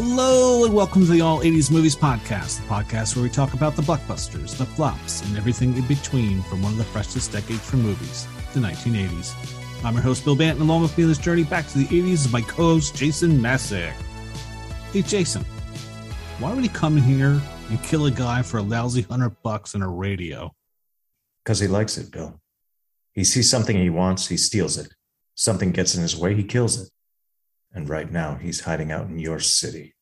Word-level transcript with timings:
Hello, 0.00 0.64
and 0.64 0.72
welcome 0.72 1.04
to 1.04 1.10
the 1.10 1.22
All 1.22 1.40
80s 1.40 1.72
Movies 1.72 1.96
Podcast, 1.96 2.60
the 2.60 2.68
podcast 2.68 3.16
where 3.16 3.24
we 3.24 3.28
talk 3.28 3.52
about 3.52 3.74
the 3.74 3.82
blockbusters, 3.82 4.56
the 4.56 4.64
flops, 4.64 5.22
and 5.22 5.36
everything 5.36 5.76
in 5.76 5.84
between 5.88 6.40
from 6.42 6.62
one 6.62 6.70
of 6.70 6.78
the 6.78 6.84
freshest 6.84 7.32
decades 7.32 7.68
for 7.68 7.78
movies, 7.78 8.28
the 8.54 8.60
1980s. 8.60 9.34
I'm 9.84 9.94
your 9.94 10.04
host, 10.04 10.24
Bill 10.24 10.36
Banton, 10.36 10.60
along 10.60 10.82
with 10.82 10.96
me 10.96 11.02
on 11.02 11.10
this 11.10 11.18
journey 11.18 11.42
back 11.42 11.66
to 11.66 11.78
the 11.78 11.86
80s 11.86 12.12
is 12.12 12.32
my 12.32 12.42
co 12.42 12.74
host, 12.74 12.94
Jason 12.94 13.40
Masek. 13.40 13.92
Hey, 14.92 15.02
Jason, 15.02 15.42
why 16.38 16.54
would 16.54 16.62
he 16.62 16.70
come 16.70 16.96
in 16.96 17.02
here 17.02 17.42
and 17.68 17.82
kill 17.82 18.06
a 18.06 18.12
guy 18.12 18.42
for 18.42 18.58
a 18.58 18.62
lousy 18.62 19.02
hundred 19.02 19.30
bucks 19.42 19.74
and 19.74 19.82
a 19.82 19.88
radio? 19.88 20.54
Because 21.42 21.58
he 21.58 21.66
likes 21.66 21.98
it, 21.98 22.12
Bill. 22.12 22.40
He 23.14 23.24
sees 23.24 23.50
something 23.50 23.76
he 23.76 23.90
wants, 23.90 24.28
he 24.28 24.36
steals 24.36 24.78
it. 24.78 24.94
Something 25.34 25.72
gets 25.72 25.96
in 25.96 26.02
his 26.02 26.16
way, 26.16 26.36
he 26.36 26.44
kills 26.44 26.80
it. 26.80 26.88
And 27.74 27.88
right 27.88 28.10
now, 28.10 28.34
he's 28.34 28.60
hiding 28.60 28.92
out 28.92 29.06
in 29.08 29.18
your 29.18 29.40
city. 29.40 29.94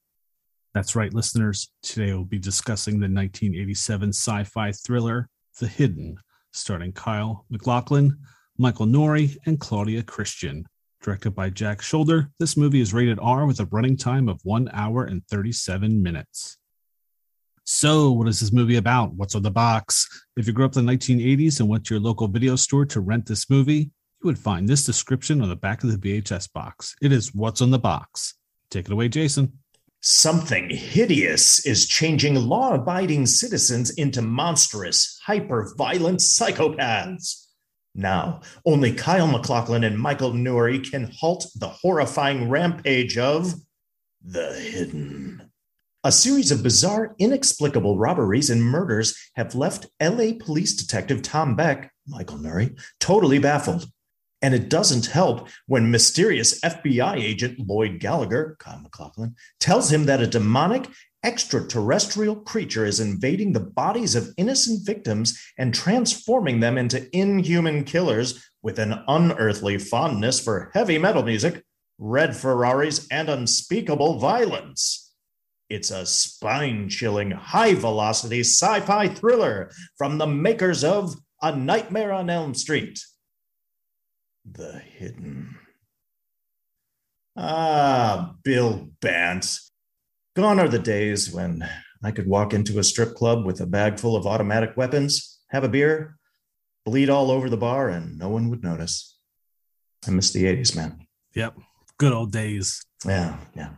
That's 0.74 0.94
right, 0.94 1.12
listeners. 1.12 1.70
Today 1.82 2.12
we'll 2.12 2.24
be 2.24 2.38
discussing 2.38 2.94
the 2.94 3.08
1987 3.08 4.10
sci 4.10 4.44
fi 4.44 4.72
thriller, 4.72 5.28
The 5.58 5.66
Hidden, 5.66 6.18
starring 6.52 6.92
Kyle 6.92 7.46
MacLachlan, 7.50 8.18
Michael 8.58 8.86
Nouri, 8.86 9.36
and 9.46 9.58
Claudia 9.58 10.02
Christian. 10.02 10.66
Directed 11.02 11.32
by 11.32 11.50
Jack 11.50 11.80
Sholder, 11.80 12.30
this 12.38 12.56
movie 12.56 12.80
is 12.80 12.92
rated 12.92 13.18
R 13.20 13.46
with 13.46 13.60
a 13.60 13.66
running 13.66 13.96
time 13.96 14.28
of 14.28 14.40
1 14.44 14.70
hour 14.72 15.04
and 15.04 15.22
37 15.28 16.02
minutes. 16.02 16.58
So, 17.64 18.12
what 18.12 18.28
is 18.28 18.40
this 18.40 18.52
movie 18.52 18.76
about? 18.76 19.14
What's 19.14 19.34
on 19.34 19.42
the 19.42 19.50
box? 19.50 20.08
If 20.36 20.46
you 20.46 20.52
grew 20.52 20.64
up 20.64 20.76
in 20.76 20.86
the 20.86 20.92
1980s 20.92 21.60
and 21.60 21.68
went 21.68 21.86
to 21.86 21.94
your 21.94 22.02
local 22.02 22.28
video 22.28 22.54
store 22.54 22.86
to 22.86 23.00
rent 23.00 23.26
this 23.26 23.50
movie, 23.50 23.90
would 24.26 24.38
find 24.38 24.68
this 24.68 24.84
description 24.84 25.40
on 25.40 25.48
the 25.48 25.56
back 25.56 25.82
of 25.82 25.90
the 25.90 26.20
VHS 26.20 26.52
box. 26.52 26.94
It 27.00 27.12
is 27.12 27.34
What's 27.34 27.62
on 27.62 27.70
the 27.70 27.78
Box. 27.78 28.34
Take 28.70 28.86
it 28.86 28.92
away, 28.92 29.08
Jason. 29.08 29.52
Something 30.02 30.68
hideous 30.68 31.64
is 31.64 31.86
changing 31.86 32.34
law 32.34 32.74
abiding 32.74 33.26
citizens 33.26 33.90
into 33.90 34.22
monstrous, 34.22 35.18
hyper 35.24 35.72
violent 35.78 36.20
psychopaths. 36.20 37.46
Now, 37.94 38.42
only 38.64 38.92
Kyle 38.92 39.26
MacLachlan 39.26 39.84
and 39.84 39.98
Michael 39.98 40.32
Nouri 40.32 40.88
can 40.88 41.10
halt 41.18 41.46
the 41.54 41.68
horrifying 41.68 42.50
rampage 42.50 43.16
of 43.16 43.54
the 44.22 44.52
hidden. 44.54 45.50
A 46.04 46.12
series 46.12 46.52
of 46.52 46.62
bizarre, 46.62 47.14
inexplicable 47.18 47.98
robberies 47.98 48.50
and 48.50 48.62
murders 48.62 49.16
have 49.34 49.54
left 49.54 49.86
LA 50.00 50.32
police 50.38 50.74
detective 50.74 51.22
Tom 51.22 51.56
Beck, 51.56 51.92
Michael 52.06 52.38
Nouri, 52.38 52.78
totally 53.00 53.38
baffled. 53.38 53.90
And 54.42 54.54
it 54.54 54.68
doesn't 54.68 55.06
help 55.06 55.48
when 55.66 55.90
mysterious 55.90 56.60
FBI 56.60 57.16
agent 57.16 57.58
Lloyd 57.58 58.00
Gallagher, 58.00 58.56
Kyle 58.58 58.80
MacLachlan, 58.80 59.34
tells 59.60 59.90
him 59.90 60.04
that 60.06 60.20
a 60.20 60.26
demonic 60.26 60.88
extraterrestrial 61.24 62.36
creature 62.36 62.84
is 62.84 63.00
invading 63.00 63.52
the 63.52 63.60
bodies 63.60 64.14
of 64.14 64.32
innocent 64.36 64.86
victims 64.86 65.36
and 65.58 65.74
transforming 65.74 66.60
them 66.60 66.78
into 66.78 67.08
inhuman 67.16 67.82
killers 67.82 68.48
with 68.62 68.78
an 68.78 69.02
unearthly 69.08 69.78
fondness 69.78 70.38
for 70.38 70.70
heavy 70.74 70.98
metal 70.98 71.22
music, 71.22 71.64
red 71.98 72.36
Ferraris, 72.36 73.08
and 73.10 73.28
unspeakable 73.28 74.18
violence. 74.18 75.14
It's 75.68 75.90
a 75.90 76.06
spine 76.06 76.88
chilling, 76.88 77.32
high 77.32 77.74
velocity 77.74 78.40
sci 78.40 78.80
fi 78.80 79.08
thriller 79.08 79.72
from 79.98 80.18
the 80.18 80.26
makers 80.26 80.84
of 80.84 81.16
A 81.42 81.56
Nightmare 81.56 82.12
on 82.12 82.30
Elm 82.30 82.54
Street. 82.54 83.00
The 84.50 84.78
Hidden. 84.78 85.56
Ah, 87.36 88.34
Bill 88.42 88.88
Bant. 89.00 89.58
Gone 90.34 90.60
are 90.60 90.68
the 90.68 90.78
days 90.78 91.32
when 91.32 91.68
I 92.02 92.10
could 92.10 92.26
walk 92.26 92.54
into 92.54 92.78
a 92.78 92.84
strip 92.84 93.14
club 93.14 93.44
with 93.44 93.60
a 93.60 93.66
bag 93.66 93.98
full 93.98 94.16
of 94.16 94.26
automatic 94.26 94.76
weapons, 94.76 95.40
have 95.50 95.64
a 95.64 95.68
beer, 95.68 96.16
bleed 96.84 97.10
all 97.10 97.30
over 97.30 97.50
the 97.50 97.56
bar, 97.56 97.88
and 97.88 98.18
no 98.18 98.28
one 98.28 98.48
would 98.50 98.62
notice. 98.62 99.18
I 100.06 100.10
miss 100.10 100.32
the 100.32 100.44
80s, 100.44 100.76
man. 100.76 101.06
Yep. 101.34 101.58
Good 101.98 102.12
old 102.12 102.32
days. 102.32 102.84
Yeah, 103.06 103.38
yeah. 103.54 103.70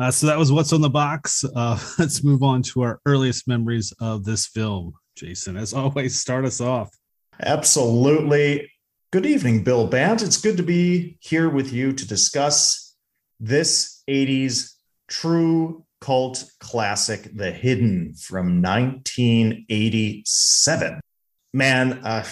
Uh, 0.00 0.10
so 0.10 0.26
that 0.26 0.38
was 0.38 0.50
what's 0.50 0.72
on 0.72 0.80
the 0.80 0.88
box. 0.88 1.44
Uh, 1.44 1.78
let's 1.98 2.24
move 2.24 2.42
on 2.42 2.62
to 2.62 2.82
our 2.82 3.00
earliest 3.04 3.46
memories 3.46 3.92
of 4.00 4.24
this 4.24 4.46
film. 4.46 4.94
Jason, 5.16 5.56
as 5.56 5.74
always, 5.74 6.18
start 6.18 6.44
us 6.44 6.60
off. 6.60 6.90
Absolutely. 7.42 8.70
Good 9.12 9.26
evening, 9.26 9.64
Bill 9.64 9.88
Bant. 9.88 10.22
It's 10.22 10.40
good 10.40 10.56
to 10.58 10.62
be 10.62 11.18
here 11.18 11.50
with 11.50 11.72
you 11.72 11.92
to 11.92 12.06
discuss 12.06 12.94
this 13.40 14.04
80s 14.08 14.74
true 15.08 15.84
cult 16.00 16.44
classic, 16.60 17.28
The 17.34 17.50
Hidden 17.50 18.14
from 18.14 18.62
1987. 18.62 21.00
Man, 21.52 21.94
uh, 22.04 22.24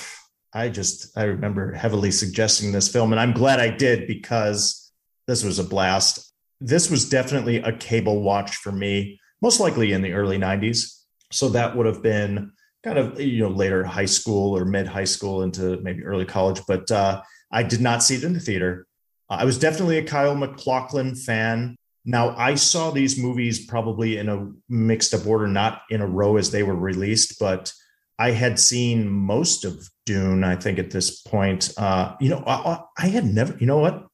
I 0.53 0.69
just, 0.69 1.19
I 1.19 1.25
remember 1.25 1.72
heavily 1.72 2.12
suggesting 2.12 2.71
this 2.71 2.87
film, 2.87 3.12
and 3.12 3.19
I'm 3.19 3.33
glad 3.33 3.59
I 3.59 3.71
did 3.71 4.06
because 4.06 4.93
this 5.27 5.43
was 5.43 5.59
a 5.59 5.65
blast. 5.65 6.33
This 6.60 6.93
was 6.93 7.09
definitely 7.09 7.56
a 7.56 7.72
cable 7.72 8.22
watch 8.22 8.55
for 8.55 8.71
me, 8.71 9.19
most 9.43 9.59
likely 9.59 9.91
in 9.91 10.03
the 10.03 10.12
early 10.12 10.39
90s. 10.39 11.03
So 11.33 11.49
that 11.49 11.77
would 11.77 11.87
have 11.87 12.05
been 12.05 12.53
kind 12.84 12.99
of 12.99 13.21
you 13.21 13.41
know 13.41 13.49
later 13.49 13.84
high 13.84 14.05
school 14.05 14.56
or 14.56 14.65
mid 14.65 14.87
high 14.87 15.05
school 15.05 15.43
into 15.43 15.78
maybe 15.78 16.05
early 16.05 16.25
college 16.25 16.61
but 16.69 16.91
uh, 16.91 17.21
i 17.50 17.62
did 17.62 17.81
not 17.81 18.03
see 18.03 18.16
it 18.16 18.25
in 18.25 18.33
the 18.33 18.41
theater. 18.41 18.87
I 19.31 19.44
was 19.44 19.59
definitely 19.59 19.99
a 19.99 20.05
kyle 20.05 20.34
maclachlan 20.34 21.15
fan. 21.15 21.77
Now 22.05 22.34
i 22.37 22.55
saw 22.55 22.91
these 22.91 23.19
movies 23.19 23.66
probably 23.66 24.16
in 24.16 24.28
a 24.28 24.50
mixed 24.69 25.12
up 25.12 25.27
order 25.27 25.47
not 25.47 25.83
in 25.91 26.00
a 26.00 26.06
row 26.06 26.37
as 26.37 26.50
they 26.50 26.62
were 26.62 26.77
released 26.77 27.39
but 27.39 27.72
i 28.19 28.31
had 28.31 28.59
seen 28.59 29.09
most 29.09 29.65
of 29.65 29.89
dune 30.06 30.45
i 30.45 30.56
think 30.56 30.78
at 30.78 30.91
this 30.91 31.21
point. 31.22 31.72
Uh, 31.77 32.15
you 32.21 32.31
know 32.31 32.43
I, 32.47 32.81
I 32.97 33.09
had 33.09 33.25
never 33.25 33.56
you 33.59 33.66
know 33.66 33.78
what? 33.78 34.06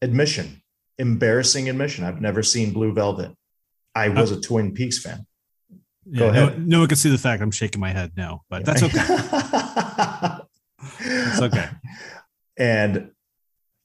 Admission. 0.00 0.62
Embarrassing 0.98 1.68
admission. 1.68 2.04
I've 2.04 2.20
never 2.20 2.42
seen 2.42 2.72
blue 2.72 2.92
velvet. 2.92 3.32
I 3.94 4.08
was 4.08 4.30
a 4.30 4.40
twin 4.40 4.72
peaks 4.72 4.98
fan 4.98 5.26
Go 6.10 6.28
ahead. 6.28 6.58
No, 6.58 6.64
no, 6.64 6.78
one 6.80 6.88
can 6.88 6.96
see 6.96 7.10
the 7.10 7.18
fact 7.18 7.42
I'm 7.42 7.50
shaking 7.50 7.80
my 7.80 7.90
head 7.90 8.12
no, 8.16 8.42
but 8.50 8.64
that's 8.64 8.82
okay. 8.82 8.98
it's 11.00 11.40
okay. 11.40 11.68
And 12.56 13.12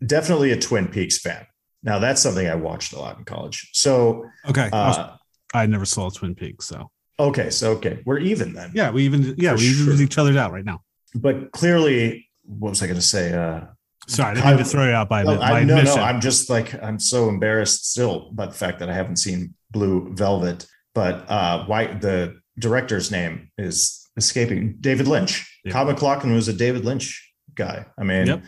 definitely 0.06 0.52
a 0.52 0.60
Twin 0.60 0.88
Peaks 0.88 1.20
fan. 1.20 1.46
Now 1.84 2.00
that's 2.00 2.22
something 2.22 2.48
I 2.48 2.56
watched 2.56 2.94
a 2.94 3.00
lot 3.00 3.18
in 3.18 3.24
college. 3.24 3.70
So 3.74 4.26
okay, 4.50 4.70
uh, 4.74 5.16
I 5.54 5.68
never 5.68 5.86
saw 5.86 6.10
Twin 6.10 6.34
Peaks, 6.34 6.66
so 6.66 6.90
okay, 7.20 7.50
so 7.50 7.72
okay, 7.74 8.02
we're 8.06 8.20
even 8.20 8.54
then. 8.54 8.72
Yeah, 8.74 8.90
we 8.92 9.04
even 9.04 9.36
yeah 9.38 9.54
we 9.54 9.60
sure. 9.60 9.94
even 9.94 10.04
each 10.04 10.18
other 10.18 10.38
out 10.38 10.52
right 10.52 10.66
now. 10.66 10.82
But 11.14 11.52
clearly, 11.52 12.30
what 12.44 12.70
was 12.70 12.82
I 12.82 12.88
going 12.88 13.00
to 13.00 13.06
say? 13.06 13.34
Uh, 13.34 13.66
Sorry, 14.08 14.32
I 14.32 14.34
didn't 14.34 14.50
mean 14.50 14.58
to 14.60 14.64
throw 14.64 14.86
you 14.86 14.92
out 14.92 15.10
by, 15.10 15.24
no, 15.24 15.38
by 15.38 15.64
no, 15.64 15.82
no. 15.82 15.96
I'm 15.96 16.22
just 16.22 16.50
like 16.50 16.82
I'm 16.82 16.98
so 16.98 17.28
embarrassed 17.28 17.92
still 17.92 18.32
by 18.32 18.46
the 18.46 18.54
fact 18.54 18.80
that 18.80 18.90
I 18.90 18.94
haven't 18.94 19.18
seen 19.18 19.54
Blue 19.72 20.14
Velvet 20.14 20.66
but 20.98 21.30
uh, 21.30 21.64
why 21.68 21.86
the 21.86 22.42
director's 22.58 23.12
name 23.12 23.52
is 23.56 24.10
escaping. 24.18 24.78
David 24.82 25.08
Lynch. 25.08 25.48
Yep. 25.64 25.74
Kyle 25.74 25.86
MacLachlan 25.86 26.34
was 26.34 26.48
a 26.48 26.54
David 26.54 26.86
Lynch 26.86 27.32
guy. 27.54 27.86
I 28.00 28.04
mean, 28.04 28.26
yep. 28.26 28.44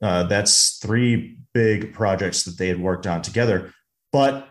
uh, 0.00 0.22
that's 0.22 0.78
three 0.78 1.36
big 1.52 1.92
projects 1.92 2.44
that 2.44 2.56
they 2.56 2.68
had 2.68 2.80
worked 2.80 3.06
on 3.06 3.20
together. 3.20 3.70
But 4.12 4.48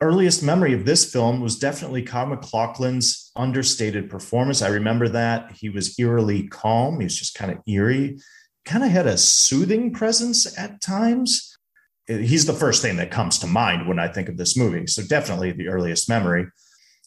earliest 0.00 0.44
memory 0.44 0.72
of 0.72 0.84
this 0.84 1.12
film 1.12 1.40
was 1.40 1.58
definitely 1.58 2.02
Kyle 2.02 2.26
MacLachlan's 2.26 3.32
understated 3.34 4.08
performance. 4.08 4.62
I 4.62 4.68
remember 4.68 5.08
that 5.08 5.50
he 5.60 5.70
was 5.70 5.98
eerily 5.98 6.46
calm. 6.46 7.00
He 7.00 7.06
was 7.06 7.18
just 7.18 7.34
kind 7.34 7.50
of 7.50 7.58
eerie, 7.66 8.20
kind 8.64 8.84
of 8.84 8.90
had 8.90 9.08
a 9.08 9.18
soothing 9.18 9.92
presence 9.92 10.56
at 10.56 10.80
times. 10.80 11.58
He's 12.06 12.46
the 12.46 12.52
first 12.52 12.82
thing 12.82 12.98
that 12.98 13.10
comes 13.10 13.40
to 13.40 13.48
mind 13.48 13.88
when 13.88 13.98
I 13.98 14.06
think 14.06 14.28
of 14.28 14.36
this 14.36 14.56
movie. 14.56 14.86
So 14.86 15.02
definitely 15.02 15.50
the 15.50 15.66
earliest 15.66 16.08
memory. 16.08 16.46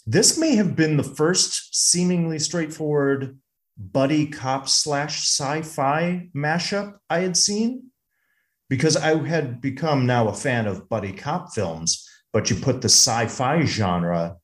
This 0.05 0.37
may 0.37 0.55
have 0.55 0.75
been 0.75 0.97
the 0.97 1.03
first 1.03 1.75
seemingly 1.75 2.39
straightforward 2.39 3.37
buddy 3.77 4.27
cop 4.27 4.69
slash 4.69 5.21
sci 5.21 5.61
fi 5.61 6.29
mashup 6.35 6.97
I 7.09 7.19
had 7.19 7.37
seen 7.37 7.91
because 8.69 8.95
I 8.95 9.15
had 9.27 9.61
become 9.61 10.05
now 10.05 10.27
a 10.27 10.33
fan 10.33 10.67
of 10.67 10.87
buddy 10.87 11.11
cop 11.11 11.53
films, 11.53 12.07
but 12.31 12.49
you 12.49 12.55
put 12.55 12.81
the 12.81 12.89
sci 12.89 13.27
fi 13.27 13.65
genre 13.65 14.37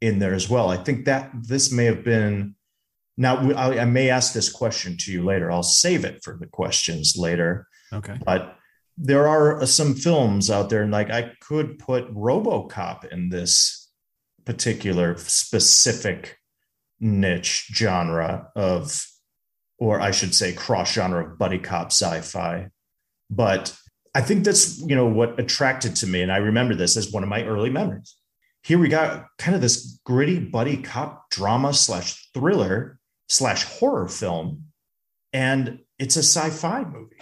in 0.00 0.18
there 0.18 0.34
as 0.34 0.48
well. 0.48 0.70
I 0.70 0.76
think 0.76 1.04
that 1.04 1.30
this 1.34 1.72
may 1.72 1.84
have 1.84 2.04
been. 2.04 2.54
Now, 3.16 3.52
I, 3.52 3.82
I 3.82 3.84
may 3.84 4.10
ask 4.10 4.32
this 4.32 4.50
question 4.50 4.96
to 5.00 5.12
you 5.12 5.22
later. 5.22 5.50
I'll 5.50 5.62
save 5.62 6.04
it 6.04 6.24
for 6.24 6.36
the 6.36 6.48
questions 6.48 7.14
later. 7.16 7.68
Okay. 7.92 8.18
But 8.24 8.56
there 8.98 9.28
are 9.28 9.64
some 9.66 9.94
films 9.94 10.50
out 10.50 10.68
there, 10.68 10.82
and 10.82 10.90
like 10.90 11.10
I 11.10 11.32
could 11.40 11.78
put 11.78 12.12
Robocop 12.12 13.04
in 13.12 13.28
this 13.28 13.83
particular 14.44 15.16
specific 15.16 16.38
niche 17.00 17.68
genre 17.72 18.50
of, 18.54 19.06
or 19.78 20.00
I 20.00 20.10
should 20.10 20.34
say, 20.34 20.52
cross 20.52 20.92
genre 20.92 21.24
of 21.26 21.38
buddy 21.38 21.58
cop 21.58 21.88
sci 21.88 22.20
fi. 22.20 22.68
But 23.30 23.76
I 24.14 24.20
think 24.20 24.44
that's 24.44 24.80
you 24.80 24.94
know 24.94 25.06
what 25.06 25.40
attracted 25.40 25.96
to 25.96 26.06
me, 26.06 26.22
and 26.22 26.30
I 26.30 26.36
remember 26.36 26.74
this 26.74 26.96
as 26.96 27.10
one 27.10 27.22
of 27.22 27.28
my 27.28 27.44
early 27.44 27.70
memories. 27.70 28.16
here 28.64 28.78
we 28.78 28.88
got 28.88 29.26
kind 29.38 29.54
of 29.54 29.60
this 29.60 30.00
gritty 30.04 30.38
buddy 30.38 30.78
cop 30.78 31.28
drama 31.30 31.74
slash 31.74 32.30
thriller 32.32 32.98
slash 33.28 33.64
horror 33.64 34.08
film, 34.08 34.64
and 35.32 35.80
it's 35.98 36.16
a 36.16 36.22
sci-fi 36.22 36.84
movie. 36.84 37.16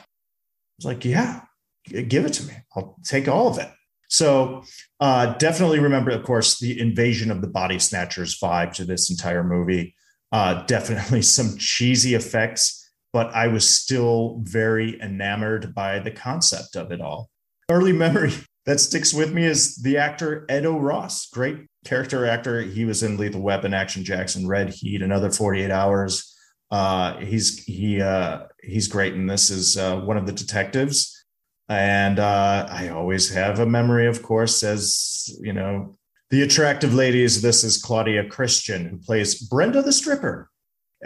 It's 0.78 0.86
like, 0.86 1.04
yeah, 1.04 1.42
give 1.84 2.24
it 2.24 2.32
to 2.34 2.44
me. 2.44 2.54
I'll 2.76 2.96
take 3.04 3.28
all 3.28 3.48
of 3.48 3.58
it. 3.58 3.68
So 4.12 4.62
uh, 5.00 5.32
definitely 5.38 5.80
remember, 5.80 6.10
of 6.10 6.22
course, 6.22 6.58
the 6.58 6.78
invasion 6.78 7.30
of 7.30 7.40
the 7.40 7.48
body 7.48 7.78
snatchers 7.78 8.38
vibe 8.38 8.74
to 8.74 8.84
this 8.84 9.10
entire 9.10 9.42
movie. 9.42 9.94
Uh, 10.30 10.64
definitely 10.66 11.22
some 11.22 11.56
cheesy 11.56 12.14
effects, 12.14 12.90
but 13.14 13.34
I 13.34 13.48
was 13.48 13.68
still 13.68 14.40
very 14.42 15.00
enamored 15.00 15.74
by 15.74 15.98
the 15.98 16.10
concept 16.10 16.76
of 16.76 16.92
it 16.92 17.00
all. 17.00 17.30
Early 17.70 17.92
memory 17.92 18.34
that 18.66 18.80
sticks 18.80 19.14
with 19.14 19.32
me 19.32 19.46
is 19.46 19.76
the 19.76 19.96
actor 19.96 20.44
Ed 20.50 20.66
O'Ross, 20.66 21.30
great 21.30 21.66
character 21.86 22.26
actor. 22.26 22.60
He 22.60 22.84
was 22.84 23.02
in 23.02 23.16
Lethal 23.16 23.40
Weapon, 23.40 23.72
Action 23.72 24.04
Jackson, 24.04 24.46
Red 24.46 24.74
Heat, 24.74 25.00
another 25.00 25.30
48 25.30 25.70
Hours. 25.70 26.36
Uh, 26.70 27.16
he's 27.18 27.64
he 27.64 28.02
uh, 28.02 28.40
he's 28.62 28.88
great 28.88 29.14
and 29.14 29.28
this 29.28 29.50
is 29.50 29.78
uh, 29.78 30.00
one 30.00 30.18
of 30.18 30.26
the 30.26 30.32
detectives, 30.32 31.21
and 31.68 32.18
uh, 32.18 32.66
I 32.70 32.88
always 32.88 33.32
have 33.32 33.58
a 33.58 33.66
memory, 33.66 34.06
of 34.06 34.22
course, 34.22 34.62
as 34.62 35.28
you 35.40 35.52
know, 35.52 35.96
the 36.30 36.42
attractive 36.42 36.94
ladies. 36.94 37.42
This 37.42 37.64
is 37.64 37.82
Claudia 37.82 38.28
Christian, 38.28 38.88
who 38.88 38.98
plays 38.98 39.40
Brenda 39.48 39.82
the 39.82 39.92
stripper, 39.92 40.50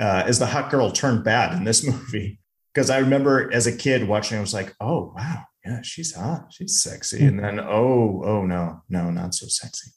uh, 0.00 0.24
as 0.26 0.38
the 0.38 0.46
hot 0.46 0.70
girl 0.70 0.90
turned 0.90 1.24
bad 1.24 1.56
in 1.56 1.64
this 1.64 1.84
movie. 1.90 2.40
Because 2.72 2.90
I 2.90 2.98
remember 2.98 3.52
as 3.52 3.66
a 3.66 3.76
kid 3.76 4.06
watching, 4.06 4.38
I 4.38 4.40
was 4.40 4.54
like, 4.54 4.74
oh 4.80 5.12
wow, 5.16 5.44
yeah, 5.64 5.82
she's 5.82 6.14
hot, 6.14 6.52
she's 6.52 6.82
sexy, 6.82 7.24
and 7.24 7.38
then 7.38 7.60
oh 7.60 8.22
oh 8.24 8.46
no 8.46 8.82
no 8.88 9.10
not 9.10 9.34
so 9.34 9.46
sexy. 9.46 9.90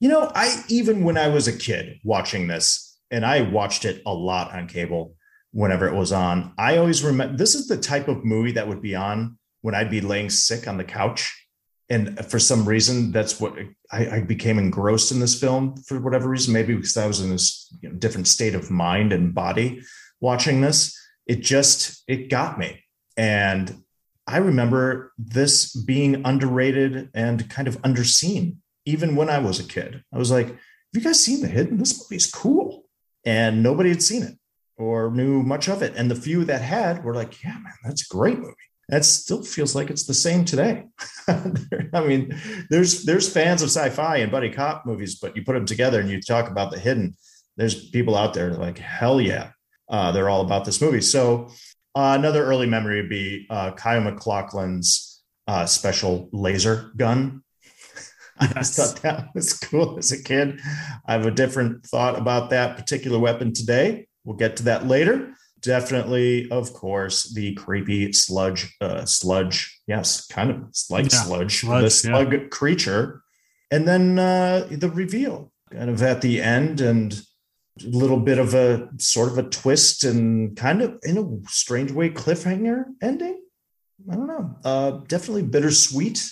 You 0.00 0.08
know, 0.08 0.30
I 0.34 0.62
even 0.68 1.04
when 1.04 1.16
I 1.16 1.28
was 1.28 1.48
a 1.48 1.56
kid 1.56 1.98
watching 2.04 2.46
this, 2.46 2.98
and 3.10 3.24
I 3.24 3.42
watched 3.42 3.84
it 3.84 4.02
a 4.06 4.12
lot 4.12 4.52
on 4.52 4.68
cable 4.68 5.14
whenever 5.52 5.86
it 5.86 5.94
was 5.94 6.12
on. 6.12 6.52
I 6.58 6.78
always 6.78 7.02
remember 7.02 7.36
this 7.36 7.54
is 7.54 7.68
the 7.68 7.76
type 7.76 8.08
of 8.08 8.24
movie 8.24 8.52
that 8.52 8.66
would 8.66 8.82
be 8.82 8.94
on 8.94 9.38
when 9.64 9.74
I'd 9.74 9.90
be 9.90 10.02
laying 10.02 10.28
sick 10.28 10.68
on 10.68 10.76
the 10.76 10.84
couch. 10.84 11.34
And 11.88 12.18
for 12.26 12.38
some 12.38 12.68
reason, 12.68 13.12
that's 13.12 13.40
what 13.40 13.54
I, 13.90 14.08
I 14.08 14.20
became 14.20 14.58
engrossed 14.58 15.10
in 15.10 15.20
this 15.20 15.40
film 15.40 15.76
for 15.86 15.98
whatever 16.00 16.28
reason. 16.28 16.52
Maybe 16.52 16.74
because 16.74 16.98
I 16.98 17.06
was 17.06 17.22
in 17.22 17.30
this 17.30 17.74
you 17.80 17.88
know, 17.88 17.94
different 17.94 18.28
state 18.28 18.54
of 18.54 18.70
mind 18.70 19.12
and 19.12 19.34
body 19.34 19.82
watching 20.20 20.60
this. 20.60 20.94
It 21.26 21.40
just 21.40 22.04
it 22.06 22.28
got 22.28 22.58
me, 22.58 22.84
and 23.16 23.82
I 24.26 24.36
remember 24.36 25.12
this 25.16 25.74
being 25.74 26.20
underrated 26.26 27.08
and 27.14 27.48
kind 27.48 27.66
of 27.66 27.80
underseen 27.80 28.56
even 28.84 29.16
when 29.16 29.30
I 29.30 29.38
was 29.38 29.58
a 29.58 29.64
kid. 29.64 30.04
I 30.12 30.18
was 30.18 30.30
like, 30.30 30.48
"Have 30.48 30.58
you 30.92 31.00
guys 31.00 31.20
seen 31.20 31.40
The 31.40 31.48
Hidden? 31.48 31.78
This 31.78 31.98
movie's 31.98 32.30
cool." 32.30 32.84
and 33.24 33.62
nobody 33.62 33.88
had 33.88 34.02
seen 34.02 34.22
it 34.22 34.34
or 34.76 35.10
knew 35.10 35.42
much 35.42 35.68
of 35.68 35.82
it. 35.82 35.94
And 35.96 36.10
the 36.10 36.14
few 36.14 36.44
that 36.44 36.60
had 36.60 37.04
were 37.04 37.14
like, 37.14 37.42
yeah, 37.42 37.54
man, 37.54 37.72
that's 37.82 38.02
a 38.02 38.14
great 38.14 38.38
movie. 38.38 38.54
That 38.88 39.04
still 39.04 39.42
feels 39.42 39.74
like 39.74 39.90
it's 39.90 40.04
the 40.04 40.14
same 40.14 40.44
today. 40.44 40.84
I 41.28 42.04
mean, 42.06 42.38
there's 42.70 43.04
there's 43.04 43.32
fans 43.32 43.62
of 43.62 43.70
sci-fi 43.70 44.18
and 44.18 44.30
buddy 44.30 44.50
cop 44.50 44.84
movies, 44.86 45.16
but 45.16 45.36
you 45.36 45.44
put 45.44 45.54
them 45.54 45.66
together 45.66 46.00
and 46.00 46.10
you 46.10 46.20
talk 46.20 46.50
about 46.50 46.70
the 46.70 46.78
hidden. 46.78 47.16
There's 47.56 47.88
people 47.90 48.16
out 48.16 48.34
there 48.34 48.52
like, 48.54 48.78
hell 48.78 49.20
yeah, 49.20 49.50
uh, 49.88 50.12
they're 50.12 50.28
all 50.28 50.42
about 50.42 50.64
this 50.64 50.80
movie. 50.80 51.00
So 51.00 51.48
uh, 51.94 52.16
another 52.18 52.44
early 52.44 52.66
memory 52.66 53.00
would 53.00 53.10
be 53.10 53.46
uh, 53.48 53.72
Kyle 53.72 54.00
MacLachlan's 54.00 55.22
uh, 55.46 55.66
special 55.66 56.28
laser 56.32 56.92
gun 56.96 57.44
I 58.40 58.46
just 58.48 58.74
thought 58.74 59.02
that 59.02 59.28
was 59.34 59.54
cool 59.54 59.98
as 59.98 60.10
a 60.10 60.22
kid. 60.22 60.60
I 61.06 61.12
have 61.12 61.26
a 61.26 61.30
different 61.30 61.86
thought 61.86 62.18
about 62.18 62.50
that 62.50 62.76
particular 62.76 63.18
weapon 63.18 63.52
today. 63.52 64.08
We'll 64.24 64.36
get 64.36 64.56
to 64.56 64.64
that 64.64 64.86
later. 64.86 65.34
Definitely, 65.64 66.50
of 66.50 66.72
course, 66.74 67.32
the 67.32 67.54
creepy 67.54 68.12
sludge, 68.12 68.76
uh, 68.80 69.04
sludge. 69.06 69.80
Yes, 69.86 70.26
kind 70.26 70.50
of 70.50 70.56
like 70.90 71.10
yeah, 71.10 71.22
sludge, 71.22 71.60
sludge, 71.60 71.82
the 71.82 71.90
slug 71.90 72.32
yeah. 72.32 72.48
creature. 72.50 73.22
And 73.70 73.88
then 73.88 74.18
uh, 74.18 74.68
the 74.70 74.90
reveal 74.90 75.52
kind 75.70 75.90
of 75.90 76.02
at 76.02 76.20
the 76.20 76.42
end 76.42 76.80
and 76.80 77.20
a 77.82 77.88
little 77.88 78.20
bit 78.20 78.38
of 78.38 78.54
a 78.54 78.88
sort 78.98 79.30
of 79.30 79.38
a 79.38 79.42
twist 79.42 80.04
and 80.04 80.56
kind 80.56 80.82
of 80.82 80.98
in 81.02 81.18
a 81.18 81.48
strange 81.48 81.90
way 81.90 82.10
cliffhanger 82.10 82.84
ending. 83.02 83.40
I 84.10 84.14
don't 84.14 84.26
know. 84.26 84.56
Uh, 84.64 84.90
definitely 85.08 85.42
bittersweet 85.42 86.30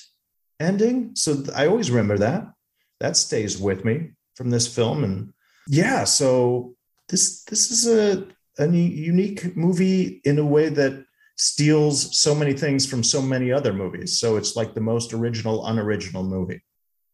ending. 0.60 1.12
So 1.16 1.42
I 1.54 1.66
always 1.66 1.90
remember 1.90 2.18
that. 2.18 2.52
That 3.00 3.16
stays 3.16 3.58
with 3.58 3.84
me 3.84 4.10
from 4.36 4.50
this 4.50 4.72
film. 4.72 5.04
And 5.04 5.32
yeah, 5.66 6.04
so 6.04 6.74
this 7.08 7.44
this 7.44 7.70
is 7.70 7.88
a, 7.88 8.26
a 8.70 8.76
unique 8.76 9.56
movie 9.56 10.20
in 10.24 10.38
a 10.38 10.44
way 10.44 10.68
that 10.68 11.04
steals 11.36 12.18
so 12.18 12.34
many 12.34 12.52
things 12.52 12.86
from 12.86 13.02
so 13.02 13.20
many 13.20 13.50
other 13.50 13.72
movies. 13.72 14.18
So 14.18 14.36
it's 14.36 14.54
like 14.54 14.74
the 14.74 14.80
most 14.80 15.12
original, 15.12 15.66
unoriginal 15.66 16.22
movie 16.22 16.62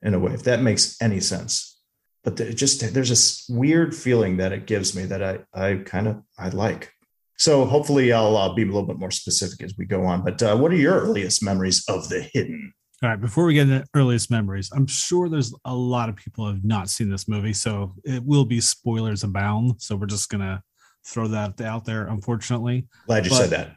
in 0.02 0.14
a 0.14 0.18
way, 0.18 0.32
if 0.32 0.42
that 0.44 0.62
makes 0.62 1.00
any 1.00 1.20
sense. 1.20 1.80
But 2.24 2.36
there 2.36 2.52
just 2.52 2.80
there's 2.92 3.08
this 3.08 3.46
weird 3.48 3.94
feeling 3.94 4.36
that 4.38 4.52
it 4.52 4.66
gives 4.66 4.94
me 4.94 5.04
that 5.06 5.22
I 5.22 5.38
I 5.54 5.76
kind 5.76 6.08
of 6.08 6.22
I 6.38 6.48
like. 6.50 6.92
So 7.36 7.64
hopefully 7.64 8.12
I'll 8.12 8.54
be 8.54 8.62
a 8.62 8.66
little 8.66 8.82
bit 8.82 8.98
more 8.98 9.12
specific 9.12 9.62
as 9.62 9.74
we 9.78 9.86
go 9.86 10.04
on. 10.04 10.24
But 10.24 10.42
uh, 10.42 10.56
what 10.56 10.72
are 10.72 10.76
your 10.76 11.00
earliest 11.00 11.42
memories 11.42 11.84
of 11.88 12.08
the 12.08 12.20
hidden? 12.20 12.72
All 13.00 13.08
right, 13.08 13.20
before 13.20 13.44
we 13.44 13.54
get 13.54 13.68
into 13.68 13.84
earliest 13.94 14.28
memories, 14.28 14.70
I'm 14.74 14.88
sure 14.88 15.28
there's 15.28 15.54
a 15.64 15.74
lot 15.74 16.08
of 16.08 16.16
people 16.16 16.48
have 16.48 16.64
not 16.64 16.90
seen 16.90 17.08
this 17.08 17.28
movie, 17.28 17.52
so 17.52 17.94
it 18.04 18.24
will 18.24 18.44
be 18.44 18.60
spoilers 18.60 19.22
abound. 19.22 19.80
So 19.80 19.94
we're 19.94 20.06
just 20.06 20.28
gonna 20.28 20.64
throw 21.04 21.28
that 21.28 21.60
out 21.60 21.84
there, 21.84 22.06
unfortunately. 22.06 22.86
Glad 23.06 23.24
you 23.24 23.30
but, 23.30 23.36
said 23.36 23.50
that. 23.50 23.76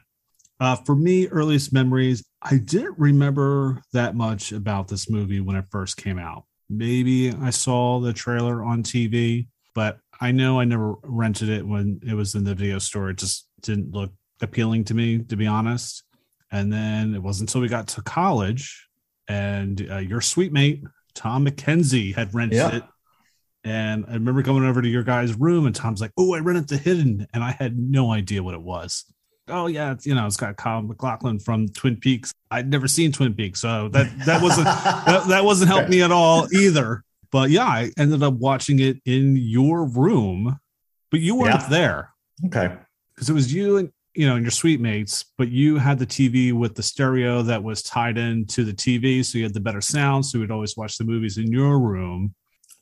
Uh, 0.60 0.76
for 0.76 0.96
me, 0.96 1.28
earliest 1.28 1.74
memories, 1.74 2.24
I 2.42 2.58
didn't 2.58 2.98
remember 3.00 3.82
that 3.94 4.16
much 4.16 4.52
about 4.52 4.88
this 4.88 5.10
movie 5.10 5.40
when 5.40 5.56
it 5.56 5.66
first 5.72 5.98
came 5.98 6.20
out. 6.20 6.46
Maybe 6.70 7.34
I 7.34 7.50
saw 7.50 8.00
the 8.00 8.14
trailer 8.14 8.64
on 8.64 8.84
TV, 8.84 9.48
but 9.74 9.98
I 10.20 10.32
know 10.32 10.60
I 10.60 10.66
never 10.66 10.94
rented 11.04 11.50
it 11.50 11.66
when 11.68 12.00
it 12.08 12.14
was 12.14 12.36
in 12.36 12.44
the 12.44 12.54
video 12.54 12.78
store. 12.80 13.10
It 13.10 13.18
just 13.18 13.48
didn't 13.62 13.92
look 13.92 14.12
appealing 14.42 14.84
to 14.86 14.94
me, 14.94 15.20
to 15.20 15.36
be 15.36 15.48
honest. 15.48 16.04
And 16.52 16.72
then 16.72 17.16
it 17.16 17.24
wasn't 17.24 17.50
until 17.50 17.62
we 17.62 17.68
got 17.68 17.88
to 17.90 18.02
college 18.02 18.88
and 19.28 19.88
uh, 19.90 19.98
your 19.98 20.22
sweet 20.22 20.52
mate 20.52 20.84
Tom 21.14 21.46
McKenzie 21.46 22.16
had 22.16 22.34
rented 22.34 22.58
yeah. 22.58 22.76
it. 22.78 22.84
And 23.64 24.06
I 24.08 24.14
remember 24.14 24.42
coming 24.42 24.66
over 24.66 24.82
to 24.82 24.88
your 24.88 25.04
guy's 25.04 25.36
room, 25.36 25.66
and 25.68 25.76
Tom's 25.76 26.02
like, 26.02 26.12
"Oh, 26.18 26.34
I 26.34 26.40
rented 26.40 26.68
the 26.68 26.78
Hidden," 26.78 27.28
and 27.34 27.44
I 27.44 27.52
had 27.52 27.78
no 27.78 28.12
idea 28.12 28.42
what 28.42 28.56
it 28.56 28.62
was. 28.62 29.06
Oh 29.48 29.68
yeah, 29.68 29.92
it's, 29.92 30.06
you 30.06 30.16
know, 30.16 30.26
it's 30.26 30.38
got 30.38 30.58
Colin 30.58 30.88
McLaughlin 30.88 31.40
from 31.40 31.68
Twin 31.70 31.98
Peaks. 31.98 32.34
I'd 32.50 32.70
never 32.70 32.88
seen 32.88 33.12
Twin 33.12 33.34
Peaks, 33.34 33.60
so 33.60 33.90
that 33.90 34.08
that 34.26 34.42
wasn't 34.42 34.66
that, 35.06 35.28
that 35.28 35.46
wasn't 35.46 35.70
helping 35.70 35.92
me 35.92 36.02
at 36.02 36.12
all 36.12 36.48
either. 36.54 37.04
But 37.32 37.50
yeah, 37.50 37.66
I 37.66 37.92
ended 37.98 38.24
up 38.24 38.34
watching 38.34 38.80
it 38.80 38.98
in 39.06 39.36
your 39.36 39.86
room, 39.86 40.60
but 41.12 41.20
you 41.20 41.36
weren't 41.36 41.62
yeah. 41.62 41.70
there. 41.70 42.10
Okay, 42.46 42.76
because 43.14 43.30
it 43.30 43.34
was 43.34 43.54
you 43.54 43.78
and 43.78 43.92
you 44.14 44.28
know, 44.28 44.36
and 44.36 44.44
your 44.44 44.52
suite 44.52 44.82
mates, 44.82 45.26
but 45.38 45.50
you 45.50 45.78
had 45.78 45.98
the 45.98 46.06
TV 46.06 46.52
with 46.52 46.76
the 46.76 46.84
stereo 46.84 47.42
that 47.44 47.64
was 47.64 47.82
tied 47.82 48.18
into 48.18 48.64
the 48.64 48.74
TV. 48.74 49.24
So 49.24 49.38
you 49.38 49.46
had 49.46 49.54
the 49.54 49.60
better 49.60 49.82
sound. 49.82 50.26
So 50.26 50.38
you 50.38 50.42
would 50.42 50.52
always 50.52 50.76
watch 50.76 50.98
the 50.98 51.06
movies 51.06 51.38
in 51.38 51.52
your 51.52 51.80
room. 51.80 52.34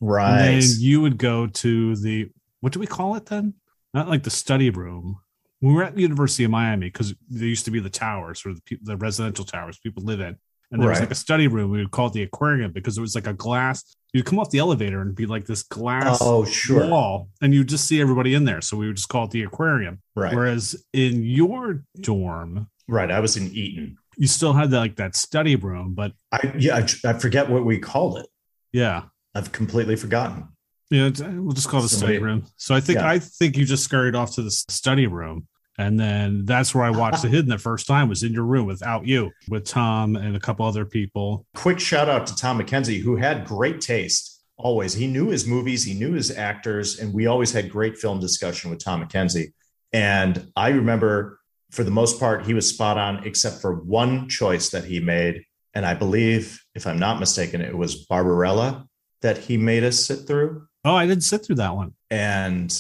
Right. 0.01 0.49
And 0.49 0.63
you 0.63 1.01
would 1.01 1.17
go 1.17 1.47
to 1.47 1.95
the, 1.95 2.29
what 2.61 2.73
do 2.73 2.79
we 2.79 2.87
call 2.87 3.15
it 3.15 3.25
then? 3.25 3.55
Not 3.93 4.07
like 4.07 4.23
the 4.23 4.29
study 4.29 4.69
room. 4.69 5.19
We 5.61 5.73
were 5.73 5.83
at 5.83 5.95
the 5.95 6.01
University 6.01 6.45
of 6.45 6.51
Miami 6.51 6.87
because 6.87 7.13
there 7.27 7.47
used 7.47 7.65
to 7.65 7.71
be 7.71 7.79
the 7.79 7.89
towers 7.89 8.45
or 8.45 8.53
the, 8.53 8.77
the 8.81 8.97
residential 8.97 9.45
towers 9.45 9.77
people 9.77 10.03
live 10.03 10.21
in. 10.21 10.37
And 10.71 10.81
there 10.81 10.89
right. 10.89 10.93
was 10.93 10.99
like 10.99 11.11
a 11.11 11.15
study 11.15 11.47
room. 11.47 11.71
We 11.71 11.79
would 11.79 11.91
call 11.91 12.07
it 12.07 12.13
the 12.13 12.23
aquarium 12.23 12.71
because 12.71 12.97
it 12.97 13.01
was 13.01 13.15
like 13.15 13.27
a 13.27 13.33
glass 13.33 13.95
you'd 14.13 14.25
come 14.25 14.39
off 14.39 14.49
the 14.49 14.59
elevator 14.59 15.01
and 15.01 15.15
be 15.15 15.25
like 15.25 15.45
this 15.45 15.63
glass 15.63 16.17
oh, 16.21 16.45
sure. 16.45 16.87
wall, 16.87 17.29
and 17.41 17.53
you 17.53 17.63
just 17.63 17.87
see 17.87 18.01
everybody 18.01 18.33
in 18.33 18.45
there. 18.45 18.61
So 18.61 18.77
we 18.77 18.87
would 18.87 18.95
just 18.95 19.09
call 19.09 19.25
it 19.25 19.31
the 19.31 19.43
aquarium. 19.43 20.01
Right. 20.15 20.33
Whereas 20.33 20.83
in 20.93 21.23
your 21.23 21.83
dorm, 21.99 22.69
right, 22.87 23.11
I 23.11 23.19
was 23.19 23.37
in 23.37 23.51
Eaton. 23.51 23.97
You 24.17 24.27
still 24.27 24.53
had 24.53 24.71
that 24.71 24.79
like 24.79 24.95
that 24.97 25.15
study 25.15 25.55
room, 25.55 25.93
but 25.93 26.13
I 26.31 26.53
yeah, 26.57 26.75
I, 26.75 27.09
I 27.09 27.13
forget 27.13 27.49
what 27.49 27.65
we 27.65 27.79
called 27.79 28.17
it. 28.17 28.27
Yeah, 28.71 29.03
I've 29.35 29.51
completely 29.51 29.95
forgotten. 29.95 30.47
Yeah, 30.89 31.09
we'll 31.19 31.53
just 31.53 31.69
call 31.69 31.81
it 31.81 31.83
the 31.83 31.89
study 31.89 32.17
room. 32.17 32.45
So 32.57 32.73
I 32.73 32.79
think 32.79 32.99
yeah. 32.99 33.07
I 33.07 33.19
think 33.19 33.55
you 33.57 33.65
just 33.65 33.83
scurried 33.83 34.15
off 34.15 34.35
to 34.35 34.41
the 34.41 34.49
study 34.49 35.05
room 35.05 35.47
and 35.79 35.97
then 35.97 36.43
that's 36.43 36.75
where 36.75 36.83
I 36.83 36.89
watched 36.89 37.21
The 37.21 37.29
Hidden 37.29 37.49
the 37.49 37.57
first 37.57 37.87
time 37.87 38.09
was 38.09 38.21
in 38.21 38.33
your 38.33 38.43
room 38.43 38.65
without 38.65 39.07
you, 39.07 39.31
with 39.47 39.63
Tom 39.63 40.17
and 40.17 40.35
a 40.35 40.39
couple 40.39 40.65
other 40.65 40.83
people. 40.83 41.45
Quick 41.55 41.79
shout 41.79 42.09
out 42.09 42.27
to 42.27 42.35
Tom 42.35 42.59
McKenzie, 42.59 42.99
who 42.99 43.15
had 43.15 43.45
great 43.45 43.79
taste 43.79 44.43
always. 44.57 44.93
He 44.93 45.07
knew 45.07 45.29
his 45.29 45.47
movies, 45.47 45.85
he 45.85 45.93
knew 45.93 46.11
his 46.11 46.31
actors, 46.31 46.99
and 46.99 47.13
we 47.13 47.27
always 47.27 47.53
had 47.53 47.71
great 47.71 47.97
film 47.97 48.19
discussion 48.19 48.69
with 48.69 48.83
Tom 48.83 49.01
McKenzie. 49.01 49.53
And 49.93 50.51
I 50.53 50.69
remember 50.69 51.39
for 51.71 51.85
the 51.85 51.91
most 51.91 52.19
part, 52.19 52.45
he 52.45 52.53
was 52.53 52.67
spot 52.67 52.97
on, 52.97 53.25
except 53.25 53.61
for 53.61 53.75
one 53.75 54.27
choice 54.27 54.71
that 54.71 54.83
he 54.83 54.99
made. 54.99 55.45
And 55.73 55.85
I 55.85 55.93
believe, 55.93 56.61
if 56.75 56.87
I'm 56.87 56.99
not 56.99 57.21
mistaken, 57.21 57.61
it 57.61 57.77
was 57.77 58.05
Barbarella. 58.05 58.85
That 59.21 59.37
he 59.37 59.57
made 59.57 59.83
us 59.83 59.99
sit 59.99 60.27
through. 60.27 60.67
Oh, 60.85 60.95
I 60.95 61.05
didn't 61.05 61.23
sit 61.23 61.45
through 61.45 61.57
that 61.57 61.75
one. 61.75 61.93
And 62.09 62.75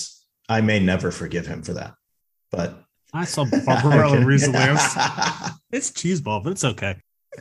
I 0.47 0.61
may 0.61 0.79
never 0.79 1.11
forgive 1.11 1.45
him 1.45 1.61
for 1.61 1.73
that. 1.73 1.95
But 2.51 2.81
I 3.13 3.25
saw 3.25 3.45
Barbarella 3.45 4.25
recently. 4.25 4.59
it's 5.71 5.91
cheeseball, 5.91 6.43
but 6.43 6.51
it's 6.51 6.63
okay. 6.63 6.95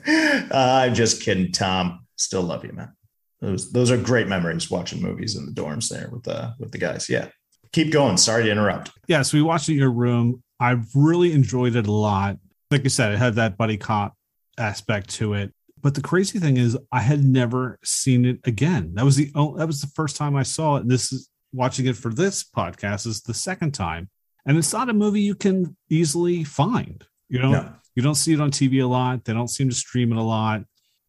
Uh, 0.06 0.48
I'm 0.52 0.94
just 0.94 1.22
kidding, 1.22 1.52
Tom. 1.52 2.06
Still 2.16 2.42
love 2.42 2.64
you, 2.64 2.72
man. 2.72 2.92
Those 3.40 3.70
those 3.70 3.90
are 3.90 3.96
great 3.96 4.26
memories 4.26 4.70
watching 4.70 5.00
movies 5.00 5.36
in 5.36 5.46
the 5.46 5.52
dorms 5.52 5.88
there 5.88 6.08
with 6.10 6.24
the 6.24 6.54
with 6.58 6.72
the 6.72 6.78
guys. 6.78 7.08
Yeah. 7.08 7.28
Keep 7.72 7.92
going. 7.92 8.16
Sorry 8.16 8.44
to 8.44 8.50
interrupt. 8.50 8.90
Yeah, 9.06 9.22
so 9.22 9.36
we 9.36 9.42
watched 9.42 9.68
it 9.68 9.72
in 9.72 9.78
your 9.78 9.92
room. 9.92 10.42
I 10.58 10.76
really 10.94 11.32
enjoyed 11.32 11.76
it 11.76 11.86
a 11.86 11.92
lot. 11.92 12.38
Like 12.70 12.82
you 12.82 12.90
said, 12.90 13.12
it 13.12 13.18
had 13.18 13.34
that 13.34 13.56
buddy 13.56 13.76
cop 13.76 14.14
aspect 14.58 15.10
to 15.16 15.34
it. 15.34 15.52
But 15.82 15.94
the 15.94 16.02
crazy 16.02 16.38
thing 16.38 16.56
is, 16.56 16.76
I 16.92 17.00
had 17.00 17.24
never 17.24 17.78
seen 17.84 18.24
it 18.24 18.40
again. 18.44 18.92
That 18.94 19.04
was 19.04 19.16
the 19.16 19.30
that 19.56 19.66
was 19.66 19.80
the 19.80 19.92
first 19.94 20.16
time 20.16 20.36
I 20.36 20.42
saw 20.42 20.76
it. 20.76 20.82
And 20.82 20.90
this 20.90 21.12
is 21.12 21.28
watching 21.52 21.86
it 21.86 21.96
for 21.96 22.12
this 22.12 22.44
podcast 22.44 23.06
is 23.06 23.22
the 23.22 23.34
second 23.34 23.72
time, 23.72 24.08
and 24.46 24.56
it's 24.58 24.72
not 24.72 24.88
a 24.88 24.94
movie 24.94 25.20
you 25.20 25.34
can 25.34 25.76
easily 25.88 26.44
find. 26.44 27.04
You 27.28 27.40
know, 27.40 27.50
no. 27.50 27.72
you 27.94 28.02
don't 28.02 28.14
see 28.14 28.32
it 28.32 28.40
on 28.40 28.50
TV 28.50 28.82
a 28.82 28.86
lot. 28.86 29.24
They 29.24 29.32
don't 29.32 29.48
seem 29.48 29.68
to 29.68 29.74
stream 29.74 30.12
it 30.12 30.18
a 30.18 30.22
lot, 30.22 30.62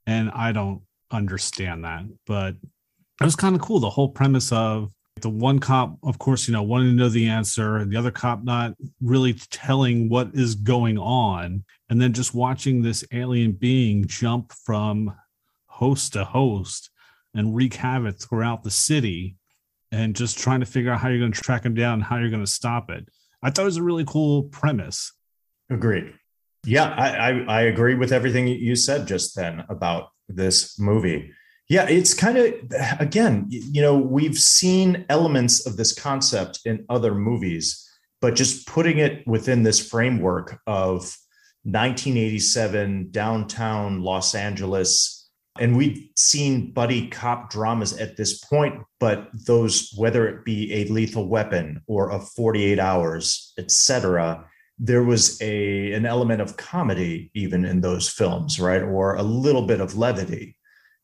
and 0.06 0.30
I 0.32 0.52
don't 0.52 0.82
understand 1.12 1.86
that. 1.86 2.04
But 2.26 2.56
it 3.22 3.26
was 3.26 3.36
kind 3.36 3.56
of 3.56 3.62
cool. 3.62 3.80
The 3.80 3.90
whole 3.90 4.10
premise 4.10 4.52
of 4.52 4.92
the 5.22 5.30
one 5.30 5.60
cop, 5.60 5.98
of 6.04 6.20
course, 6.20 6.48
you 6.48 6.54
know, 6.54 6.64
wanting 6.64 6.90
to 6.90 6.96
know 6.96 7.10
the 7.10 7.28
answer, 7.28 7.78
and 7.78 7.92
the 7.92 7.98
other 7.98 8.12
cop 8.12 8.44
not 8.44 8.76
really 9.02 9.34
telling 9.34 10.10
what 10.10 10.30
is 10.34 10.56
going 10.56 10.98
on, 10.98 11.64
and 11.90 12.02
then 12.02 12.14
just 12.14 12.34
watching 12.34 12.82
this 12.82 13.04
alien 13.12 13.52
being 13.52 14.06
jump 14.06 14.52
from 14.54 15.16
host 15.68 16.14
to 16.14 16.24
host 16.24 16.90
and 17.34 17.56
wreak 17.56 17.76
havoc 17.76 18.20
throughout 18.20 18.64
the 18.64 18.72
city, 18.72 19.36
and 19.92 20.16
just 20.16 20.38
trying 20.38 20.60
to 20.60 20.66
figure 20.66 20.92
out 20.92 21.00
how 21.00 21.10
you're 21.10 21.20
going 21.20 21.32
to 21.32 21.42
track 21.42 21.66
him 21.66 21.74
down 21.74 21.96
and 21.96 22.04
how 22.04 22.18
you're 22.18 22.30
going 22.30 22.46
to 22.46 22.52
stop 22.52 22.90
it. 22.90 23.08
I 23.42 23.50
thought 23.50 23.64
it 23.64 23.66
was 23.66 23.78
a 23.78 23.84
really 23.84 24.06
cool 24.06 24.44
premise. 24.44 25.14
Agreed. 25.70 26.14
Yeah, 26.66 26.90
I, 26.90 27.10
I, 27.10 27.46
I 27.48 27.62
agree 27.62 27.96
with 27.96 28.12
everything 28.12 28.48
you 28.48 28.76
said 28.76 29.08
just 29.08 29.36
then 29.36 29.64
about 29.70 30.10
this 30.28 30.78
movie. 30.78 31.32
Yeah, 31.70 31.88
it's 31.88 32.16
kind 32.16 32.36
of, 32.36 32.54
again, 33.00 33.46
you 33.50 33.82
know, 33.84 33.96
we've 33.96 34.38
seen 34.38 35.06
elements 35.08 35.68
of 35.68 35.78
this 35.78 35.94
concept 35.94 36.62
in 36.66 36.84
other 36.90 37.14
movies, 37.14 37.88
but 38.22 38.36
just 38.36 38.68
putting 38.68 38.98
it 38.98 39.26
within 39.28 39.62
this 39.62 39.88
framework 39.88 40.60
of 40.66 41.16
1987 41.64 43.12
downtown 43.12 44.02
Los 44.02 44.34
Angeles. 44.34 45.30
And 45.60 45.78
we've 45.78 46.10
seen 46.16 46.72
buddy 46.72 47.08
cop 47.08 47.52
dramas 47.52 47.96
at 47.98 48.18
this 48.18 48.40
point, 48.40 48.82
but 49.00 49.30
those, 49.46 49.94
whether 49.96 50.28
it 50.28 50.46
be 50.46 50.74
a 50.74 50.86
lethal 50.86 51.28
weapon 51.28 51.82
or 51.86 52.10
a 52.10 52.20
48 52.20 52.80
hours, 52.80 53.54
etc., 53.60 54.44
there 54.82 55.04
was 55.04 55.40
a 55.42 55.92
an 55.92 56.06
element 56.06 56.42
of 56.42 56.56
comedy 56.56 57.30
even 57.34 57.66
in 57.66 57.82
those 57.82 58.08
films, 58.08 58.60
right? 58.60 58.82
Or 58.82 59.16
a 59.16 59.24
little 59.24 59.68
bit 59.68 59.82
of 59.82 59.98
levity. 59.98 60.56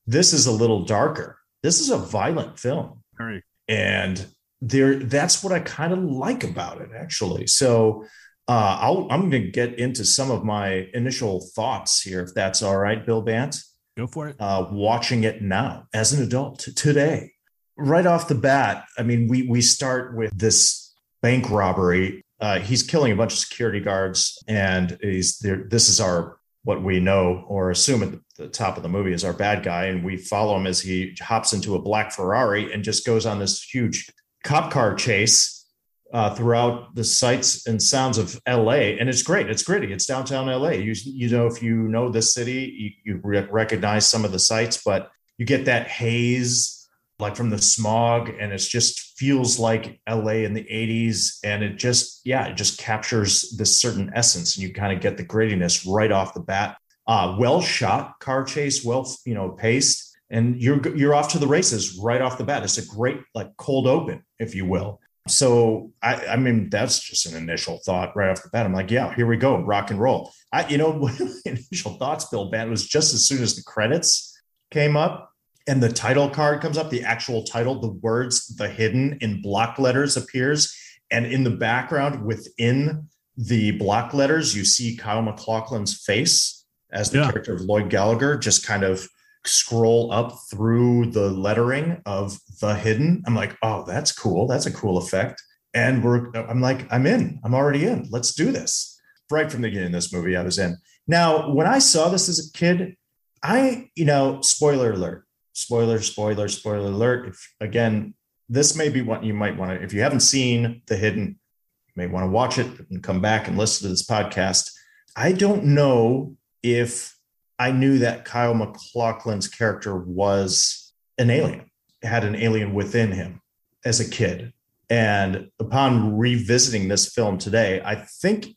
This 0.07 0.33
is 0.33 0.47
a 0.47 0.51
little 0.51 0.83
darker. 0.83 1.39
This 1.63 1.79
is 1.79 1.89
a 1.89 1.97
violent 1.97 2.59
film. 2.59 3.01
Right. 3.19 3.41
And 3.67 4.25
there 4.61 4.95
that's 4.95 5.43
what 5.43 5.53
I 5.53 5.59
kind 5.59 5.93
of 5.93 5.99
like 5.99 6.43
about 6.43 6.81
it 6.81 6.89
actually. 6.95 7.47
So 7.47 8.05
uh, 8.47 8.77
I'll, 8.81 9.07
I'm 9.09 9.29
going 9.29 9.43
to 9.43 9.51
get 9.51 9.79
into 9.79 10.05
some 10.05 10.29
of 10.29 10.43
my 10.43 10.87
initial 10.93 11.41
thoughts 11.55 12.01
here, 12.01 12.21
if 12.21 12.33
that's 12.35 12.61
all 12.61 12.77
right, 12.77 13.03
Bill 13.03 13.21
Bant. 13.21 13.57
Go 13.97 14.05
for 14.05 14.29
it. 14.29 14.35
Uh, 14.39 14.67
watching 14.71 15.23
it 15.23 15.41
now 15.41 15.87
as 15.93 16.13
an 16.13 16.21
adult 16.21 16.59
today, 16.59 17.31
right 17.75 18.05
off 18.05 18.27
the 18.27 18.35
bat, 18.35 18.85
I 18.97 19.03
mean, 19.03 19.27
we 19.27 19.47
we 19.47 19.61
start 19.61 20.15
with 20.15 20.37
this 20.37 20.93
bank 21.21 21.49
robbery 21.49 22.21
uh, 22.39 22.59
he's 22.59 22.83
killing 22.83 23.11
a 23.11 23.15
bunch 23.15 23.33
of 23.33 23.39
security 23.39 23.79
guards, 23.79 24.43
and 24.47 24.97
he's 25.01 25.39
there. 25.39 25.65
This 25.69 25.89
is 25.89 25.99
our 25.99 26.37
what 26.63 26.83
we 26.83 26.99
know 26.99 27.45
or 27.47 27.71
assume 27.71 28.03
at 28.03 28.11
the 28.11 28.21
top 28.51 28.77
of 28.77 28.83
the 28.83 28.89
movie 28.89 29.13
is 29.13 29.23
our 29.23 29.33
bad 29.33 29.63
guy, 29.63 29.85
and 29.85 30.03
we 30.03 30.17
follow 30.17 30.55
him 30.57 30.67
as 30.67 30.81
he 30.81 31.15
hops 31.21 31.53
into 31.53 31.75
a 31.75 31.81
black 31.81 32.11
Ferrari 32.11 32.73
and 32.73 32.83
just 32.83 33.05
goes 33.05 33.25
on 33.25 33.39
this 33.39 33.63
huge 33.63 34.11
cop 34.43 34.71
car 34.71 34.93
chase 34.95 35.65
uh, 36.13 36.33
throughout 36.33 36.95
the 36.95 37.03
sights 37.03 37.67
and 37.67 37.81
sounds 37.81 38.17
of 38.17 38.39
LA. 38.47 38.95
And 38.99 39.09
it's 39.09 39.23
great. 39.23 39.49
It's 39.49 39.63
gritty. 39.63 39.91
It's 39.91 40.05
downtown 40.05 40.47
LA. 40.47 40.71
You, 40.71 40.93
you 41.03 41.29
know, 41.29 41.47
if 41.47 41.63
you 41.63 41.75
know 41.75 42.09
the 42.09 42.21
city, 42.21 42.95
you, 43.03 43.15
you 43.15 43.45
recognize 43.49 44.07
some 44.07 44.23
of 44.23 44.31
the 44.31 44.39
sights, 44.39 44.81
but 44.83 45.09
you 45.37 45.45
get 45.45 45.65
that 45.65 45.87
haze 45.87 46.75
like 47.19 47.35
from 47.35 47.49
the 47.49 47.57
smog 47.57 48.29
and 48.29 48.51
it 48.51 48.57
just 48.57 49.17
feels 49.17 49.57
like 49.57 49.99
la 50.09 50.31
in 50.31 50.53
the 50.53 50.63
80s 50.63 51.37
and 51.43 51.63
it 51.63 51.77
just 51.77 52.21
yeah 52.25 52.47
it 52.47 52.57
just 52.57 52.77
captures 52.77 53.55
this 53.57 53.79
certain 53.79 54.11
essence 54.13 54.55
and 54.55 54.63
you 54.63 54.73
kind 54.73 54.91
of 54.91 54.99
get 54.99 55.15
the 55.15 55.23
grittiness 55.23 55.85
right 55.87 56.11
off 56.11 56.33
the 56.33 56.41
bat 56.41 56.77
uh, 57.07 57.35
well 57.39 57.61
shot 57.61 58.19
car 58.19 58.43
chase 58.43 58.83
well 58.83 59.07
you 59.25 59.33
know 59.33 59.49
paced 59.49 60.15
and 60.29 60.61
you're 60.61 60.95
you're 60.95 61.13
off 61.13 61.31
to 61.31 61.39
the 61.39 61.47
races 61.47 61.99
right 62.01 62.21
off 62.21 62.37
the 62.37 62.43
bat. 62.43 62.63
It's 62.63 62.77
a 62.77 62.85
great 62.85 63.19
like 63.33 63.55
cold 63.57 63.87
open 63.87 64.23
if 64.39 64.55
you 64.55 64.65
will. 64.65 64.99
So 65.27 65.91
I, 66.01 66.27
I 66.27 66.35
mean 66.35 66.69
that's 66.69 66.99
just 66.99 67.25
an 67.25 67.35
initial 67.35 67.79
thought 67.85 68.15
right 68.15 68.29
off 68.29 68.43
the 68.43 68.49
bat. 68.49 68.65
I'm 68.65 68.73
like 68.73 68.91
yeah 68.91 69.13
here 69.15 69.27
we 69.27 69.37
go 69.37 69.61
rock 69.61 69.91
and 69.91 69.99
roll. 69.99 70.31
I 70.51 70.67
you 70.67 70.77
know 70.77 71.09
initial 71.45 71.97
thoughts 71.97 72.25
bill 72.25 72.49
band 72.49 72.69
was 72.69 72.87
just 72.87 73.13
as 73.13 73.27
soon 73.27 73.41
as 73.43 73.55
the 73.55 73.63
credits 73.63 74.35
came 74.71 74.97
up 74.97 75.31
and 75.67 75.81
the 75.81 75.91
title 75.91 76.29
card 76.29 76.61
comes 76.61 76.77
up, 76.77 76.89
the 76.89 77.03
actual 77.03 77.43
title, 77.43 77.79
the 77.79 77.91
words 77.91 78.55
the 78.55 78.67
hidden 78.67 79.17
in 79.21 79.41
block 79.41 79.79
letters 79.79 80.15
appears. 80.15 80.75
And 81.11 81.25
in 81.25 81.43
the 81.43 81.51
background 81.51 82.23
within 82.23 83.09
the 83.37 83.71
block 83.71 84.13
letters, 84.13 84.55
you 84.55 84.65
see 84.65 84.95
Kyle 84.95 85.21
MacLachlan's 85.21 86.03
face 86.03 86.64
as 86.95 87.11
the 87.11 87.19
yeah. 87.19 87.29
character 87.29 87.53
of 87.53 87.61
Lloyd 87.61 87.89
Gallagher 87.89 88.37
just 88.37 88.65
kind 88.65 88.83
of 88.83 89.07
scroll 89.45 90.11
up 90.11 90.37
through 90.49 91.11
the 91.11 91.29
lettering 91.29 92.01
of 92.05 92.39
the 92.61 92.73
hidden. 92.73 93.23
I'm 93.27 93.35
like, 93.35 93.55
oh, 93.61 93.83
that's 93.85 94.11
cool. 94.11 94.47
That's 94.47 94.65
a 94.65 94.73
cool 94.73 94.97
effect. 94.97 95.41
And 95.73 96.03
we're 96.03 96.31
I'm 96.35 96.61
like, 96.61 96.91
I'm 96.91 97.05
in. 97.05 97.39
I'm 97.43 97.53
already 97.53 97.85
in. 97.85 98.07
Let's 98.09 98.33
do 98.33 98.51
this. 98.51 98.99
Right 99.29 99.51
from 99.51 99.61
the 99.61 99.67
beginning 99.67 99.87
of 99.87 99.93
this 99.93 100.13
movie, 100.13 100.37
I 100.37 100.43
was 100.43 100.57
in. 100.57 100.77
Now, 101.07 101.51
when 101.51 101.67
I 101.67 101.79
saw 101.79 102.09
this 102.09 102.29
as 102.29 102.47
a 102.47 102.57
kid, 102.57 102.95
I, 103.43 103.89
you 103.95 104.05
know, 104.05 104.41
spoiler 104.41 104.91
alert, 104.91 105.25
spoiler, 105.53 106.01
spoiler, 106.01 106.47
spoiler 106.47 106.87
alert. 106.87 107.27
If 107.27 107.53
again, 107.59 108.15
this 108.49 108.75
may 108.75 108.89
be 108.89 109.01
what 109.01 109.23
you 109.23 109.33
might 109.33 109.57
want 109.57 109.71
to, 109.71 109.83
if 109.83 109.93
you 109.93 110.01
haven't 110.01 110.21
seen 110.21 110.81
The 110.87 110.95
Hidden, 110.95 111.27
you 111.27 111.93
may 111.95 112.07
want 112.07 112.23
to 112.23 112.29
watch 112.29 112.57
it 112.57 112.67
and 112.89 113.03
come 113.03 113.21
back 113.21 113.47
and 113.47 113.57
listen 113.57 113.85
to 113.85 113.89
this 113.89 114.05
podcast. 114.05 114.71
I 115.15 115.31
don't 115.31 115.65
know 115.65 116.37
if 116.65 117.15
I 117.59 117.71
knew 117.71 117.99
that 117.99 118.25
Kyle 118.25 118.55
MacLachlan's 118.55 119.47
character 119.47 119.95
was 119.95 120.93
an 121.19 121.29
alien, 121.29 121.69
had 122.01 122.23
an 122.23 122.35
alien 122.35 122.73
within 122.73 123.11
him 123.11 123.41
as 123.85 123.99
a 123.99 124.09
kid. 124.09 124.51
And 124.89 125.49
upon 125.59 126.17
revisiting 126.17 126.87
this 126.87 127.13
film 127.13 127.37
today, 127.37 127.81
I 127.85 127.95
think 127.95 128.47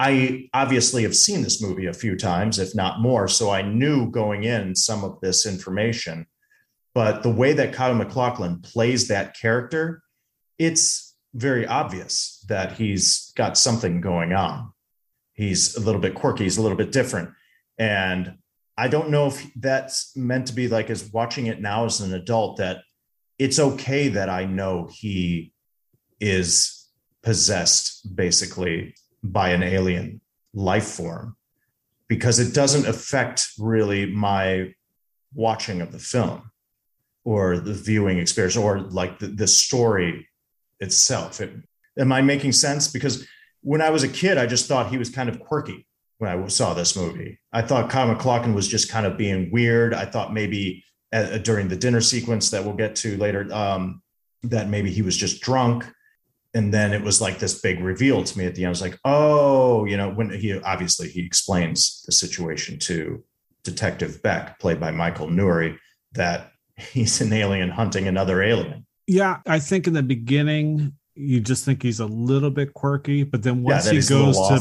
I 0.00 0.48
obviously 0.52 1.04
have 1.04 1.14
seen 1.14 1.42
this 1.42 1.62
movie 1.62 1.86
a 1.86 1.92
few 1.92 2.16
times, 2.16 2.58
if 2.58 2.74
not 2.74 3.00
more. 3.00 3.28
So 3.28 3.50
I 3.50 3.62
knew 3.62 4.10
going 4.10 4.42
in 4.42 4.74
some 4.74 5.04
of 5.04 5.20
this 5.20 5.46
information. 5.46 6.26
But 6.92 7.22
the 7.22 7.30
way 7.30 7.52
that 7.52 7.72
Kyle 7.72 7.94
MacLachlan 7.94 8.62
plays 8.62 9.08
that 9.08 9.36
character, 9.36 10.02
it's 10.58 11.16
very 11.34 11.66
obvious 11.66 12.44
that 12.48 12.72
he's 12.72 13.32
got 13.36 13.56
something 13.56 14.00
going 14.00 14.32
on. 14.32 14.72
He's 15.32 15.76
a 15.76 15.80
little 15.80 16.00
bit 16.00 16.14
quirky, 16.14 16.44
he's 16.44 16.58
a 16.58 16.62
little 16.62 16.76
bit 16.76 16.92
different. 16.92 17.30
And 17.78 18.38
I 18.76 18.88
don't 18.88 19.10
know 19.10 19.26
if 19.26 19.46
that's 19.54 20.16
meant 20.16 20.48
to 20.48 20.52
be 20.52 20.68
like 20.68 20.90
as 20.90 21.12
watching 21.12 21.46
it 21.46 21.60
now 21.60 21.84
as 21.84 22.00
an 22.00 22.12
adult 22.14 22.58
that 22.58 22.82
it's 23.38 23.58
okay 23.58 24.08
that 24.08 24.28
I 24.28 24.44
know 24.44 24.88
he 24.92 25.52
is 26.20 26.88
possessed 27.22 28.14
basically 28.14 28.94
by 29.22 29.50
an 29.50 29.62
alien 29.62 30.20
life 30.52 30.86
form 30.86 31.36
because 32.08 32.38
it 32.38 32.54
doesn't 32.54 32.86
affect 32.86 33.48
really 33.58 34.06
my 34.06 34.74
watching 35.34 35.80
of 35.80 35.90
the 35.90 35.98
film 35.98 36.50
or 37.24 37.58
the 37.58 37.72
viewing 37.72 38.18
experience 38.18 38.56
or 38.56 38.80
like 38.80 39.18
the, 39.18 39.28
the 39.28 39.46
story 39.46 40.28
itself. 40.80 41.40
It, 41.40 41.52
am 41.98 42.12
I 42.12 42.20
making 42.20 42.52
sense? 42.52 42.88
Because 42.88 43.26
when 43.62 43.80
I 43.80 43.90
was 43.90 44.02
a 44.02 44.08
kid, 44.08 44.36
I 44.36 44.46
just 44.46 44.66
thought 44.66 44.90
he 44.90 44.98
was 44.98 45.10
kind 45.10 45.28
of 45.28 45.40
quirky 45.40 45.86
when 46.18 46.30
I 46.30 46.46
saw 46.48 46.74
this 46.74 46.96
movie. 46.96 47.38
I 47.52 47.62
thought 47.62 47.90
Kyle 47.90 48.06
MacLachlan 48.06 48.54
was 48.54 48.68
just 48.68 48.90
kind 48.90 49.06
of 49.06 49.16
being 49.16 49.50
weird. 49.50 49.94
I 49.94 50.04
thought 50.04 50.32
maybe 50.32 50.84
uh, 51.12 51.38
during 51.38 51.68
the 51.68 51.76
dinner 51.76 52.00
sequence 52.00 52.50
that 52.50 52.64
we'll 52.64 52.74
get 52.74 52.96
to 52.96 53.16
later, 53.16 53.48
um, 53.52 54.02
that 54.44 54.68
maybe 54.68 54.90
he 54.90 55.02
was 55.02 55.16
just 55.16 55.40
drunk. 55.40 55.84
And 56.54 56.72
then 56.72 56.92
it 56.92 57.02
was 57.02 57.20
like 57.20 57.38
this 57.38 57.60
big 57.60 57.80
reveal 57.80 58.22
to 58.22 58.38
me 58.38 58.46
at 58.46 58.54
the 58.54 58.62
end. 58.62 58.68
I 58.68 58.70
was 58.70 58.80
like, 58.80 58.98
oh, 59.04 59.84
you 59.86 59.96
know, 59.96 60.10
when 60.10 60.30
he 60.30 60.58
obviously 60.60 61.08
he 61.08 61.24
explains 61.24 62.02
the 62.06 62.12
situation 62.12 62.78
to 62.80 63.24
Detective 63.64 64.22
Beck, 64.22 64.58
played 64.60 64.78
by 64.78 64.92
Michael 64.92 65.28
Nouri, 65.28 65.76
that 66.12 66.52
he's 66.76 67.20
an 67.20 67.32
alien 67.32 67.70
hunting 67.70 68.06
another 68.06 68.42
alien. 68.42 68.86
Yeah, 69.06 69.38
I 69.46 69.58
think 69.58 69.86
in 69.86 69.94
the 69.94 70.02
beginning 70.02 70.92
you 71.16 71.40
just 71.40 71.64
think 71.64 71.82
he's 71.82 72.00
a 72.00 72.06
little 72.06 72.50
bit 72.50 72.74
quirky, 72.74 73.22
but 73.22 73.42
then 73.42 73.62
once 73.62 73.86
Yeah, 73.86 73.92
he 73.92 74.00
goes 74.00 74.36
to. 74.48 74.60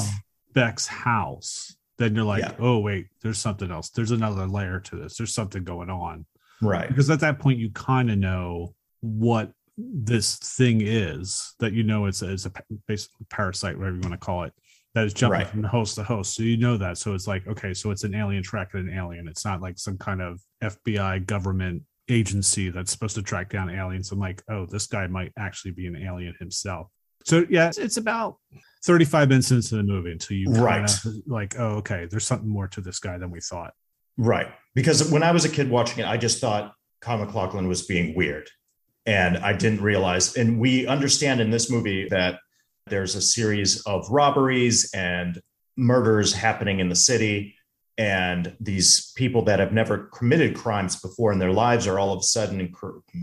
Beck's 0.53 0.87
house, 0.87 1.75
then 1.97 2.15
you're 2.15 2.25
like, 2.25 2.41
Yeah. 2.43 2.53
oh 2.59 2.79
wait, 2.79 3.07
there's 3.21 3.37
something 3.37 3.71
else. 3.71 3.89
There's 3.89 4.11
another 4.11 4.47
layer 4.47 4.79
to 4.79 4.95
this. 4.95 5.17
There's 5.17 5.33
something 5.33 5.63
going 5.63 5.89
on. 5.89 6.25
Right. 6.61 6.87
Because 6.87 7.09
at 7.09 7.19
that 7.21 7.39
point 7.39 7.59
you 7.59 7.69
kind 7.71 8.09
of 8.11 8.17
know 8.17 8.73
what 9.01 9.51
this 9.77 10.35
thing 10.37 10.81
is 10.81 11.55
that 11.59 11.73
you 11.73 11.83
know 11.83 12.05
it's 12.05 12.21
a, 12.21 12.31
it's 12.31 12.45
a 12.45 12.51
basically 12.87 13.25
parasite, 13.29 13.77
whatever 13.77 13.95
you 13.95 14.01
want 14.01 14.13
to 14.13 14.17
call 14.25 14.43
it, 14.43 14.53
that 14.93 15.05
is 15.05 15.13
jumping 15.13 15.39
Right. 15.39 15.47
from 15.47 15.63
host 15.63 15.95
to 15.95 16.03
host. 16.03 16.35
So 16.35 16.43
you 16.43 16.57
know 16.57 16.77
that. 16.77 16.97
So 16.99 17.13
it's 17.15 17.27
like, 17.27 17.47
okay, 17.47 17.73
so 17.73 17.89
it's 17.91 18.03
an 18.03 18.13
alien 18.13 18.43
tracking 18.43 18.81
an 18.81 18.93
alien. 18.95 19.27
It's 19.27 19.43
not 19.43 19.61
like 19.61 19.77
some 19.79 19.97
kind 19.97 20.21
of 20.21 20.39
FBI 20.63 21.25
government 21.25 21.81
agency 22.09 22.69
that's 22.69 22.91
supposed 22.91 23.15
to 23.15 23.23
track 23.23 23.49
down 23.49 23.69
aliens. 23.71 24.11
I'm 24.11 24.19
like, 24.19 24.43
oh, 24.49 24.65
this 24.67 24.85
guy 24.87 25.07
might 25.07 25.31
actually 25.37 25.71
be 25.71 25.87
an 25.87 25.95
alien 25.95 26.35
himself. 26.39 26.87
So 27.25 27.45
yeah, 27.49 27.69
it's- 27.69 27.77
it's 27.77 27.97
about 27.97 28.37
35 28.83 29.29
minutes 29.29 29.51
into 29.51 29.75
the 29.75 29.83
movie 29.83 30.11
until 30.11 30.37
you 30.37 30.49
Right. 30.51 30.89
of 30.89 31.13
like, 31.25 31.55
oh, 31.57 31.77
okay, 31.77 32.05
there's 32.09 32.25
something 32.25 32.49
more 32.49 32.67
to 32.69 32.81
this 32.81 32.99
guy 32.99 33.17
than 33.17 33.31
we 33.31 33.39
thought. 33.39 33.73
Right. 34.17 34.47
Because 34.75 35.09
when 35.11 35.23
I 35.23 35.31
was 35.31 35.45
a 35.45 35.49
kid 35.49 35.69
watching 35.69 35.99
it, 36.03 36.07
I 36.07 36.17
just 36.17 36.39
thought 36.39 36.73
Kyle 37.01 37.17
MacLachlan 37.17 37.67
was 37.67 37.83
being 37.85 38.15
weird. 38.15 38.49
And 39.05 39.37
I 39.37 39.53
didn't 39.53 39.81
realize, 39.81 40.35
and 40.37 40.59
we 40.59 40.87
understand 40.87 41.41
in 41.41 41.49
this 41.49 41.69
movie 41.69 42.07
that 42.09 42.39
there's 42.87 43.15
a 43.15 43.21
series 43.21 43.81
of 43.83 44.09
robberies 44.09 44.91
and 44.93 45.41
murders 45.75 46.33
happening 46.33 46.79
in 46.79 46.89
the 46.89 46.95
city. 46.95 47.55
And 47.97 48.55
these 48.59 49.11
people 49.15 49.43
that 49.43 49.59
have 49.59 49.73
never 49.73 50.09
committed 50.13 50.55
crimes 50.55 50.99
before 50.99 51.31
in 51.31 51.39
their 51.39 51.51
lives 51.51 51.85
are 51.85 51.99
all 51.99 52.13
of 52.13 52.19
a 52.19 52.23
sudden 52.23 52.73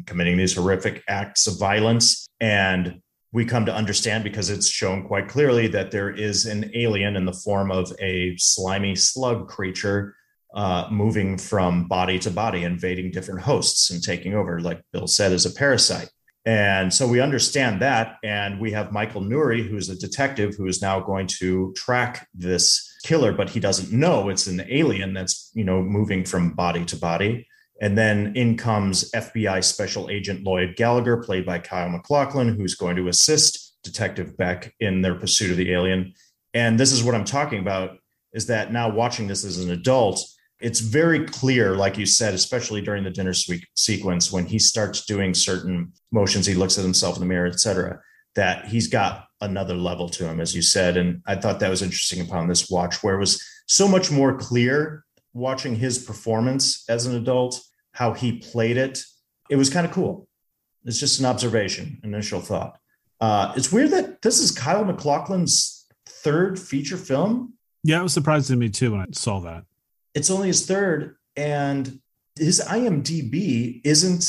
committing 0.06 0.36
these 0.36 0.54
horrific 0.54 1.02
acts 1.08 1.46
of 1.46 1.58
violence. 1.58 2.28
And 2.40 3.00
we 3.32 3.44
come 3.44 3.64
to 3.66 3.74
understand 3.74 4.24
because 4.24 4.50
it's 4.50 4.68
shown 4.68 5.06
quite 5.06 5.28
clearly 5.28 5.68
that 5.68 5.90
there 5.90 6.10
is 6.10 6.46
an 6.46 6.70
alien 6.74 7.16
in 7.16 7.24
the 7.24 7.32
form 7.32 7.70
of 7.70 7.92
a 8.00 8.36
slimy 8.38 8.96
slug 8.96 9.48
creature 9.48 10.16
uh, 10.54 10.88
moving 10.90 11.38
from 11.38 11.86
body 11.86 12.18
to 12.18 12.30
body, 12.30 12.64
invading 12.64 13.12
different 13.12 13.40
hosts 13.40 13.90
and 13.90 14.02
taking 14.02 14.34
over, 14.34 14.60
like 14.60 14.82
Bill 14.92 15.06
said, 15.06 15.32
as 15.32 15.46
a 15.46 15.50
parasite. 15.52 16.10
And 16.44 16.92
so 16.92 17.06
we 17.06 17.20
understand 17.20 17.82
that. 17.82 18.16
And 18.24 18.60
we 18.60 18.72
have 18.72 18.92
Michael 18.92 19.20
Nouri, 19.20 19.68
who 19.68 19.76
is 19.76 19.88
a 19.88 19.98
detective 19.98 20.54
who 20.56 20.66
is 20.66 20.82
now 20.82 20.98
going 20.98 21.28
to 21.38 21.72
track 21.76 22.26
this 22.34 22.96
killer, 23.04 23.32
but 23.32 23.50
he 23.50 23.60
doesn't 23.60 23.92
know 23.92 24.28
it's 24.28 24.46
an 24.46 24.62
alien 24.68 25.14
that's, 25.14 25.52
you 25.54 25.64
know, 25.64 25.82
moving 25.82 26.24
from 26.24 26.54
body 26.54 26.84
to 26.86 26.96
body. 26.96 27.46
And 27.80 27.96
then 27.96 28.34
in 28.36 28.56
comes 28.56 29.10
FBI 29.12 29.64
Special 29.64 30.10
Agent 30.10 30.44
Lloyd 30.44 30.76
Gallagher, 30.76 31.16
played 31.16 31.46
by 31.46 31.58
Kyle 31.58 31.88
MacLachlan, 31.88 32.56
who's 32.56 32.74
going 32.74 32.96
to 32.96 33.08
assist 33.08 33.74
Detective 33.82 34.36
Beck 34.36 34.74
in 34.80 35.00
their 35.00 35.14
pursuit 35.14 35.50
of 35.50 35.56
the 35.56 35.72
alien. 35.72 36.12
And 36.52 36.78
this 36.78 36.92
is 36.92 37.02
what 37.02 37.14
I'm 37.14 37.24
talking 37.24 37.60
about 37.60 37.98
is 38.32 38.46
that 38.46 38.72
now 38.72 38.90
watching 38.90 39.26
this 39.26 39.44
as 39.44 39.58
an 39.58 39.70
adult, 39.70 40.22
it's 40.60 40.80
very 40.80 41.24
clear, 41.24 41.74
like 41.74 41.96
you 41.96 42.04
said, 42.04 42.34
especially 42.34 42.82
during 42.82 43.02
the 43.02 43.10
dinner 43.10 43.32
suite 43.32 43.66
sequence 43.74 44.30
when 44.30 44.44
he 44.44 44.58
starts 44.58 45.06
doing 45.06 45.32
certain 45.32 45.92
motions, 46.12 46.46
he 46.46 46.54
looks 46.54 46.76
at 46.76 46.84
himself 46.84 47.16
in 47.16 47.20
the 47.20 47.26
mirror, 47.26 47.46
et 47.46 47.58
cetera, 47.58 47.98
that 48.34 48.66
he's 48.66 48.86
got 48.88 49.26
another 49.40 49.74
level 49.74 50.08
to 50.10 50.28
him, 50.28 50.38
as 50.38 50.54
you 50.54 50.60
said. 50.60 50.98
And 50.98 51.22
I 51.26 51.36
thought 51.36 51.60
that 51.60 51.70
was 51.70 51.82
interesting 51.82 52.20
upon 52.20 52.46
this 52.46 52.68
watch, 52.68 53.02
where 53.02 53.14
it 53.14 53.20
was 53.20 53.42
so 53.66 53.88
much 53.88 54.10
more 54.10 54.36
clear 54.36 55.04
watching 55.32 55.76
his 55.76 55.98
performance 55.98 56.84
as 56.88 57.06
an 57.06 57.16
adult, 57.16 57.60
how 58.00 58.14
he 58.14 58.38
played 58.38 58.78
it. 58.78 58.98
It 59.50 59.56
was 59.56 59.68
kind 59.68 59.86
of 59.86 59.92
cool. 59.92 60.26
It's 60.86 60.98
just 60.98 61.20
an 61.20 61.26
observation, 61.26 62.00
initial 62.02 62.40
thought. 62.40 62.78
Uh, 63.20 63.52
it's 63.56 63.70
weird 63.70 63.90
that 63.90 64.22
this 64.22 64.38
is 64.40 64.50
Kyle 64.50 64.84
MacLachlan's 64.86 65.86
third 66.06 66.58
feature 66.58 66.96
film 66.96 67.52
Yeah, 67.84 68.00
it 68.00 68.02
was 68.02 68.14
surprising 68.14 68.56
to 68.56 68.60
me 68.60 68.70
too 68.70 68.92
when 68.92 69.02
I 69.02 69.06
saw 69.12 69.40
that. 69.40 69.64
it's 70.14 70.30
only 70.30 70.48
his 70.48 70.64
third 70.66 71.16
and 71.36 72.00
his 72.38 72.60
imdb 72.66 73.80
isn't 73.84 74.24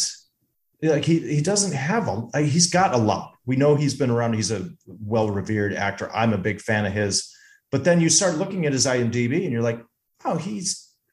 like 0.84 1.06
he 1.06 1.20
he 1.20 1.42
doesn't 1.42 1.74
have 1.74 2.06
a 2.34 2.42
he's 2.42 2.70
got 2.70 2.94
a 2.94 2.98
lot 2.98 3.36
we 3.46 3.56
know 3.56 3.76
he's 3.76 3.94
been 4.02 4.10
around 4.12 4.34
he's 4.34 4.52
a 4.52 4.70
well 4.88 5.30
revered 5.30 5.74
actor 5.74 6.08
i'm 6.14 6.34
a 6.34 6.38
big 6.38 6.60
fan 6.62 6.86
of 6.86 6.94
his 6.94 7.34
but 7.72 7.84
then 7.84 8.00
you 8.02 8.10
start 8.10 8.36
looking 8.42 8.66
at 8.66 8.74
his 8.74 8.86
imdb 8.86 9.44
and 9.44 9.52
you're 9.54 9.62
like 9.72 9.82
oh 10.26 10.38
he's 10.38 10.70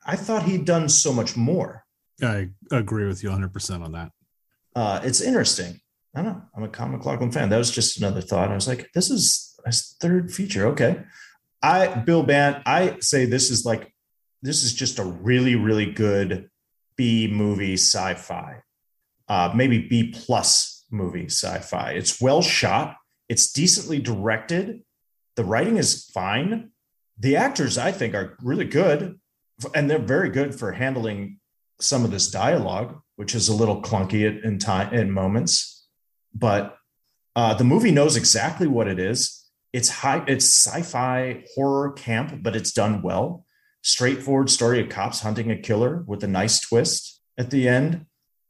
i 0.06 0.16
thought 0.16 0.42
he'd 0.44 0.64
done 0.64 0.88
so 0.88 1.12
much 1.12 1.36
more 1.36 1.84
I 2.22 2.48
agree 2.70 3.06
with 3.06 3.22
you 3.22 3.30
100% 3.30 3.84
on 3.84 3.92
that. 3.92 4.10
uh 4.74 5.00
it's 5.02 5.20
interesting. 5.20 5.80
I 6.14 6.22
don't 6.22 6.32
know. 6.32 6.42
I'm 6.56 6.64
a 6.64 6.68
comic 6.68 6.98
McLaughlin 6.98 7.30
fan. 7.30 7.48
That 7.48 7.58
was 7.58 7.70
just 7.70 7.98
another 7.98 8.20
thought. 8.20 8.50
I 8.50 8.54
was 8.54 8.66
like 8.68 8.90
this 8.92 9.10
is 9.10 9.56
his 9.66 9.96
third 10.00 10.32
feature. 10.32 10.66
Okay. 10.68 11.02
I 11.62 11.88
bill 11.94 12.22
band 12.22 12.62
i 12.66 12.96
say 13.00 13.24
this 13.24 13.50
is 13.50 13.64
like 13.64 13.92
this 14.42 14.62
is 14.62 14.72
just 14.72 14.98
a 14.98 15.04
really 15.04 15.56
really 15.56 15.86
good 15.86 16.48
b 16.96 17.28
movie 17.30 17.74
sci-fi. 17.74 18.62
Uh 19.28 19.52
maybe 19.54 19.78
b 19.88 20.10
plus 20.12 20.84
movie 20.90 21.26
sci-fi. 21.26 21.92
It's 21.92 22.20
well 22.20 22.42
shot. 22.42 22.96
It's 23.28 23.52
decently 23.52 23.98
directed. 24.00 24.82
The 25.36 25.44
writing 25.44 25.76
is 25.76 26.04
fine. 26.14 26.70
The 27.18 27.36
actors 27.36 27.78
i 27.78 27.92
think 27.92 28.14
are 28.14 28.36
really 28.42 28.64
good 28.64 29.18
and 29.74 29.90
they're 29.90 29.98
very 29.98 30.30
good 30.30 30.54
for 30.58 30.72
handling 30.72 31.38
some 31.80 32.04
of 32.04 32.10
this 32.10 32.30
dialogue 32.30 33.00
which 33.16 33.34
is 33.34 33.48
a 33.48 33.54
little 33.54 33.82
clunky 33.82 34.26
at, 34.26 34.44
in 34.44 34.58
time 34.58 34.92
in 34.92 35.10
moments 35.10 35.86
but 36.34 36.78
uh, 37.36 37.54
the 37.54 37.64
movie 37.64 37.90
knows 37.90 38.16
exactly 38.16 38.66
what 38.66 38.88
it 38.88 38.98
is. 38.98 39.44
It's 39.72 39.88
high 39.88 40.24
it's 40.26 40.44
sci-fi 40.44 41.44
horror 41.54 41.92
camp 41.92 42.42
but 42.42 42.56
it's 42.56 42.72
done 42.72 43.02
well. 43.02 43.44
Straightforward 43.82 44.50
story 44.50 44.80
of 44.80 44.88
cops 44.88 45.20
hunting 45.20 45.50
a 45.50 45.56
killer 45.56 46.02
with 46.06 46.24
a 46.24 46.28
nice 46.28 46.60
twist 46.60 47.20
at 47.38 47.50
the 47.50 47.68
end. 47.68 48.06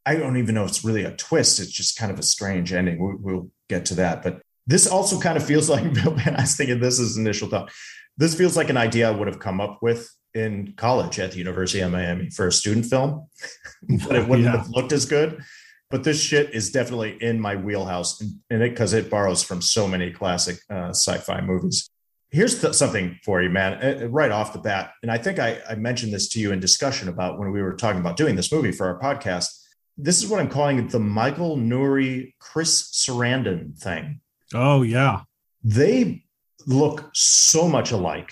I 0.06 0.16
don't 0.16 0.38
even 0.38 0.54
know 0.54 0.64
if 0.64 0.70
it's 0.70 0.84
really 0.84 1.04
a 1.04 1.14
twist 1.14 1.60
it's 1.60 1.70
just 1.70 1.98
kind 1.98 2.10
of 2.10 2.18
a 2.18 2.22
strange 2.22 2.72
ending. 2.72 2.98
We, 2.98 3.14
we'll 3.16 3.50
get 3.68 3.84
to 3.86 3.94
that 3.96 4.22
but 4.22 4.40
this 4.66 4.86
also 4.86 5.20
kind 5.20 5.36
of 5.36 5.44
feels 5.44 5.68
like 5.68 5.92
bill 5.94 6.12
Van, 6.14 6.36
i 6.36 6.42
was 6.42 6.56
thinking 6.56 6.80
this 6.80 6.98
is 6.98 7.18
initial 7.18 7.48
thought 7.48 7.70
this 8.16 8.34
feels 8.34 8.56
like 8.56 8.70
an 8.70 8.78
idea 8.78 9.08
i 9.08 9.10
would 9.10 9.28
have 9.28 9.38
come 9.38 9.60
up 9.60 9.80
with 9.82 10.08
in 10.38 10.72
college 10.76 11.18
at 11.18 11.32
the 11.32 11.38
university 11.38 11.80
of 11.80 11.90
miami 11.92 12.30
for 12.30 12.46
a 12.46 12.52
student 12.52 12.86
film 12.86 13.26
but 14.06 14.16
it 14.16 14.26
wouldn't 14.28 14.46
Yeah. 14.46 14.56
have 14.58 14.68
looked 14.70 14.92
as 14.92 15.04
good 15.06 15.42
but 15.90 16.04
this 16.04 16.20
shit 16.22 16.54
is 16.54 16.70
definitely 16.70 17.16
in 17.22 17.40
my 17.40 17.56
wheelhouse 17.56 18.20
in 18.22 18.62
it 18.62 18.70
because 18.70 18.92
it 18.92 19.10
borrows 19.10 19.42
from 19.42 19.60
so 19.62 19.88
many 19.88 20.10
classic 20.10 20.56
uh, 20.70 20.90
sci-fi 20.90 21.40
movies 21.40 21.90
here's 22.30 22.60
th- 22.60 22.74
something 22.74 23.18
for 23.24 23.42
you 23.42 23.50
man 23.50 23.72
uh, 23.82 24.06
right 24.08 24.30
off 24.30 24.52
the 24.52 24.58
bat 24.58 24.92
and 25.02 25.10
i 25.10 25.18
think 25.18 25.38
I, 25.38 25.58
I 25.68 25.74
mentioned 25.74 26.12
this 26.12 26.28
to 26.30 26.40
you 26.40 26.52
in 26.52 26.60
discussion 26.60 27.08
about 27.08 27.38
when 27.38 27.50
we 27.50 27.62
were 27.62 27.74
talking 27.74 28.00
about 28.00 28.16
doing 28.16 28.36
this 28.36 28.52
movie 28.52 28.72
for 28.72 28.86
our 28.86 28.98
podcast 29.00 29.48
this 29.96 30.22
is 30.22 30.28
what 30.30 30.38
i'm 30.40 30.48
calling 30.48 30.78
it 30.78 30.90
the 30.90 31.00
michael 31.00 31.56
nouri 31.56 32.34
chris 32.38 32.72
sarandon 32.92 33.76
thing 33.78 34.20
Oh, 34.54 34.80
yeah. 34.82 35.20
they 35.62 36.24
look 36.66 37.10
so 37.12 37.68
much 37.68 37.92
alike. 37.92 38.30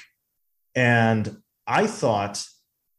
And 0.75 1.37
I 1.67 1.87
thought 1.87 2.45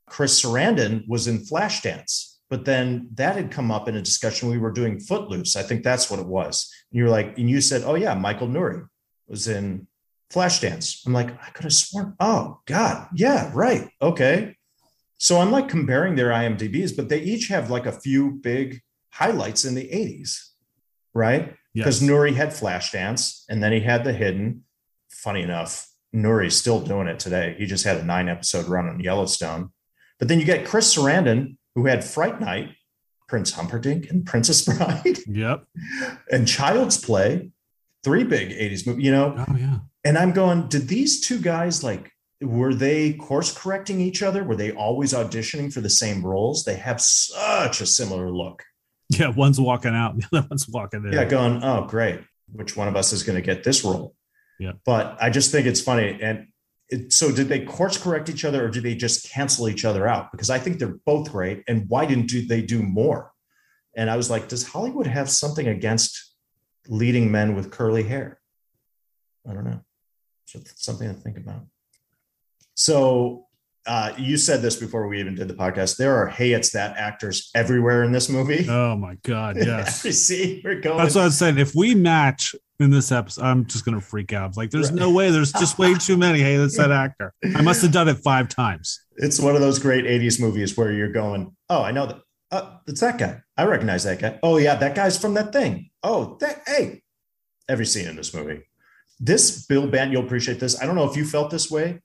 Chris 0.08 0.42
Sarandon 0.42 1.08
was 1.08 1.28
in 1.28 1.40
Flashdance, 1.40 2.36
but 2.50 2.66
then 2.66 3.10
that 3.16 3.36
had 3.36 3.52
come 3.52 3.72
up 3.72 3.88
in 3.88 3.96
a 3.96 4.02
discussion 4.02 4.50
we 4.50 4.58
were 4.58 4.72
doing 4.72 5.00
Footloose. 5.00 5.56
I 5.56 5.64
think 5.64 5.84
that's 5.84 6.10
what 6.10 6.20
it 6.20 6.26
was. 6.26 6.72
And 6.92 7.00
you're 7.00 7.10
like, 7.10 7.38
and 7.38 7.50
you 7.50 7.62
said, 7.62 7.84
oh, 7.86 7.96
yeah, 7.96 8.14
Michael 8.14 8.48
Nouri 8.48 8.88
was 9.28 9.48
in 9.48 9.88
Flashdance. 10.32 11.06
I'm 11.06 11.14
like, 11.14 11.32
I 11.42 11.50
could 11.52 11.64
have 11.64 11.74
sworn, 11.74 12.16
oh, 12.20 12.62
God, 12.66 13.08
yeah, 13.14 13.52
right. 13.54 13.90
Okay. 14.02 14.56
So 15.18 15.40
I'm 15.40 15.52
like 15.52 15.68
comparing 15.68 16.16
their 16.16 16.30
IMDb's, 16.30 16.94
but 16.94 17.10
they 17.10 17.22
each 17.22 17.48
have 17.48 17.70
like 17.70 17.86
a 17.86 17.92
few 17.92 18.32
big 18.32 18.82
highlights 19.12 19.66
in 19.66 19.74
the 19.74 19.90
80s, 19.90 20.50
right? 21.14 21.56
because 21.78 22.02
Yes. 22.02 22.10
Nouri 22.10 22.34
had 22.36 22.50
Flashdance 22.50 23.44
and 23.50 23.62
then 23.62 23.72
he 23.72 23.80
had 23.80 24.04
The 24.04 24.14
Hidden. 24.14 24.64
Funny 25.10 25.42
enough, 25.42 25.88
Nouri's 26.13 26.56
still 26.56 26.80
doing 26.80 27.08
it 27.08 27.20
today. 27.20 27.56
He 27.58 27.65
just 27.65 27.86
had 27.86 27.98
a 27.98 28.04
nine 28.04 28.30
episode 28.30 28.67
run 28.67 28.88
on 28.88 29.00
Yellowstone. 29.00 29.72
But 30.20 30.28
then 30.28 30.39
you 30.39 30.46
get 30.46 30.65
Chris 30.65 30.96
Sarandon, 30.96 31.58
who 31.76 31.86
had 31.86 32.04
Fright 32.04 32.39
Night, 32.41 32.70
Prince 33.28 33.52
Humperdinck, 33.52 34.10
and 34.10 34.26
Princess 34.26 34.63
Bride, 34.65 35.20
Yep. 35.28 35.65
and 36.32 36.48
Child's 36.48 36.98
Play, 36.98 37.52
three 38.04 38.24
big 38.24 38.50
80s 38.50 38.88
movies, 38.88 39.06
you 39.06 39.12
know? 39.12 39.36
Oh, 39.48 39.56
yeah. 39.56 39.80
And 40.06 40.17
I'm 40.17 40.32
going, 40.32 40.70
did 40.70 40.88
these 40.88 41.20
two 41.28 41.39
guys 41.39 41.84
like, 41.84 42.10
were 42.41 42.74
they 42.74 43.13
course 43.13 43.52
correcting 43.56 44.00
each 44.00 44.24
other? 44.24 44.43
Were 44.43 44.56
they 44.56 44.72
always 44.72 45.13
auditioning 45.13 45.74
for 45.74 45.82
the 45.82 45.89
same 45.89 46.26
roles? 46.26 46.63
They 46.63 46.76
have 46.76 47.02
such 47.02 47.82
a 47.82 47.86
similar 47.86 48.32
look. 48.32 48.63
Yeah. 49.10 49.30
One's 49.30 49.60
walking 49.60 49.93
out, 49.96 50.17
the 50.17 50.26
other 50.38 50.48
one's 50.50 50.67
walking 50.70 51.04
in. 51.06 51.13
yeah, 51.13 51.26
going, 51.26 51.63
oh, 51.63 51.86
great. 51.86 52.22
Which 52.52 52.78
one 52.78 52.88
of 52.88 52.96
us 52.96 53.12
is 53.13 53.24
going 53.24 53.36
to 53.36 53.41
get 53.41 53.63
this 53.63 53.84
role? 53.84 54.15
Yeah. 54.60 54.74
But 54.86 55.17
I 55.22 55.30
just 55.30 55.52
think 55.52 55.67
it's 55.67 55.82
funny. 55.82 56.17
And 56.22 56.48
it, 56.89 57.12
so, 57.12 57.32
did 57.32 57.50
they 57.50 57.65
course 57.65 57.98
correct 57.98 58.30
each 58.30 58.46
other 58.46 58.65
or 58.65 58.70
did 58.70 58.84
they 58.84 58.96
just 58.96 59.30
cancel 59.30 59.67
each 59.67 59.86
other 59.86 60.08
out? 60.08 60.32
Because 60.32 60.50
I 60.50 60.58
think 60.58 60.80
they're 60.80 60.98
both 61.06 61.32
great. 61.32 61.63
And 61.67 61.88
why 61.89 62.06
didn't 62.06 62.28
do, 62.28 62.46
they 62.46 62.62
do 62.62 62.82
more? 62.82 63.32
And 63.96 64.10
I 64.10 64.15
was 64.15 64.30
like, 64.30 64.48
does 64.48 64.67
Hollywood 64.67 65.08
have 65.08 65.30
something 65.30 65.67
against 65.67 66.34
leading 66.88 67.32
men 67.32 67.56
with 67.56 67.72
curly 67.72 68.04
hair? 68.04 68.39
I 69.48 69.54
don't 69.54 69.65
know. 69.65 69.82
So 70.46 70.60
something 70.76 71.08
to 71.08 71.13
think 71.13 71.38
about. 71.38 71.65
So 72.76 73.48
uh, 73.88 74.13
you 74.17 74.38
said 74.38 74.62
this 74.62 74.76
before 74.76 75.08
we 75.08 75.20
even 75.20 75.36
did 75.36 75.48
the 75.48 75.54
podcast. 75.54 75.98
There 75.98 76.15
are 76.15 76.28
hey, 76.28 76.52
it's 76.52 76.72
that 76.72 76.96
actors 76.98 77.50
everywhere 77.56 78.04
in 78.04 78.12
this 78.12 78.30
movie. 78.30 78.67
Oh 78.70 78.96
my 78.96 79.15
god, 79.24 79.58
yes. 79.60 80.02
See, 80.02 80.62
we're 80.63 80.80
going. 80.80 80.98
That's 80.98 81.15
what 81.15 81.22
I 81.22 81.26
was 81.26 81.38
saying. 81.38 81.58
If 81.58 81.74
we 81.74 81.96
match 81.96 82.54
in 82.80 82.92
this 82.92 83.12
episode, 83.12 83.44
I'm 83.44 83.66
just 83.66 83.86
gonna 83.86 84.02
freak 84.02 84.34
out. 84.34 84.56
Like, 84.58 84.70
there's 84.70 84.92
right. 84.92 85.00
no 85.00 85.12
way. 85.12 85.32
There's 85.32 85.52
just 85.52 85.80
way 85.80 85.94
too 85.96 86.18
many. 86.18 86.40
Hey, 86.40 86.58
that's 86.58 86.78
that 86.78 86.92
actor. 86.92 87.34
I 87.56 87.62
must 87.62 87.82
have 87.82 87.92
done 87.92 88.08
it 88.08 88.18
five 88.18 88.50
times. 88.50 89.02
It's 89.16 89.40
one 89.40 89.56
of 89.56 89.62
those 89.62 89.80
great 89.80 90.06
'80s 90.06 90.40
movies 90.40 90.78
where 90.78 90.92
you're 90.92 91.12
going, 91.12 91.56
oh, 91.70 91.82
I 91.82 91.92
know 91.92 92.06
that. 92.08 92.18
Uh, 92.50 92.78
it's 92.88 93.02
that 93.02 93.18
guy. 93.18 93.42
I 93.58 93.66
recognize 93.66 94.04
that 94.04 94.20
guy. 94.20 94.40
Oh 94.44 94.58
yeah, 94.58 94.76
that 94.76 94.96
guy's 94.96 95.18
from 95.18 95.34
that 95.34 95.52
thing. 95.52 95.90
Oh, 96.04 96.38
that. 96.40 96.62
Hey, 96.66 97.02
every 97.68 97.86
scene 97.86 98.08
in 98.08 98.16
this 98.16 98.34
movie. 98.34 98.62
This 99.20 99.66
Bill 99.66 99.88
Band, 99.88 100.12
you'll 100.12 100.26
appreciate 100.26 100.60
this. 100.60 100.82
I 100.82 100.86
don't 100.86 100.96
know 100.96 101.10
if 101.10 101.18
you 101.18 101.26
felt 101.26 101.50
this 101.50 101.72
way, 101.72 102.02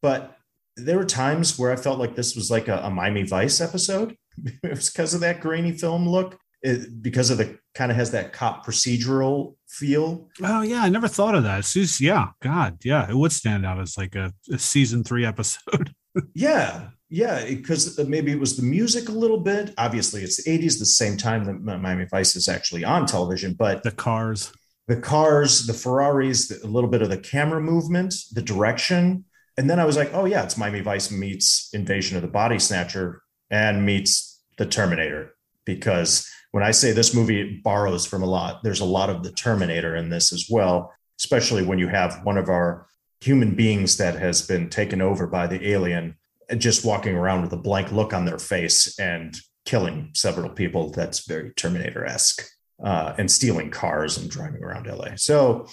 but 0.00 0.36
there 0.76 0.96
were 0.96 1.04
times 1.04 1.58
where 1.58 1.72
I 1.72 1.76
felt 1.76 1.98
like 1.98 2.14
this 2.14 2.34
was 2.34 2.50
like 2.50 2.68
a, 2.68 2.78
a 2.78 2.90
Miami 2.90 3.22
Vice 3.22 3.60
episode. 3.60 4.16
it 4.44 4.70
was 4.70 4.90
because 4.90 5.14
of 5.14 5.20
that 5.20 5.40
grainy 5.40 5.72
film 5.72 6.08
look, 6.08 6.38
it, 6.62 7.02
because 7.02 7.30
of 7.30 7.38
the 7.38 7.58
kind 7.74 7.90
of 7.90 7.96
has 7.96 8.10
that 8.12 8.32
cop 8.32 8.66
procedural 8.66 9.56
feel. 9.68 10.28
Oh 10.42 10.62
yeah, 10.62 10.82
I 10.82 10.88
never 10.88 11.08
thought 11.08 11.34
of 11.34 11.44
that. 11.44 11.60
It's 11.60 11.72
just, 11.72 12.00
yeah, 12.00 12.28
God, 12.42 12.78
yeah, 12.84 13.08
it 13.08 13.14
would 13.14 13.32
stand 13.32 13.66
out 13.66 13.80
as 13.80 13.96
like 13.96 14.14
a, 14.14 14.32
a 14.52 14.58
season 14.58 15.04
three 15.04 15.24
episode. 15.24 15.94
yeah, 16.34 16.88
yeah, 17.08 17.44
because 17.44 17.98
uh, 17.98 18.04
maybe 18.06 18.32
it 18.32 18.40
was 18.40 18.56
the 18.56 18.62
music 18.62 19.08
a 19.08 19.12
little 19.12 19.40
bit. 19.40 19.74
Obviously, 19.78 20.22
it's 20.22 20.42
the 20.42 20.50
'80s, 20.50 20.78
the 20.78 20.86
same 20.86 21.16
time 21.16 21.44
that 21.44 21.80
Miami 21.80 22.06
Vice 22.10 22.36
is 22.36 22.48
actually 22.48 22.84
on 22.84 23.06
television, 23.06 23.54
but 23.54 23.82
the 23.82 23.92
cars, 23.92 24.52
the 24.88 24.96
cars, 24.96 25.66
the 25.66 25.74
Ferraris, 25.74 26.62
a 26.62 26.66
little 26.66 26.90
bit 26.90 27.02
of 27.02 27.10
the 27.10 27.18
camera 27.18 27.60
movement, 27.60 28.14
the 28.32 28.42
direction 28.42 29.24
and 29.56 29.70
then 29.70 29.80
I 29.80 29.84
was 29.84 29.96
like, 29.96 30.10
oh 30.12 30.26
yeah, 30.26 30.42
it's 30.42 30.58
Miami 30.58 30.80
Vice 30.80 31.10
meets 31.10 31.70
Invasion 31.72 32.16
of 32.16 32.22
the 32.22 32.28
Body 32.28 32.58
Snatcher 32.58 33.22
and 33.50 33.86
meets 33.86 34.42
the 34.58 34.66
Terminator. 34.66 35.34
Because 35.64 36.30
when 36.56 36.64
I 36.64 36.70
say 36.70 36.92
this 36.92 37.12
movie 37.12 37.60
borrows 37.62 38.06
from 38.06 38.22
a 38.22 38.26
lot, 38.26 38.62
there's 38.62 38.80
a 38.80 38.86
lot 38.86 39.10
of 39.10 39.22
the 39.22 39.30
Terminator 39.30 39.94
in 39.94 40.08
this 40.08 40.32
as 40.32 40.46
well, 40.48 40.90
especially 41.20 41.62
when 41.62 41.78
you 41.78 41.86
have 41.88 42.24
one 42.24 42.38
of 42.38 42.48
our 42.48 42.86
human 43.20 43.54
beings 43.54 43.98
that 43.98 44.14
has 44.14 44.40
been 44.40 44.70
taken 44.70 45.02
over 45.02 45.26
by 45.26 45.46
the 45.48 45.68
alien 45.68 46.16
just 46.56 46.82
walking 46.82 47.14
around 47.14 47.42
with 47.42 47.52
a 47.52 47.58
blank 47.58 47.92
look 47.92 48.14
on 48.14 48.24
their 48.24 48.38
face 48.38 48.98
and 48.98 49.36
killing 49.66 50.08
several 50.14 50.48
people. 50.48 50.88
That's 50.88 51.26
very 51.26 51.52
Terminator 51.56 52.06
esque. 52.06 52.42
Uh, 52.82 53.14
and 53.18 53.30
stealing 53.30 53.70
cars 53.70 54.16
and 54.16 54.30
driving 54.30 54.64
around 54.64 54.86
LA. 54.86 55.16
So 55.16 55.66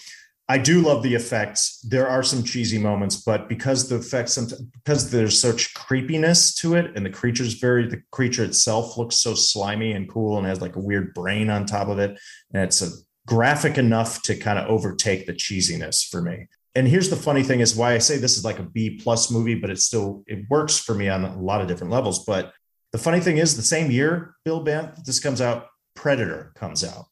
I 0.50 0.58
do 0.58 0.82
love 0.82 1.04
the 1.04 1.16
effects. 1.16 1.80
There 1.88 2.08
are 2.08 2.22
some 2.22 2.44
cheesy 2.44 2.78
moments, 2.78 3.16
but 3.16 3.48
because 3.48 3.88
the 3.88 3.96
effects, 3.96 4.38
because 4.74 5.10
there's 5.10 5.40
such 5.40 5.74
creepiness 5.74 6.54
to 6.56 6.76
it, 6.76 6.92
and 6.96 7.06
the 7.06 7.10
creature's 7.10 7.54
very, 7.54 7.88
the 7.88 8.02
creature 8.12 8.44
itself 8.44 8.98
looks 8.98 9.20
so 9.20 9.36
slimy 9.36 9.94
and 9.94 10.10
cool 10.10 10.38
and 10.38 10.46
has 10.46 10.62
like 10.62 10.76
a 10.76 10.82
weird 10.82 11.14
brain 11.14 11.50
on 11.50 11.66
top 11.66 11.88
of 11.88 11.98
it. 11.98 12.20
And 12.54 12.64
it's 12.64 12.82
a 12.82 12.90
graphic 13.26 13.78
enough 13.78 14.22
to 14.24 14.36
kind 14.36 14.60
of 14.60 14.68
overtake 14.68 15.28
the 15.28 15.34
cheesiness 15.34 16.08
for 16.08 16.22
me. 16.22 16.48
And 16.76 16.88
here's 16.88 17.10
the 17.10 17.16
funny 17.16 17.44
thing 17.44 17.62
is 17.62 17.76
why 17.76 17.94
I 17.94 18.00
say 18.00 18.18
this 18.18 18.38
is 18.38 18.44
like 18.44 18.60
a 18.60 18.64
B 18.64 19.00
plus 19.02 19.32
movie, 19.32 19.56
but 19.56 19.70
it 19.70 19.80
still, 19.80 20.24
it 20.28 20.46
works 20.50 20.78
for 20.78 20.94
me 20.94 21.08
on 21.08 21.24
a 21.24 21.40
lot 21.40 21.62
of 21.62 21.68
different 21.68 21.94
levels. 21.94 22.26
But 22.26 22.52
the 22.92 22.98
funny 22.98 23.22
thing 23.22 23.38
is 23.38 23.56
the 23.56 23.64
same 23.64 23.92
year, 23.92 24.36
Bill 24.44 24.62
Bant, 24.62 25.06
this 25.06 25.22
comes 25.22 25.40
out, 25.40 25.68
Predator 25.96 26.52
comes 26.56 26.84
out 26.84 27.06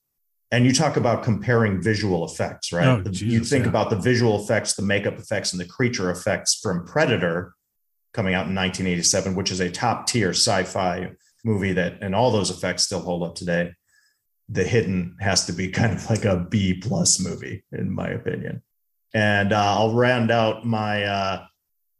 and 0.52 0.66
you 0.66 0.74
talk 0.74 0.98
about 0.98 1.24
comparing 1.24 1.82
visual 1.82 2.26
effects, 2.26 2.74
right? 2.74 2.86
Oh, 2.86 3.02
Jesus, 3.04 3.22
you 3.22 3.40
think 3.40 3.64
yeah. 3.64 3.70
about 3.70 3.90
the 3.90 3.96
visual 3.96 4.42
effects, 4.42 4.74
the 4.74 4.82
makeup 4.82 5.18
effects, 5.18 5.54
and 5.54 5.62
the 5.62 5.66
creature 5.66 6.12
effects 6.12 6.60
from 6.62 6.86
Predator 6.86 7.54
coming 8.14 8.34
out 8.34 8.48
in 8.48 8.56
1987, 8.56 9.36
which 9.36 9.52
is 9.52 9.62
a 9.62 9.72
top 9.72 10.08
tier 10.08 10.32
sci 10.32 10.64
fi 10.64 11.12
movie 11.46 11.72
that, 11.74 12.00
and 12.02 12.14
all 12.14 12.32
those 12.32 12.52
effects 12.52 12.84
still 12.84 13.00
hold 13.00 13.24
up 13.24 13.36
today. 13.36 13.74
The 14.50 14.66
Hidden 14.66 15.16
has 15.22 15.46
to 15.46 15.54
be 15.54 15.70
kind 15.72 15.94
of 15.94 16.10
like 16.10 16.26
a 16.26 16.38
B 16.38 16.74
plus 16.74 17.20
movie, 17.20 17.64
in 17.72 17.90
my 17.90 18.10
opinion. 18.10 18.62
And 19.14 19.54
uh, 19.54 19.78
I'll 19.78 19.94
round 19.94 20.32
out 20.32 20.66
my 20.66 21.04
uh, 21.04 21.46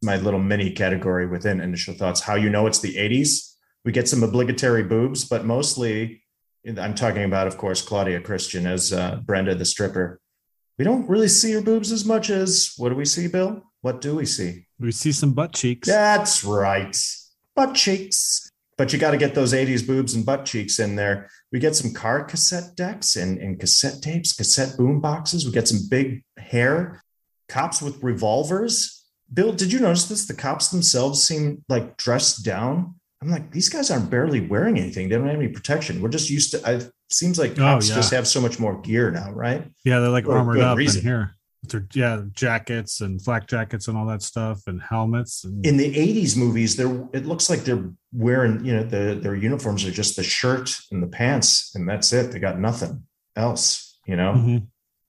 my 0.02 0.18
little 0.18 0.40
mini 0.40 0.72
category 0.72 1.26
within 1.28 1.62
initial 1.62 1.94
thoughts. 1.94 2.22
How 2.22 2.36
you 2.36 2.50
know 2.50 2.68
it's 2.68 2.80
the 2.80 2.96
80s? 2.96 3.54
We 3.86 3.92
get 3.92 4.08
some 4.08 4.24
obligatory 4.24 4.84
boobs, 4.84 5.26
but 5.26 5.46
mostly 5.46 6.24
I'm 6.66 6.96
talking 6.96 7.24
about, 7.24 7.48
of 7.48 7.58
course, 7.58 7.82
Claudia 7.82 8.22
Christian 8.22 8.68
as 8.68 8.94
uh, 8.94 9.20
Brenda 9.24 9.56
the 9.56 9.66
stripper. 9.66 10.20
We 10.78 10.86
don't 10.86 11.10
really 11.10 11.28
see 11.28 11.52
her 11.54 11.62
boobs 11.62 11.92
as 11.92 12.06
much 12.06 12.30
as 12.30 12.74
what 12.78 12.90
do 12.90 12.96
we 12.96 13.06
see, 13.06 13.28
Bill? 13.28 13.64
What 13.82 14.02
do 14.02 14.16
we 14.16 14.26
see? 14.26 14.68
We 14.80 14.92
see 14.92 15.12
some 15.12 15.34
butt 15.34 15.54
cheeks. 15.54 15.88
That's 15.88 16.44
right. 16.44 16.96
Butt 17.56 17.76
cheeks. 17.76 18.50
But 18.78 18.94
you 18.94 19.00
got 19.00 19.12
to 19.12 19.18
get 19.18 19.36
those 19.36 19.54
80s 19.54 19.86
boobs 19.86 20.16
and 20.16 20.26
butt 20.26 20.46
cheeks 20.46 20.80
in 20.80 20.96
there. 20.96 21.30
We 21.52 21.60
get 21.60 21.76
some 21.76 21.94
car 21.94 22.24
cassette 22.24 22.76
decks 22.76 23.16
and, 23.16 23.38
and 23.40 23.60
cassette 23.60 24.02
tapes, 24.02 24.34
cassette 24.34 24.78
boom 24.78 25.02
boxes. 25.02 25.46
We 25.46 25.52
get 25.52 25.68
some 25.68 25.88
big 25.90 26.24
hair, 26.38 27.04
cops 27.48 27.82
with 27.82 28.02
revolvers. 28.02 29.06
Bill, 29.32 29.52
did 29.54 29.72
you 29.72 29.80
notice 29.80 30.08
this? 30.08 30.26
The 30.26 30.34
cops 30.34 30.70
themselves 30.70 31.22
seem 31.22 31.64
like 31.70 31.98
dressed 31.98 32.44
down 32.44 32.96
I'm 33.22 33.30
like, 33.30 33.52
these 33.52 33.70
guys 33.70 33.92
aren't 33.92 34.10
barely 34.10 34.42
wearing 34.42 34.80
anything. 34.80 35.08
They 35.08 35.16
don't 35.16 35.28
have 35.28 35.36
any 35.36 35.48
protection. 35.48 36.02
We're 36.02 36.10
just 36.10 36.30
used 36.30 36.52
to. 36.52 36.72
It 36.76 36.92
seems 37.12 37.38
like 37.38 37.52
oh, 37.52 37.56
cops 37.56 37.90
oh, 37.90 37.90
yeah. 37.90 37.96
just 37.96 38.12
have 38.14 38.28
so 38.28 38.42
much 38.42 38.60
more 38.60 38.82
gear 38.82 39.12
now, 39.12 39.32
right? 39.32 39.64
Yeah, 39.86 40.00
they're 40.00 40.10
like 40.10 40.28
armored 40.28 40.60
up 40.60 40.78
reason. 40.78 41.02
in 41.02 41.06
here. 41.06 41.36
Their, 41.68 41.88
yeah, 41.94 42.24
jackets 42.32 43.02
and 43.02 43.22
flak 43.22 43.46
jackets 43.46 43.88
and 43.88 43.96
all 43.96 44.08
that 44.08 44.24
stuff, 44.24 44.64
and 44.66 44.82
helmets. 44.82 45.44
And... 45.44 45.64
In 45.64 45.78
the 45.78 45.94
'80s 45.94 46.36
movies, 46.36 46.76
they're 46.76 47.08
it 47.14 47.28
looks 47.28 47.48
like 47.48 47.60
they're 47.60 47.92
wearing, 48.12 48.66
you 48.66 48.74
know, 48.74 48.84
the, 48.84 49.20
their 49.22 49.36
uniforms 49.36 49.86
are 49.86 49.92
just 49.92 50.16
the 50.16 50.24
shirt 50.24 50.76
and 50.92 51.04
the 51.04 51.08
pants, 51.08 51.76
and 51.76 51.88
that's 51.88 52.12
it. 52.14 52.32
They 52.32 52.40
got 52.40 52.58
nothing 52.58 53.04
else, 53.36 54.00
you 54.08 54.16
know. 54.16 54.34
Mm-hmm. 54.34 54.58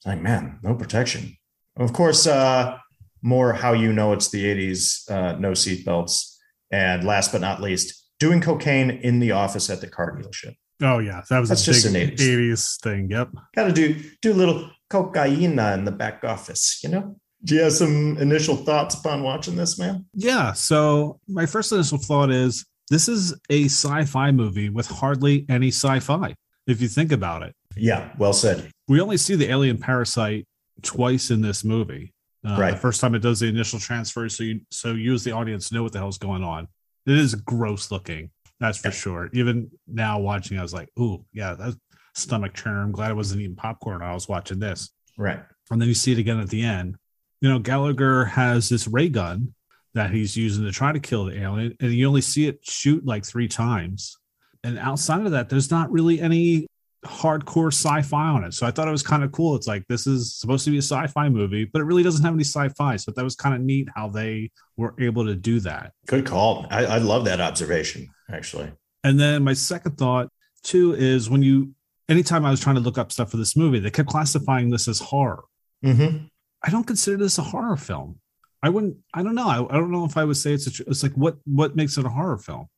Like, 0.05 0.20
man, 0.20 0.59
no 0.62 0.75
protection. 0.75 1.38
Of 1.79 1.94
course, 1.94 2.27
uh, 2.27 2.77
more 3.22 3.55
how 3.55 3.72
you 3.72 3.94
know 3.94 4.12
it's 4.12 4.29
the 4.29 4.44
'80s. 4.44 5.11
Uh, 5.11 5.38
no 5.38 5.53
seatbelts, 5.53 6.37
and 6.70 7.05
last 7.05 7.33
but 7.33 7.40
not 7.40 7.62
least, 7.62 8.01
doing 8.22 8.40
cocaine 8.40 8.88
in 8.88 9.18
the 9.18 9.32
office 9.32 9.68
at 9.68 9.80
the 9.80 9.88
car 9.88 10.16
dealership. 10.16 10.54
Oh 10.80 11.00
yeah, 11.00 11.22
that 11.28 11.40
was 11.40 11.48
That's 11.48 11.64
just 11.64 11.85
an 11.87 11.94
80s. 11.94 12.18
80s 12.18 12.80
thing. 12.80 13.11
Yep. 13.11 13.30
Got 13.56 13.66
to 13.66 13.72
do 13.72 14.00
do 14.22 14.32
a 14.32 14.38
little 14.42 14.70
cocaine 14.88 15.58
in 15.58 15.85
the 15.85 15.90
back 15.90 16.22
office, 16.22 16.80
you 16.85 16.88
know? 16.88 17.16
Do 17.44 17.56
you 17.56 17.62
have 17.62 17.72
some 17.72 18.16
initial 18.18 18.54
thoughts 18.54 18.94
upon 18.94 19.24
watching 19.24 19.56
this, 19.56 19.76
man? 19.76 20.06
Yeah. 20.14 20.52
So 20.52 21.18
my 21.26 21.46
first 21.46 21.72
initial 21.72 21.98
thought 21.98 22.30
is 22.30 22.64
this 22.90 23.08
is 23.08 23.35
a 23.50 23.64
sci-fi 23.64 24.30
movie 24.30 24.68
with 24.68 24.87
hardly 24.87 25.44
any 25.48 25.68
sci-fi, 25.68 26.37
if 26.68 26.80
you 26.80 26.87
think 26.87 27.11
about 27.11 27.42
it. 27.42 27.56
Yeah, 27.76 28.12
well 28.18 28.32
said. 28.32 28.70
We 28.87 29.00
only 29.00 29.16
see 29.16 29.35
the 29.35 29.50
alien 29.50 29.78
parasite 29.78 30.46
twice 30.82 31.30
in 31.30 31.42
this 31.42 31.64
movie. 31.64 32.12
Uh, 32.46 32.56
right. 32.56 32.70
The 32.72 32.76
first 32.76 33.00
time 33.00 33.16
it 33.16 33.22
does 33.22 33.40
the 33.40 33.48
initial 33.48 33.80
transfer, 33.80 34.28
so 34.28 34.44
you 34.44 34.61
so 34.70 34.92
you 34.92 35.12
as 35.12 35.24
the 35.24 35.32
audience 35.32 35.72
know 35.72 35.82
what 35.82 35.92
the 35.92 35.98
hell's 35.98 36.18
going 36.18 36.44
on. 36.44 36.68
It 37.06 37.16
is 37.16 37.34
gross 37.34 37.90
looking. 37.90 38.30
That's 38.60 38.78
for 38.78 38.88
yeah. 38.88 38.94
sure. 38.94 39.30
Even 39.32 39.70
now 39.86 40.20
watching, 40.20 40.58
I 40.58 40.62
was 40.62 40.74
like, 40.74 40.88
"Ooh, 40.98 41.24
yeah, 41.32 41.54
that's 41.54 41.76
stomach 42.14 42.54
churn." 42.54 42.76
I'm 42.76 42.92
glad 42.92 43.10
I 43.10 43.14
wasn't 43.14 43.40
eating 43.40 43.56
popcorn. 43.56 44.00
while 44.00 44.10
I 44.10 44.14
was 44.14 44.28
watching 44.28 44.58
this. 44.58 44.90
Right. 45.18 45.40
And 45.70 45.80
then 45.80 45.88
you 45.88 45.94
see 45.94 46.12
it 46.12 46.18
again 46.18 46.40
at 46.40 46.48
the 46.48 46.62
end. 46.62 46.96
You 47.40 47.48
know, 47.48 47.58
Gallagher 47.58 48.24
has 48.26 48.68
this 48.68 48.86
ray 48.86 49.08
gun 49.08 49.54
that 49.94 50.10
he's 50.10 50.36
using 50.36 50.64
to 50.64 50.70
try 50.70 50.92
to 50.92 51.00
kill 51.00 51.24
the 51.26 51.40
alien, 51.40 51.76
and 51.80 51.92
you 51.92 52.06
only 52.06 52.20
see 52.20 52.46
it 52.46 52.60
shoot 52.62 53.04
like 53.04 53.24
three 53.24 53.48
times. 53.48 54.16
And 54.64 54.78
outside 54.78 55.26
of 55.26 55.32
that, 55.32 55.48
there's 55.48 55.70
not 55.70 55.90
really 55.90 56.20
any 56.20 56.68
hardcore 57.04 57.72
sci-fi 57.72 58.28
on 58.28 58.44
it. 58.44 58.54
So 58.54 58.66
I 58.66 58.70
thought 58.70 58.88
it 58.88 58.92
was 58.92 59.02
kind 59.02 59.24
of 59.24 59.32
cool. 59.32 59.56
It's 59.56 59.66
like 59.66 59.86
this 59.88 60.06
is 60.06 60.34
supposed 60.36 60.64
to 60.66 60.70
be 60.70 60.78
a 60.78 60.82
sci-fi 60.82 61.28
movie, 61.28 61.64
but 61.64 61.80
it 61.80 61.84
really 61.84 62.02
doesn't 62.02 62.24
have 62.24 62.34
any 62.34 62.44
sci-fi. 62.44 62.96
So 62.96 63.10
that 63.10 63.24
was 63.24 63.34
kind 63.34 63.54
of 63.54 63.60
neat 63.60 63.88
how 63.94 64.08
they 64.08 64.50
were 64.76 64.94
able 64.98 65.24
to 65.26 65.34
do 65.34 65.60
that. 65.60 65.92
Good 66.06 66.26
call. 66.26 66.66
I, 66.70 66.84
I 66.84 66.98
love 66.98 67.24
that 67.24 67.40
observation, 67.40 68.08
actually. 68.30 68.72
And 69.04 69.18
then 69.18 69.42
my 69.42 69.52
second 69.52 69.98
thought 69.98 70.28
too 70.62 70.94
is 70.94 71.28
when 71.28 71.42
you 71.42 71.74
anytime 72.08 72.44
I 72.44 72.50
was 72.50 72.60
trying 72.60 72.76
to 72.76 72.80
look 72.80 72.98
up 72.98 73.10
stuff 73.10 73.30
for 73.30 73.36
this 73.36 73.56
movie, 73.56 73.80
they 73.80 73.90
kept 73.90 74.08
classifying 74.08 74.70
this 74.70 74.86
as 74.86 75.00
horror. 75.00 75.44
Mm-hmm. 75.84 76.26
I 76.62 76.70
don't 76.70 76.86
consider 76.86 77.16
this 77.16 77.38
a 77.38 77.42
horror 77.42 77.76
film. 77.76 78.20
I 78.62 78.68
wouldn't. 78.68 78.96
I 79.12 79.24
don't 79.24 79.34
know. 79.34 79.48
I, 79.48 79.56
I 79.56 79.76
don't 79.76 79.90
know 79.90 80.04
if 80.04 80.16
I 80.16 80.24
would 80.24 80.36
say 80.36 80.52
it's 80.52 80.66
a. 80.68 80.84
It's 80.88 81.02
like 81.02 81.14
what 81.14 81.38
what 81.44 81.74
makes 81.74 81.98
it 81.98 82.04
a 82.04 82.08
horror 82.08 82.38
film? 82.38 82.68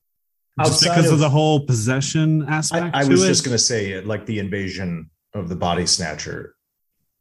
Just 0.63 0.83
because 0.83 1.07
of, 1.07 1.15
of, 1.15 1.19
the 1.19 1.29
whole 1.31 1.67
possession 1.67 2.47
aspect. 2.49 2.95
I, 2.95 3.01
I 3.03 3.05
was 3.05 3.25
it? 3.25 3.27
just 3.27 3.45
going 3.45 3.55
to 3.55 3.63
say, 3.63 4.01
like 4.03 4.25
the 4.27 4.39
invasion 4.39 5.11
of 5.35 5.49
the 5.49 5.57
body 5.57 5.87
snatcher 5.87 6.55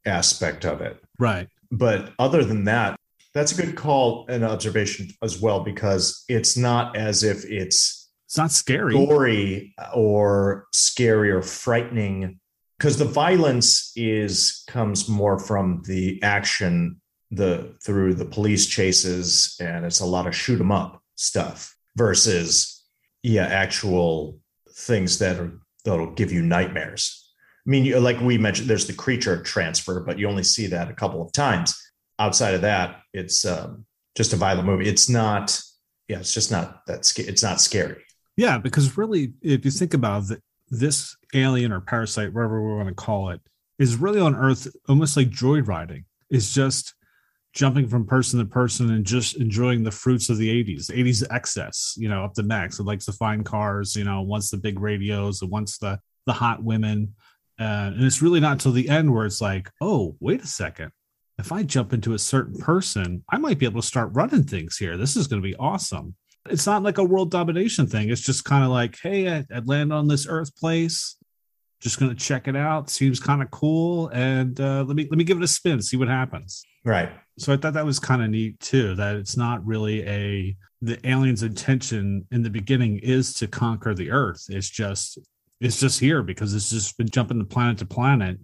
aspect 0.06 0.64
of 0.64 0.80
it. 0.80 1.02
Right. 1.18 1.48
But 1.70 2.12
other 2.18 2.44
than 2.44 2.64
that, 2.64 2.96
that's 3.32 3.50
a 3.50 3.60
good 3.60 3.74
call 3.74 4.26
and 4.28 4.44
observation 4.44 5.08
as 5.22 5.40
well, 5.40 5.60
because 5.64 6.24
it's 6.28 6.56
not 6.56 6.96
as 6.96 7.24
if 7.24 7.44
it's 7.44 8.08
It's 8.26 8.36
not 8.36 8.52
scary. 8.52 8.94
gory 8.94 9.74
or 9.92 10.66
scary 10.72 11.30
or 11.32 11.42
frightening 11.42 12.38
because 12.78 12.98
the 12.98 13.04
violence 13.04 13.92
is 13.96 14.64
comes 14.68 15.08
more 15.08 15.38
from 15.38 15.82
the 15.86 16.22
action 16.22 17.00
the 17.30 17.74
through 17.84 18.14
the 18.14 18.24
police 18.24 18.66
chases 18.66 19.56
and 19.60 19.84
it's 19.84 20.00
a 20.00 20.06
lot 20.06 20.26
of 20.26 20.36
shoot 20.36 20.60
'em 20.60 20.70
up 20.70 21.02
stuff 21.16 21.74
versus 21.96 22.73
yeah 23.24 23.46
actual 23.46 24.38
things 24.70 25.18
that 25.18 25.40
are 25.40 25.52
that'll 25.84 26.14
give 26.14 26.30
you 26.30 26.42
nightmares. 26.42 27.32
I 27.66 27.70
mean 27.70 27.84
you, 27.84 27.98
like 27.98 28.20
we 28.20 28.38
mentioned 28.38 28.68
there's 28.68 28.86
the 28.86 28.92
creature 28.92 29.42
transfer 29.42 30.00
but 30.00 30.18
you 30.18 30.28
only 30.28 30.44
see 30.44 30.68
that 30.68 30.90
a 30.90 30.94
couple 30.94 31.20
of 31.20 31.32
times. 31.32 31.80
Outside 32.20 32.54
of 32.54 32.60
that 32.60 33.00
it's 33.12 33.44
um, 33.44 33.84
just 34.14 34.32
a 34.32 34.36
violent 34.36 34.66
movie. 34.66 34.88
It's 34.88 35.08
not 35.08 35.60
yeah 36.06 36.20
it's 36.20 36.34
just 36.34 36.52
not 36.52 36.86
that 36.86 37.12
it's 37.18 37.42
not 37.42 37.60
scary. 37.60 38.04
Yeah, 38.36 38.58
because 38.58 38.96
really, 38.96 39.32
if 39.42 39.64
you 39.64 39.70
think 39.70 39.94
about 39.94 40.30
it, 40.30 40.42
this 40.68 41.16
alien 41.34 41.72
or 41.72 41.80
parasite, 41.80 42.32
whatever 42.32 42.62
we 42.62 42.74
want 42.74 42.88
to 42.88 42.94
call 42.94 43.30
it, 43.30 43.40
is 43.78 43.96
really 43.96 44.20
on 44.20 44.34
Earth 44.34 44.66
almost 44.88 45.16
like 45.16 45.30
joyriding. 45.30 46.04
It's 46.30 46.52
just 46.52 46.93
jumping 47.54 47.88
from 47.88 48.06
person 48.06 48.38
to 48.38 48.44
person 48.44 48.90
and 48.90 49.04
just 49.04 49.36
enjoying 49.36 49.82
the 49.82 49.90
fruits 49.90 50.28
of 50.28 50.38
the 50.38 50.64
80s, 50.64 50.90
80s 50.90 51.24
excess, 51.30 51.94
you 51.96 52.08
know, 52.08 52.24
up 52.24 52.34
to 52.34 52.42
max. 52.42 52.78
It 52.78 52.84
likes 52.84 53.04
to 53.06 53.12
find 53.12 53.44
cars, 53.44 53.94
you 53.94 54.04
know, 54.04 54.22
wants 54.22 54.50
the 54.50 54.56
big 54.56 54.80
radios, 54.80 55.42
it 55.42 55.48
wants 55.48 55.78
the 55.78 55.98
the 56.26 56.32
hot 56.32 56.62
women. 56.62 57.14
Uh, 57.60 57.92
and 57.94 58.02
it's 58.02 58.22
really 58.22 58.40
not 58.40 58.52
until 58.52 58.72
the 58.72 58.88
end 58.88 59.12
where 59.12 59.26
it's 59.26 59.40
like, 59.40 59.70
oh, 59.80 60.16
wait 60.20 60.42
a 60.42 60.46
second. 60.46 60.90
If 61.38 61.52
I 61.52 61.62
jump 61.62 61.92
into 61.92 62.14
a 62.14 62.18
certain 62.18 62.58
person, 62.58 63.22
I 63.28 63.38
might 63.38 63.58
be 63.58 63.66
able 63.66 63.80
to 63.80 63.86
start 63.86 64.10
running 64.12 64.44
things 64.44 64.76
here. 64.76 64.96
This 64.96 65.16
is 65.16 65.26
going 65.26 65.42
to 65.42 65.46
be 65.48 65.56
awesome 65.56 66.16
it's 66.48 66.66
not 66.66 66.82
like 66.82 66.98
a 66.98 67.04
world 67.04 67.30
domination 67.30 67.86
thing. 67.86 68.10
It's 68.10 68.20
just 68.20 68.44
kind 68.44 68.64
of 68.64 68.70
like, 68.70 68.98
hey, 69.02 69.34
I, 69.34 69.44
I 69.52 69.60
land 69.64 69.92
on 69.92 70.08
this 70.08 70.26
Earth 70.28 70.54
place. 70.56 71.16
Just 71.80 71.98
gonna 71.98 72.14
check 72.14 72.48
it 72.48 72.56
out. 72.56 72.88
Seems 72.88 73.20
kind 73.20 73.42
of 73.42 73.50
cool, 73.50 74.08
and 74.08 74.58
uh, 74.58 74.84
let 74.84 74.96
me 74.96 75.06
let 75.10 75.18
me 75.18 75.24
give 75.24 75.36
it 75.36 75.44
a 75.44 75.48
spin, 75.48 75.82
see 75.82 75.96
what 75.96 76.08
happens. 76.08 76.64
right 76.84 77.10
So 77.38 77.52
I 77.52 77.56
thought 77.56 77.74
that 77.74 77.84
was 77.84 77.98
kind 77.98 78.22
of 78.22 78.30
neat 78.30 78.60
too. 78.60 78.94
That 78.94 79.16
it's 79.16 79.36
not 79.36 79.64
really 79.66 80.06
a 80.06 80.56
the 80.82 80.98
aliens' 81.08 81.42
intention 81.42 82.26
in 82.30 82.42
the 82.42 82.50
beginning 82.50 82.98
is 82.98 83.34
to 83.34 83.46
conquer 83.46 83.94
the 83.94 84.10
Earth. 84.10 84.46
It's 84.48 84.68
just 84.68 85.18
it's 85.60 85.80
just 85.80 85.98
here 85.98 86.22
because 86.22 86.54
it's 86.54 86.70
just 86.70 86.96
been 86.98 87.08
jumping 87.08 87.38
to 87.38 87.44
planet 87.44 87.78
to 87.78 87.86
planet 87.86 88.38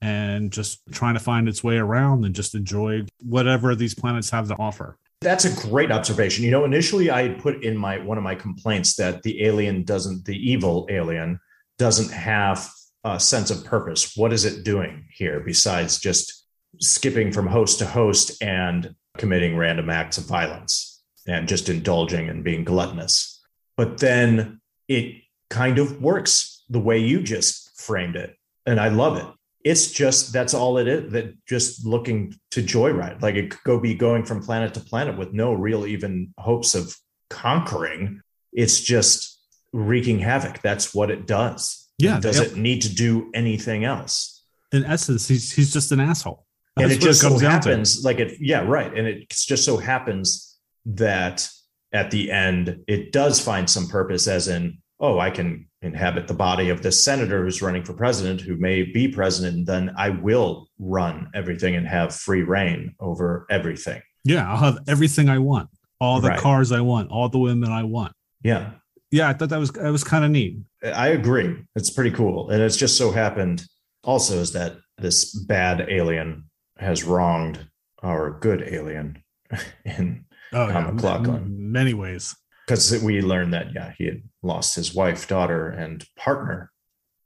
and 0.00 0.52
just 0.52 0.80
trying 0.92 1.14
to 1.14 1.20
find 1.20 1.48
its 1.48 1.62
way 1.64 1.76
around 1.76 2.24
and 2.24 2.34
just 2.34 2.54
enjoy 2.54 3.04
whatever 3.22 3.74
these 3.74 3.94
planets 3.94 4.30
have 4.30 4.48
to 4.48 4.56
offer. 4.56 4.96
That's 5.20 5.44
a 5.44 5.68
great 5.68 5.90
observation. 5.90 6.44
You 6.44 6.52
know, 6.52 6.64
initially 6.64 7.10
I 7.10 7.22
had 7.22 7.40
put 7.40 7.64
in 7.64 7.76
my 7.76 7.98
one 7.98 8.18
of 8.18 8.24
my 8.24 8.34
complaints 8.34 8.94
that 8.96 9.22
the 9.22 9.44
alien 9.44 9.82
doesn't, 9.82 10.24
the 10.24 10.36
evil 10.36 10.86
alien 10.90 11.40
doesn't 11.78 12.12
have 12.12 12.68
a 13.04 13.18
sense 13.18 13.50
of 13.50 13.64
purpose. 13.64 14.16
What 14.16 14.32
is 14.32 14.44
it 14.44 14.64
doing 14.64 15.06
here 15.12 15.40
besides 15.40 15.98
just 15.98 16.37
skipping 16.80 17.32
from 17.32 17.46
host 17.46 17.78
to 17.78 17.86
host 17.86 18.42
and 18.42 18.94
committing 19.16 19.56
random 19.56 19.90
acts 19.90 20.18
of 20.18 20.24
violence 20.24 21.02
and 21.26 21.48
just 21.48 21.68
indulging 21.68 22.28
and 22.28 22.44
being 22.44 22.64
gluttonous? 22.64 23.40
But 23.76 23.98
then 23.98 24.60
it 24.88 25.22
kind 25.50 25.78
of 25.78 26.00
works 26.02 26.64
the 26.68 26.80
way 26.80 26.98
you 26.98 27.22
just 27.22 27.80
framed 27.80 28.16
it. 28.16 28.36
And 28.66 28.78
I 28.78 28.88
love 28.88 29.16
it 29.16 29.26
it's 29.64 29.90
just 29.90 30.32
that's 30.32 30.54
all 30.54 30.78
it 30.78 30.86
is 30.88 31.12
that 31.12 31.34
just 31.46 31.84
looking 31.84 32.34
to 32.50 32.62
joyride 32.62 33.20
like 33.20 33.34
it 33.34 33.50
could 33.50 33.62
go 33.64 33.78
be 33.78 33.94
going 33.94 34.24
from 34.24 34.42
planet 34.42 34.72
to 34.74 34.80
planet 34.80 35.18
with 35.18 35.32
no 35.32 35.52
real 35.52 35.84
even 35.84 36.32
hopes 36.38 36.74
of 36.74 36.96
conquering 37.28 38.20
it's 38.52 38.80
just 38.80 39.40
wreaking 39.72 40.18
havoc 40.18 40.62
that's 40.62 40.94
what 40.94 41.10
it 41.10 41.26
does 41.26 41.88
Yeah, 41.98 42.20
does 42.20 42.38
yep. 42.38 42.52
it 42.52 42.56
need 42.56 42.82
to 42.82 42.94
do 42.94 43.30
anything 43.34 43.84
else 43.84 44.42
In 44.72 44.84
essence, 44.84 45.28
he's 45.28 45.52
he's 45.52 45.72
just 45.72 45.92
an 45.92 46.00
asshole. 46.00 46.44
And 46.82 46.92
it 46.92 47.00
just 47.00 47.20
so 47.20 47.30
down 47.30 47.38
to. 47.38 47.68
happens 47.70 48.04
like 48.04 48.18
it 48.18 48.36
yeah 48.40 48.60
right 48.60 48.96
and 48.96 49.06
it 49.06 49.28
just 49.30 49.64
so 49.64 49.76
happens 49.76 50.58
that 50.86 51.48
at 51.92 52.10
the 52.10 52.30
end 52.30 52.80
it 52.86 53.12
does 53.12 53.40
find 53.40 53.68
some 53.68 53.86
purpose 53.88 54.26
as 54.26 54.48
in 54.48 54.78
oh 55.00 55.18
i 55.18 55.30
can 55.30 55.66
inhabit 55.82 56.26
the 56.26 56.34
body 56.34 56.70
of 56.70 56.82
this 56.82 57.02
senator 57.04 57.44
who's 57.44 57.62
running 57.62 57.84
for 57.84 57.92
president 57.94 58.40
who 58.40 58.56
may 58.56 58.82
be 58.82 59.06
president 59.08 59.56
and 59.56 59.66
then 59.66 59.94
i 59.96 60.08
will 60.10 60.68
run 60.78 61.28
everything 61.34 61.76
and 61.76 61.86
have 61.86 62.14
free 62.14 62.42
reign 62.42 62.94
over 63.00 63.46
everything 63.50 64.00
Yeah, 64.24 64.50
I'll 64.50 64.58
have 64.72 64.78
everything 64.88 65.28
I 65.28 65.38
want, 65.38 65.68
all 66.00 66.20
the 66.20 66.28
Right. 66.30 66.38
cars 66.40 66.72
I 66.72 66.80
want, 66.80 67.10
all 67.10 67.28
the 67.28 67.38
women 67.38 67.70
I 67.70 67.84
want. 67.84 68.12
yeah 68.42 68.72
Yeah, 69.10 69.28
I 69.28 69.32
thought 69.34 69.48
that 69.50 69.58
was 69.60 69.70
that 69.72 69.90
was 69.92 70.04
kind 70.04 70.24
of 70.24 70.30
neat. 70.30 70.58
i 70.84 71.08
agree 71.08 71.56
it's 71.76 71.90
pretty 71.90 72.10
cool 72.10 72.50
and 72.50 72.60
it's 72.62 72.76
just 72.76 72.96
so 72.96 73.10
happened 73.12 73.64
also 74.04 74.34
is 74.40 74.52
that 74.52 74.76
this 74.98 75.32
bad 75.46 75.86
alien 75.88 76.47
has 76.78 77.04
wronged 77.04 77.68
our 78.02 78.30
good 78.40 78.62
alien 78.62 79.22
in 79.84 80.24
Oh, 80.52 80.66
yeah, 80.68 80.90
MacLachlan. 80.90 81.42
in 81.44 81.72
many 81.72 81.92
ways. 81.94 82.34
because 82.66 83.02
we 83.02 83.20
learned 83.20 83.52
that 83.54 83.72
yeah 83.74 83.92
he 83.98 84.04
had 84.06 84.22
lost 84.42 84.74
his 84.76 84.94
wife 84.94 85.26
daughter 85.28 85.68
and 85.68 86.04
partner 86.16 86.70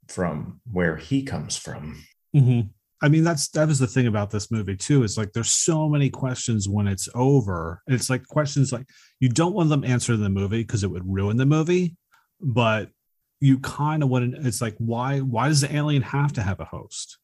from 0.09 0.61
where 0.71 0.97
he 0.97 1.23
comes 1.23 1.57
from 1.57 2.03
Mhm. 2.35 2.71
I 3.05 3.09
mean, 3.09 3.25
that's 3.25 3.49
that 3.51 3.67
was 3.67 3.81
the 3.81 3.87
thing 3.89 4.07
about 4.07 4.31
this 4.31 4.51
movie 4.53 4.77
too. 4.77 5.03
It's 5.03 5.19
like 5.19 5.33
there's 5.33 5.51
so 5.51 5.89
many 5.89 6.09
questions 6.09 6.69
when 6.69 6.87
it's 6.87 7.09
over. 7.17 7.83
It's 7.89 8.09
like 8.09 8.25
questions 8.29 8.73
like 8.73 8.87
you 9.19 9.29
don't 9.29 9.55
want 9.55 9.71
them 9.71 9.83
answered 9.85 10.15
in 10.15 10.23
the 10.23 10.31
movie 10.31 10.63
because 10.63 10.85
it 10.85 10.91
would 10.91 11.03
ruin 11.05 11.37
the 11.37 11.45
movie, 11.45 11.97
but 12.41 12.91
you 13.41 13.59
kind 13.59 14.05
of 14.05 14.09
want 14.09 14.37
to. 14.37 14.47
It's 14.47 14.63
like 14.63 14.77
why 14.79 15.19
why 15.19 15.49
does 15.49 15.63
the 15.63 15.75
alien 15.75 16.03
have 16.03 16.33
to 16.35 16.43
have 16.43 16.61
a 16.61 16.65
host? 16.65 17.19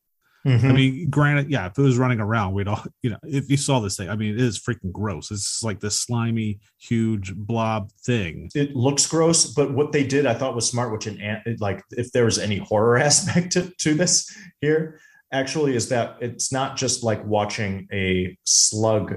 Mm-hmm. 0.48 0.66
I 0.68 0.72
mean, 0.72 1.11
granted, 1.11 1.50
yeah, 1.50 1.66
if 1.66 1.78
it 1.78 1.82
was 1.82 1.98
running 1.98 2.20
around, 2.20 2.54
we'd 2.54 2.68
all, 2.68 2.82
you 3.02 3.11
know, 3.11 3.18
if 3.24 3.50
you 3.50 3.56
saw 3.56 3.80
this 3.80 3.96
thing, 3.96 4.08
I 4.08 4.16
mean, 4.16 4.34
it 4.34 4.40
is 4.40 4.58
freaking 4.58 4.92
gross. 4.92 5.30
It's 5.30 5.62
like 5.62 5.80
this 5.80 5.98
slimy, 5.98 6.61
huge 6.78 7.34
blob 7.34 7.90
thing. 8.04 8.50
it 8.54 8.74
looks 8.74 9.06
gross 9.06 9.52
but 9.52 9.74
what 9.74 9.92
they 9.92 10.04
did 10.04 10.24
i 10.26 10.32
thought 10.32 10.54
was 10.54 10.66
smart 10.66 10.92
which 10.92 11.06
an 11.06 11.20
ant- 11.20 11.61
like 11.61 11.82
if 11.90 12.11
there 12.12 12.24
was 12.24 12.38
any 12.38 12.58
horror 12.58 12.96
aspect 13.08 13.52
to, 13.52 13.70
to 13.78 13.94
this 13.94 14.30
here 14.61 15.00
actually 15.32 15.74
is 15.76 15.88
that 15.88 16.16
it's 16.20 16.52
not 16.52 16.76
just 16.76 17.02
like 17.02 17.22
watching 17.26 17.87
a 17.92 18.37
slug 18.44 19.14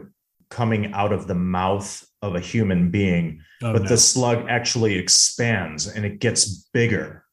coming 0.49 0.91
out 0.93 1.13
of 1.13 1.27
the 1.27 1.35
mouth 1.35 2.03
of 2.21 2.35
a 2.35 2.39
human 2.39 2.89
being 2.91 3.39
Oh, 3.63 3.73
but 3.73 3.83
no. 3.83 3.89
the 3.89 3.97
slug 3.97 4.47
actually 4.49 4.95
expands 4.97 5.87
and 5.87 6.03
it 6.05 6.19
gets 6.19 6.67
bigger 6.73 7.23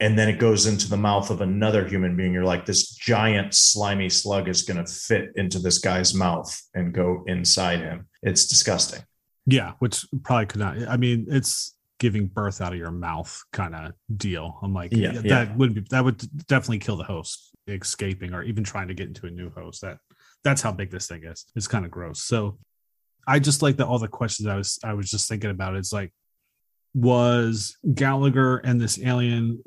and 0.00 0.16
then 0.18 0.28
it 0.28 0.38
goes 0.38 0.66
into 0.66 0.88
the 0.88 0.96
mouth 0.96 1.30
of 1.30 1.40
another 1.40 1.86
human 1.86 2.16
being 2.16 2.32
you're 2.32 2.44
like 2.44 2.66
this 2.66 2.90
giant 2.94 3.54
slimy 3.54 4.08
slug 4.08 4.48
is 4.48 4.62
going 4.62 4.82
to 4.82 4.90
fit 4.90 5.30
into 5.36 5.58
this 5.58 5.78
guy's 5.78 6.14
mouth 6.14 6.60
and 6.74 6.94
go 6.94 7.24
inside 7.26 7.80
him 7.80 8.06
it's 8.22 8.46
disgusting 8.46 9.02
yeah, 9.50 9.72
which 9.78 10.04
probably 10.24 10.44
could 10.44 10.60
not. 10.60 10.76
I 10.86 10.98
mean, 10.98 11.26
it's 11.30 11.74
giving 11.98 12.26
birth 12.26 12.60
out 12.60 12.74
of 12.74 12.78
your 12.78 12.90
mouth 12.90 13.42
kind 13.50 13.74
of 13.74 13.92
deal. 14.14 14.58
I'm 14.62 14.74
like, 14.74 14.92
Yeah, 14.92 15.12
yeah, 15.12 15.20
yeah. 15.24 15.44
that 15.44 15.56
would 15.56 15.74
be 15.74 15.84
that 15.88 16.04
would 16.04 16.18
definitely 16.46 16.80
kill 16.80 16.96
the 16.96 17.04
host 17.04 17.56
escaping 17.66 18.34
or 18.34 18.42
even 18.42 18.62
trying 18.62 18.88
to 18.88 18.94
get 18.94 19.08
into 19.08 19.26
a 19.26 19.30
new 19.30 19.48
host. 19.48 19.80
That 19.80 19.98
that's 20.44 20.60
how 20.60 20.70
big 20.70 20.90
this 20.90 21.06
thing 21.06 21.24
is. 21.24 21.46
It's 21.56 21.66
kind 21.66 21.86
of 21.86 21.90
gross. 21.90 22.20
So 22.20 22.58
I 23.26 23.38
just 23.38 23.62
like 23.62 23.78
that 23.78 23.86
all 23.86 23.98
the 23.98 24.06
questions 24.06 24.46
I 24.46 24.56
was 24.56 24.78
I 24.84 24.92
was 24.92 25.10
just 25.10 25.30
thinking 25.30 25.50
about. 25.50 25.76
It's 25.76 25.94
like, 25.94 26.12
was 26.94 27.78
Gallagher 27.94 28.58
and 28.58 28.78
this 28.78 28.98
alien 29.02 29.62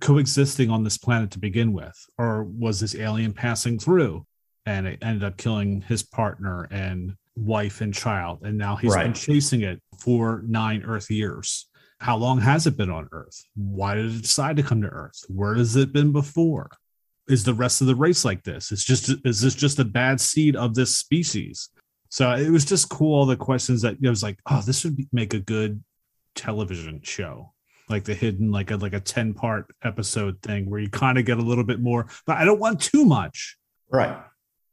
coexisting 0.00 0.70
on 0.70 0.84
this 0.84 0.98
planet 0.98 1.30
to 1.32 1.38
begin 1.38 1.72
with, 1.72 1.96
or 2.18 2.44
was 2.44 2.80
this 2.80 2.94
alien 2.94 3.32
passing 3.32 3.78
through 3.78 4.26
and 4.66 4.86
it 4.86 4.98
ended 5.00 5.24
up 5.24 5.36
killing 5.36 5.80
his 5.82 6.02
partner 6.02 6.66
and 6.70 7.14
wife 7.36 7.80
and 7.80 7.94
child, 7.94 8.40
and 8.42 8.58
now 8.58 8.76
he's 8.76 8.94
been 8.94 9.14
chasing 9.14 9.62
it 9.62 9.80
for 9.98 10.42
nine 10.46 10.82
Earth 10.82 11.10
years. 11.10 11.68
How 12.00 12.16
long 12.16 12.40
has 12.40 12.66
it 12.66 12.76
been 12.76 12.90
on 12.90 13.08
Earth? 13.12 13.42
Why 13.54 13.94
did 13.94 14.06
it 14.06 14.22
decide 14.22 14.56
to 14.56 14.62
come 14.62 14.82
to 14.82 14.88
Earth? 14.88 15.24
Where 15.28 15.54
has 15.54 15.76
it 15.76 15.92
been 15.92 16.12
before? 16.12 16.70
Is 17.28 17.44
the 17.44 17.54
rest 17.54 17.80
of 17.80 17.86
the 17.86 17.94
race 17.94 18.24
like 18.24 18.42
this? 18.44 18.72
It's 18.72 18.84
just 18.84 19.10
is 19.24 19.40
this 19.40 19.54
just 19.54 19.78
a 19.78 19.84
bad 19.84 20.20
seed 20.20 20.56
of 20.56 20.74
this 20.74 20.98
species? 20.98 21.70
So 22.08 22.30
it 22.32 22.50
was 22.50 22.64
just 22.64 22.88
cool. 22.88 23.14
All 23.14 23.26
the 23.26 23.36
questions 23.36 23.82
that 23.82 23.96
it 24.00 24.08
was 24.08 24.22
like, 24.22 24.38
oh, 24.46 24.62
this 24.62 24.84
would 24.84 24.96
be, 24.96 25.08
make 25.12 25.34
a 25.34 25.40
good 25.40 25.82
television 26.34 27.00
show, 27.02 27.52
like 27.88 28.04
the 28.04 28.14
hidden, 28.14 28.50
like 28.50 28.70
a 28.70 28.76
like 28.76 28.94
a 28.94 29.00
ten 29.00 29.34
part 29.34 29.66
episode 29.82 30.40
thing 30.42 30.68
where 30.68 30.80
you 30.80 30.88
kind 30.88 31.18
of 31.18 31.24
get 31.24 31.38
a 31.38 31.42
little 31.42 31.64
bit 31.64 31.80
more. 31.80 32.06
But 32.26 32.36
I 32.36 32.44
don't 32.44 32.60
want 32.60 32.80
too 32.80 33.04
much 33.04 33.56
right 33.90 34.18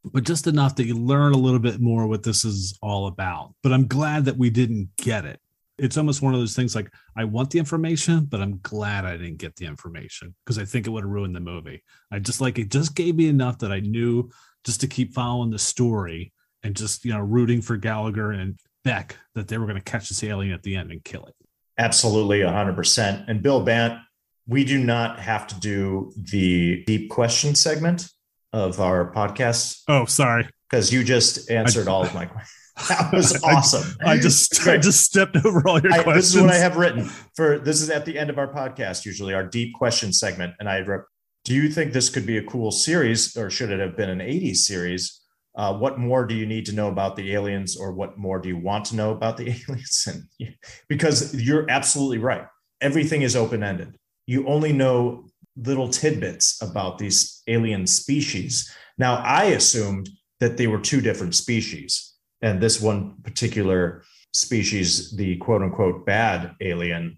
but 0.04 0.24
just 0.24 0.48
enough 0.48 0.76
that 0.76 0.86
you 0.86 0.96
learn 0.96 1.34
a 1.34 1.38
little 1.38 1.60
bit 1.60 1.80
more 1.80 2.08
what 2.08 2.24
this 2.24 2.44
is 2.44 2.78
all 2.82 3.08
about. 3.08 3.54
But 3.64 3.72
I'm 3.72 3.88
glad 3.88 4.26
that 4.26 4.38
we 4.38 4.50
didn't 4.50 4.90
get 4.98 5.26
it. 5.26 5.40
It's 5.78 5.98
almost 5.98 6.22
one 6.22 6.34
of 6.34 6.40
those 6.40 6.56
things 6.56 6.76
like 6.76 6.92
I 7.16 7.24
want 7.24 7.50
the 7.50 7.60
information, 7.60 8.26
but 8.26 8.42
I'm 8.42 8.60
glad 8.62 9.06
I 9.06 9.18
didn't 9.18 9.38
get 9.38 9.56
the 9.56 9.66
information 9.66 10.36
because 10.46 10.60
I 10.60 10.66
think 10.66 10.86
it 10.86 10.92
would 10.92 11.04
have 11.04 11.10
ruined 11.10 11.36
the 11.36 11.40
movie. 11.40 11.84
I 12.12 12.20
just 12.20 12.42
like 12.42 12.60
it 12.60 12.70
just 12.70 12.96
gave 12.96 13.16
me 13.16 13.28
enough 13.28 13.60
that 13.60 13.72
I 13.72 13.80
knew 13.80 14.30
just 14.66 14.82
to 14.82 14.88
keep 14.88 15.14
following 15.14 15.50
the 15.50 15.60
story 15.60 16.32
and 16.64 16.76
just, 16.76 17.06
you 17.06 17.12
know, 17.12 17.20
rooting 17.20 17.62
for 17.62 17.76
Gallagher 17.78 18.32
and 18.32 18.60
Beck 18.84 19.18
that 19.34 19.48
they 19.48 19.58
were 19.58 19.66
going 19.66 19.78
to 19.78 19.92
catch 19.92 20.10
this 20.10 20.24
alien 20.24 20.54
at 20.54 20.62
the 20.64 20.76
end 20.76 20.92
and 20.92 21.04
kill 21.04 21.26
it. 21.26 21.36
Absolutely, 21.78 22.40
100%. 22.40 23.26
And 23.28 23.42
Bill 23.42 23.64
Bant, 23.64 24.00
we 24.48 24.64
do 24.64 24.84
not 24.84 25.20
have 25.20 25.48
to 25.48 25.60
do 25.60 26.12
the 26.16 26.84
deep 26.86 27.10
question 27.10 27.56
segment 27.56 28.10
of 28.52 28.80
our 28.80 29.12
podcast. 29.12 29.82
Oh, 29.88 30.06
sorry. 30.06 30.48
Because 30.70 30.94
you 30.94 31.04
just 31.04 31.50
answered 31.50 31.88
I, 31.88 31.92
all 31.92 32.04
of 32.04 32.14
my 32.14 32.26
questions. 32.26 32.50
That 32.90 33.14
was 33.14 33.44
awesome. 33.44 33.96
I, 34.04 34.14
I 34.14 34.18
just 34.18 34.68
I 34.68 34.78
just 34.78 35.02
stepped 35.04 35.38
over 35.46 35.62
all 35.68 35.80
your 35.80 35.94
I, 35.94 36.02
questions. 36.02 36.34
This 36.34 36.36
is 36.36 36.42
what 36.42 36.50
I 36.50 36.58
have 36.58 36.76
written 36.76 37.06
for 37.36 37.60
this 37.60 37.84
is 37.84 37.92
at 37.92 38.04
the 38.04 38.18
end 38.18 38.32
of 38.32 38.40
our 38.40 38.52
podcast, 38.52 39.06
usually 39.06 39.36
our 39.36 39.44
deep 39.44 39.76
question 39.76 40.12
segment. 40.12 40.56
And 40.60 40.68
I 40.68 40.82
wrote, 40.82 41.04
do 41.44 41.54
you 41.54 41.70
think 41.70 41.94
this 41.94 42.10
could 42.10 42.26
be 42.26 42.38
a 42.38 42.44
cool 42.44 42.72
series 42.72 43.38
or 43.38 43.52
should 43.52 43.70
it 43.70 43.80
have 43.80 43.96
been 43.96 44.10
an 44.10 44.20
80s 44.20 44.58
series? 44.58 45.22
Uh, 45.56 45.76
what 45.78 46.00
more 46.00 46.26
do 46.26 46.34
you 46.34 46.46
need 46.46 46.66
to 46.66 46.74
know 46.74 46.88
about 46.88 47.16
the 47.16 47.34
aliens 47.34 47.78
or 47.78 47.92
what 47.92 48.18
more 48.18 48.40
do 48.40 48.50
you 48.50 48.58
want 48.58 48.86
to 48.86 48.96
know 48.96 49.12
about 49.12 49.38
the 49.38 49.50
aliens? 49.70 50.08
And 50.08 50.56
because 50.90 51.36
you're 51.36 51.70
absolutely 51.70 52.18
right. 52.18 52.46
Everything 52.82 53.22
is 53.22 53.36
open-ended. 53.36 53.96
You 54.26 54.48
only 54.48 54.74
know 54.74 55.28
little 55.56 55.90
tidbits 55.90 56.62
about 56.62 56.98
these 56.98 57.44
alien 57.48 57.86
species. 57.86 58.72
Now, 58.98 59.18
I 59.18 59.46
assumed 59.46 60.10
that 60.40 60.58
they 60.58 60.68
were 60.68 60.80
two 60.80 61.02
different 61.02 61.36
species 61.36 62.14
and 62.44 62.62
this 62.62 62.82
one 62.82 63.16
particular 63.24 64.04
species, 64.34 65.16
the 65.16 65.38
quote 65.38 65.62
unquote 65.62 66.06
bad 66.06 66.56
alien, 66.60 67.18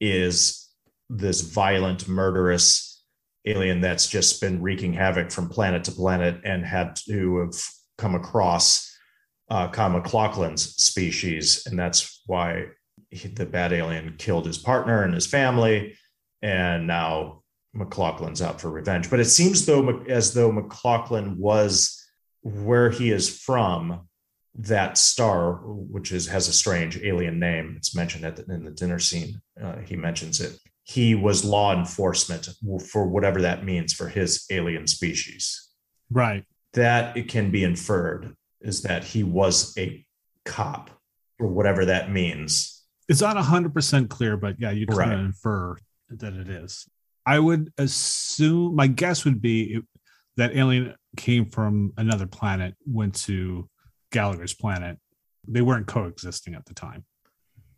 is 0.00 0.68
this 1.08 1.40
violent, 1.40 2.06
murderous 2.06 3.02
alien 3.46 3.80
that's 3.80 4.06
just 4.06 4.40
been 4.40 4.60
wreaking 4.60 4.92
havoc 4.92 5.30
from 5.30 5.48
planet 5.48 5.84
to 5.84 5.92
planet 5.92 6.40
and 6.44 6.64
had 6.66 6.96
to 7.08 7.38
have 7.38 7.54
come 7.98 8.14
across 8.14 8.92
uh, 9.50 9.68
Kyle 9.68 9.90
MacLachlan's 9.90 10.74
species. 10.76 11.66
And 11.66 11.78
that's 11.78 12.22
why 12.26 12.66
he, 13.10 13.28
the 13.28 13.46
bad 13.46 13.72
alien 13.72 14.16
killed 14.18 14.46
his 14.46 14.58
partner 14.58 15.02
and 15.02 15.14
his 15.14 15.26
family. 15.26 15.96
And 16.42 16.86
now 16.86 17.42
MacLachlan's 17.74 18.42
out 18.42 18.60
for 18.60 18.70
revenge. 18.70 19.10
But 19.10 19.20
it 19.20 19.26
seems 19.26 19.66
though 19.66 20.02
as 20.08 20.34
though 20.34 20.50
MacLachlan 20.52 21.38
was 21.38 22.02
where 22.42 22.90
he 22.90 23.10
is 23.10 23.28
from 23.28 24.08
that 24.58 24.96
star, 24.96 25.54
which 25.64 26.12
is 26.12 26.26
has 26.28 26.48
a 26.48 26.52
strange 26.52 26.98
alien 26.98 27.38
name, 27.38 27.74
it's 27.76 27.94
mentioned 27.94 28.24
at 28.24 28.36
the, 28.36 28.54
in 28.54 28.64
the 28.64 28.70
dinner 28.70 28.98
scene. 28.98 29.40
Uh, 29.62 29.76
he 29.78 29.96
mentions 29.96 30.40
it. 30.40 30.58
He 30.84 31.14
was 31.14 31.44
law 31.44 31.76
enforcement 31.76 32.48
for 32.90 33.06
whatever 33.06 33.42
that 33.42 33.64
means 33.64 33.92
for 33.92 34.08
his 34.08 34.46
alien 34.50 34.86
species. 34.86 35.68
Right. 36.10 36.44
That 36.76 37.16
it 37.16 37.28
can 37.28 37.50
be 37.50 37.64
inferred 37.64 38.36
is 38.60 38.82
that 38.82 39.02
he 39.02 39.24
was 39.24 39.76
a 39.76 40.06
cop 40.44 40.90
or 41.38 41.48
whatever 41.48 41.86
that 41.86 42.10
means. 42.10 42.84
It's 43.08 43.20
not 43.20 43.36
hundred 43.36 43.74
percent 43.74 44.08
clear, 44.10 44.36
but 44.36 44.56
yeah, 44.58 44.70
you 44.70 44.86
kind 44.86 45.10
right. 45.10 45.18
infer 45.18 45.76
that 46.10 46.32
it 46.34 46.48
is. 46.48 46.88
I 47.26 47.40
would 47.40 47.72
assume 47.76 48.76
my 48.76 48.86
guess 48.86 49.24
would 49.24 49.42
be 49.42 49.80
that 50.36 50.54
alien 50.54 50.94
came 51.16 51.50
from 51.50 51.92
another 51.96 52.26
planet, 52.26 52.74
went 52.86 53.14
to 53.24 53.68
Gallagher's 54.12 54.54
planet. 54.54 54.98
They 55.48 55.60
weren't 55.60 55.86
coexisting 55.86 56.54
at 56.54 56.66
the 56.66 56.74
time. 56.74 57.04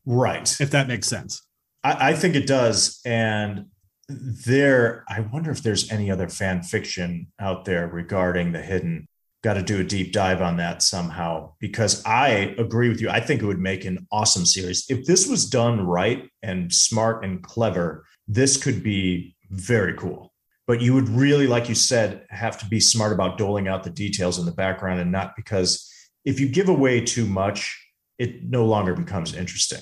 Right. 0.05 0.55
If 0.61 0.71
that 0.73 0.89
makes 0.89 1.07
sense. 1.09 1.43
I, 1.85 2.11
I 2.11 2.15
think 2.15 2.35
it 2.35 2.47
does. 2.47 3.01
And 3.05 3.67
there, 4.09 5.05
I 5.09 5.21
wonder 5.21 5.51
if 5.51 5.63
there's 5.63 5.91
any 5.91 6.11
other 6.11 6.29
fan 6.29 6.63
fiction 6.63 7.29
out 7.39 7.65
there 7.65 7.87
regarding 7.87 8.53
the 8.53 8.63
hidden. 8.63 9.07
Got 9.45 9.55
to 9.55 9.63
do 9.63 9.81
a 9.81 9.85
deep 9.85 10.13
dive 10.13 10.43
on 10.43 10.57
that 10.57 10.83
somehow 10.83 11.53
because 11.61 12.05
I 12.05 12.57
agree 12.59 12.89
with 12.89 13.01
you. 13.01 13.09
I 13.09 13.21
think 13.21 13.41
it 13.41 13.47
would 13.47 13.61
make 13.61 13.85
an 13.85 14.07
awesome 14.11 14.45
series. 14.45 14.85
If 14.89 15.05
this 15.05 15.29
was 15.29 15.49
done 15.49 15.87
right 15.87 16.29
and 16.43 16.73
smart 16.73 17.25
and 17.25 17.43
clever, 17.43 18.05
this 18.27 18.57
could 18.57 18.83
be 18.83 19.37
very 19.51 19.95
cool 19.95 20.33
but 20.69 20.83
you 20.83 20.93
would 20.93 21.09
really 21.09 21.47
like 21.47 21.69
you 21.69 21.75
said 21.75 22.27
have 22.29 22.59
to 22.59 22.67
be 22.67 22.79
smart 22.79 23.11
about 23.11 23.39
doling 23.39 23.67
out 23.67 23.83
the 23.83 23.91
details 23.91 24.39
in 24.39 24.45
the 24.45 24.53
background 24.53 25.01
and 25.01 25.11
not 25.11 25.35
because 25.35 25.91
if 26.25 26.39
you 26.39 26.47
give 26.47 26.69
away 26.69 27.01
too 27.01 27.25
much, 27.25 27.83
it 28.19 28.45
no 28.45 28.67
longer 28.67 28.95
becomes 28.95 29.35
interesting, 29.35 29.81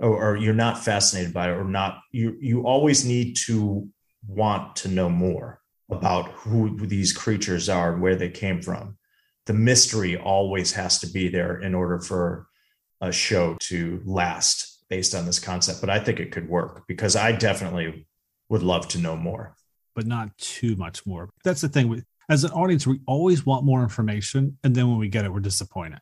or, 0.00 0.30
or 0.30 0.36
you're 0.36 0.54
not 0.54 0.82
fascinated 0.82 1.32
by 1.32 1.50
it, 1.50 1.54
or 1.54 1.64
not. 1.64 2.00
You 2.10 2.36
you 2.40 2.66
always 2.66 3.04
need 3.04 3.36
to 3.46 3.88
want 4.26 4.76
to 4.76 4.88
know 4.88 5.08
more 5.08 5.60
about 5.90 6.30
who 6.32 6.86
these 6.86 7.12
creatures 7.12 7.68
are 7.68 7.92
and 7.92 8.02
where 8.02 8.16
they 8.16 8.30
came 8.30 8.62
from. 8.62 8.96
The 9.46 9.54
mystery 9.54 10.16
always 10.16 10.72
has 10.72 11.00
to 11.00 11.06
be 11.06 11.28
there 11.28 11.60
in 11.60 11.74
order 11.74 11.98
for 11.98 12.46
a 13.00 13.10
show 13.10 13.56
to 13.60 14.00
last 14.04 14.84
based 14.88 15.14
on 15.14 15.26
this 15.26 15.38
concept. 15.38 15.80
But 15.80 15.90
I 15.90 15.98
think 15.98 16.20
it 16.20 16.32
could 16.32 16.48
work 16.48 16.84
because 16.86 17.16
I 17.16 17.32
definitely 17.32 18.06
would 18.48 18.62
love 18.62 18.88
to 18.88 18.98
know 18.98 19.16
more. 19.16 19.56
But 19.94 20.06
not 20.06 20.36
too 20.38 20.76
much 20.76 21.06
more. 21.06 21.30
That's 21.44 21.60
the 21.60 21.68
thing 21.68 22.04
as 22.30 22.44
an 22.44 22.52
audience, 22.52 22.86
we 22.86 23.00
always 23.06 23.44
want 23.44 23.64
more 23.64 23.82
information, 23.82 24.56
and 24.62 24.72
then 24.72 24.88
when 24.88 24.98
we 24.98 25.08
get 25.08 25.24
it, 25.24 25.32
we're 25.32 25.40
disappointed. 25.40 25.98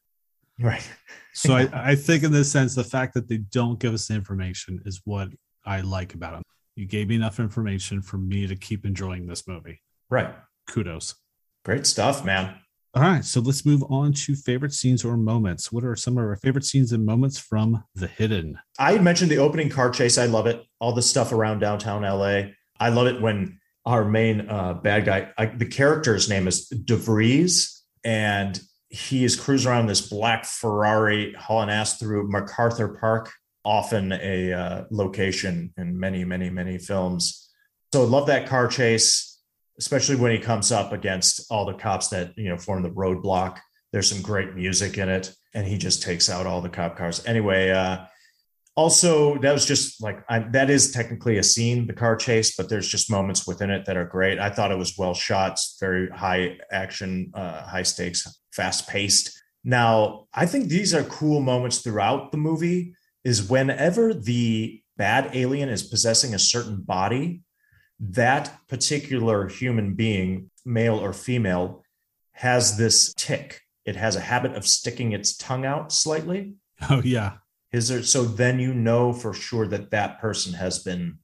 Right. 0.60 0.88
so 1.32 1.54
I, 1.54 1.68
I 1.90 1.94
think 1.94 2.24
in 2.24 2.32
this 2.32 2.50
sense, 2.50 2.74
the 2.74 2.84
fact 2.84 3.14
that 3.14 3.28
they 3.28 3.38
don't 3.38 3.78
give 3.78 3.94
us 3.94 4.08
the 4.08 4.14
information 4.14 4.80
is 4.84 5.00
what 5.04 5.28
I 5.64 5.80
like 5.80 6.14
about 6.14 6.32
them. 6.32 6.42
You 6.76 6.86
gave 6.86 7.08
me 7.08 7.16
enough 7.16 7.40
information 7.40 8.02
for 8.02 8.18
me 8.18 8.46
to 8.46 8.56
keep 8.56 8.84
enjoying 8.84 9.26
this 9.26 9.46
movie. 9.46 9.82
Right. 10.10 10.34
Kudos. 10.68 11.16
Great 11.64 11.86
stuff, 11.86 12.24
man. 12.24 12.54
All 12.94 13.02
right, 13.02 13.24
so 13.24 13.40
let's 13.40 13.66
move 13.66 13.84
on 13.90 14.12
to 14.14 14.34
favorite 14.34 14.72
scenes 14.72 15.04
or 15.04 15.16
moments. 15.16 15.70
What 15.70 15.84
are 15.84 15.94
some 15.94 16.16
of 16.16 16.24
our 16.24 16.36
favorite 16.36 16.64
scenes 16.64 16.92
and 16.92 17.04
moments 17.04 17.38
from 17.38 17.84
The 17.94 18.06
Hidden? 18.06 18.58
I 18.78 18.96
mentioned 18.98 19.30
the 19.30 19.38
opening 19.38 19.68
car 19.68 19.90
chase. 19.90 20.16
I 20.16 20.26
love 20.26 20.46
it. 20.46 20.64
All 20.80 20.92
the 20.92 21.02
stuff 21.02 21.30
around 21.30 21.58
downtown 21.58 22.02
LA. 22.02 22.52
I 22.80 22.88
love 22.88 23.06
it 23.06 23.20
when 23.20 23.60
our 23.84 24.04
main 24.04 24.48
uh, 24.48 24.74
bad 24.74 25.04
guy, 25.04 25.30
I, 25.36 25.46
the 25.46 25.66
character's 25.66 26.28
name 26.28 26.48
is 26.48 26.68
DeVries, 26.70 27.78
and 28.04 28.58
he 28.88 29.24
is 29.24 29.36
cruising 29.36 29.70
around 29.70 29.86
this 29.86 30.08
black 30.08 30.44
Ferrari, 30.44 31.34
hauling 31.34 31.70
ass 31.70 31.98
through 31.98 32.30
MacArthur 32.30 32.88
Park, 32.88 33.30
often 33.64 34.12
a 34.12 34.52
uh, 34.52 34.84
location 34.90 35.72
in 35.76 35.98
many, 35.98 36.24
many, 36.24 36.48
many 36.48 36.78
films. 36.78 37.50
So 37.92 38.04
love 38.04 38.26
that 38.26 38.48
car 38.48 38.66
chase, 38.66 39.40
especially 39.78 40.16
when 40.16 40.32
he 40.32 40.38
comes 40.38 40.72
up 40.72 40.92
against 40.92 41.50
all 41.50 41.66
the 41.66 41.74
cops 41.74 42.08
that 42.08 42.32
you 42.36 42.48
know 42.48 42.56
form 42.56 42.82
the 42.82 42.90
roadblock. 42.90 43.58
There's 43.92 44.08
some 44.08 44.22
great 44.22 44.54
music 44.54 44.98
in 44.98 45.08
it, 45.08 45.34
and 45.54 45.66
he 45.66 45.78
just 45.78 46.02
takes 46.02 46.30
out 46.30 46.46
all 46.46 46.60
the 46.60 46.68
cop 46.68 46.96
cars. 46.96 47.24
Anyway, 47.26 47.70
uh, 47.70 48.04
also 48.78 49.36
that 49.38 49.52
was 49.52 49.66
just 49.66 50.00
like 50.00 50.22
I, 50.28 50.38
that 50.52 50.70
is 50.70 50.92
technically 50.92 51.38
a 51.38 51.42
scene 51.42 51.88
the 51.88 51.92
car 51.92 52.14
chase 52.14 52.54
but 52.54 52.68
there's 52.68 52.86
just 52.86 53.10
moments 53.10 53.44
within 53.44 53.70
it 53.70 53.86
that 53.86 53.96
are 53.96 54.04
great. 54.04 54.38
I 54.38 54.50
thought 54.50 54.70
it 54.70 54.78
was 54.78 54.96
well 54.96 55.14
shot 55.14 55.58
very 55.80 56.08
high 56.10 56.58
action 56.70 57.32
uh, 57.34 57.66
high 57.66 57.82
stakes 57.82 58.40
fast 58.52 58.88
paced 58.88 59.42
now 59.64 60.26
i 60.32 60.46
think 60.46 60.68
these 60.68 60.94
are 60.94 61.02
cool 61.04 61.40
moments 61.40 61.78
throughout 61.78 62.30
the 62.30 62.38
movie 62.38 62.94
is 63.24 63.48
whenever 63.50 64.14
the 64.14 64.80
bad 64.96 65.30
alien 65.34 65.68
is 65.68 65.82
possessing 65.82 66.32
a 66.32 66.38
certain 66.38 66.80
body 66.80 67.42
that 67.98 68.60
particular 68.68 69.48
human 69.48 69.94
being 69.94 70.50
male 70.64 70.98
or 71.04 71.12
female 71.12 71.82
has 72.30 72.78
this 72.78 73.12
tick. 73.14 73.60
It 73.84 73.96
has 73.96 74.14
a 74.14 74.20
habit 74.20 74.52
of 74.54 74.64
sticking 74.64 75.10
its 75.10 75.36
tongue 75.36 75.66
out 75.66 75.92
slightly. 75.92 76.54
Oh 76.88 77.02
yeah 77.04 77.38
is 77.72 77.88
there 77.88 78.02
so 78.02 78.24
then 78.24 78.58
you 78.58 78.72
know 78.72 79.12
for 79.12 79.34
sure 79.34 79.66
that 79.68 79.90
that 79.90 80.20
person 80.20 80.54
has 80.54 80.78
been 80.78 81.18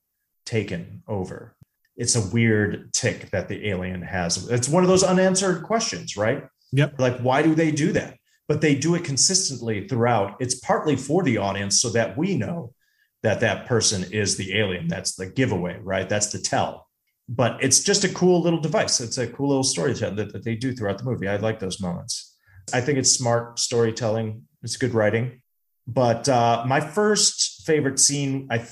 taken 0.44 1.02
over? 1.08 1.56
It's 1.96 2.16
a 2.16 2.30
weird 2.30 2.92
tick 2.92 3.30
that 3.30 3.48
the 3.48 3.68
alien 3.68 4.02
has. 4.02 4.48
It's 4.50 4.68
one 4.68 4.82
of 4.82 4.88
those 4.88 5.04
unanswered 5.04 5.62
questions, 5.62 6.16
right? 6.16 6.44
Yep. 6.72 6.98
Like, 6.98 7.20
why 7.20 7.42
do 7.42 7.54
they 7.54 7.70
do 7.70 7.92
that? 7.92 8.18
But 8.48 8.60
they 8.60 8.74
do 8.74 8.94
it 8.94 9.04
consistently 9.04 9.86
throughout. 9.86 10.36
It's 10.40 10.56
partly 10.56 10.96
for 10.96 11.22
the 11.22 11.38
audience 11.38 11.80
so 11.80 11.90
that 11.90 12.18
we 12.18 12.36
know 12.36 12.74
that 13.22 13.40
that 13.40 13.66
person 13.66 14.04
is 14.12 14.36
the 14.36 14.58
alien. 14.58 14.88
That's 14.88 15.14
the 15.14 15.26
giveaway, 15.26 15.78
right? 15.82 16.08
That's 16.08 16.30
the 16.30 16.38
tell. 16.38 16.88
But 17.28 17.62
it's 17.64 17.82
just 17.82 18.04
a 18.04 18.08
cool 18.10 18.42
little 18.42 18.60
device. 18.60 19.00
It's 19.00 19.16
a 19.16 19.26
cool 19.26 19.48
little 19.48 19.64
storytelling 19.64 20.16
that, 20.16 20.32
that 20.32 20.44
they 20.44 20.56
do 20.56 20.74
throughout 20.74 20.98
the 20.98 21.04
movie. 21.04 21.28
I 21.28 21.36
like 21.36 21.58
those 21.58 21.80
moments. 21.80 22.36
I 22.72 22.80
think 22.80 22.98
it's 22.98 23.12
smart 23.12 23.58
storytelling. 23.58 24.42
It's 24.62 24.76
good 24.76 24.94
writing. 24.94 25.40
But 25.86 26.28
uh, 26.28 26.64
my 26.66 26.80
first 26.80 27.66
favorite 27.66 27.98
scene, 27.98 28.46
I 28.50 28.58
th- 28.58 28.70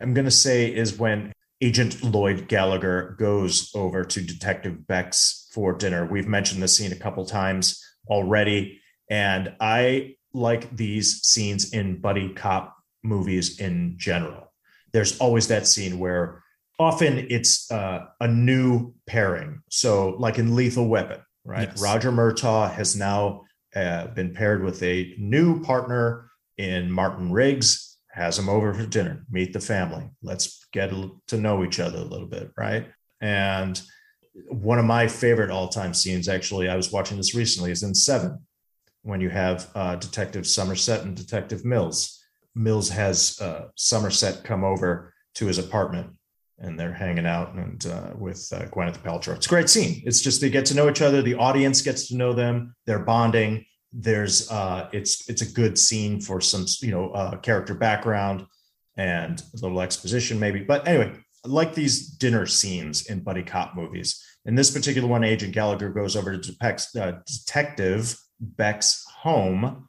I'm 0.00 0.14
going 0.14 0.24
to 0.24 0.30
say, 0.30 0.74
is 0.74 0.98
when 0.98 1.32
Agent 1.60 2.02
Lloyd 2.02 2.48
Gallagher 2.48 3.16
goes 3.18 3.70
over 3.74 4.04
to 4.04 4.22
Detective 4.22 4.86
Beck's 4.86 5.48
for 5.52 5.74
dinner. 5.74 6.06
We've 6.06 6.28
mentioned 6.28 6.62
this 6.62 6.76
scene 6.76 6.92
a 6.92 6.96
couple 6.96 7.24
times 7.26 7.84
already, 8.08 8.80
and 9.10 9.54
I 9.60 10.16
like 10.32 10.74
these 10.74 11.20
scenes 11.22 11.72
in 11.72 12.00
buddy 12.00 12.32
cop 12.32 12.76
movies 13.02 13.60
in 13.60 13.94
general. 13.98 14.52
There's 14.92 15.18
always 15.18 15.48
that 15.48 15.66
scene 15.66 15.98
where 15.98 16.42
often 16.78 17.26
it's 17.28 17.70
uh, 17.70 18.06
a 18.20 18.28
new 18.28 18.94
pairing. 19.06 19.62
So, 19.68 20.10
like 20.18 20.38
in 20.38 20.56
Lethal 20.56 20.88
Weapon, 20.88 21.20
right? 21.44 21.68
Yes. 21.68 21.82
Roger 21.82 22.10
Murtaugh 22.10 22.72
has 22.72 22.96
now 22.96 23.42
uh, 23.76 24.06
been 24.08 24.32
paired 24.32 24.64
with 24.64 24.82
a 24.82 25.14
new 25.18 25.62
partner 25.62 26.29
in 26.60 26.92
Martin 26.92 27.32
Riggs, 27.32 27.96
has 28.12 28.36
them 28.36 28.50
over 28.50 28.74
for 28.74 28.84
dinner, 28.84 29.24
meet 29.30 29.54
the 29.54 29.60
family. 29.60 30.10
Let's 30.22 30.66
get 30.72 30.90
to 31.28 31.36
know 31.38 31.64
each 31.64 31.80
other 31.80 31.98
a 31.98 32.10
little 32.12 32.26
bit, 32.26 32.50
right? 32.54 32.86
And 33.22 33.80
one 34.48 34.78
of 34.78 34.84
my 34.84 35.08
favorite 35.08 35.50
all-time 35.50 35.94
scenes, 35.94 36.28
actually, 36.28 36.68
I 36.68 36.76
was 36.76 36.92
watching 36.92 37.16
this 37.16 37.34
recently, 37.34 37.70
is 37.70 37.82
in 37.82 37.94
Seven, 37.94 38.44
when 39.02 39.22
you 39.22 39.30
have 39.30 39.70
uh, 39.74 39.96
Detective 39.96 40.46
Somerset 40.46 41.02
and 41.04 41.16
Detective 41.16 41.64
Mills. 41.64 42.22
Mills 42.54 42.90
has 42.90 43.40
uh, 43.40 43.68
Somerset 43.76 44.44
come 44.44 44.62
over 44.62 45.14
to 45.36 45.46
his 45.46 45.58
apartment, 45.58 46.08
and 46.58 46.78
they're 46.78 46.92
hanging 46.92 47.26
out 47.26 47.54
and 47.54 47.86
uh, 47.86 48.10
with 48.18 48.46
uh, 48.52 48.66
Gwyneth 48.66 48.98
Paltrow. 48.98 49.36
It's 49.36 49.46
a 49.46 49.48
great 49.48 49.70
scene. 49.70 50.02
It's 50.04 50.20
just 50.20 50.42
they 50.42 50.50
get 50.50 50.66
to 50.66 50.74
know 50.74 50.90
each 50.90 51.00
other. 51.00 51.22
The 51.22 51.36
audience 51.36 51.80
gets 51.80 52.08
to 52.08 52.16
know 52.16 52.34
them. 52.34 52.74
They're 52.84 52.98
bonding. 52.98 53.64
There's 53.92 54.50
uh, 54.50 54.88
it's 54.92 55.28
it's 55.28 55.42
a 55.42 55.52
good 55.52 55.78
scene 55.78 56.20
for 56.20 56.40
some 56.40 56.66
you 56.80 56.90
know 56.92 57.10
uh, 57.10 57.36
character 57.38 57.74
background 57.74 58.46
and 58.96 59.40
a 59.40 59.56
little 59.62 59.80
exposition 59.80 60.38
maybe. 60.38 60.60
But 60.60 60.86
anyway, 60.86 61.12
I 61.44 61.48
like 61.48 61.74
these 61.74 62.06
dinner 62.06 62.46
scenes 62.46 63.06
in 63.06 63.20
buddy 63.20 63.42
cop 63.42 63.74
movies. 63.74 64.24
In 64.44 64.54
this 64.54 64.70
particular 64.70 65.08
one, 65.08 65.24
Agent 65.24 65.52
Gallagher 65.52 65.90
goes 65.90 66.16
over 66.16 66.38
to 66.38 66.56
uh, 66.62 67.12
Detective 67.26 68.16
Beck's 68.40 69.04
home. 69.06 69.88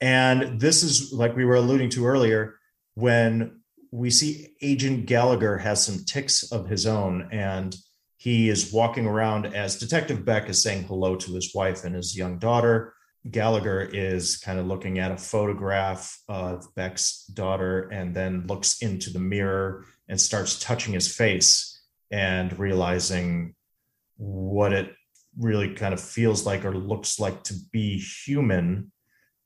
And 0.00 0.60
this 0.60 0.82
is 0.82 1.12
like 1.12 1.36
we 1.36 1.44
were 1.44 1.56
alluding 1.56 1.90
to 1.90 2.06
earlier 2.06 2.58
when 2.94 3.60
we 3.90 4.10
see 4.10 4.48
Agent 4.62 5.06
Gallagher 5.06 5.58
has 5.58 5.84
some 5.84 6.04
ticks 6.04 6.50
of 6.50 6.68
his 6.68 6.86
own 6.86 7.28
and 7.30 7.76
he 8.16 8.48
is 8.48 8.72
walking 8.72 9.06
around 9.06 9.46
as 9.46 9.78
Detective 9.78 10.24
Beck 10.24 10.48
is 10.48 10.62
saying 10.62 10.84
hello 10.84 11.16
to 11.16 11.34
his 11.34 11.54
wife 11.54 11.84
and 11.84 11.94
his 11.94 12.16
young 12.16 12.38
daughter. 12.38 12.94
Gallagher 13.30 13.80
is 13.80 14.36
kind 14.36 14.58
of 14.58 14.66
looking 14.66 14.98
at 14.98 15.12
a 15.12 15.16
photograph 15.16 16.20
of 16.28 16.66
Beck's 16.74 17.24
daughter 17.26 17.88
and 17.90 18.14
then 18.14 18.46
looks 18.46 18.82
into 18.82 19.10
the 19.10 19.20
mirror 19.20 19.84
and 20.08 20.20
starts 20.20 20.58
touching 20.58 20.92
his 20.92 21.14
face 21.14 21.80
and 22.10 22.58
realizing 22.58 23.54
what 24.16 24.72
it 24.72 24.92
really 25.38 25.74
kind 25.74 25.94
of 25.94 26.00
feels 26.00 26.44
like 26.44 26.64
or 26.64 26.76
looks 26.76 27.18
like 27.20 27.42
to 27.44 27.54
be 27.72 27.98
human 27.98 28.90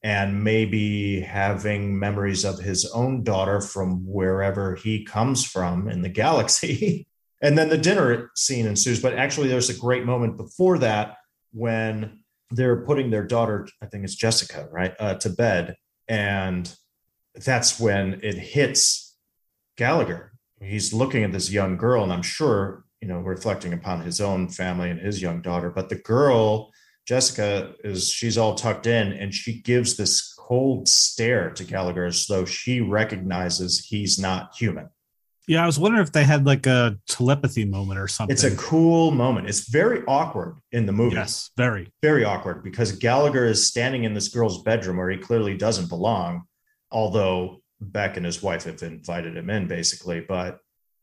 and 0.03 0.43
maybe 0.43 1.20
having 1.20 1.99
memories 1.99 2.45
of 2.45 2.59
his 2.59 2.91
own 2.93 3.24
daughter 3.24 3.61
from 3.61 4.07
wherever 4.07 4.74
he 4.74 5.05
comes 5.05 5.45
from 5.45 5.89
in 5.89 6.03
the 6.03 6.09
galaxy. 6.09 7.07
and 7.43 7.59
then 7.59 7.68
the 7.68 7.79
dinner 7.79 8.31
scene 8.37 8.66
ensues. 8.66 9.03
But 9.03 9.14
actually, 9.14 9.49
there's 9.49 9.70
a 9.70 9.79
great 9.79 10.05
moment 10.05 10.37
before 10.37 10.79
that 10.79 11.16
when 11.53 12.20
they're 12.51 12.84
putting 12.84 13.11
their 13.11 13.26
daughter, 13.26 13.68
I 13.82 13.86
think 13.86 14.05
it's 14.05 14.14
Jessica, 14.14 14.68
right, 14.70 14.94
uh, 14.99 15.14
to 15.16 15.30
bed. 15.30 15.76
And 16.09 16.72
that's 17.34 17.80
when 17.80 18.20
it 18.22 18.36
hits 18.36 19.16
Gallagher. 19.76 20.32
He's 20.61 20.92
looking 20.92 21.24
at 21.24 21.32
this 21.32 21.51
young 21.51 21.76
girl, 21.76 22.03
and 22.03 22.12
I'm 22.12 22.22
sure 22.22 22.86
you 23.01 23.09
know, 23.09 23.20
reflecting 23.20 23.72
upon 23.72 24.01
his 24.01 24.20
own 24.20 24.49
family 24.49 24.90
and 24.90 25.01
his 25.01 25.20
young 25.20 25.42
daughter. 25.42 25.70
But 25.70 25.88
the 25.88 25.97
girl, 25.97 26.72
Jessica, 27.07 27.74
is 27.84 28.11
she's 28.11 28.38
all 28.38 28.55
tucked 28.55 28.86
in 28.86 29.12
and 29.12 29.34
she 29.34 29.61
gives 29.61 29.97
this 29.97 30.34
cold 30.34 30.88
stare 30.88 31.51
to 31.51 31.64
Gallagher 31.64 32.07
as 32.07 32.26
though 32.26 32.44
she 32.44 32.80
recognizes 32.80 33.86
he's 33.88 34.18
not 34.18 34.55
human. 34.57 34.88
Yeah, 35.47 35.62
I 35.62 35.66
was 35.66 35.78
wondering 35.78 36.03
if 36.03 36.12
they 36.12 36.24
had 36.24 36.44
like 36.44 36.66
a 36.66 36.99
telepathy 37.07 37.64
moment 37.64 38.01
or 38.01 38.09
something. 38.09 38.32
It's 38.32 38.42
a 38.42 38.57
cool 38.57 39.12
moment. 39.12 39.49
It's 39.49 39.68
very 39.68 40.03
awkward 40.07 40.57
in 40.72 40.86
the 40.86 40.92
movie. 40.92 41.14
Yes, 41.14 41.51
very. 41.57 41.92
Very 42.03 42.24
awkward 42.24 42.64
because 42.64 42.92
Gallagher 42.92 43.47
is 43.47 43.66
standing 43.66 44.05
in 44.05 44.12
this 44.12 44.28
girl's 44.28 44.62
bedroom 44.62 44.97
where 44.97 45.11
he 45.11 45.18
clearly 45.18 45.57
doesn't 45.57 45.88
belong, 45.88 46.42
although 46.90 47.62
Beck 47.80 48.16
and 48.16 48.26
his 48.26 48.42
wife 48.42 48.64
have 48.64 48.82
invited 48.82 49.36
him 49.36 49.49
in, 49.49 49.68
basically. 49.68 50.20
But 50.20 50.59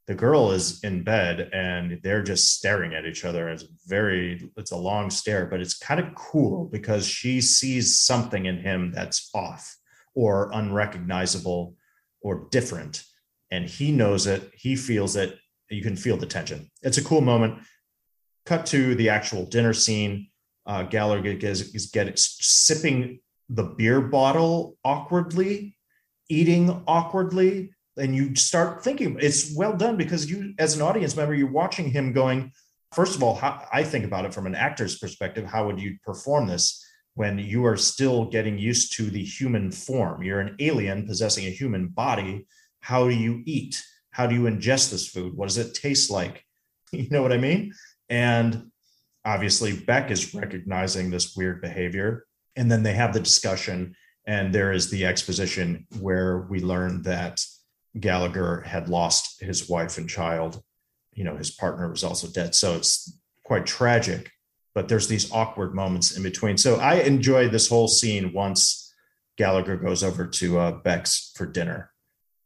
the 0.08 0.16
girl 0.16 0.52
is 0.52 0.84
in 0.84 1.04
bed 1.04 1.50
and 1.54 2.00
they're 2.04 2.24
just 2.24 2.54
staring 2.54 2.94
at 2.94 3.06
each 3.06 3.24
other 3.24 3.48
it's 3.50 3.64
very 3.88 4.50
it's 4.58 4.72
a 4.72 4.78
long 4.78 5.10
stare 5.10 5.46
but 5.46 5.62
it's 5.62 5.78
kind 5.78 6.00
of 6.00 6.14
cool 6.16 6.66
because 6.66 7.08
she 7.08 7.40
sees 7.40 8.00
something 8.00 8.46
in 8.46 8.58
him 8.58 8.92
that's 8.92 9.30
off 9.34 9.78
or 10.14 10.52
unrecognizable 10.54 11.76
or 12.22 12.48
different 12.52 13.04
and 13.54 13.70
he 13.70 13.92
knows 13.92 14.26
it 14.26 14.52
he 14.56 14.76
feels 14.76 15.16
it 15.16 15.38
you 15.70 15.82
can 15.82 15.96
feel 15.96 16.18
the 16.18 16.26
tension. 16.26 16.70
It's 16.82 16.98
a 16.98 17.04
cool 17.04 17.22
moment. 17.22 17.60
Cut 18.46 18.66
to 18.68 18.96
the 18.96 19.10
actual 19.10 19.46
dinner 19.46 19.74
scene. 19.74 20.28
Uh, 20.66 20.84
gallagher 20.84 21.32
is, 21.32 21.74
is 21.74 21.88
getting 21.88 22.14
sipping 22.16 23.20
the 23.50 23.64
beer 23.64 24.00
bottle 24.00 24.78
awkwardly 24.86 25.76
eating 26.30 26.84
awkwardly 26.88 27.70
and 27.98 28.16
you 28.16 28.34
start 28.34 28.82
thinking 28.82 29.18
it's 29.20 29.54
well 29.58 29.76
done 29.76 29.98
because 29.98 30.30
you 30.32 30.54
as 30.58 30.74
an 30.74 30.82
audience 30.82 31.18
member 31.18 31.36
you're 31.36 31.52
watching 31.52 31.92
him 31.92 32.14
going 32.14 32.50
first 32.94 33.14
of 33.14 33.22
all 33.22 33.36
how, 33.36 33.62
i 33.74 33.84
think 33.84 34.06
about 34.06 34.24
it 34.24 34.34
from 34.34 34.48
an 34.48 34.56
actor's 34.56 34.98
perspective 34.98 35.46
how 35.46 35.68
would 35.68 35.82
you 35.82 35.98
perform 36.06 36.48
this 36.48 36.82
when 37.16 37.38
you 37.38 37.66
are 37.66 37.78
still 37.78 38.26
getting 38.26 38.58
used 38.58 38.94
to 38.94 39.10
the 39.10 39.24
human 39.24 39.72
form? 39.72 40.24
You're 40.24 40.40
an 40.40 40.56
alien 40.60 41.06
possessing 41.06 41.46
a 41.46 41.52
human 41.52 41.88
body 41.88 42.46
how 42.84 43.08
do 43.08 43.16
you 43.16 43.42
eat 43.46 43.82
how 44.12 44.28
do 44.28 44.36
you 44.36 44.42
ingest 44.44 44.92
this 44.92 45.08
food 45.08 45.34
what 45.36 45.48
does 45.48 45.58
it 45.58 45.74
taste 45.74 46.12
like 46.12 46.46
you 46.92 47.08
know 47.10 47.22
what 47.22 47.34
i 47.34 47.38
mean 47.38 47.74
and 48.10 48.70
obviously 49.26 49.76
beck 49.76 50.12
is 50.12 50.36
recognizing 50.36 51.10
this 51.10 51.36
weird 51.36 51.62
behavior 51.62 52.26
and 52.56 52.72
then 52.72 52.84
they 52.84 52.94
have 52.94 53.14
the 53.14 53.20
discussion 53.20 53.96
and 54.26 54.54
there 54.54 54.72
is 54.72 54.90
the 54.90 55.06
exposition 55.06 55.86
where 56.00 56.40
we 56.50 56.62
learn 56.62 57.02
that 57.04 57.42
Gallagher 58.00 58.62
had 58.62 58.90
lost 58.90 59.42
his 59.42 59.70
wife 59.70 59.98
and 59.98 60.10
child. 60.10 60.62
You 61.14 61.24
know, 61.24 61.36
his 61.36 61.52
partner 61.52 61.90
was 61.90 62.04
also 62.04 62.28
dead. 62.28 62.56
So 62.56 62.76
it's 62.76 63.18
quite 63.46 63.66
tragic, 63.66 64.32
but 64.74 64.88
there's 64.88 65.08
these 65.08 65.32
awkward 65.32 65.76
moments 65.76 66.16
in 66.16 66.24
between. 66.24 66.58
So 66.58 66.78
I 66.78 66.96
enjoy 66.96 67.50
this 67.50 67.70
whole 67.70 67.88
scene 67.88 68.34
once 68.34 68.94
Gallagher 69.38 69.78
goes 69.78 70.04
over 70.04 70.28
to 70.28 70.60
uh, 70.60 70.72
Beck's 70.72 71.34
for 71.36 71.46
dinner. 71.46 71.92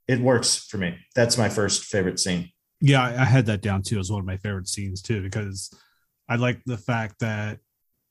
It 0.07 0.19
works 0.19 0.57
for 0.57 0.77
me. 0.77 0.97
That's 1.15 1.37
my 1.37 1.49
first 1.49 1.83
favorite 1.83 2.19
scene. 2.19 2.51
Yeah, 2.79 3.03
I 3.03 3.25
had 3.25 3.47
that 3.47 3.61
down 3.61 3.81
too 3.81 3.99
as 3.99 4.11
one 4.11 4.19
of 4.19 4.25
my 4.25 4.37
favorite 4.37 4.67
scenes 4.67 5.01
too, 5.01 5.21
because 5.21 5.71
I 6.29 6.35
like 6.35 6.61
the 6.65 6.77
fact 6.77 7.19
that 7.19 7.59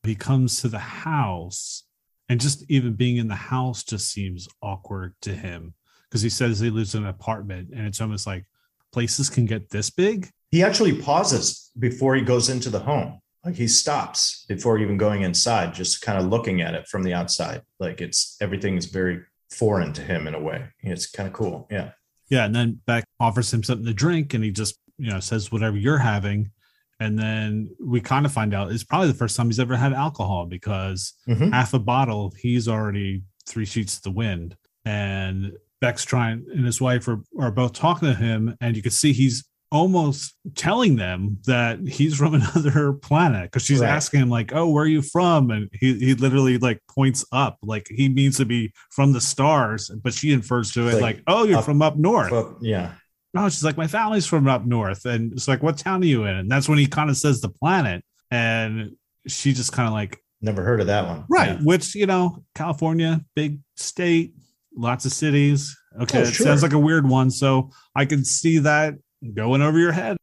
he 0.03 0.15
comes 0.15 0.61
to 0.61 0.69
the 0.69 0.79
house 0.79 1.85
and 2.29 2.41
just 2.41 2.65
even 2.69 2.95
being 2.95 3.17
in 3.17 3.29
the 3.29 3.35
house 3.35 3.85
just 3.85 4.11
seems 4.11 4.49
awkward 4.63 5.15
to 5.23 5.33
him 5.33 5.75
because 6.09 6.23
he 6.23 6.29
says 6.29 6.59
he 6.59 6.71
lives 6.71 6.95
in 6.95 7.05
an 7.05 7.09
apartment 7.09 7.71
and 7.73 7.87
it's 7.87 8.01
almost 8.01 8.27
like 8.27 8.45
places 8.93 9.31
can 9.31 9.47
get 9.47 9.71
this 9.71 9.91
big. 9.91 10.31
He 10.51 10.63
actually 10.63 11.01
pauses 11.01 11.71
before 11.79 12.15
he 12.15 12.23
goes 12.23 12.49
into 12.49 12.71
the 12.71 12.81
home. 12.81 13.21
Like 13.45 13.55
he 13.55 13.69
stops 13.69 14.45
before 14.49 14.79
even 14.79 14.97
going 14.97 15.23
inside, 15.23 15.73
just 15.73 16.03
kind 16.03 16.19
of 16.19 16.27
looking 16.27 16.61
at 16.61 16.75
it 16.75 16.89
from 16.89 17.05
the 17.05 17.15
outside. 17.15 17.63
Like 17.79 18.01
it's 18.01 18.37
everything 18.41 18.77
is 18.77 18.87
very 18.87 19.23
foreign 19.51 19.93
to 19.95 20.03
him 20.03 20.27
in 20.27 20.35
a 20.35 20.41
way. 20.41 20.67
It's 20.81 21.11
kind 21.11 21.27
of 21.27 21.33
cool. 21.33 21.67
Yeah. 21.71 21.91
Yeah. 22.29 22.45
And 22.45 22.55
then 22.55 22.81
Beck 22.87 23.05
offers 23.21 23.53
him 23.53 23.63
something 23.63 23.87
to 23.87 23.95
drink 23.95 24.35
and 24.35 24.43
he 24.43 24.51
just, 24.51 24.79
you 24.99 25.11
know, 25.11 25.21
says 25.21 25.53
whatever 25.53 25.77
you're 25.77 25.99
having. 25.99 26.51
And 26.99 27.19
then 27.19 27.71
we 27.79 28.01
kind 28.01 28.25
of 28.25 28.33
find 28.33 28.55
out 28.55 28.73
it's 28.73 28.85
probably 28.85 29.09
the 29.09 29.15
first 29.15 29.37
time 29.37 29.47
he's 29.47 29.61
ever 29.61 29.77
had 29.77 29.93
alcohol 29.93 30.47
because 30.47 31.15
mm-hmm. 31.29 31.51
half 31.51 31.75
a 31.75 31.79
bottle, 31.79 32.33
he's 32.39 32.69
already 32.69 33.23
three 33.47 33.67
sheets 33.67 33.97
to 33.97 34.03
the 34.05 34.11
wind. 34.11 34.57
And 34.85 35.53
Beck's 35.81 36.05
trying 36.05 36.47
and 36.53 36.65
his 36.65 36.81
wife 36.81 37.07
are, 37.09 37.21
are 37.39 37.51
both 37.51 37.75
talking 37.75 38.09
to 38.09 38.15
him, 38.15 38.57
and 38.61 38.77
you 38.77 38.83
can 38.83 38.93
see 38.93 39.13
he's 39.13 39.45
almost 39.77 40.35
telling 40.55 40.97
them 40.97 41.39
that 41.47 41.79
he's 41.87 42.17
from 42.17 42.35
another 42.55 42.93
planet 42.93 43.45
because 43.45 43.63
she's 43.63 43.81
right. 43.81 43.91
asking 43.91 44.21
him 44.21 44.31
like 44.31 44.53
oh 44.55 44.69
where 44.69 44.85
are 44.85 44.89
you 44.89 45.03
from 45.03 45.51
and 45.51 45.69
he, 45.73 45.95
he 45.99 46.15
literally 46.15 46.59
like 46.59 46.81
points 46.89 47.25
up 47.33 47.59
like 47.63 47.87
he 47.91 48.09
means 48.09 48.37
to 48.37 48.45
be 48.45 48.73
from 48.91 49.13
the 49.13 49.21
stars 49.21 49.91
but 50.03 50.13
she 50.13 50.33
infers 50.33 50.73
to 50.73 50.89
it 50.89 50.95
like, 50.95 51.03
like, 51.03 51.23
oh 51.27 51.45
you're 51.45 51.59
up, 51.59 51.65
from 51.65 51.83
up 51.83 51.97
north 51.97 52.33
up, 52.33 52.57
yeah 52.61 52.93
oh 53.37 53.49
she's 53.49 53.65
like 53.65 53.77
my 53.77 53.87
family's 53.87 54.27
from 54.27 54.49
up 54.49 54.65
north 54.65 55.05
and 55.05 55.33
it's 55.33 55.47
like 55.47 55.63
what 55.63 55.77
town 55.77 56.03
are 56.03 56.07
you 56.07 56.25
in 56.25 56.35
and 56.35 56.51
that's 56.51 56.69
when 56.69 56.79
he 56.79 56.87
kind 56.87 57.11
of 57.11 57.17
says 57.17 57.41
the 57.41 57.49
planet 57.49 58.03
and 58.31 58.97
she 59.27 59.53
just 59.53 59.73
kind 59.73 59.87
of 59.87 59.93
like 59.93 60.19
never 60.41 60.63
heard 60.63 60.81
of 60.81 60.87
that 60.87 61.07
one 61.07 61.25
right 61.29 61.51
yeah. 61.51 61.59
which 61.63 61.95
you 61.95 62.07
know 62.07 62.43
california 62.55 63.25
big 63.35 63.59
state 63.77 64.33
lots 64.77 65.05
of 65.05 65.13
cities. 65.13 65.77
Okay, 66.03 66.19
oh, 66.19 66.23
it 66.23 66.35
sounds 66.35 66.63
like 66.63 66.75
a 66.75 66.79
weird 66.79 67.09
one. 67.09 67.31
So 67.31 67.71
I 67.95 68.05
can 68.05 68.25
see 68.25 68.59
that 68.59 68.95
going 69.35 69.63
over 69.63 69.79
your 69.79 69.93
head. 69.93 70.17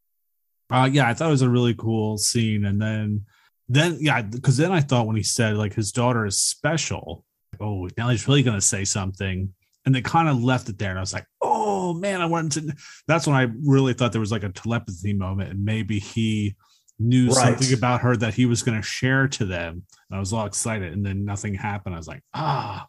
Uh, 0.70 0.90
yeah, 0.92 1.08
I 1.08 1.14
thought 1.14 1.28
it 1.28 1.32
was 1.32 1.42
a 1.42 1.50
really 1.50 1.76
cool 1.76 2.18
scene. 2.18 2.66
And 2.66 2.82
then, 2.82 3.26
then 3.70 3.98
yeah, 4.00 4.22
because 4.22 4.58
then 4.58 4.72
I 4.72 4.82
thought 4.82 5.08
when 5.08 5.16
he 5.16 5.24
said 5.24 5.56
like 5.58 5.74
his 5.74 5.92
daughter 5.92 6.26
is 6.26 6.40
special, 6.40 7.26
oh, 7.60 7.88
now 7.98 8.10
he's 8.10 8.28
really 8.28 8.44
going 8.44 8.58
to 8.58 8.66
say 8.66 8.84
something. 8.84 9.54
And 9.86 9.94
they 9.94 10.02
kind 10.02 10.30
of 10.30 10.42
left 10.42 10.70
it 10.70 10.80
there. 10.80 10.90
And 10.90 10.98
I 10.98 11.02
was 11.02 11.14
like, 11.14 11.26
oh 11.42 11.94
man, 11.94 12.22
I 12.22 12.26
wanted 12.26 12.70
to. 12.70 12.76
That's 13.08 13.28
when 13.28 13.36
I 13.36 13.50
really 13.64 13.94
thought 13.94 14.14
there 14.14 14.22
was 14.22 14.32
like 14.32 14.44
a 14.44 14.50
telepathy 14.50 15.14
moment. 15.14 15.52
And 15.52 15.66
maybe 15.66 16.00
he 16.00 16.56
knew 17.00 17.28
right. 17.28 17.36
something 17.36 17.78
about 17.78 18.02
her 18.02 18.16
that 18.16 18.34
he 18.34 18.46
was 18.46 18.64
going 18.64 18.80
to 18.80 18.88
share 18.88 19.28
to 19.28 19.46
them. 19.46 19.84
And 20.10 20.18
I 20.18 20.20
was 20.20 20.32
all 20.32 20.46
excited. 20.46 20.94
And 20.94 21.06
then 21.06 21.26
nothing 21.26 21.54
happened. 21.54 21.96
I 21.96 21.98
was 21.98 22.08
like, 22.08 22.24
ah, 22.34 22.88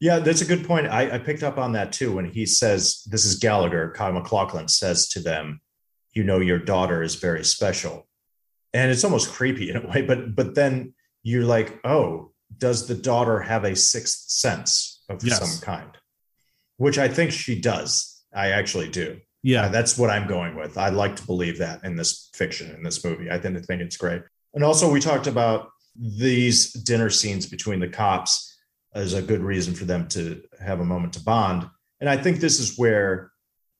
Yeah, 0.00 0.18
that's 0.18 0.42
a 0.42 0.46
good 0.46 0.66
point. 0.66 0.88
I, 0.88 1.14
I 1.14 1.18
picked 1.18 1.42
up 1.42 1.56
on 1.56 1.72
that 1.72 1.92
too 1.92 2.14
when 2.14 2.26
he 2.26 2.44
says, 2.46 3.02
This 3.06 3.24
is 3.24 3.36
Gallagher, 3.36 3.92
Kyle 3.96 4.12
MacLachlan 4.12 4.68
says 4.68 5.08
to 5.08 5.20
them, 5.20 5.60
You 6.14 6.24
know, 6.24 6.38
your 6.38 6.58
daughter 6.58 7.02
is 7.02 7.14
very 7.14 7.44
special. 7.44 8.06
And 8.74 8.90
it's 8.90 9.04
almost 9.04 9.32
creepy 9.32 9.70
in 9.70 9.76
a 9.76 9.86
way, 9.88 10.02
but 10.02 10.34
but 10.34 10.54
then 10.54 10.94
you're 11.22 11.44
like, 11.44 11.80
oh, 11.84 12.30
does 12.56 12.86
the 12.86 12.94
daughter 12.94 13.40
have 13.40 13.64
a 13.64 13.74
sixth 13.74 14.30
sense 14.30 15.02
of 15.08 15.24
yes. 15.24 15.38
some 15.38 15.60
kind? 15.60 15.90
Which 16.76 16.98
I 16.98 17.08
think 17.08 17.32
she 17.32 17.60
does. 17.60 18.22
I 18.32 18.50
actually 18.50 18.88
do. 18.88 19.18
Yeah, 19.42 19.66
uh, 19.66 19.68
that's 19.70 19.98
what 19.98 20.10
I'm 20.10 20.28
going 20.28 20.54
with. 20.54 20.78
I 20.78 20.90
like 20.90 21.16
to 21.16 21.26
believe 21.26 21.58
that 21.58 21.84
in 21.84 21.96
this 21.96 22.30
fiction, 22.34 22.74
in 22.74 22.82
this 22.82 23.04
movie. 23.04 23.30
I 23.30 23.38
think 23.38 23.56
I 23.56 23.60
think 23.60 23.82
it's 23.82 23.96
great. 23.96 24.22
And 24.54 24.62
also, 24.62 24.90
we 24.90 25.00
talked 25.00 25.26
about 25.26 25.70
these 25.96 26.72
dinner 26.72 27.10
scenes 27.10 27.46
between 27.46 27.80
the 27.80 27.88
cops 27.88 28.55
as 28.96 29.12
a 29.12 29.22
good 29.22 29.42
reason 29.42 29.74
for 29.74 29.84
them 29.84 30.08
to 30.08 30.42
have 30.58 30.80
a 30.80 30.84
moment 30.84 31.12
to 31.12 31.22
bond. 31.22 31.68
And 32.00 32.08
I 32.08 32.16
think 32.16 32.40
this 32.40 32.58
is 32.58 32.78
where 32.78 33.30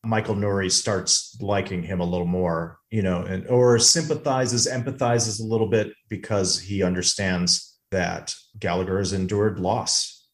Michael 0.04 0.34
Nouri 0.34 0.70
starts 0.70 1.36
liking 1.40 1.82
him 1.82 2.00
a 2.00 2.04
little 2.04 2.26
more, 2.26 2.78
you 2.90 3.02
know, 3.02 3.22
and 3.22 3.46
or 3.48 3.78
sympathizes, 3.78 4.68
empathizes 4.68 5.40
a 5.40 5.44
little 5.44 5.68
bit 5.68 5.92
because 6.08 6.60
he 6.60 6.82
understands 6.82 7.78
that 7.90 8.34
Gallagher 8.58 8.98
has 8.98 9.12
endured 9.14 9.58
loss, 9.58 10.28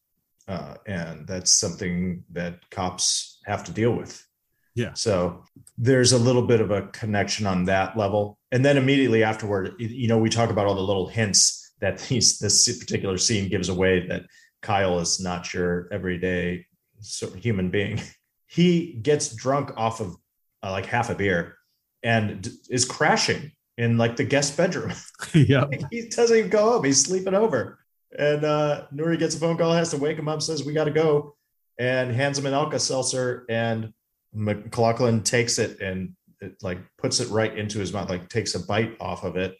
uh, 0.47 0.75
and 0.85 1.25
that's 1.27 1.53
something 1.53 2.23
that 2.33 2.69
cops 2.69 3.39
have 3.45 3.63
to 3.63 3.71
deal 3.71 3.91
with. 3.91 4.25
Yeah. 4.75 4.93
So 4.93 5.43
there's 5.77 6.11
a 6.11 6.17
little 6.17 6.45
bit 6.45 6.59
of 6.59 6.71
a 6.71 6.87
connection 6.87 7.45
on 7.45 7.65
that 7.65 7.97
level, 7.97 8.37
and 8.51 8.65
then 8.65 8.77
immediately 8.77 9.23
afterward, 9.23 9.75
you 9.79 10.07
know, 10.07 10.17
we 10.17 10.29
talk 10.29 10.49
about 10.49 10.65
all 10.67 10.75
the 10.75 10.81
little 10.81 11.07
hints 11.07 11.71
that 11.79 11.99
these 11.99 12.39
this 12.39 12.77
particular 12.79 13.17
scene 13.17 13.49
gives 13.49 13.69
away 13.69 14.07
that 14.07 14.23
Kyle 14.63 14.99
is 14.99 15.19
not 15.19 15.53
your 15.53 15.87
everyday 15.91 16.65
human 17.37 17.69
being. 17.69 18.01
He 18.45 18.99
gets 19.01 19.35
drunk 19.35 19.71
off 19.77 19.99
of 19.99 20.15
uh, 20.61 20.69
like 20.69 20.85
half 20.85 21.09
a 21.09 21.15
beer 21.15 21.57
and 22.03 22.47
is 22.69 22.85
crashing 22.85 23.51
in 23.79 23.97
like 23.97 24.15
the 24.15 24.23
guest 24.23 24.55
bedroom. 24.55 24.93
yeah. 25.33 25.65
he 25.91 26.07
doesn't 26.09 26.37
even 26.37 26.51
go 26.51 26.73
home. 26.73 26.83
He's 26.83 27.03
sleeping 27.03 27.33
over. 27.33 27.79
And 28.15 28.45
uh, 28.45 28.85
Nouri 28.93 29.17
gets 29.17 29.33
a 29.33 29.39
phone 29.39 29.57
call, 29.57 29.73
has 29.73 29.89
to 29.89 29.97
wake 29.97 30.19
him 30.19 30.27
up, 30.27 30.43
says, 30.43 30.63
We 30.63 30.73
got 30.73 30.83
to 30.83 30.91
go, 30.91 31.35
and 31.79 32.13
hands 32.13 32.37
him 32.37 32.45
an 32.45 32.53
Alka 32.53 32.77
Seltzer. 32.77 33.47
And 33.49 33.91
MacLachlan 34.33 35.23
takes 35.23 35.57
it 35.57 35.81
and 35.81 36.13
it 36.39 36.61
like 36.61 36.77
puts 36.99 37.19
it 37.21 37.29
right 37.29 37.57
into 37.57 37.79
his 37.79 37.91
mouth, 37.91 38.09
like 38.09 38.29
takes 38.29 38.53
a 38.53 38.59
bite 38.59 38.97
off 38.99 39.23
of 39.23 39.35
it. 39.35 39.55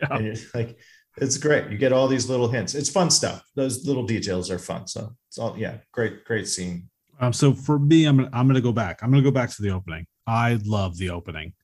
Yeah. 0.00 0.16
And 0.16 0.40
like, 0.54 0.78
it's 1.20 1.38
great. 1.38 1.70
You 1.70 1.78
get 1.78 1.92
all 1.92 2.08
these 2.08 2.28
little 2.28 2.48
hints. 2.48 2.74
It's 2.74 2.90
fun 2.90 3.10
stuff. 3.10 3.44
Those 3.54 3.86
little 3.86 4.04
details 4.04 4.50
are 4.50 4.58
fun. 4.58 4.86
So 4.86 5.14
it's 5.28 5.38
all, 5.38 5.56
yeah, 5.58 5.78
great, 5.92 6.24
great 6.24 6.48
scene. 6.48 6.88
Um, 7.20 7.32
so 7.32 7.52
for 7.52 7.78
me, 7.78 8.04
I'm 8.04 8.16
gonna, 8.16 8.30
I'm 8.32 8.46
gonna 8.46 8.60
go 8.60 8.72
back. 8.72 9.02
I'm 9.02 9.10
gonna 9.10 9.22
go 9.22 9.30
back 9.30 9.50
to 9.50 9.62
the 9.62 9.70
opening. 9.70 10.06
I 10.26 10.58
love 10.64 10.96
the 10.98 11.10
opening 11.10 11.54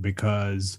because 0.00 0.78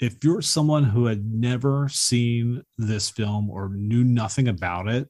if 0.00 0.22
you're 0.24 0.42
someone 0.42 0.84
who 0.84 1.06
had 1.06 1.24
never 1.24 1.88
seen 1.88 2.62
this 2.78 3.10
film 3.10 3.50
or 3.50 3.68
knew 3.70 4.04
nothing 4.04 4.48
about 4.48 4.88
it, 4.88 5.08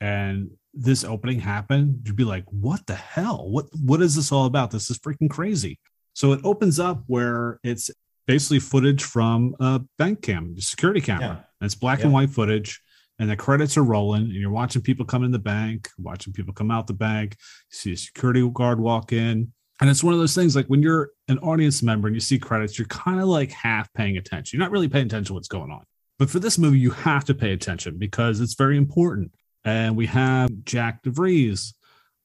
and 0.00 0.50
this 0.72 1.04
opening 1.04 1.40
happened, 1.40 2.00
you'd 2.04 2.16
be 2.16 2.24
like, 2.24 2.44
"What 2.50 2.86
the 2.86 2.94
hell? 2.94 3.48
What 3.48 3.66
what 3.84 4.02
is 4.02 4.16
this 4.16 4.32
all 4.32 4.46
about? 4.46 4.70
This 4.70 4.90
is 4.90 4.98
freaking 4.98 5.30
crazy." 5.30 5.78
So 6.14 6.32
it 6.32 6.40
opens 6.42 6.80
up 6.80 7.04
where 7.06 7.60
it's 7.62 7.90
basically 8.26 8.60
footage 8.60 9.04
from 9.04 9.54
a 9.60 9.80
bank 9.98 10.22
cam, 10.22 10.58
security 10.58 11.00
camera. 11.00 11.44
Yeah. 11.44 11.49
And 11.60 11.66
it's 11.66 11.74
black 11.74 12.00
yeah. 12.00 12.06
and 12.06 12.14
white 12.14 12.30
footage, 12.30 12.80
and 13.18 13.28
the 13.28 13.36
credits 13.36 13.76
are 13.76 13.84
rolling, 13.84 14.22
and 14.22 14.32
you're 14.32 14.50
watching 14.50 14.80
people 14.80 15.04
come 15.04 15.24
in 15.24 15.30
the 15.30 15.38
bank, 15.38 15.88
watching 15.98 16.32
people 16.32 16.54
come 16.54 16.70
out 16.70 16.86
the 16.86 16.94
bank. 16.94 17.36
You 17.70 17.76
see 17.76 17.92
a 17.92 17.96
security 17.96 18.48
guard 18.54 18.80
walk 18.80 19.12
in. 19.12 19.52
And 19.80 19.88
it's 19.88 20.04
one 20.04 20.12
of 20.14 20.20
those 20.20 20.34
things 20.34 20.56
like 20.56 20.66
when 20.66 20.82
you're 20.82 21.10
an 21.28 21.38
audience 21.38 21.82
member 21.82 22.08
and 22.08 22.14
you 22.14 22.20
see 22.20 22.38
credits, 22.38 22.78
you're 22.78 22.88
kind 22.88 23.20
of 23.20 23.28
like 23.28 23.50
half 23.50 23.92
paying 23.94 24.16
attention. 24.16 24.58
You're 24.58 24.64
not 24.64 24.72
really 24.72 24.88
paying 24.88 25.06
attention 25.06 25.26
to 25.26 25.34
what's 25.34 25.48
going 25.48 25.70
on. 25.70 25.84
But 26.18 26.28
for 26.28 26.38
this 26.38 26.58
movie, 26.58 26.78
you 26.78 26.90
have 26.90 27.24
to 27.26 27.34
pay 27.34 27.52
attention 27.52 27.98
because 27.98 28.40
it's 28.40 28.54
very 28.54 28.76
important. 28.76 29.32
And 29.64 29.96
we 29.96 30.06
have 30.06 30.50
Jack 30.64 31.02
DeVries, 31.02 31.74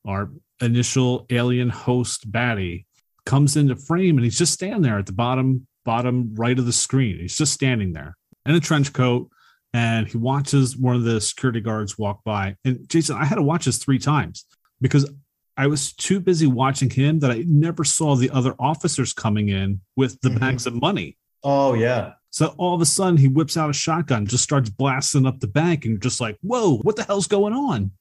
our 0.06 0.32
initial 0.62 1.26
alien 1.30 1.70
host 1.70 2.30
baddie, 2.30 2.86
comes 3.26 3.56
into 3.58 3.76
frame 3.76 4.18
and 4.18 4.24
he's 4.24 4.38
just 4.38 4.54
standing 4.54 4.82
there 4.82 5.00
at 5.00 5.06
the 5.06 5.14
bottom, 5.14 5.66
bottom 5.84 6.36
right 6.36 6.60
of 6.60 6.66
the 6.66 6.74
screen. 6.74 7.20
He's 7.20 7.38
just 7.38 7.54
standing 7.54 7.94
there 7.94 8.18
in 8.46 8.56
a 8.56 8.60
trench 8.60 8.94
coat 8.94 9.30
and 9.74 10.08
he 10.08 10.18
watches 10.18 10.78
one 10.78 10.96
of 10.96 11.04
the 11.04 11.20
security 11.20 11.60
guards 11.60 11.98
walk 11.98 12.24
by. 12.24 12.56
And 12.64 12.88
Jason, 12.88 13.18
I 13.18 13.26
had 13.26 13.36
to 13.36 13.42
watch 13.42 13.66
this 13.66 13.78
three 13.78 14.00
times 14.00 14.46
because 14.80 15.10
I 15.58 15.68
was 15.68 15.94
too 15.94 16.20
busy 16.20 16.48
watching 16.48 16.90
him 16.90 17.20
that 17.20 17.32
I 17.32 17.44
never 17.48 17.84
saw 17.84 18.16
the 18.16 18.30
other 18.30 18.56
officers 18.60 19.14
coming 19.14 19.50
in 19.50 19.82
with 19.96 20.20
the 20.22 20.30
mm-hmm. 20.30 20.40
bags 20.40 20.66
of 20.66 20.76
money. 20.76 21.18
Oh, 21.44 21.74
yeah. 21.74 22.14
So 22.30 22.54
all 22.58 22.76
of 22.76 22.82
a 22.82 22.86
sudden 22.86 23.18
he 23.18 23.28
whips 23.28 23.56
out 23.56 23.70
a 23.70 23.74
shotgun, 23.74 24.26
just 24.26 24.44
starts 24.44 24.70
blasting 24.70 25.26
up 25.26 25.40
the 25.40 25.48
bank, 25.48 25.86
and 25.86 26.02
just 26.02 26.20
like, 26.20 26.38
whoa, 26.42 26.78
what 26.78 26.96
the 26.96 27.04
hell's 27.04 27.28
going 27.28 27.54
on? 27.54 27.92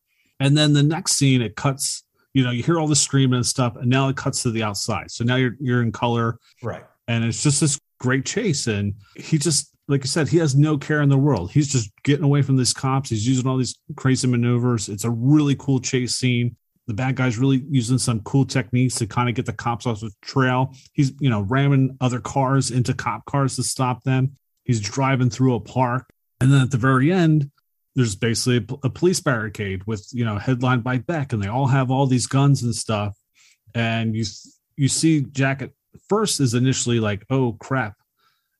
And 0.40 0.56
then 0.56 0.72
the 0.72 0.82
next 0.82 1.12
scene, 1.12 1.42
it 1.42 1.54
cuts, 1.54 2.04
you 2.32 2.44
know, 2.44 2.50
you 2.50 2.62
hear 2.62 2.80
all 2.80 2.88
the 2.88 2.96
screaming 2.96 3.36
and 3.36 3.46
stuff, 3.46 3.76
and 3.76 3.88
now 3.88 4.08
it 4.08 4.16
cuts 4.16 4.42
to 4.42 4.50
the 4.50 4.62
outside. 4.62 5.10
So 5.10 5.24
now 5.24 5.36
you're 5.36 5.56
you're 5.60 5.82
in 5.82 5.92
color. 5.92 6.38
Right. 6.62 6.84
And 7.06 7.24
it's 7.24 7.42
just 7.42 7.60
this 7.60 7.80
great 7.98 8.24
chase. 8.24 8.66
And 8.66 8.94
he 9.16 9.38
just 9.38 9.73
like 9.86 10.02
I 10.02 10.06
said, 10.06 10.28
he 10.28 10.38
has 10.38 10.54
no 10.54 10.78
care 10.78 11.02
in 11.02 11.08
the 11.08 11.18
world. 11.18 11.50
He's 11.50 11.68
just 11.68 11.90
getting 12.04 12.24
away 12.24 12.42
from 12.42 12.56
these 12.56 12.72
cops. 12.72 13.10
He's 13.10 13.26
using 13.26 13.46
all 13.46 13.58
these 13.58 13.78
crazy 13.96 14.26
maneuvers. 14.26 14.88
It's 14.88 15.04
a 15.04 15.10
really 15.10 15.54
cool 15.56 15.80
chase 15.80 16.16
scene 16.16 16.56
the 16.86 16.94
bad 16.94 17.16
guy's 17.16 17.38
really 17.38 17.64
using 17.70 17.98
some 17.98 18.20
cool 18.20 18.44
techniques 18.44 18.96
to 18.96 19.06
kind 19.06 19.28
of 19.28 19.34
get 19.34 19.46
the 19.46 19.52
cops 19.52 19.86
off 19.86 20.00
the 20.00 20.10
trail. 20.20 20.74
He's, 20.92 21.12
you 21.18 21.30
know, 21.30 21.40
ramming 21.42 21.96
other 22.00 22.20
cars 22.20 22.70
into 22.70 22.92
cop 22.92 23.24
cars 23.24 23.56
to 23.56 23.62
stop 23.62 24.02
them. 24.04 24.32
He's 24.64 24.80
driving 24.80 25.30
through 25.30 25.54
a 25.54 25.60
park. 25.60 26.10
And 26.40 26.52
then 26.52 26.60
at 26.60 26.70
the 26.70 26.76
very 26.76 27.10
end, 27.10 27.50
there's 27.94 28.16
basically 28.16 28.66
a, 28.82 28.90
police 28.90 29.20
barricade 29.20 29.84
with, 29.86 30.06
you 30.12 30.24
know, 30.24 30.36
headlined 30.36 30.82
by 30.82 30.98
Beck, 30.98 31.32
and 31.32 31.42
they 31.42 31.46
all 31.46 31.68
have 31.68 31.90
all 31.90 32.06
these 32.06 32.26
guns 32.26 32.62
and 32.62 32.74
stuff. 32.74 33.16
And 33.74 34.16
you 34.16 34.24
you 34.76 34.88
see 34.88 35.22
Jack 35.22 35.62
at 35.62 35.70
first 36.08 36.40
is 36.40 36.54
initially 36.54 36.98
like, 36.98 37.24
oh 37.30 37.52
crap. 37.52 37.94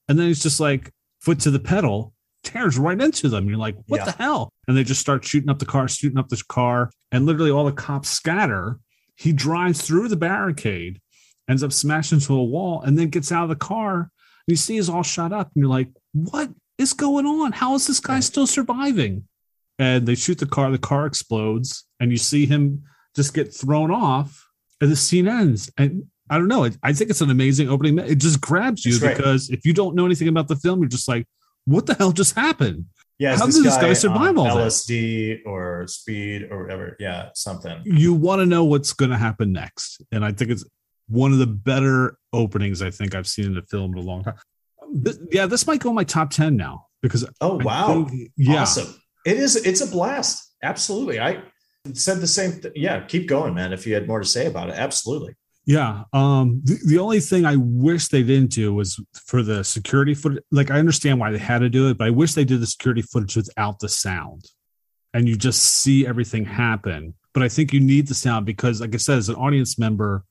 And 0.08 0.18
then 0.18 0.28
he's 0.28 0.42
just 0.42 0.60
like 0.60 0.92
foot 1.24 1.40
to 1.40 1.50
the 1.50 1.58
pedal 1.58 2.12
tears 2.44 2.78
right 2.78 3.00
into 3.00 3.28
them. 3.28 3.48
You're 3.48 3.58
like, 3.58 3.76
what 3.86 3.98
yeah. 3.98 4.04
the 4.04 4.12
hell? 4.12 4.52
And 4.68 4.76
they 4.76 4.84
just 4.84 5.00
start 5.00 5.24
shooting 5.24 5.50
up 5.50 5.58
the 5.58 5.66
car, 5.66 5.88
shooting 5.88 6.18
up 6.18 6.28
this 6.28 6.42
car, 6.42 6.90
and 7.10 7.26
literally 7.26 7.50
all 7.50 7.64
the 7.64 7.72
cops 7.72 8.10
scatter. 8.10 8.78
He 9.16 9.32
drives 9.32 9.82
through 9.82 10.08
the 10.08 10.16
barricade, 10.16 11.00
ends 11.48 11.62
up 11.62 11.72
smashing 11.72 12.18
into 12.18 12.34
a 12.34 12.44
wall, 12.44 12.82
and 12.82 12.98
then 12.98 13.08
gets 13.08 13.32
out 13.32 13.44
of 13.44 13.48
the 13.48 13.56
car. 13.56 14.00
And 14.00 14.10
you 14.46 14.56
see 14.56 14.74
he's 14.74 14.88
all 14.88 15.02
shot 15.02 15.32
up, 15.32 15.50
and 15.54 15.62
you're 15.62 15.70
like, 15.70 15.88
what 16.12 16.50
is 16.78 16.92
going 16.92 17.26
on? 17.26 17.52
How 17.52 17.74
is 17.74 17.86
this 17.86 18.00
guy 18.00 18.20
still 18.20 18.46
surviving? 18.46 19.26
And 19.78 20.06
they 20.06 20.14
shoot 20.14 20.38
the 20.38 20.46
car, 20.46 20.70
the 20.70 20.78
car 20.78 21.06
explodes, 21.06 21.84
and 21.98 22.10
you 22.10 22.18
see 22.18 22.46
him 22.46 22.84
just 23.16 23.34
get 23.34 23.54
thrown 23.54 23.90
off, 23.90 24.46
and 24.80 24.90
the 24.90 24.96
scene 24.96 25.26
ends. 25.26 25.70
And 25.78 26.04
I 26.30 26.38
don't 26.38 26.48
know. 26.48 26.68
I 26.82 26.92
think 26.92 27.10
it's 27.10 27.20
an 27.20 27.30
amazing 27.30 27.68
opening. 27.68 27.98
It 27.98 28.16
just 28.16 28.40
grabs 28.40 28.84
you 28.84 28.98
because 28.98 29.50
if 29.50 29.66
you 29.66 29.74
don't 29.74 29.94
know 29.94 30.06
anything 30.06 30.28
about 30.28 30.48
the 30.48 30.56
film, 30.56 30.80
you're 30.80 30.88
just 30.88 31.08
like, 31.08 31.26
what 31.66 31.86
the 31.86 31.94
hell 31.94 32.12
just 32.12 32.34
happened? 32.34 32.86
Yeah, 33.18 33.36
how 33.36 33.46
did 33.46 33.62
this 33.62 33.76
guy, 33.76 33.82
guy 33.82 33.92
survive 33.92 34.36
all 34.36 34.46
LSD 34.46 35.46
or 35.46 35.86
speed 35.86 36.48
or 36.50 36.62
whatever? 36.62 36.96
Yeah, 36.98 37.28
something. 37.34 37.80
You 37.84 38.12
want 38.12 38.40
to 38.40 38.46
know 38.46 38.64
what's 38.64 38.92
going 38.92 39.12
to 39.12 39.16
happen 39.16 39.52
next, 39.52 40.02
and 40.10 40.24
I 40.24 40.32
think 40.32 40.50
it's 40.50 40.64
one 41.06 41.32
of 41.32 41.38
the 41.38 41.46
better 41.46 42.18
openings 42.32 42.82
I 42.82 42.90
think 42.90 43.14
I've 43.14 43.28
seen 43.28 43.46
in 43.46 43.56
a 43.56 43.62
film 43.62 43.92
in 43.92 43.98
a 43.98 44.02
long 44.02 44.24
time. 44.24 44.34
This, 44.92 45.18
yeah, 45.30 45.46
this 45.46 45.66
might 45.66 45.80
go 45.80 45.90
in 45.90 45.94
my 45.94 46.04
top 46.04 46.30
ten 46.30 46.56
now 46.56 46.86
because 47.02 47.24
oh 47.40 47.60
wow, 47.62 48.04
think, 48.04 48.32
yeah, 48.36 48.62
awesome! 48.62 48.92
It 49.24 49.36
is. 49.36 49.54
It's 49.56 49.80
a 49.80 49.86
blast. 49.86 50.52
Absolutely, 50.64 51.20
I 51.20 51.42
said 51.92 52.20
the 52.20 52.26
same. 52.26 52.60
Th- 52.60 52.74
yeah, 52.74 53.04
keep 53.04 53.28
going, 53.28 53.54
man. 53.54 53.72
If 53.72 53.86
you 53.86 53.94
had 53.94 54.08
more 54.08 54.20
to 54.20 54.26
say 54.26 54.46
about 54.46 54.70
it, 54.70 54.74
absolutely. 54.76 55.36
Yeah. 55.66 56.04
Um, 56.12 56.60
the, 56.64 56.78
the 56.86 56.98
only 56.98 57.20
thing 57.20 57.46
I 57.46 57.56
wish 57.56 58.08
they 58.08 58.22
didn't 58.22 58.50
do 58.50 58.74
was 58.74 59.00
for 59.26 59.42
the 59.42 59.64
security 59.64 60.14
footage. 60.14 60.42
Like, 60.50 60.70
I 60.70 60.78
understand 60.78 61.18
why 61.18 61.30
they 61.30 61.38
had 61.38 61.60
to 61.60 61.70
do 61.70 61.88
it, 61.88 61.98
but 61.98 62.06
I 62.06 62.10
wish 62.10 62.34
they 62.34 62.44
did 62.44 62.60
the 62.60 62.66
security 62.66 63.02
footage 63.02 63.36
without 63.36 63.78
the 63.78 63.88
sound 63.88 64.44
and 65.14 65.28
you 65.28 65.36
just 65.36 65.62
see 65.62 66.06
everything 66.06 66.44
happen. 66.44 67.14
But 67.32 67.42
I 67.42 67.48
think 67.48 67.72
you 67.72 67.80
need 67.80 68.08
the 68.08 68.14
sound 68.14 68.44
because, 68.44 68.80
like 68.80 68.94
I 68.94 68.98
said, 68.98 69.18
as 69.18 69.28
an 69.28 69.36
audience 69.36 69.78
member, 69.78 70.24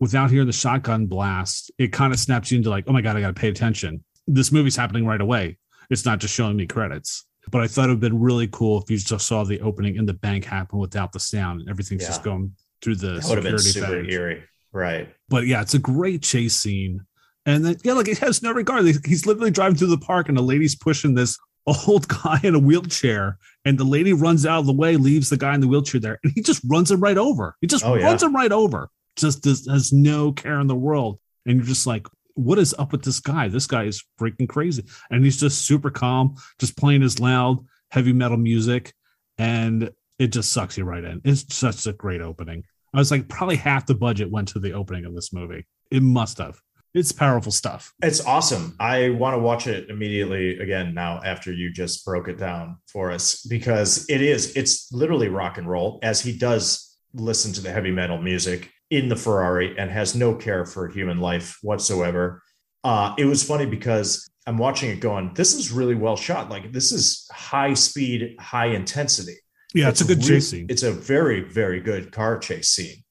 without 0.00 0.30
hearing 0.30 0.46
the 0.46 0.52
shotgun 0.52 1.06
blast, 1.06 1.70
it 1.78 1.92
kind 1.92 2.12
of 2.12 2.18
snaps 2.18 2.50
you 2.50 2.58
into 2.58 2.70
like, 2.70 2.84
oh 2.88 2.92
my 2.92 3.02
God, 3.02 3.16
I 3.16 3.20
got 3.20 3.28
to 3.28 3.40
pay 3.40 3.48
attention. 3.48 4.02
This 4.26 4.50
movie's 4.50 4.76
happening 4.76 5.06
right 5.06 5.20
away. 5.20 5.58
It's 5.90 6.04
not 6.04 6.18
just 6.18 6.34
showing 6.34 6.56
me 6.56 6.66
credits. 6.66 7.26
But 7.50 7.60
I 7.60 7.66
thought 7.66 7.84
it 7.84 7.88
would 7.88 8.02
have 8.02 8.12
been 8.12 8.20
really 8.20 8.48
cool 8.48 8.82
if 8.82 8.90
you 8.90 8.96
just 8.96 9.26
saw 9.26 9.44
the 9.44 9.60
opening 9.60 9.96
in 9.96 10.06
the 10.06 10.14
bank 10.14 10.44
happen 10.44 10.78
without 10.78 11.12
the 11.12 11.20
sound 11.20 11.60
and 11.60 11.70
everything's 11.70 12.02
yeah. 12.02 12.08
just 12.08 12.22
going 12.22 12.54
through 12.80 12.96
the 12.96 13.14
that 13.14 13.26
would 13.28 13.38
have 13.38 13.44
been 13.44 13.58
super 13.58 14.02
eerie. 14.04 14.44
Right. 14.72 15.08
But 15.28 15.46
yeah, 15.46 15.60
it's 15.62 15.74
a 15.74 15.78
great 15.78 16.22
chase 16.22 16.56
scene. 16.56 17.00
And 17.44 17.64
then, 17.64 17.76
yeah, 17.84 17.94
like 17.94 18.08
it 18.08 18.18
has 18.18 18.42
no 18.42 18.52
regard. 18.52 18.84
He's 19.04 19.26
literally 19.26 19.50
driving 19.50 19.76
through 19.76 19.88
the 19.88 19.98
park 19.98 20.28
and 20.28 20.38
a 20.38 20.42
lady's 20.42 20.76
pushing 20.76 21.14
this 21.14 21.38
old 21.86 22.08
guy 22.08 22.40
in 22.42 22.54
a 22.54 22.58
wheelchair, 22.58 23.38
and 23.64 23.78
the 23.78 23.84
lady 23.84 24.12
runs 24.12 24.44
out 24.46 24.60
of 24.60 24.66
the 24.66 24.72
way, 24.72 24.96
leaves 24.96 25.30
the 25.30 25.36
guy 25.36 25.54
in 25.54 25.60
the 25.60 25.68
wheelchair 25.68 26.00
there, 26.00 26.18
and 26.24 26.32
he 26.34 26.40
just 26.42 26.60
runs 26.68 26.90
him 26.90 27.00
right 27.00 27.18
over. 27.18 27.54
He 27.60 27.66
just 27.66 27.84
Oh, 27.84 27.94
yeah. 27.94 28.04
runs 28.06 28.22
him 28.22 28.34
right 28.34 28.50
over. 28.52 28.88
Just 29.16 29.42
does, 29.42 29.66
has 29.68 29.92
no 29.92 30.32
care 30.32 30.58
in 30.60 30.66
the 30.66 30.74
world. 30.74 31.18
And 31.46 31.56
you're 31.56 31.66
just 31.66 31.86
like, 31.86 32.06
what 32.34 32.58
is 32.58 32.74
up 32.78 32.92
with 32.92 33.02
this 33.04 33.20
guy? 33.20 33.48
This 33.48 33.66
guy 33.66 33.84
is 33.84 34.02
freaking 34.20 34.48
crazy. 34.48 34.84
And 35.10 35.24
he's 35.24 35.38
just 35.38 35.66
super 35.66 35.90
calm, 35.90 36.34
just 36.58 36.76
playing 36.76 37.02
his 37.02 37.20
loud 37.20 37.58
heavy 37.90 38.12
metal 38.12 38.38
music. 38.38 38.92
And 39.38 39.90
it 40.18 40.28
just 40.28 40.52
sucks 40.52 40.78
you 40.78 40.84
right 40.84 41.04
in. 41.04 41.20
It's 41.24 41.54
such 41.54 41.86
a 41.86 41.92
great 41.92 42.20
opening. 42.22 42.64
I 42.94 42.98
was 42.98 43.10
like, 43.10 43.28
probably 43.28 43.56
half 43.56 43.86
the 43.86 43.94
budget 43.94 44.30
went 44.30 44.48
to 44.48 44.58
the 44.58 44.72
opening 44.72 45.04
of 45.04 45.14
this 45.14 45.32
movie. 45.32 45.66
It 45.90 46.02
must 46.02 46.38
have. 46.38 46.60
It's 46.94 47.10
powerful 47.10 47.52
stuff. 47.52 47.94
It's 48.02 48.24
awesome. 48.26 48.76
I 48.78 49.10
want 49.10 49.34
to 49.34 49.38
watch 49.38 49.66
it 49.66 49.88
immediately 49.88 50.58
again 50.58 50.92
now 50.92 51.22
after 51.24 51.50
you 51.50 51.70
just 51.70 52.04
broke 52.04 52.28
it 52.28 52.36
down 52.36 52.76
for 52.86 53.10
us 53.10 53.46
because 53.46 54.04
it 54.10 54.20
is, 54.20 54.54
it's 54.56 54.92
literally 54.92 55.28
rock 55.28 55.56
and 55.56 55.66
roll 55.66 55.98
as 56.02 56.20
he 56.20 56.36
does 56.36 56.98
listen 57.14 57.52
to 57.54 57.62
the 57.62 57.70
heavy 57.70 57.90
metal 57.90 58.18
music 58.18 58.70
in 58.90 59.08
the 59.08 59.16
Ferrari 59.16 59.74
and 59.78 59.90
has 59.90 60.14
no 60.14 60.34
care 60.34 60.66
for 60.66 60.86
human 60.86 61.18
life 61.18 61.58
whatsoever. 61.62 62.42
Uh, 62.84 63.14
it 63.16 63.24
was 63.24 63.42
funny 63.42 63.64
because 63.64 64.30
I'm 64.46 64.58
watching 64.58 64.90
it 64.90 65.00
going, 65.00 65.32
this 65.34 65.54
is 65.54 65.72
really 65.72 65.94
well 65.94 66.16
shot. 66.16 66.50
Like 66.50 66.72
this 66.72 66.92
is 66.92 67.26
high 67.32 67.72
speed, 67.72 68.36
high 68.38 68.66
intensity. 68.66 69.36
Yeah, 69.74 69.88
it's, 69.88 70.00
a 70.00 70.04
good 70.04 70.18
re- 70.18 70.24
chase 70.24 70.50
scene. 70.50 70.66
It's 70.68 70.82
a 70.82 70.92
very, 70.92 71.40
very 71.40 71.80
good 71.80 72.12
car 72.12 72.38
chase 72.38 72.68
scene. 72.68 73.04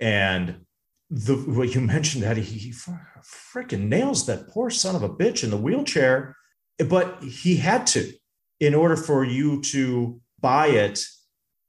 And 0.00 0.60
the 1.10 1.36
what 1.36 1.74
you 1.74 1.80
mentioned 1.96 2.24
that 2.24 2.36
he, 2.36 2.58
he 2.58 2.72
freaking 2.72 3.88
nails 3.88 4.26
that 4.26 4.48
poor 4.48 4.70
son 4.70 4.96
of 4.96 5.02
a 5.02 5.08
bitch 5.08 5.44
in 5.44 5.50
the 5.50 5.56
wheelchair, 5.56 6.36
but 6.88 7.22
he 7.22 7.56
had 7.56 7.86
to 7.88 8.12
in 8.60 8.74
order 8.74 8.96
for 8.96 9.24
you 9.24 9.60
to 9.60 10.20
buy 10.40 10.68
it 10.68 11.04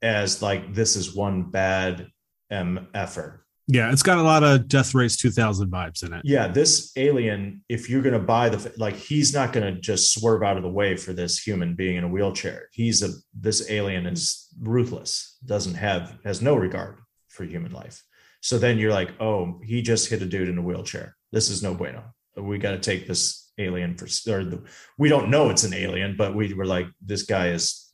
as 0.02 0.42
like 0.42 0.74
this 0.74 0.96
is 0.96 1.16
one 1.16 1.50
bad 1.50 2.08
mf'er. 2.52 3.40
Yeah, 3.70 3.92
it's 3.92 4.04
got 4.04 4.18
a 4.18 4.24
lot 4.24 4.44
of 4.44 4.70
Death 4.70 4.96
Race 4.96 5.18
2000 5.18 5.70
vibes 5.70 6.06
in 6.06 6.14
it. 6.14 6.22
Yeah, 6.24 6.48
this 6.48 6.94
alien, 6.96 7.64
if 7.68 7.90
you're 7.90 8.02
going 8.02 8.14
to 8.14 8.20
buy 8.20 8.48
the 8.48 8.74
like, 8.78 8.96
he's 8.96 9.34
not 9.34 9.52
going 9.52 9.74
to 9.74 9.80
just 9.80 10.14
swerve 10.14 10.42
out 10.42 10.56
of 10.56 10.64
the 10.64 10.70
way 10.70 10.96
for 10.96 11.12
this 11.12 11.38
human 11.38 11.76
being 11.76 11.98
in 11.98 12.06
a 12.06 12.08
wheelchair. 12.08 12.70
He's 12.72 13.04
a 13.04 13.10
this 13.38 13.70
alien 13.70 14.06
is 14.06 14.48
ruthless, 14.62 15.38
doesn't 15.46 15.76
have 15.76 16.18
has 16.24 16.42
no 16.42 16.56
regard 16.56 17.00
for 17.28 17.44
human 17.44 17.74
life. 17.74 18.04
So 18.42 18.58
then 18.58 18.78
you're 18.78 18.94
like, 18.94 19.12
oh, 19.20 19.60
he 19.64 19.82
just 19.82 20.10
hit 20.10 20.22
a 20.22 20.26
dude 20.26 20.48
in 20.48 20.58
a 20.58 20.62
wheelchair. 20.62 21.18
This 21.34 21.50
is 21.50 21.62
no 21.62 21.74
bueno. 21.74 22.04
We 22.38 22.60
got 22.60 22.72
to 22.72 22.80
take 22.80 23.08
this 23.08 23.52
alien 23.58 23.98
for 23.98 24.06
or 24.32 24.46
the, 24.46 24.64
we 24.98 25.10
don't 25.10 25.30
know 25.30 25.50
it's 25.50 25.64
an 25.64 25.74
alien, 25.74 26.16
but 26.16 26.36
we 26.36 26.54
were 26.54 26.66
like, 26.66 26.88
this 27.06 27.24
guy 27.24 27.50
is 27.50 27.92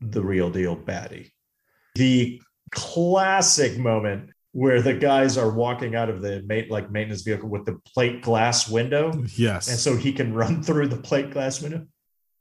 the 0.00 0.22
real 0.22 0.50
deal 0.50 0.76
baddie. 0.76 1.32
The 1.96 2.40
classic 2.70 3.76
moment 3.76 4.30
where 4.52 4.82
the 4.82 4.94
guys 4.94 5.38
are 5.38 5.50
walking 5.50 5.94
out 5.94 6.08
of 6.10 6.20
the 6.20 6.42
mate 6.46 6.70
like 6.70 6.90
maintenance 6.90 7.22
vehicle 7.22 7.48
with 7.48 7.64
the 7.64 7.80
plate 7.94 8.22
glass 8.22 8.68
window. 8.68 9.12
Yes. 9.36 9.68
and 9.68 9.78
so 9.78 9.96
he 9.96 10.12
can 10.12 10.34
run 10.34 10.62
through 10.62 10.88
the 10.88 10.96
plate 10.96 11.30
glass 11.30 11.60
window 11.62 11.86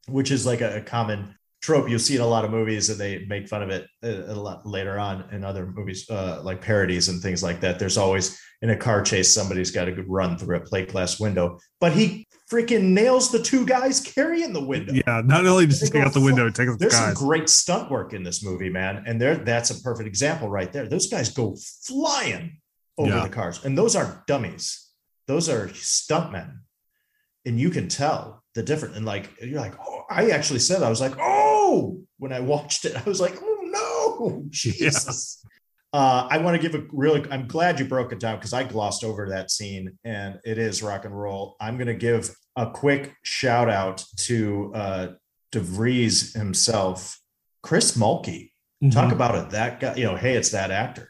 which 0.07 0.31
is 0.31 0.45
like 0.45 0.61
a, 0.61 0.77
a 0.77 0.81
common 0.81 1.35
trope. 1.61 1.89
You'll 1.89 1.99
see 1.99 2.15
in 2.15 2.21
a 2.21 2.27
lot 2.27 2.45
of 2.45 2.51
movies 2.51 2.89
and 2.89 2.99
they 2.99 3.25
make 3.25 3.47
fun 3.47 3.61
of 3.63 3.69
it 3.69 3.87
a, 4.03 4.31
a 4.31 4.35
lot 4.35 4.65
later 4.65 4.99
on 4.99 5.25
in 5.31 5.43
other 5.43 5.67
movies 5.67 6.09
uh, 6.09 6.41
like 6.43 6.61
parodies 6.61 7.09
and 7.09 7.21
things 7.21 7.43
like 7.43 7.61
that. 7.61 7.79
There's 7.79 7.97
always 7.97 8.39
in 8.61 8.71
a 8.71 8.75
car 8.77 9.01
chase 9.01 9.33
somebody's 9.33 9.71
got 9.71 9.85
to 9.85 10.03
run 10.07 10.37
through 10.37 10.57
a 10.57 10.61
plate 10.61 10.89
glass 10.89 11.19
window. 11.19 11.59
But 11.79 11.93
he 11.93 12.27
freaking 12.51 12.89
nails 12.89 13.31
the 13.31 13.41
two 13.41 13.65
guys 13.65 14.01
carrying 14.01 14.51
the 14.51 14.63
window 14.63 14.91
yeah, 14.93 15.21
not 15.23 15.45
only 15.45 15.65
does 15.65 15.79
he 15.81 15.87
take 15.89 16.01
out 16.01 16.13
the 16.13 16.19
window, 16.19 16.49
take 16.49 16.67
out 16.67 16.77
the 16.77 16.85
there's 16.85 16.95
some 16.95 17.13
great 17.13 17.47
stunt 17.49 17.89
work 17.89 18.13
in 18.13 18.23
this 18.23 18.43
movie, 18.43 18.69
man. 18.69 19.03
And 19.07 19.21
there, 19.21 19.35
that's 19.35 19.69
a 19.69 19.81
perfect 19.81 20.07
example 20.07 20.49
right 20.49 20.71
there. 20.73 20.87
Those 20.87 21.07
guys 21.07 21.29
go 21.29 21.55
flying 21.85 22.57
over 22.97 23.09
Yeah. 23.09 23.23
the 23.23 23.29
cars, 23.29 23.63
and 23.63 23.77
those 23.77 23.95
aren't 23.95 24.27
dummies. 24.27 24.89
Those 25.27 25.47
are 25.47 25.67
stuntmen, 25.69 26.57
and 27.45 27.59
you 27.59 27.69
can 27.69 27.87
tell 27.87 28.43
the 28.53 28.63
difference. 28.63 28.97
And 28.97 29.05
like 29.05 29.29
you're 29.41 29.61
like, 29.61 29.75
oh, 29.79 30.03
I 30.09 30.31
actually 30.31 30.59
said, 30.59 30.83
I 30.83 30.89
was 30.89 30.99
like, 30.99 31.13
oh, 31.19 32.01
when 32.17 32.33
I 32.33 32.41
watched 32.41 32.83
it, 32.85 32.95
I 32.97 33.03
was 33.07 33.21
like, 33.21 33.35
oh 33.41 33.59
no, 33.63 34.43
Jesus. 34.49 35.43
Uh, 35.93 36.27
I 36.29 36.37
want 36.37 36.59
to 36.59 36.61
give 36.69 36.79
a 36.79 36.85
really. 36.93 37.29
I'm 37.31 37.47
glad 37.47 37.79
you 37.79 37.85
broke 37.85 38.13
it 38.13 38.19
down 38.19 38.37
because 38.37 38.53
I 38.53 38.63
glossed 38.63 39.03
over 39.03 39.29
that 39.29 39.51
scene, 39.51 39.97
and 40.05 40.39
it 40.45 40.57
is 40.57 40.81
rock 40.81 41.03
and 41.05 41.17
roll. 41.19 41.55
I'm 41.59 41.75
going 41.77 41.87
to 41.87 41.93
give 41.93 42.33
a 42.55 42.69
quick 42.71 43.13
shout 43.23 43.69
out 43.69 44.05
to 44.19 44.71
uh, 44.73 45.07
DeVries 45.51 46.33
himself, 46.33 47.19
Chris 47.61 47.97
Mulkey. 47.97 48.51
Talk 48.91 49.09
Mhm. 49.09 49.13
about 49.13 49.35
it. 49.35 49.49
That 49.51 49.79
guy, 49.79 49.95
you 49.95 50.05
know, 50.05 50.15
hey, 50.15 50.33
it's 50.35 50.51
that 50.51 50.71
actor. 50.71 51.09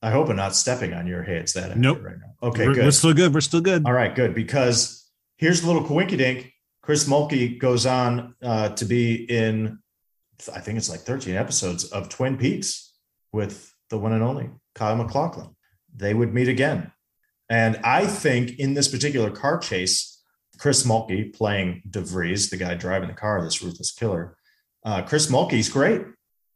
I 0.00 0.10
hope 0.10 0.28
I'm 0.28 0.36
not 0.36 0.54
stepping 0.54 0.92
on 0.92 1.06
your 1.08 1.22
hey, 1.24 1.38
it's 1.38 1.54
that 1.54 1.70
actor 1.70 1.80
Nope. 1.80 2.02
right 2.04 2.16
now. 2.18 2.48
Okay, 2.48 2.68
we're, 2.68 2.74
good. 2.74 2.84
we're 2.84 2.90
still 2.92 3.14
good. 3.14 3.34
We're 3.34 3.40
still 3.40 3.62
good. 3.62 3.84
All 3.86 3.92
right, 3.92 4.14
good. 4.14 4.32
Because 4.34 5.10
here's 5.38 5.64
a 5.64 5.66
little 5.66 5.82
coinky 5.82 6.16
dink. 6.18 6.52
Chris 6.82 7.08
Mulkey 7.08 7.58
goes 7.58 7.84
on 7.86 8.34
uh, 8.42 8.68
to 8.68 8.84
be 8.84 9.14
in, 9.28 9.78
I 10.54 10.60
think 10.60 10.76
it's 10.78 10.90
like 10.90 11.00
13 11.00 11.34
episodes 11.34 11.84
of 11.86 12.10
Twin 12.10 12.36
Peaks 12.36 12.92
with 13.32 13.73
the 13.90 13.98
one 13.98 14.12
and 14.12 14.22
only 14.22 14.50
Kyle 14.74 14.96
MacLachlan. 14.96 15.54
They 15.94 16.14
would 16.14 16.34
meet 16.34 16.48
again. 16.48 16.92
And 17.48 17.76
I 17.84 18.06
think 18.06 18.58
in 18.58 18.74
this 18.74 18.88
particular 18.88 19.30
car 19.30 19.58
chase, 19.58 20.22
Chris 20.58 20.86
Mulkey 20.86 21.34
playing 21.34 21.82
DeVries, 21.88 22.50
the 22.50 22.56
guy 22.56 22.74
driving 22.74 23.08
the 23.08 23.14
car, 23.14 23.42
this 23.42 23.62
ruthless 23.62 23.92
killer, 23.92 24.36
uh, 24.84 25.02
Chris 25.02 25.30
Mulkey's 25.30 25.68
great 25.68 26.02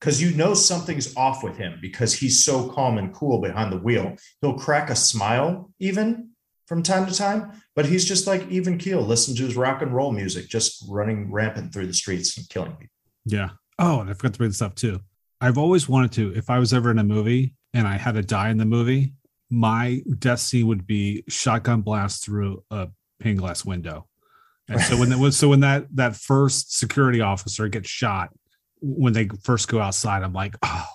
because 0.00 0.22
you 0.22 0.34
know 0.36 0.54
something's 0.54 1.14
off 1.16 1.42
with 1.42 1.56
him 1.56 1.78
because 1.82 2.14
he's 2.14 2.44
so 2.44 2.68
calm 2.68 2.98
and 2.98 3.12
cool 3.12 3.40
behind 3.40 3.72
the 3.72 3.78
wheel. 3.78 4.16
He'll 4.40 4.58
crack 4.58 4.90
a 4.90 4.96
smile 4.96 5.70
even 5.78 6.30
from 6.66 6.82
time 6.82 7.06
to 7.06 7.14
time, 7.14 7.62
but 7.74 7.86
he's 7.86 8.04
just 8.04 8.26
like 8.26 8.46
even 8.48 8.78
keel, 8.78 9.00
listen 9.00 9.34
to 9.36 9.44
his 9.44 9.56
rock 9.56 9.82
and 9.82 9.94
roll 9.94 10.12
music, 10.12 10.48
just 10.48 10.84
running 10.88 11.32
rampant 11.32 11.72
through 11.72 11.86
the 11.86 11.94
streets 11.94 12.36
and 12.36 12.48
killing 12.48 12.72
people. 12.72 12.94
Yeah. 13.24 13.50
Oh, 13.78 14.00
and 14.00 14.10
I 14.10 14.12
forgot 14.12 14.34
to 14.34 14.38
bring 14.38 14.50
this 14.50 14.62
up 14.62 14.74
too. 14.74 15.00
I've 15.40 15.58
always 15.58 15.88
wanted 15.88 16.12
to, 16.12 16.34
if 16.34 16.50
I 16.50 16.58
was 16.58 16.72
ever 16.72 16.90
in 16.90 16.98
a 16.98 17.04
movie 17.04 17.54
and 17.74 17.86
I 17.86 17.96
had 17.96 18.14
to 18.14 18.22
die 18.22 18.50
in 18.50 18.56
the 18.56 18.64
movie, 18.64 19.12
my 19.50 20.02
death 20.18 20.40
scene 20.40 20.66
would 20.66 20.86
be 20.86 21.24
shotgun 21.28 21.82
blast 21.82 22.24
through 22.24 22.64
a 22.70 22.88
pane 23.20 23.36
glass 23.36 23.64
window. 23.64 24.06
And 24.68 24.80
so 24.82 24.98
when 24.98 25.08
that 25.08 25.18
was 25.18 25.34
so 25.36 25.48
when 25.48 25.60
that 25.60 25.86
that 25.94 26.14
first 26.14 26.76
security 26.76 27.22
officer 27.22 27.68
gets 27.68 27.88
shot 27.88 28.30
when 28.80 29.12
they 29.12 29.28
first 29.42 29.68
go 29.68 29.80
outside, 29.80 30.22
I'm 30.22 30.34
like, 30.34 30.56
oh, 30.62 30.86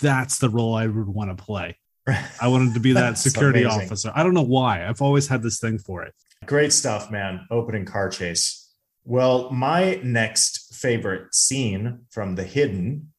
that's 0.00 0.38
the 0.38 0.50
role 0.50 0.74
I 0.74 0.86
would 0.86 1.08
want 1.08 1.36
to 1.36 1.42
play. 1.42 1.78
I 2.06 2.48
wanted 2.48 2.74
to 2.74 2.80
be 2.80 2.92
that 2.94 3.18
security 3.18 3.62
amazing. 3.62 3.86
officer. 3.86 4.12
I 4.14 4.22
don't 4.22 4.34
know 4.34 4.42
why. 4.42 4.86
I've 4.86 5.02
always 5.02 5.28
had 5.28 5.42
this 5.42 5.58
thing 5.58 5.78
for 5.78 6.02
it. 6.02 6.14
Great 6.46 6.72
stuff, 6.72 7.10
man. 7.10 7.46
Opening 7.50 7.84
car 7.84 8.10
chase. 8.10 8.70
Well, 9.04 9.50
my 9.50 10.00
next 10.04 10.74
favorite 10.74 11.34
scene 11.34 12.00
from 12.10 12.36
The 12.36 12.44
Hidden, 12.44 13.11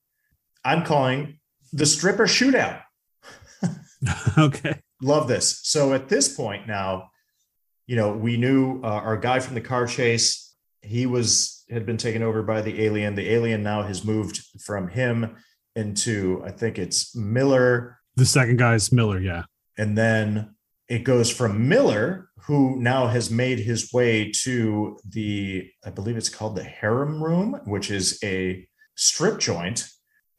I'm 0.66 0.84
calling 0.86 1.40
the 1.72 1.86
stripper 1.86 2.26
shootout. 2.26 2.82
okay. 4.38 4.80
Love 5.02 5.28
this. 5.28 5.60
So 5.64 5.94
at 5.94 6.10
this 6.10 6.34
point 6.34 6.68
now, 6.68 7.10
you 7.88 7.96
know, 7.96 8.12
we 8.14 8.38
knew 8.38 8.82
uh, 8.84 8.88
our 8.88 9.18
guy 9.18 9.40
from 9.40 9.56
the 9.56 9.62
car 9.62 9.88
chase. 9.88 10.56
He 10.82 11.06
was 11.06 11.64
had 11.70 11.86
been 11.86 11.98
taken 11.98 12.22
over 12.24 12.44
by 12.44 12.62
the 12.62 12.84
alien. 12.84 13.16
The 13.16 13.32
alien 13.32 13.64
now 13.64 13.84
has 13.84 14.06
moved 14.06 14.42
from 14.64 14.88
him 14.90 15.36
into 15.76 16.42
I 16.46 16.52
think 16.52 16.78
it's 16.78 17.16
Miller, 17.16 17.98
The 18.16 18.26
second 18.26 18.58
guy 18.58 18.76
is 18.76 18.92
Miller. 18.92 19.20
Yeah. 19.20 19.44
and 19.78 19.98
then 19.98 20.56
it 20.90 21.00
goes 21.04 21.32
from 21.32 21.68
Miller, 21.68 22.30
who 22.44 22.80
now 22.80 23.08
has 23.08 23.32
made 23.32 23.60
his 23.60 23.92
way 23.94 24.32
to 24.44 25.00
the 25.10 25.70
I 25.86 25.90
believe 25.90 26.18
it's 26.18 26.30
called 26.30 26.56
the 26.56 26.64
harem 26.64 27.24
room, 27.24 27.60
which 27.66 27.90
is 27.90 28.20
a 28.24 28.68
strip 28.96 29.40
joint. 29.40 29.88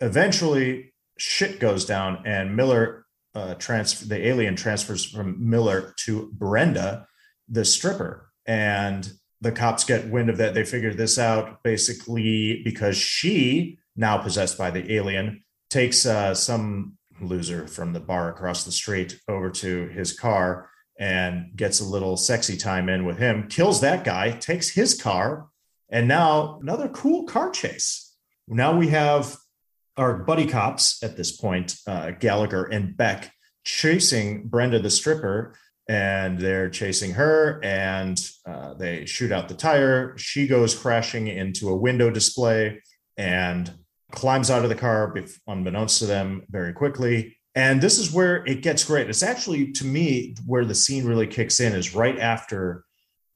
Eventually, 0.01 0.93
shit 1.19 1.61
goes 1.61 1.85
down, 1.85 2.23
and 2.27 2.57
Miller 2.57 3.07
uh, 3.35 3.55
transfer 3.55 4.07
the 4.07 4.27
alien 4.27 4.57
transfers 4.57 5.05
from 5.05 5.49
Miller 5.49 5.95
to 5.99 6.31
Brenda, 6.33 7.07
the 7.49 7.65
stripper, 7.65 8.31
and 8.47 9.13
the 9.41 9.53
cops 9.53 9.85
get 9.85 10.09
wind 10.09 10.31
of 10.31 10.37
that. 10.39 10.55
They 10.55 10.65
figure 10.65 10.95
this 10.95 11.19
out 11.19 11.63
basically 11.63 12.63
because 12.63 12.97
she, 12.97 13.79
now 13.97 14.19
possessed 14.19 14.57
by 14.57 14.71
the 14.71 14.95
alien, 14.95 15.45
takes 15.71 16.07
uh, 16.07 16.35
some 16.35 16.97
loser 17.21 17.67
from 17.67 17.93
the 17.93 18.01
bar 18.01 18.31
across 18.31 18.65
the 18.65 18.73
street 18.73 19.21
over 19.29 19.51
to 19.51 19.89
his 19.89 20.19
car 20.19 20.71
and 20.99 21.51
gets 21.57 21.81
a 21.81 21.85
little 21.85 22.17
sexy 22.17 22.57
time 22.57 22.89
in 22.89 23.05
with 23.05 23.19
him, 23.19 23.49
kills 23.49 23.81
that 23.81 24.05
guy, 24.05 24.31
takes 24.31 24.71
his 24.71 25.01
car, 25.01 25.49
and 25.89 26.07
now 26.07 26.59
another 26.63 26.89
cool 26.89 27.25
car 27.25 27.51
chase. 27.51 28.15
Now 28.47 28.77
we 28.77 28.89
have 28.89 29.37
our 29.97 30.19
buddy 30.19 30.47
cops 30.47 31.03
at 31.03 31.17
this 31.17 31.37
point, 31.37 31.77
uh, 31.87 32.11
Gallagher 32.13 32.65
and 32.65 32.97
Beck, 32.97 33.33
chasing 33.65 34.49
Brenda 34.49 34.79
the 34.79 34.91
stripper. 34.91 35.55
and 35.89 36.39
they're 36.39 36.71
chasing 36.71 37.13
her 37.13 37.63
and 37.63 38.19
uh, 38.47 38.75
they 38.75 39.05
shoot 39.05 39.31
out 39.31 39.49
the 39.49 39.55
tire. 39.55 40.17
She 40.17 40.47
goes 40.47 40.75
crashing 40.75 41.29
into 41.29 41.69
a 41.69 41.77
window 41.77 42.11
display 42.11 42.81
and 43.17 43.71
climbs 44.11 44.51
out 44.51 44.63
of 44.63 44.71
the 44.71 44.75
car, 44.75 45.15
unbeknownst 45.47 45.99
to 45.99 46.07
them, 46.07 46.45
very 46.49 46.73
quickly. 46.73 47.37
And 47.55 47.81
this 47.81 47.99
is 47.99 48.13
where 48.13 48.45
it 48.47 48.63
gets 48.63 48.85
great. 48.85 49.09
It's 49.09 49.23
actually, 49.23 49.73
to 49.73 49.85
me, 49.85 50.35
where 50.47 50.65
the 50.65 50.75
scene 50.75 51.07
really 51.07 51.27
kicks 51.27 51.61
in 51.61 51.73
is 51.73 51.95
right 51.95 52.19
after 52.19 52.85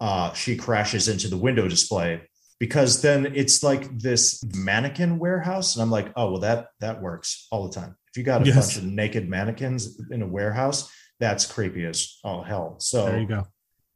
uh, 0.01 0.33
she 0.33 0.57
crashes 0.57 1.09
into 1.09 1.29
the 1.29 1.37
window 1.37 1.69
display 1.69 2.28
because 2.59 3.03
then 3.03 3.33
it's 3.35 3.63
like 3.63 3.99
this 3.99 4.43
mannequin 4.55 5.19
warehouse 5.19 5.77
and 5.77 5.83
i'm 5.83 5.91
like 5.91 6.13
oh 6.17 6.33
well 6.33 6.41
that 6.41 6.69
that 6.81 7.01
works 7.01 7.47
all 7.51 7.69
the 7.69 7.75
time. 7.75 7.97
If 8.11 8.17
you 8.17 8.25
got 8.25 8.43
a 8.43 8.47
yes. 8.47 8.55
bunch 8.55 8.77
of 8.79 8.85
naked 8.85 9.29
mannequins 9.29 10.01
in 10.11 10.23
a 10.23 10.27
warehouse 10.27 10.91
that's 11.21 11.47
creepy 11.47 11.85
as 11.85 12.19
all 12.23 12.43
hell. 12.43 12.77
So 12.79 13.07
there 13.07 13.21
you 13.21 13.27
go. 13.27 13.47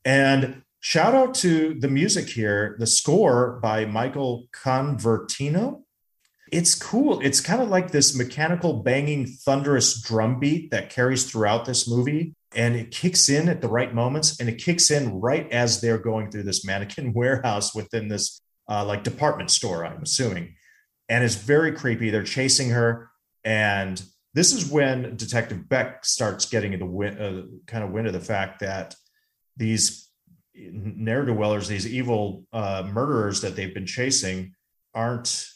and 0.05 0.63
shout 0.81 1.15
out 1.15 1.35
to 1.37 1.75
the 1.79 1.89
music 1.89 2.29
here 2.29 2.77
the 2.79 2.87
score 2.87 3.59
by 3.63 3.85
michael 3.85 4.49
convertino. 4.53 5.83
It's 6.51 6.75
cool. 6.75 7.21
It's 7.21 7.41
kind 7.41 7.63
of 7.63 7.71
like 7.71 7.93
this 7.93 8.15
mechanical 8.15 8.83
banging 8.83 9.27
thunderous 9.27 10.03
drum 10.03 10.39
beat 10.39 10.71
that 10.71 10.91
carries 10.91 11.25
throughout 11.25 11.65
this 11.65 11.89
movie 11.89 12.35
and 12.55 12.77
it 12.77 12.91
kicks 12.91 13.31
in 13.31 13.49
at 13.49 13.63
the 13.63 13.69
right 13.69 13.95
moments 13.95 14.39
and 14.39 14.49
it 14.49 14.59
kicks 14.59 14.91
in 14.91 15.21
right 15.21 15.51
as 15.51 15.81
they're 15.81 15.97
going 15.97 16.31
through 16.31 16.43
this 16.43 16.65
mannequin 16.65 17.13
warehouse 17.15 17.75
within 17.75 18.09
this 18.09 18.43
uh, 18.69 18.85
like 18.85 19.05
department 19.05 19.51
store, 19.51 19.85
I'm 19.85 20.03
assuming. 20.03 20.55
And 21.09 21.25
it's 21.25 21.35
very 21.35 21.73
creepy. 21.73 22.11
They're 22.11 22.23
chasing 22.23 22.71
her. 22.71 23.11
And 23.45 24.03
this 24.35 24.53
is 24.53 24.71
when 24.71 25.17
Detective 25.17 25.69
Beck 25.69 26.05
starts 26.05 26.47
getting 26.47 26.79
the 26.79 26.87
win, 26.87 27.19
uh, 27.19 27.43
kind 27.67 27.85
of 27.85 27.91
wind 27.91 28.07
of 28.07 28.13
the 28.13 28.21
fact 28.21 28.61
that 28.61 28.95
these 29.57 30.09
ne'er 30.55 31.25
do 31.25 31.35
wellers, 31.35 31.69
these 31.69 31.87
evil 31.87 32.45
uh, 32.53 32.89
murderers 32.93 33.41
that 33.41 33.57
they've 33.57 33.75
been 33.75 33.87
chasing, 33.87 34.55
aren't 34.95 35.47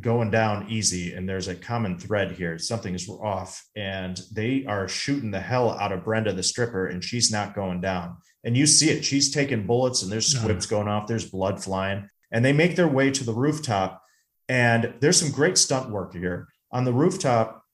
going 0.00 0.30
down 0.30 0.68
easy. 0.68 1.14
And 1.14 1.28
there's 1.28 1.48
a 1.48 1.54
common 1.54 1.98
thread 1.98 2.32
here. 2.32 2.58
Something 2.58 2.94
is 2.94 3.08
off. 3.08 3.64
And 3.76 4.20
they 4.32 4.64
are 4.66 4.88
shooting 4.88 5.30
the 5.30 5.40
hell 5.40 5.70
out 5.70 5.92
of 5.92 6.04
Brenda, 6.04 6.32
the 6.32 6.42
stripper, 6.42 6.86
and 6.86 7.02
she's 7.02 7.30
not 7.30 7.54
going 7.54 7.80
down. 7.80 8.16
And 8.44 8.56
you 8.56 8.66
see 8.66 8.90
it. 8.90 9.04
She's 9.04 9.32
taking 9.32 9.66
bullets 9.66 10.02
and 10.02 10.12
there's 10.12 10.26
squibs 10.26 10.66
going 10.66 10.88
off, 10.88 11.06
there's 11.06 11.28
blood 11.28 11.62
flying 11.62 12.08
and 12.30 12.44
they 12.44 12.52
make 12.52 12.76
their 12.76 12.88
way 12.88 13.10
to 13.10 13.24
the 13.24 13.34
rooftop. 13.34 14.02
And 14.48 14.94
there's 15.00 15.20
some 15.20 15.32
great 15.32 15.58
stunt 15.58 15.90
work 15.90 16.14
here. 16.14 16.48
On 16.72 16.84
the 16.84 16.92
rooftop, 16.92 17.64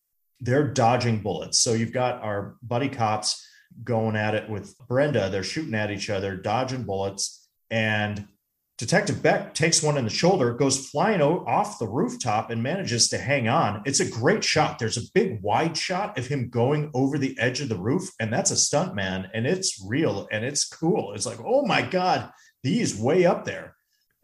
they're 0.41 0.67
dodging 0.67 1.21
bullets. 1.21 1.61
So 1.61 1.73
you've 1.73 1.93
got 1.93 2.23
our 2.23 2.57
buddy 2.63 2.89
cops 2.89 3.47
going 3.85 4.17
at 4.17 4.35
it 4.35 4.51
with 4.51 4.77
Brenda. 4.89 5.31
They're 5.31 5.43
shooting 5.43 5.75
at 5.75 5.91
each 5.91 6.11
other, 6.11 6.37
dodging 6.37 6.85
bullets. 6.85 7.49
And 7.71 8.27
Detective 8.79 9.23
Beck 9.23 9.55
takes 9.55 9.83
one 9.83 9.97
in 9.97 10.05
the 10.05 10.11
shoulder, 10.11 10.53
goes 10.55 10.89
flying 10.89 11.23
off 11.23 11.79
the 11.79 11.87
rooftop, 11.87 12.51
and 12.51 12.63
manages 12.63 13.09
to 13.11 13.19
hang 13.19 13.47
on. 13.47 13.83
It's 13.87 14.01
a 14.01 14.11
great 14.11 14.43
shot. 14.43 14.79
There's 14.79 14.97
a 14.97 15.13
big 15.15 15.41
wide 15.43 15.77
shot 15.77 16.19
of 16.19 16.27
him 16.27 16.49
going 16.49 16.91
over 16.93 17.17
the 17.17 17.39
edge 17.39 17.61
of 17.61 17.69
the 17.69 17.79
roof, 17.79 18.11
and 18.19 18.33
that's 18.33 18.51
a 18.51 18.57
stunt 18.57 18.95
man, 18.95 19.31
and 19.35 19.47
it's 19.47 19.81
real 19.87 20.27
and 20.33 20.45
it's 20.45 20.69
cool. 20.69 21.13
It's 21.15 21.27
like, 21.27 21.39
oh 21.45 21.65
my 21.65 21.83
God, 21.83 22.33
he's 22.63 22.99
way 22.99 23.25
up 23.25 23.45
there 23.45 23.72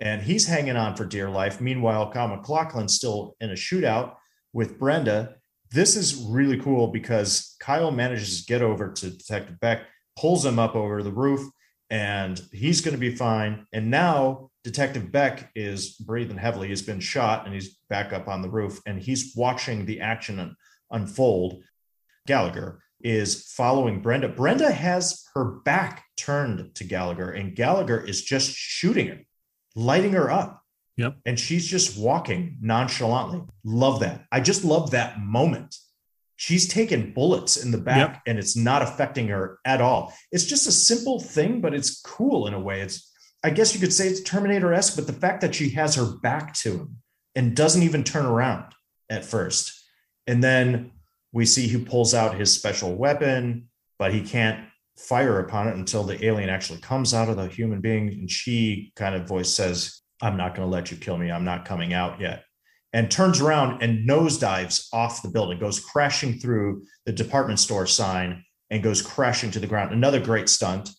and 0.01 0.23
he's 0.23 0.47
hanging 0.47 0.77
on 0.77 0.97
for 0.97 1.05
dear 1.05 1.29
life. 1.29 1.61
Meanwhile, 1.61 2.13
Kyle 2.13 2.29
MacLachlan's 2.29 2.95
still 2.95 3.37
in 3.41 3.51
a 3.51 3.55
shootout 3.55 4.15
with 4.53 4.79
Brenda. 4.79 5.37
This 5.71 5.97
is 5.97 6.27
really 6.29 6.59
cool 6.59 6.89
because 6.89 7.57
Kyle 7.61 7.91
manages 7.91 8.41
to 8.41 8.53
get 8.53 8.63
over 8.63 8.93
to 8.93 9.11
Detective 9.11 9.61
Beck, 9.61 9.83
pulls 10.19 10.45
him 10.45 10.59
up 10.59 10.75
over 10.75 11.03
the 11.03 11.13
roof, 11.13 11.47
and 11.91 12.41
he's 12.53 12.81
going 12.81 12.95
to 12.95 13.01
be 13.01 13.15
fine. 13.15 13.67
And 13.73 13.91
now 13.91 14.51
Detective 14.65 15.11
Beck 15.11 15.51
is 15.55 15.91
breathing 15.97 16.39
heavily. 16.39 16.69
He's 16.69 16.83
been 16.83 17.01
shot 17.01 17.45
and 17.45 17.55
he's 17.55 17.79
back 17.89 18.13
up 18.13 18.29
on 18.29 18.43
the 18.43 18.51
roof 18.51 18.81
and 18.87 19.01
he's 19.01 19.33
watching 19.35 19.87
the 19.87 20.01
action 20.01 20.55
unfold. 20.91 21.63
Gallagher 22.27 22.83
is 23.01 23.51
following 23.53 24.03
Brenda. 24.03 24.29
Brenda 24.29 24.71
has 24.71 25.25
her 25.35 25.61
back 25.65 26.05
turned 26.17 26.75
to 26.75 26.85
Gallagher, 26.85 27.31
and 27.31 27.55
Gallagher 27.55 28.01
is 28.01 28.23
just 28.23 28.51
shooting 28.51 29.07
him 29.07 29.25
lighting 29.79 30.13
her 30.13 30.31
up. 30.31 30.63
Yep. 30.97 31.17
And 31.25 31.39
she's 31.39 31.67
just 31.67 31.97
walking 31.97 32.59
nonchalantly. 32.61 33.43
Love 33.65 34.01
that. 34.01 34.25
I 34.33 34.41
just 34.41 34.65
love 34.65 34.91
that 34.91 35.21
moment. 35.21 35.77
She's 36.35 36.67
taking 36.67 37.13
bullets 37.13 37.57
in 37.57 37.71
the 37.71 37.79
back 37.79 38.15
yep. 38.15 38.23
and 38.27 38.39
it's 38.39 38.57
not 38.57 38.83
affecting 38.83 39.29
her 39.29 39.59
at 39.65 39.81
all. 39.81 40.13
It's 40.33 40.45
just 40.45 40.67
a 40.67 40.73
simple 40.73 41.21
thing, 41.21 41.61
but 41.61 41.75
it's 41.75 42.01
cool 42.01 42.49
in 42.49 42.55
a 42.55 42.61
way. 42.61 42.81
It's, 42.81 43.13
I 43.45 43.51
guess 43.51 43.75
you 43.75 43.81
could 43.81 43.93
say 43.93 44.09
it's 44.09 44.23
Terminator 44.23 44.73
esque, 44.73 44.97
but 44.97 45.07
the 45.07 45.13
fact 45.13 45.41
that 45.43 45.55
she 45.55 45.71
has 45.71 45.95
her 45.95 46.17
back 46.21 46.55
to 46.55 46.73
him 46.73 46.97
and 47.37 47.57
doesn't 47.57 47.83
even 47.83 48.03
turn 48.03 48.27
around 48.27 48.73
at 49.09 49.25
first. 49.25 49.73
And 50.27 50.43
then 50.43 50.91
we 51.33 51.47
see 51.47 51.69
he 51.69 51.85
pulls 51.85 52.15
out 52.15 52.35
his 52.35 52.53
special 52.53 52.95
weapon, 52.95 53.69
but 53.99 54.13
he 54.13 54.23
can't 54.23 54.65
fire 54.99 55.41
upon 55.41 55.69
it 55.69 55.77
until 55.77 56.03
the 56.03 56.25
alien 56.25 56.49
actually 56.49 56.81
comes 56.81 57.15
out 57.15 57.29
of 57.29 57.37
the 57.37 57.47
human 57.47 57.81
being. 57.81 58.09
And 58.09 58.31
she 58.31 58.93
kind 58.97 59.15
of 59.15 59.29
voice 59.29 59.53
says, 59.53 60.03
I'm 60.21 60.37
not 60.37 60.55
going 60.55 60.69
to 60.69 60.73
let 60.73 60.91
you 60.91 60.97
kill 60.97 61.17
me. 61.17 61.31
I'm 61.31 61.45
not 61.45 61.65
coming 61.65 61.93
out 61.93 62.21
yet. 62.21 62.45
And 62.93 63.11
turns 63.11 63.41
around 63.41 63.83
and 63.83 64.09
nosedives 64.09 64.89
off 64.93 65.23
the 65.23 65.29
building, 65.29 65.59
goes 65.59 65.79
crashing 65.79 66.39
through 66.39 66.85
the 67.07 67.13
department 67.13 67.61
store 67.61 67.87
sign 67.87 68.45
and 68.71 68.83
goes 68.83 69.03
crashing 69.03 69.51
to 69.53 69.61
the 69.61 69.67
ground. 69.67 69.93
Another 69.93 70.21
great 70.21 70.49
stunt. 70.49 70.91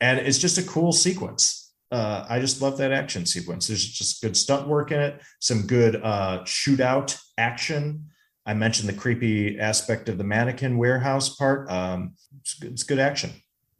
And 0.00 0.18
it's 0.18 0.38
just 0.38 0.58
a 0.58 0.62
cool 0.62 0.92
sequence. 0.92 1.72
Uh, 1.90 2.26
I 2.28 2.40
just 2.40 2.60
love 2.60 2.78
that 2.78 2.92
action 2.92 3.24
sequence. 3.24 3.68
There's 3.68 3.86
just 3.86 4.20
good 4.20 4.36
stunt 4.36 4.66
work 4.66 4.90
in 4.90 4.98
it, 4.98 5.22
some 5.40 5.66
good 5.66 5.96
uh, 6.02 6.40
shootout 6.42 7.16
action. 7.38 8.06
I 8.46 8.54
mentioned 8.54 8.88
the 8.88 8.94
creepy 8.94 9.58
aspect 9.58 10.08
of 10.08 10.18
the 10.18 10.24
mannequin 10.24 10.76
warehouse 10.76 11.36
part. 11.36 11.70
Um, 11.70 12.14
it's, 12.40 12.54
good, 12.54 12.72
it's 12.72 12.82
good 12.82 12.98
action. 12.98 13.30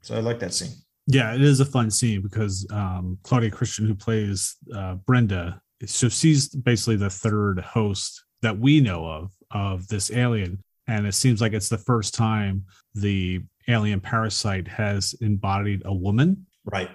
So 0.04 0.14
I 0.14 0.20
like 0.20 0.38
that 0.40 0.52
scene. 0.52 0.72
Yeah, 1.06 1.34
it 1.34 1.40
is 1.40 1.60
a 1.60 1.64
fun 1.64 1.90
scene 1.90 2.20
because 2.20 2.66
um, 2.70 3.18
Claudia 3.22 3.50
Christian, 3.50 3.86
who 3.86 3.94
plays 3.94 4.56
uh, 4.74 4.96
Brenda, 5.06 5.60
so 5.86 6.08
she's 6.08 6.48
basically 6.48 6.96
the 6.96 7.10
third 7.10 7.60
host 7.60 8.22
that 8.42 8.58
we 8.58 8.80
know 8.80 9.06
of 9.06 9.32
of 9.50 9.88
this 9.88 10.12
alien, 10.12 10.62
and 10.86 11.06
it 11.06 11.14
seems 11.14 11.40
like 11.40 11.52
it's 11.54 11.70
the 11.70 11.78
first 11.78 12.14
time 12.14 12.64
the 12.94 13.42
alien 13.66 14.00
parasite 14.00 14.68
has 14.68 15.14
embodied 15.20 15.82
a 15.86 15.94
woman. 15.94 16.46
Right. 16.64 16.90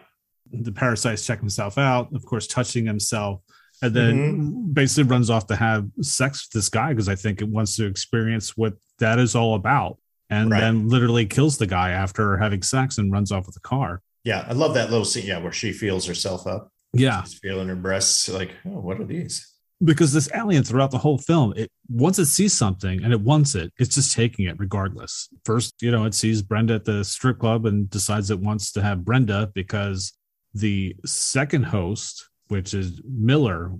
The 0.51 0.71
parasite's 0.71 1.25
checking 1.25 1.43
himself 1.43 1.77
out, 1.77 2.13
of 2.13 2.25
course, 2.25 2.45
touching 2.45 2.85
himself, 2.85 3.41
and 3.81 3.93
then 3.93 4.17
mm-hmm. 4.17 4.73
basically 4.73 5.09
runs 5.09 5.31
off 5.31 5.47
to 5.47 5.55
have 5.55 5.87
sex 6.01 6.47
with 6.47 6.61
this 6.61 6.69
guy 6.69 6.89
because 6.89 7.09
I 7.09 7.15
think 7.15 7.41
it 7.41 7.47
wants 7.47 7.75
to 7.77 7.85
experience 7.87 8.55
what 8.55 8.73
that 8.99 9.17
is 9.17 9.35
all 9.35 9.55
about 9.55 9.97
and 10.29 10.51
right. 10.51 10.59
then 10.59 10.87
literally 10.87 11.25
kills 11.25 11.57
the 11.57 11.67
guy 11.67 11.91
after 11.91 12.37
having 12.37 12.61
sex 12.61 12.97
and 12.97 13.11
runs 13.11 13.31
off 13.31 13.45
with 13.45 13.55
the 13.55 13.61
car. 13.61 14.01
Yeah, 14.23 14.45
I 14.47 14.53
love 14.53 14.73
that 14.75 14.89
little 14.91 15.05
scene. 15.05 15.25
Yeah, 15.25 15.39
where 15.39 15.51
she 15.51 15.71
feels 15.71 16.05
herself 16.05 16.45
up. 16.45 16.71
Yeah, 16.93 17.23
She's 17.23 17.39
feeling 17.39 17.67
her 17.67 17.75
breasts. 17.75 18.29
Like, 18.29 18.51
oh, 18.65 18.79
what 18.79 18.99
are 18.99 19.05
these? 19.05 19.45
Because 19.83 20.11
this 20.11 20.29
alien 20.35 20.63
throughout 20.63 20.91
the 20.91 20.97
whole 20.97 21.17
film, 21.17 21.53
it 21.55 21.71
once 21.87 22.19
it 22.19 22.25
sees 22.25 22.53
something 22.53 23.01
and 23.03 23.13
it 23.13 23.21
wants 23.21 23.55
it, 23.55 23.71
it's 23.79 23.95
just 23.95 24.15
taking 24.15 24.45
it 24.45 24.59
regardless. 24.59 25.29
First, 25.45 25.75
you 25.81 25.91
know, 25.91 26.05
it 26.05 26.13
sees 26.13 26.41
Brenda 26.41 26.75
at 26.75 26.85
the 26.85 27.05
strip 27.05 27.39
club 27.39 27.65
and 27.65 27.89
decides 27.89 28.29
it 28.29 28.39
wants 28.39 28.73
to 28.73 28.81
have 28.81 29.05
Brenda 29.05 29.49
because 29.55 30.13
the 30.53 30.95
second 31.05 31.63
host, 31.63 32.27
which 32.49 32.73
is 32.73 33.01
Miller, 33.05 33.71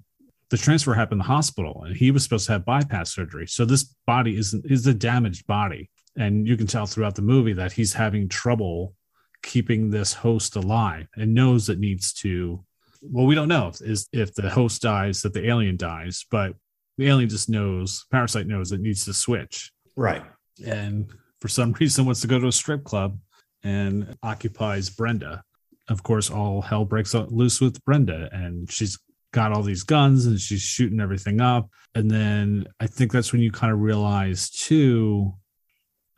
the 0.50 0.58
transfer 0.58 0.93
happened 0.93 1.22
in 1.22 1.28
the 1.28 1.34
hospital 1.34 1.84
and 1.86 1.97
he 1.97 2.12
was 2.12 2.24
supposed 2.24 2.45
to 2.45 2.54
have 2.54 2.66
bypass 2.66 3.14
surgery. 3.14 3.47
So 3.47 3.66
this 3.66 3.84
body 4.08 4.38
isn't 4.38 4.66
is 4.72 4.88
a 4.88 4.93
damaged 4.93 5.47
body 5.47 5.89
and 6.20 6.45
you 6.45 6.57
can 6.57 6.67
tell 6.67 6.86
throughout 6.86 7.15
the 7.15 7.22
movie 7.22 7.53
that 7.53 7.72
he's 7.72 7.93
having 7.93 8.30
trouble 8.30 8.93
keeping 9.41 9.89
this 9.89 10.13
host 10.13 10.55
alive 10.55 11.07
and 11.15 11.34
knows 11.34 11.70
it 11.70 11.80
needs 11.80 12.13
to 12.13 12.63
well 13.01 13.26
we 13.26 13.34
don't 13.34 13.47
know 13.47 13.70
if, 13.70 13.82
is 13.82 14.07
if 14.11 14.36
the 14.36 14.49
host 14.49 14.82
dies 14.82 15.22
that 15.22 15.34
the 15.34 15.47
alien 15.47 15.78
dies 15.78 16.26
but 16.30 16.53
the 16.99 17.07
alien 17.07 17.30
just 17.30 17.49
knows 17.49 18.05
parasite 18.11 18.45
knows 18.45 18.72
it 18.72 18.82
needs 18.82 19.05
to 19.05 19.13
switch. 19.13 19.72
Right. 19.95 20.24
And 20.65 21.09
for 21.39 21.47
some 21.47 21.72
reason 21.80 22.05
wants 22.05 22.22
to 22.22 22.28
go 22.28 22.39
to 22.39 22.47
a 22.47 22.51
strip 22.51 22.84
club 22.84 23.17
and 23.63 24.17
occupies 24.22 24.89
brenda. 24.89 25.43
Of 25.88 26.03
course 26.03 26.30
all 26.30 26.61
hell 26.61 26.84
breaks 26.84 27.13
loose 27.13 27.61
with 27.61 27.84
brenda 27.86 28.30
and 28.34 28.70
she's 28.70 28.99
got 29.32 29.53
all 29.53 29.63
these 29.63 29.84
guns 29.84 30.26
and 30.26 30.39
she's 30.39 30.61
shooting 30.61 30.99
everything 30.99 31.39
up. 31.39 31.70
And 31.95 32.11
then 32.11 32.67
i 32.82 32.86
think 32.86 33.13
that's 33.13 33.32
when 33.32 33.41
you 33.41 33.51
kind 33.51 33.72
of 33.72 33.80
realize 33.80 34.49
too 34.49 35.34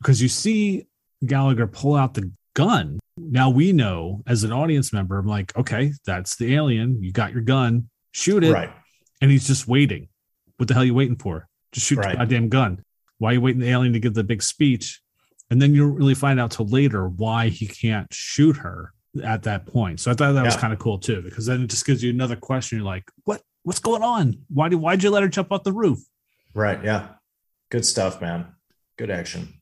because 0.02 0.22
you 0.22 0.30
see 0.30 0.88
Gallagher 1.26 1.68
pull 1.68 1.96
out 1.96 2.14
the 2.16 2.32
gun. 2.56 3.00
Now 3.18 3.50
we 3.50 3.72
know 3.72 4.24
as 4.28 4.44
an 4.44 4.52
audience 4.52 4.92
member, 4.92 5.20
I'm 5.20 5.28
like, 5.28 5.56
okay, 5.58 5.94
that's 6.06 6.36
the 6.36 6.56
alien. 6.56 7.02
You 7.04 7.12
got 7.12 7.34
your 7.34 7.44
gun, 7.44 7.90
shoot 8.12 8.44
it. 8.44 8.52
Right. 8.52 8.72
And 9.22 9.30
he's 9.30 9.46
just 9.48 9.68
waiting. 9.68 10.10
What 10.58 10.68
the 10.68 10.74
hell 10.74 10.84
are 10.84 10.86
you 10.86 10.96
waiting 10.96 11.18
for? 11.18 11.48
Just 11.72 11.88
shoot 11.88 12.00
right. 12.00 12.12
the 12.12 12.18
goddamn 12.18 12.50
gun. 12.50 12.84
Why 13.20 13.30
are 13.30 13.34
you 13.34 13.42
waiting 13.42 13.62
the 13.62 13.70
alien 13.70 13.94
to 13.94 14.00
give 14.00 14.16
the 14.16 14.24
big 14.24 14.42
speech? 14.42 15.02
And 15.52 15.62
then 15.62 15.76
you 15.76 15.82
don't 15.82 15.96
really 15.96 16.16
find 16.16 16.40
out 16.40 16.52
till 16.52 16.68
later 16.68 17.08
why 17.08 17.50
he 17.50 17.68
can't 17.68 18.12
shoot 18.12 18.58
her 18.58 18.94
at 19.24 19.44
that 19.44 19.68
point. 19.68 20.00
So 20.00 20.10
I 20.10 20.16
thought 20.16 20.32
that 20.34 20.40
yeah. 20.40 20.46
was 20.46 20.56
kind 20.56 20.74
of 20.74 20.80
cool 20.80 20.98
too, 20.98 21.22
because 21.22 21.46
then 21.46 21.62
it 21.62 21.68
just 21.68 21.86
gives 21.86 22.04
you 22.04 22.10
another 22.10 22.36
question. 22.36 22.80
You're 22.80 22.86
like, 22.86 23.04
what 23.26 23.42
what's 23.64 23.80
going 23.80 24.02
on? 24.02 24.46
Why 24.50 24.70
did 24.70 24.78
why'd 24.78 25.04
you 25.04 25.12
let 25.12 25.22
her 25.22 25.30
jump 25.30 25.52
off 25.52 25.64
the 25.64 25.74
roof? 25.74 26.00
Right. 26.54 26.84
Yeah. 26.84 27.10
Good 27.70 27.86
stuff, 27.86 28.22
man. 28.22 28.48
Good 28.98 29.12
action. 29.12 29.61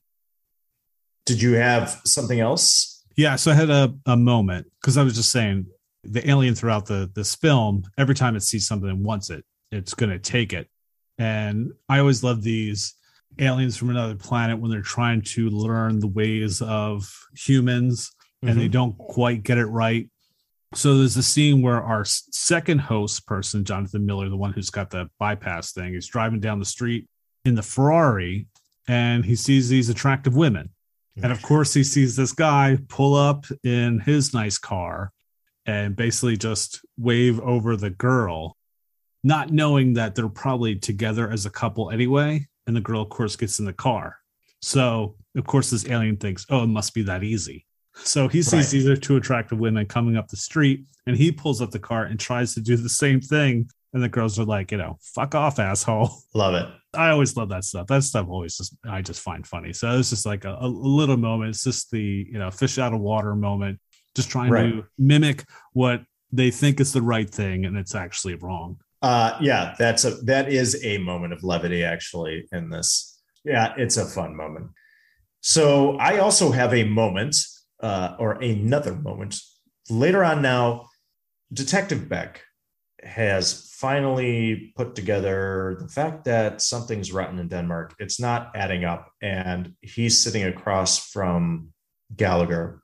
Did 1.30 1.44
you 1.44 1.54
have 1.54 2.02
something 2.06 2.40
else? 2.40 3.04
Yeah. 3.16 3.36
So 3.36 3.52
I 3.52 3.54
had 3.54 3.70
a, 3.70 3.94
a 4.08 4.18
moment 4.18 4.66
because 4.82 4.98
I 4.98 5.04
was 5.04 5.14
just 5.14 5.32
saying 5.32 5.68
the 6.04 6.28
alien 6.28 6.56
throughout 6.56 6.88
the 6.88 7.08
this 7.14 7.36
film, 7.36 7.84
every 8.00 8.16
time 8.16 8.36
it 8.36 8.42
sees 8.42 8.68
something 8.68 8.90
and 8.90 9.06
wants 9.06 9.30
it, 9.30 9.46
it's 9.72 9.94
gonna 9.94 10.18
take 10.18 10.54
it. 10.54 10.68
And 11.20 11.72
I 11.88 12.00
always 12.00 12.24
love 12.24 12.42
these 12.42 12.96
aliens 13.38 13.78
from 13.78 13.92
another 13.92 14.16
planet 14.16 14.58
when 14.58 14.72
they're 14.72 14.82
trying 14.82 15.22
to 15.22 15.52
learn 15.52 16.00
the 16.00 16.08
ways 16.08 16.64
of 16.64 17.08
humans 17.36 18.12
and 18.42 18.50
mm-hmm. 18.50 18.60
they 18.60 18.68
don't 18.68 18.98
quite 18.98 19.44
get 19.44 19.60
it 19.60 19.68
right. 19.68 20.10
So 20.74 20.98
there's 20.98 21.16
a 21.16 21.22
scene 21.22 21.62
where 21.62 21.84
our 21.84 22.06
second 22.06 22.80
host 22.80 23.28
person, 23.28 23.66
Jonathan 23.66 24.04
Miller, 24.04 24.30
the 24.30 24.36
one 24.36 24.52
who's 24.52 24.72
got 24.72 24.90
the 24.90 25.12
bypass 25.20 25.74
thing, 25.74 25.94
is 25.94 26.08
driving 26.08 26.40
down 26.40 26.58
the 26.58 26.66
street 26.66 27.08
in 27.46 27.54
the 27.54 27.62
Ferrari 27.62 28.48
and 28.88 29.24
he 29.24 29.36
sees 29.36 29.70
these 29.70 29.90
attractive 29.90 30.36
women. 30.36 30.72
And 31.22 31.32
of 31.32 31.42
course, 31.42 31.74
he 31.74 31.84
sees 31.84 32.16
this 32.16 32.32
guy 32.32 32.78
pull 32.88 33.16
up 33.16 33.46
in 33.64 34.00
his 34.00 34.34
nice 34.34 34.58
car 34.58 35.12
and 35.66 35.96
basically 35.96 36.38
just 36.38 36.82
wave 36.98 37.40
over 37.42 37.76
the 37.76 37.90
girl, 37.90 38.56
not 39.24 39.52
knowing 39.52 39.94
that 39.94 40.16
they're 40.16 40.30
probably 40.30 40.76
together 40.76 41.30
as 41.30 41.46
a 41.46 41.50
couple 41.50 41.92
anyway. 41.92 42.48
And 42.68 42.76
the 42.76 42.82
girl, 42.82 43.02
of 43.02 43.10
course, 43.10 43.36
gets 43.36 43.60
in 43.60 43.66
the 43.66 43.74
car. 43.74 44.18
So, 44.62 45.16
of 45.36 45.46
course, 45.46 45.70
this 45.70 45.88
alien 45.88 46.18
thinks, 46.18 46.46
oh, 46.50 46.64
it 46.64 46.68
must 46.68 46.94
be 46.94 47.04
that 47.04 47.24
easy. 47.24 47.66
So 47.96 48.28
he 48.28 48.42
sees 48.42 48.54
right. 48.54 48.70
these 48.72 48.88
are 48.88 48.96
two 48.96 49.18
attractive 49.18 49.60
women 49.60 49.86
coming 49.86 50.18
up 50.18 50.28
the 50.28 50.38
street 50.38 50.86
and 51.06 51.18
he 51.18 51.32
pulls 51.32 51.62
up 51.62 51.72
the 51.72 51.80
car 51.80 52.04
and 52.04 52.20
tries 52.20 52.54
to 52.54 52.62
do 52.62 52.78
the 52.78 52.90
same 52.90 53.20
thing. 53.20 53.70
And 53.94 54.04
the 54.04 54.10
girls 54.10 54.38
are 54.38 54.46
like, 54.46 54.72
you 54.72 54.78
know, 54.78 54.98
fuck 55.02 55.34
off, 55.34 55.58
asshole. 55.58 56.12
Love 56.36 56.54
it. 56.54 56.68
I 56.94 57.10
always 57.10 57.38
love 57.38 57.50
that 57.50 57.64
stuff. 57.64 57.88
That 57.88 58.04
stuff 58.04 58.28
always 58.30 58.58
just 58.58 58.76
I 58.84 59.02
just 59.02 59.22
find 59.22 59.46
funny. 59.46 59.74
So 59.74 59.98
it's 59.98 60.10
just 60.10 60.26
like 60.26 60.44
a, 60.46 60.58
a 60.60 60.68
little 60.68 61.18
moment. 61.18 61.50
It's 61.50 61.64
just 61.64 61.92
the 61.92 62.02
you 62.02 62.40
know 62.40 62.50
fish 62.50 62.80
out 62.80 62.94
of 62.94 63.00
water 63.00 63.36
moment. 63.36 63.80
Just 64.16 64.32
trying 64.32 64.50
right. 64.50 64.72
to 64.72 64.86
mimic 64.98 65.46
what 65.74 66.02
they 66.32 66.50
think 66.50 66.80
is 66.80 66.92
the 66.92 67.02
right 67.02 67.30
thing, 67.30 67.66
and 67.66 67.78
it's 67.78 67.94
actually 67.94 68.36
wrong. 68.36 68.78
Uh, 69.02 69.38
yeah, 69.40 69.76
that's 69.78 70.04
a 70.04 70.12
that 70.24 70.52
is 70.52 70.84
a 70.84 70.98
moment 70.98 71.32
of 71.32 71.44
levity 71.44 71.84
actually 71.84 72.48
in 72.52 72.70
this. 72.70 73.22
Yeah, 73.46 73.74
it's 73.78 73.98
a 73.98 74.06
fun 74.06 74.36
moment. 74.36 74.72
So 75.42 75.96
I 75.98 76.18
also 76.18 76.52
have 76.52 76.74
a 76.74 76.84
moment 76.84 77.38
uh, 77.82 78.16
or 78.20 78.34
another 78.34 78.96
moment 78.96 79.40
later 79.90 80.24
on. 80.24 80.42
Now, 80.42 80.88
Detective 81.54 82.10
Beck 82.10 82.42
has 83.04 83.70
finally 83.80 84.74
put 84.76 84.96
together 84.96 85.78
the 85.80 85.88
fact 85.88 86.26
that 86.26 86.62
something's 86.62 87.12
rotten 87.12 87.40
in 87.40 87.48
Denmark. 87.48 87.96
It's 88.00 88.20
not 88.20 88.52
adding 88.56 88.84
up. 88.84 89.12
And 89.22 89.74
he's 89.82 90.22
sitting 90.22 90.44
across 90.44 91.10
from 91.12 91.70
Gallagher 92.16 92.82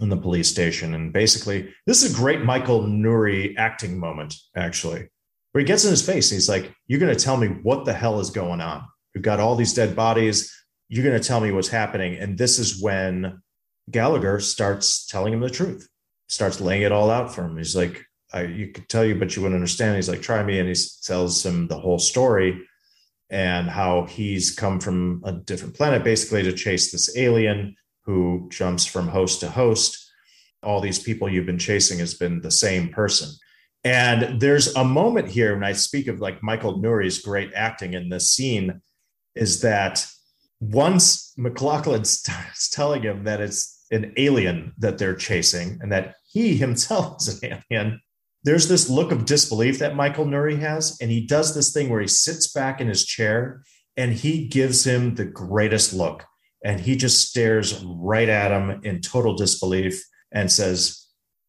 in 0.00 0.08
the 0.08 0.16
police 0.16 0.48
station. 0.48 0.94
And 0.94 1.12
basically, 1.12 1.72
this 1.86 2.02
is 2.02 2.12
a 2.12 2.16
great 2.16 2.42
Michael 2.42 2.82
Nouri 2.82 3.54
acting 3.58 3.98
moment, 3.98 4.34
actually, 4.56 5.08
where 5.52 5.60
he 5.60 5.66
gets 5.66 5.84
in 5.84 5.90
his 5.90 6.04
face 6.04 6.30
and 6.30 6.36
he's 6.36 6.48
like, 6.48 6.72
You're 6.86 7.00
going 7.00 7.14
to 7.14 7.24
tell 7.24 7.36
me 7.36 7.48
what 7.48 7.84
the 7.84 7.92
hell 7.92 8.20
is 8.20 8.30
going 8.30 8.60
on? 8.60 8.84
We've 9.14 9.22
got 9.22 9.40
all 9.40 9.56
these 9.56 9.74
dead 9.74 9.94
bodies. 9.94 10.54
You're 10.88 11.04
going 11.04 11.20
to 11.20 11.26
tell 11.26 11.40
me 11.40 11.52
what's 11.52 11.68
happening. 11.68 12.16
And 12.16 12.38
this 12.38 12.58
is 12.58 12.82
when 12.82 13.42
Gallagher 13.90 14.40
starts 14.40 15.06
telling 15.06 15.32
him 15.32 15.40
the 15.40 15.50
truth, 15.50 15.88
starts 16.28 16.60
laying 16.60 16.82
it 16.82 16.92
all 16.92 17.10
out 17.10 17.34
for 17.34 17.44
him. 17.44 17.56
He's 17.56 17.76
like, 17.76 18.04
I, 18.32 18.42
you 18.42 18.68
could 18.68 18.88
tell 18.88 19.04
you, 19.04 19.14
but 19.14 19.34
you 19.34 19.42
wouldn't 19.42 19.56
understand. 19.56 19.96
He's 19.96 20.08
like, 20.08 20.22
try 20.22 20.42
me. 20.42 20.58
And 20.58 20.68
he 20.68 20.74
tells 21.02 21.44
him 21.44 21.66
the 21.66 21.78
whole 21.78 21.98
story 21.98 22.60
and 23.30 23.68
how 23.68 24.06
he's 24.06 24.54
come 24.54 24.80
from 24.80 25.22
a 25.24 25.32
different 25.32 25.74
planet 25.74 26.02
basically 26.02 26.42
to 26.42 26.52
chase 26.52 26.90
this 26.90 27.16
alien 27.16 27.76
who 28.04 28.48
jumps 28.50 28.84
from 28.86 29.08
host 29.08 29.40
to 29.40 29.50
host. 29.50 30.10
All 30.62 30.80
these 30.80 30.98
people 30.98 31.28
you've 31.28 31.46
been 31.46 31.58
chasing 31.58 31.98
has 32.00 32.14
been 32.14 32.40
the 32.40 32.50
same 32.50 32.88
person. 32.88 33.30
And 33.82 34.40
there's 34.40 34.74
a 34.74 34.84
moment 34.84 35.28
here 35.28 35.54
when 35.54 35.64
I 35.64 35.72
speak 35.72 36.06
of 36.06 36.20
like 36.20 36.42
Michael 36.42 36.78
Nouri's 36.78 37.20
great 37.20 37.52
acting 37.54 37.94
in 37.94 38.08
this 38.10 38.30
scene 38.30 38.82
is 39.34 39.62
that 39.62 40.06
once 40.60 41.32
MacLachlan 41.38 42.04
starts 42.04 42.68
telling 42.70 43.02
him 43.02 43.24
that 43.24 43.40
it's 43.40 43.86
an 43.90 44.12
alien 44.16 44.72
that 44.78 44.98
they're 44.98 45.14
chasing 45.14 45.78
and 45.80 45.90
that 45.92 46.14
he 46.30 46.56
himself 46.56 47.16
is 47.20 47.42
an 47.42 47.62
alien, 47.70 48.00
there's 48.42 48.68
this 48.68 48.88
look 48.88 49.12
of 49.12 49.26
disbelief 49.26 49.78
that 49.78 49.96
Michael 49.96 50.24
Nouri 50.24 50.58
has. 50.58 50.96
And 51.00 51.10
he 51.10 51.26
does 51.26 51.54
this 51.54 51.72
thing 51.72 51.88
where 51.88 52.00
he 52.00 52.06
sits 52.06 52.52
back 52.52 52.80
in 52.80 52.88
his 52.88 53.04
chair 53.04 53.62
and 53.96 54.12
he 54.12 54.46
gives 54.48 54.84
him 54.84 55.14
the 55.14 55.24
greatest 55.24 55.92
look. 55.92 56.24
And 56.64 56.80
he 56.80 56.96
just 56.96 57.28
stares 57.28 57.82
right 57.84 58.28
at 58.28 58.50
him 58.50 58.80
in 58.84 59.00
total 59.00 59.34
disbelief 59.34 60.02
and 60.32 60.50
says, 60.50 61.06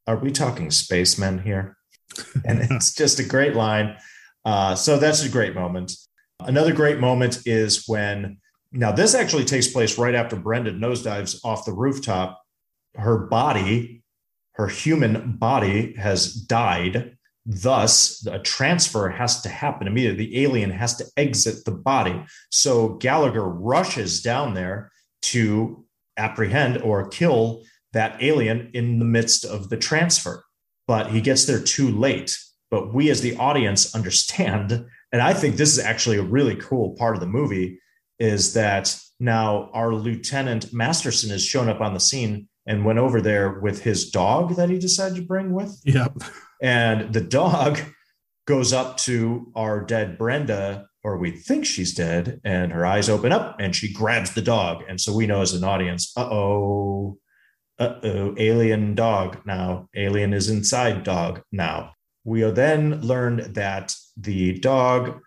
Are 0.08 0.18
we 0.18 0.32
talking 0.32 0.72
spacemen 0.72 1.40
here? 1.40 1.78
and 2.46 2.60
it's 2.60 2.94
just 2.94 3.20
a 3.20 3.26
great 3.26 3.56
line. 3.56 3.98
Uh, 4.44 4.76
so 4.76 4.98
that's 4.98 5.24
a 5.24 5.30
great 5.30 5.54
moment. 5.54 5.94
Another 6.40 6.74
great 6.74 7.00
moment 7.00 7.42
is 7.46 7.88
when, 7.88 8.38
now 8.72 8.92
this 8.92 9.14
actually 9.14 9.46
takes 9.46 9.68
place 9.68 9.98
right 9.98 10.16
after 10.16 10.36
Brenda 10.36 10.72
nosedives 10.72 11.40
off 11.44 11.66
the 11.66 11.74
rooftop. 11.74 12.42
Her 12.96 13.28
body 13.28 14.01
her 14.54 14.68
human 14.68 15.38
body 15.38 15.94
has 15.94 16.34
died. 16.34 17.18
Thus, 17.46 18.26
a 18.28 18.40
transfer 18.40 19.10
has 19.10 19.42
to 19.42 19.50
happen 19.50 19.88
immediately. 19.88 20.28
The 20.28 20.44
alien 20.44 20.72
has 20.72 20.96
to 20.98 21.06
exit 21.18 21.66
the 21.66 21.72
body. 21.72 22.24
So 22.50 22.96
Gallagher 22.96 23.48
rushes 23.48 24.22
down 24.22 24.54
there 24.54 24.92
to 25.24 25.86
apprehend 26.18 26.82
or 26.82 27.08
kill 27.10 27.64
that 27.94 28.22
alien 28.22 28.70
in 28.74 29.00
the 29.00 29.06
midst 29.06 29.44
of 29.46 29.70
the 29.70 29.78
transfer. 29.78 30.44
But 30.88 31.12
he 31.12 31.22
gets 31.22 31.46
there 31.46 31.62
too 31.62 31.90
late. 31.90 32.38
But 32.70 32.94
we, 32.94 33.10
as 33.10 33.22
the 33.22 33.36
audience, 33.38 33.96
understand. 33.96 34.86
And 35.12 35.22
I 35.22 35.34
think 35.34 35.56
this 35.56 35.74
is 35.74 35.84
actually 35.84 36.18
a 36.18 36.24
really 36.24 36.56
cool 36.56 36.96
part 36.96 37.16
of 37.16 37.22
the 37.22 37.28
movie 37.28 37.80
is 38.20 38.54
that 38.54 38.98
now 39.20 39.70
our 39.74 39.94
Lieutenant 39.94 40.72
Masterson 40.72 41.32
has 41.32 41.44
shown 41.44 41.70
up 41.70 41.82
on 41.82 41.94
the 41.94 42.00
scene 42.00 42.48
and 42.66 42.86
went 42.86 43.00
over 43.00 43.22
there 43.22 43.60
with 43.60 43.84
his 43.84 44.10
dog 44.10 44.56
that 44.56 44.70
he 44.70 44.78
decided 44.78 45.16
to 45.16 45.22
bring 45.22 45.54
with. 45.54 45.82
Yep. 45.84 46.18
And 46.62 47.14
the 47.14 47.22
dog 47.22 47.80
goes 48.46 48.74
up 48.74 48.98
to 48.98 49.52
our 49.56 49.82
dead 49.82 50.18
Brenda, 50.18 50.88
or 51.04 51.18
we 51.18 51.32
think 51.32 51.66
she's 51.66 51.94
dead, 51.94 52.40
and 52.44 52.72
her 52.72 52.86
eyes 52.86 53.10
open 53.10 53.32
up 53.32 53.60
and 53.60 53.76
she 53.76 53.92
grabs 53.92 54.34
the 54.34 54.42
dog. 54.42 54.84
And 54.88 55.02
so 55.02 55.14
we 55.14 55.26
know 55.26 55.42
as 55.42 55.54
an 55.54 55.64
audience, 55.64 56.14
uh 56.16 56.30
oh, 56.30 57.18
uh 57.80 57.96
oh, 58.04 58.36
alien 58.38 58.94
dog 58.94 59.40
now. 59.46 59.90
Alien 59.96 60.34
is 60.34 60.50
inside 60.50 61.04
dog 61.04 61.42
now. 61.52 61.94
We 62.24 62.42
then 62.52 63.02
learned 63.02 63.56
that 63.56 63.96
the 64.16 64.60
dog, 64.60 65.20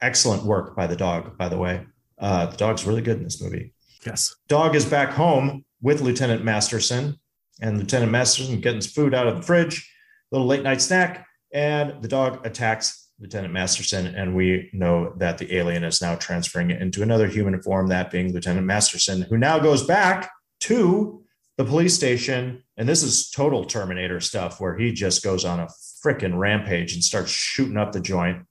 excellent 0.00 0.42
work 0.42 0.74
by 0.74 0.88
the 0.88 0.96
dog, 0.96 1.38
by 1.38 1.48
the 1.48 1.58
way. 1.58 1.86
Uh, 2.18 2.46
the 2.46 2.56
dog's 2.56 2.84
really 2.84 3.02
good 3.02 3.18
in 3.18 3.24
this 3.24 3.40
movie. 3.40 3.72
Yes. 4.04 4.34
Dog 4.48 4.74
is 4.74 4.84
back 4.84 5.10
home 5.10 5.64
with 5.82 6.00
Lieutenant 6.00 6.44
Masterson, 6.44 7.18
and 7.60 7.78
Lieutenant 7.78 8.10
Masterson 8.10 8.60
getting 8.60 8.76
his 8.76 8.90
food 8.90 9.14
out 9.14 9.26
of 9.26 9.36
the 9.36 9.42
fridge, 9.42 9.90
little 10.30 10.46
late 10.46 10.62
night 10.62 10.80
snack, 10.80 11.26
and 11.52 12.00
the 12.02 12.08
dog 12.08 12.46
attacks 12.46 13.10
Lieutenant 13.20 13.52
Masterson, 13.52 14.06
and 14.06 14.34
we 14.34 14.68
know 14.72 15.12
that 15.18 15.38
the 15.38 15.54
alien 15.56 15.84
is 15.84 16.02
now 16.02 16.16
transferring 16.16 16.70
it 16.70 16.82
into 16.82 17.02
another 17.02 17.28
human 17.28 17.60
form, 17.62 17.86
that 17.88 18.10
being 18.10 18.32
Lieutenant 18.32 18.66
Masterson, 18.66 19.22
who 19.22 19.38
now 19.38 19.58
goes 19.58 19.84
back 19.84 20.30
to 20.60 21.22
the 21.56 21.64
police 21.64 21.94
station. 21.94 22.64
And 22.76 22.88
this 22.88 23.04
is 23.04 23.30
total 23.30 23.64
Terminator 23.64 24.18
stuff 24.20 24.60
where 24.60 24.76
he 24.76 24.92
just 24.92 25.22
goes 25.22 25.44
on 25.44 25.60
a 25.60 25.68
freaking 26.04 26.36
rampage 26.36 26.94
and 26.94 27.04
starts 27.04 27.30
shooting 27.30 27.76
up 27.76 27.92
the 27.92 28.00
joint. 28.00 28.44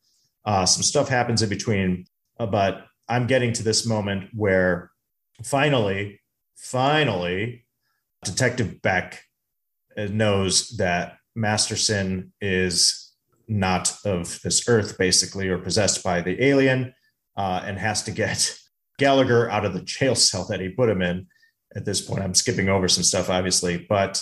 Uh, 0.45 0.65
some 0.65 0.83
stuff 0.83 1.09
happens 1.09 1.41
in 1.41 1.49
between, 1.49 2.05
uh, 2.39 2.45
but 2.45 2.85
I'm 3.09 3.27
getting 3.27 3.51
to 3.53 3.63
this 3.63 3.85
moment 3.85 4.29
where 4.33 4.91
finally 5.43 6.20
finally, 6.61 7.65
Detective 8.23 8.81
Beck 8.81 9.23
knows 9.97 10.69
that 10.77 11.17
Masterson 11.35 12.31
is 12.39 13.13
not 13.47 13.97
of 14.05 14.39
this 14.43 14.69
earth, 14.69 14.97
basically, 14.97 15.49
or 15.49 15.57
possessed 15.57 16.03
by 16.03 16.21
the 16.21 16.41
alien, 16.43 16.93
uh, 17.35 17.61
and 17.65 17.77
has 17.77 18.03
to 18.03 18.11
get 18.11 18.55
Gallagher 18.99 19.49
out 19.49 19.65
of 19.65 19.73
the 19.73 19.81
jail 19.81 20.15
cell 20.15 20.45
that 20.49 20.59
he 20.59 20.69
put 20.69 20.89
him 20.89 21.01
in. 21.01 21.27
At 21.75 21.85
this 21.85 22.01
point, 22.01 22.21
I'm 22.21 22.35
skipping 22.35 22.69
over 22.69 22.87
some 22.87 23.03
stuff, 23.03 23.29
obviously, 23.29 23.85
but 23.89 24.21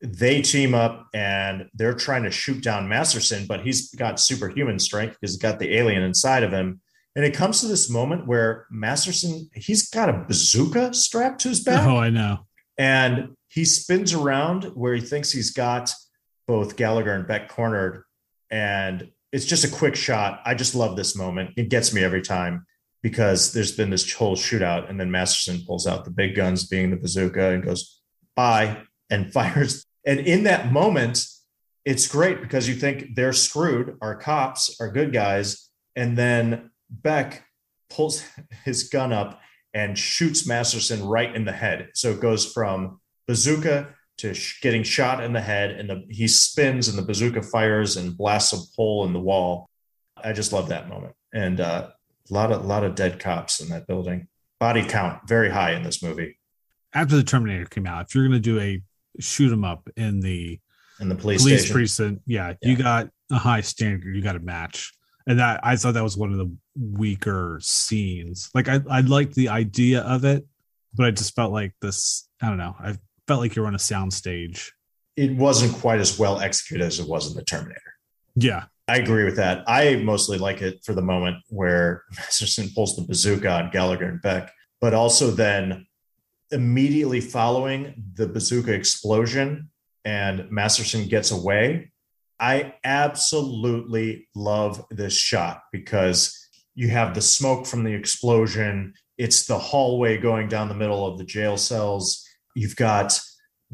they 0.00 0.40
team 0.40 0.74
up 0.74 1.08
and 1.14 1.68
they're 1.74 1.94
trying 1.94 2.22
to 2.22 2.30
shoot 2.30 2.62
down 2.62 2.88
Masterson, 2.88 3.46
but 3.46 3.60
he's 3.60 3.90
got 3.94 4.20
superhuman 4.20 4.78
strength 4.78 5.16
because 5.20 5.34
he's 5.34 5.42
got 5.42 5.58
the 5.58 5.76
alien 5.76 6.02
inside 6.02 6.42
of 6.42 6.52
him. 6.52 6.80
And 7.16 7.24
it 7.24 7.34
comes 7.34 7.62
to 7.62 7.66
this 7.66 7.88
moment 7.88 8.26
where 8.26 8.66
Masterson, 8.70 9.48
he's 9.54 9.88
got 9.88 10.10
a 10.10 10.24
bazooka 10.28 10.92
strapped 10.92 11.40
to 11.40 11.48
his 11.48 11.60
back. 11.60 11.88
Oh, 11.88 11.96
I 11.96 12.10
know. 12.10 12.46
And 12.76 13.30
he 13.48 13.64
spins 13.64 14.12
around 14.12 14.64
where 14.74 14.94
he 14.94 15.00
thinks 15.00 15.32
he's 15.32 15.50
got 15.50 15.94
both 16.46 16.76
Gallagher 16.76 17.14
and 17.14 17.26
Beck 17.26 17.48
cornered. 17.48 18.04
And 18.50 19.10
it's 19.32 19.46
just 19.46 19.64
a 19.64 19.68
quick 19.68 19.96
shot. 19.96 20.42
I 20.44 20.54
just 20.54 20.74
love 20.74 20.94
this 20.94 21.16
moment. 21.16 21.52
It 21.56 21.70
gets 21.70 21.94
me 21.94 22.04
every 22.04 22.20
time 22.20 22.66
because 23.02 23.50
there's 23.54 23.72
been 23.72 23.88
this 23.88 24.12
whole 24.12 24.36
shootout. 24.36 24.90
And 24.90 25.00
then 25.00 25.10
Masterson 25.10 25.64
pulls 25.66 25.86
out 25.86 26.04
the 26.04 26.10
big 26.10 26.36
guns, 26.36 26.66
being 26.66 26.90
the 26.90 26.96
bazooka, 26.96 27.52
and 27.52 27.64
goes, 27.64 27.98
bye, 28.34 28.82
and 29.08 29.32
fires. 29.32 29.86
And 30.04 30.20
in 30.20 30.44
that 30.44 30.70
moment, 30.70 31.24
it's 31.86 32.08
great 32.08 32.42
because 32.42 32.68
you 32.68 32.74
think 32.74 33.14
they're 33.14 33.32
screwed. 33.32 33.96
Our 34.02 34.16
cops 34.16 34.76
are 34.82 34.90
good 34.90 35.14
guys. 35.14 35.70
And 35.94 36.18
then 36.18 36.70
Beck 36.90 37.44
pulls 37.90 38.24
his 38.64 38.84
gun 38.84 39.12
up 39.12 39.40
and 39.74 39.98
shoots 39.98 40.46
Masterson 40.46 41.04
right 41.06 41.34
in 41.34 41.44
the 41.44 41.52
head. 41.52 41.90
So 41.94 42.10
it 42.12 42.20
goes 42.20 42.50
from 42.50 43.00
bazooka 43.26 43.88
to 44.18 44.32
sh- 44.34 44.60
getting 44.62 44.82
shot 44.82 45.22
in 45.22 45.32
the 45.34 45.40
head, 45.40 45.72
and 45.72 45.90
the, 45.90 46.04
he 46.08 46.26
spins, 46.26 46.88
and 46.88 46.96
the 46.96 47.02
bazooka 47.02 47.42
fires 47.42 47.96
and 47.96 48.16
blasts 48.16 48.52
a 48.54 48.56
hole 48.74 49.04
in 49.04 49.12
the 49.12 49.20
wall. 49.20 49.68
I 50.16 50.32
just 50.32 50.52
love 50.52 50.68
that 50.70 50.88
moment, 50.88 51.14
and 51.34 51.60
uh, 51.60 51.90
a 52.30 52.34
lot 52.34 52.50
of 52.50 52.64
lot 52.64 52.82
of 52.84 52.94
dead 52.94 53.18
cops 53.20 53.60
in 53.60 53.68
that 53.68 53.86
building. 53.86 54.28
Body 54.58 54.82
count 54.82 55.28
very 55.28 55.50
high 55.50 55.72
in 55.72 55.82
this 55.82 56.02
movie. 56.02 56.38
After 56.94 57.14
the 57.16 57.22
Terminator 57.22 57.66
came 57.66 57.86
out, 57.86 58.06
if 58.06 58.14
you're 58.14 58.24
going 58.26 58.32
to 58.32 58.40
do 58.40 58.58
a 58.58 58.82
shoot 59.20 59.52
'em 59.52 59.64
up 59.64 59.86
in 59.98 60.20
the 60.20 60.58
in 60.98 61.10
the 61.10 61.14
police, 61.14 61.42
police 61.42 61.70
precinct, 61.70 62.22
yeah, 62.26 62.54
Yeah. 62.62 62.68
you 62.70 62.76
got 62.76 63.10
a 63.30 63.36
high 63.36 63.60
standard. 63.60 64.16
You 64.16 64.22
got 64.22 64.32
to 64.32 64.38
match, 64.40 64.94
and 65.26 65.38
that 65.38 65.60
I 65.62 65.76
thought 65.76 65.94
that 65.94 66.02
was 66.02 66.16
one 66.16 66.32
of 66.32 66.38
the 66.38 66.50
weaker 66.78 67.58
scenes. 67.60 68.50
Like 68.54 68.68
I, 68.68 68.80
I 68.88 69.00
liked 69.00 69.34
the 69.34 69.48
idea 69.48 70.02
of 70.02 70.24
it, 70.24 70.46
but 70.94 71.06
I 71.06 71.10
just 71.10 71.34
felt 71.34 71.52
like 71.52 71.74
this. 71.80 72.28
I 72.40 72.48
don't 72.48 72.58
know. 72.58 72.76
I 72.78 72.96
felt 73.26 73.40
like 73.40 73.56
you're 73.56 73.66
on 73.66 73.74
a 73.74 73.78
sound 73.78 74.12
stage. 74.12 74.72
It 75.16 75.34
wasn't 75.34 75.74
quite 75.74 76.00
as 76.00 76.18
well 76.18 76.40
executed 76.40 76.84
as 76.84 77.00
it 77.00 77.08
was 77.08 77.30
in 77.30 77.36
the 77.36 77.44
Terminator. 77.44 77.80
Yeah, 78.34 78.64
I 78.88 78.98
agree 78.98 79.24
with 79.24 79.36
that. 79.36 79.64
I 79.66 79.96
mostly 79.96 80.38
like 80.38 80.62
it 80.62 80.84
for 80.84 80.94
the 80.94 81.02
moment 81.02 81.38
where 81.48 82.04
Masterson 82.16 82.68
pulls 82.74 82.96
the 82.96 83.02
bazooka 83.02 83.50
on 83.50 83.70
Gallagher 83.70 84.06
and 84.06 84.22
Beck, 84.22 84.52
but 84.80 84.94
also 84.94 85.30
then 85.30 85.86
immediately 86.52 87.20
following 87.20 88.04
the 88.14 88.28
bazooka 88.28 88.72
explosion 88.72 89.70
and 90.04 90.48
Masterson 90.50 91.08
gets 91.08 91.32
away. 91.32 91.90
I 92.38 92.74
absolutely 92.84 94.28
love 94.34 94.84
this 94.90 95.16
shot 95.16 95.62
because 95.72 96.36
you 96.74 96.88
have 96.88 97.14
the 97.14 97.22
smoke 97.22 97.66
from 97.66 97.84
the 97.84 97.94
explosion. 97.94 98.92
It's 99.16 99.46
the 99.46 99.58
hallway 99.58 100.18
going 100.18 100.48
down 100.48 100.68
the 100.68 100.74
middle 100.74 101.06
of 101.06 101.18
the 101.18 101.24
jail 101.24 101.56
cells. 101.56 102.22
You've 102.54 102.76
got 102.76 103.18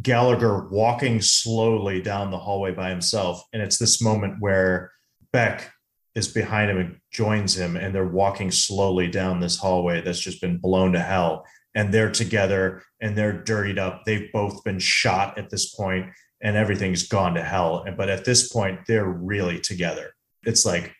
Gallagher 0.00 0.68
walking 0.68 1.20
slowly 1.20 2.00
down 2.00 2.30
the 2.30 2.38
hallway 2.38 2.72
by 2.72 2.90
himself. 2.90 3.42
And 3.52 3.60
it's 3.60 3.78
this 3.78 4.00
moment 4.00 4.36
where 4.38 4.92
Beck 5.32 5.70
is 6.14 6.28
behind 6.28 6.70
him 6.70 6.78
and 6.78 6.96
joins 7.10 7.56
him, 7.56 7.76
and 7.76 7.94
they're 7.94 8.06
walking 8.06 8.50
slowly 8.50 9.08
down 9.08 9.40
this 9.40 9.58
hallway 9.58 10.00
that's 10.00 10.20
just 10.20 10.40
been 10.40 10.58
blown 10.58 10.92
to 10.92 11.00
hell. 11.00 11.44
And 11.74 11.92
they're 11.92 12.10
together 12.10 12.82
and 13.00 13.16
they're 13.16 13.42
dirtied 13.42 13.78
up. 13.78 14.02
They've 14.04 14.30
both 14.30 14.62
been 14.62 14.78
shot 14.78 15.38
at 15.38 15.48
this 15.48 15.74
point, 15.74 16.06
and 16.42 16.56
everything's 16.56 17.08
gone 17.08 17.34
to 17.34 17.42
hell. 17.42 17.86
But 17.96 18.10
at 18.10 18.24
this 18.24 18.52
point, 18.52 18.80
they're 18.86 19.06
really 19.06 19.60
together. 19.60 20.14
It's 20.44 20.66
like, 20.66 20.94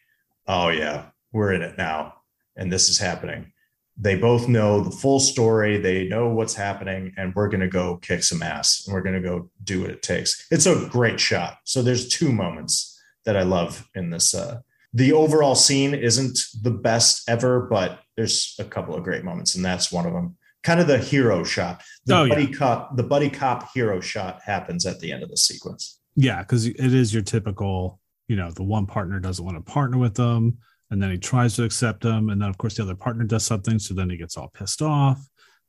oh, 0.47 0.68
yeah, 0.68 1.07
we're 1.32 1.53
in 1.53 1.62
it 1.62 1.76
now. 1.76 2.14
And 2.57 2.72
this 2.72 2.88
is 2.88 2.99
happening. 2.99 3.53
They 3.97 4.16
both 4.16 4.49
know 4.49 4.80
the 4.80 4.90
full 4.90 5.20
story. 5.20 5.78
They 5.78 6.09
know 6.09 6.28
what's 6.28 6.55
happening, 6.55 7.12
and 7.16 7.34
we're 7.34 7.49
going 7.49 7.61
to 7.61 7.68
go 7.68 7.97
kick 7.99 8.22
some 8.22 8.43
ass 8.43 8.84
and 8.86 8.95
we're 8.95 9.03
going 9.03 9.20
to 9.20 9.28
go 9.28 9.51
do 9.64 9.82
what 9.82 9.90
it 9.90 10.03
takes. 10.03 10.47
It's 10.51 10.66
a 10.66 10.88
great 10.90 11.20
shot. 11.20 11.59
So 11.64 11.82
there's 11.82 12.09
two 12.09 12.32
moments 12.32 12.99
that 13.24 13.36
I 13.36 13.43
love 13.43 13.88
in 13.95 14.11
this. 14.11 14.34
Uh, 14.34 14.61
the 14.95 15.12
overall 15.12 15.55
scene 15.55 15.95
isn't 15.95 16.38
the 16.62 16.70
best 16.70 17.28
ever, 17.28 17.61
but 17.61 18.01
there's 18.16 18.57
a 18.59 18.64
couple 18.64 18.95
of 18.95 19.05
great 19.05 19.24
moments, 19.24 19.55
and 19.55 19.64
that's 19.64 19.93
one 19.93 20.07
of 20.07 20.12
them. 20.12 20.36
Kind 20.62 20.80
of 20.80 20.86
the 20.86 20.98
hero 20.98 21.42
shot. 21.44 21.82
The 22.06 22.16
Oh, 22.16 22.24
yeah. 22.24 22.34
buddy 22.34 22.46
cop, 22.46 22.96
the 22.96 23.02
buddy 23.02 23.28
cop 23.30 23.72
hero 23.74 24.00
shot 24.00 24.40
happens 24.44 24.86
at 24.86 25.00
the 25.00 25.12
end 25.12 25.22
of 25.22 25.28
the 25.30 25.36
sequence. 25.36 26.00
yeah, 26.14 26.40
because 26.42 26.66
it 26.66 26.78
is 26.94 27.12
your 27.12 27.22
typical. 27.22 27.98
You 28.28 28.36
know, 28.36 28.50
the 28.50 28.62
one 28.62 28.86
partner 28.86 29.18
doesn't 29.20 29.44
want 29.44 29.56
to 29.58 29.72
partner 29.72 29.98
with 29.98 30.14
them, 30.14 30.56
and 30.90 31.02
then 31.02 31.10
he 31.10 31.18
tries 31.18 31.56
to 31.56 31.64
accept 31.64 32.02
them, 32.02 32.30
and 32.30 32.40
then 32.40 32.48
of 32.48 32.56
course 32.56 32.76
the 32.76 32.82
other 32.82 32.94
partner 32.94 33.24
does 33.24 33.44
something, 33.44 33.78
so 33.78 33.92
then 33.94 34.08
he 34.08 34.16
gets 34.16 34.36
all 34.36 34.48
pissed 34.54 34.80
off. 34.80 35.20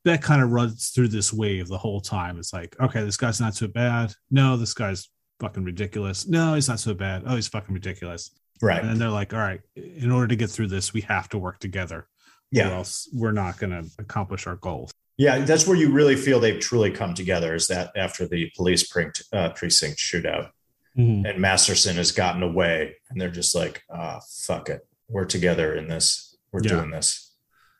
That 0.05 0.21
kind 0.21 0.41
of 0.41 0.51
runs 0.51 0.89
through 0.89 1.07
this 1.09 1.33
wave 1.33 1.67
the 1.67 1.77
whole 1.77 1.99
time. 1.99 2.37
It's 2.37 2.53
like, 2.53 2.75
okay, 2.79 3.03
this 3.03 3.17
guy's 3.17 3.39
not 3.41 3.55
so 3.55 3.67
bad. 3.67 4.13
No, 4.29 4.55
this 4.57 4.73
guy's 4.73 5.09
fucking 5.39 5.63
ridiculous. 5.63 6.27
No, 6.27 6.53
he's 6.53 6.69
not 6.69 6.79
so 6.79 6.93
bad. 6.93 7.23
Oh, 7.25 7.35
he's 7.35 7.47
fucking 7.47 7.73
ridiculous. 7.73 8.31
Right. 8.61 8.83
And 8.83 8.99
they're 9.01 9.09
like, 9.09 9.33
all 9.33 9.39
right, 9.39 9.61
in 9.75 10.11
order 10.11 10.27
to 10.27 10.35
get 10.35 10.49
through 10.49 10.67
this, 10.67 10.93
we 10.93 11.01
have 11.01 11.27
to 11.29 11.37
work 11.37 11.59
together. 11.59 12.07
Or 12.53 12.57
Yeah. 12.57 12.71
else 12.71 13.09
we're 13.13 13.31
not 13.31 13.57
going 13.57 13.71
to 13.71 13.89
accomplish 13.99 14.45
our 14.47 14.55
goals. 14.57 14.91
Yeah. 15.17 15.39
That's 15.39 15.67
where 15.67 15.77
you 15.77 15.91
really 15.91 16.15
feel 16.15 16.39
they've 16.39 16.59
truly 16.59 16.91
come 16.91 17.13
together 17.13 17.53
is 17.55 17.67
that 17.67 17.91
after 17.95 18.27
the 18.27 18.51
police 18.55 18.83
precinct, 18.87 19.23
uh, 19.33 19.49
precinct 19.51 19.97
shootout 19.99 20.49
and 20.95 21.39
Masterson 21.39 21.95
has 21.95 22.11
gotten 22.11 22.43
away 22.43 22.95
and 23.09 23.19
they're 23.19 23.31
just 23.31 23.55
like, 23.55 23.81
ah, 23.89 24.19
fuck 24.45 24.69
it. 24.69 24.87
We're 25.09 25.25
together 25.25 25.73
in 25.75 25.87
this. 25.87 26.35
We're 26.51 26.61
Yeah. 26.63 26.69
doing 26.73 26.91
this. 26.91 27.31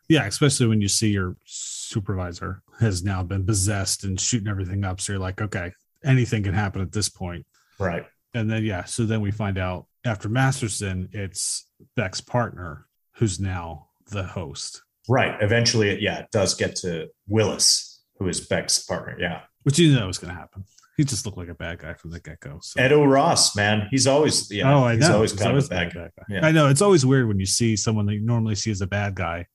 Yeah, 0.09 0.25
especially 0.25 0.65
when 0.67 0.81
you 0.81 0.87
see 0.87 1.09
your 1.11 1.37
supervisor 1.45 2.61
has 2.79 3.03
now 3.03 3.21
been 3.23 3.45
possessed 3.45 4.03
and 4.03 4.19
shooting 4.19 4.47
everything 4.47 4.83
up. 4.83 4.99
So 4.99 5.13
you're 5.13 5.19
like, 5.19 5.41
okay, 5.41 5.73
anything 6.03 6.43
can 6.43 6.53
happen 6.55 6.81
at 6.81 6.91
this 6.91 7.07
point. 7.07 7.45
Right. 7.79 8.05
And 8.33 8.49
then, 8.49 8.63
yeah, 8.63 8.83
so 8.85 9.05
then 9.05 9.21
we 9.21 9.29
find 9.31 9.57
out 9.59 9.85
after 10.05 10.27
Masterson, 10.27 11.09
it's 11.13 11.67
Beck's 11.95 12.19
partner 12.19 12.87
who's 13.17 13.39
now 13.39 13.89
the 14.13 14.23
host, 14.23 14.81
Right. 15.09 15.35
Eventually, 15.41 15.89
it, 15.89 16.01
yeah, 16.01 16.19
it 16.19 16.27
does 16.31 16.53
get 16.55 16.77
to 16.77 17.09
Willis, 17.27 18.01
who 18.19 18.27
is 18.29 18.39
Beck's 18.47 18.79
partner. 18.83 19.17
Yeah. 19.19 19.41
which 19.63 19.77
you 19.77 19.93
know 19.93 20.07
was 20.07 20.17
going 20.17 20.33
to 20.33 20.39
happen. 20.39 20.63
He 20.95 21.03
just 21.03 21.25
looked 21.25 21.37
like 21.37 21.49
a 21.49 21.55
bad 21.55 21.79
guy 21.79 21.93
from 21.95 22.11
the 22.11 22.19
get 22.19 22.39
go. 22.39 22.59
So. 22.61 22.79
Ed 22.79 22.91
O'Ross, 22.93 23.55
man. 23.55 23.87
He's 23.91 24.05
always, 24.07 24.49
yeah, 24.51 24.73
oh, 24.73 24.83
I 24.83 24.95
he's 24.95 25.01
know. 25.09 25.15
always 25.15 25.31
He's 25.31 25.39
kind 25.41 25.49
always 25.49 25.65
of 25.65 25.71
a 25.71 25.75
bad 25.75 25.93
guy. 25.93 25.99
bad 26.01 26.11
guy. 26.17 26.25
Yeah. 26.35 26.45
I 26.45 26.51
know. 26.51 26.69
It's 26.69 26.81
always 26.83 27.05
weird 27.05 27.27
when 27.27 27.39
you 27.39 27.45
see 27.47 27.75
someone 27.75 28.05
that 28.05 28.13
you 28.13 28.21
normally 28.21 28.55
see 28.55 28.69
as 28.71 28.79
a 28.81 28.87
bad 28.87 29.15
guy 29.15 29.47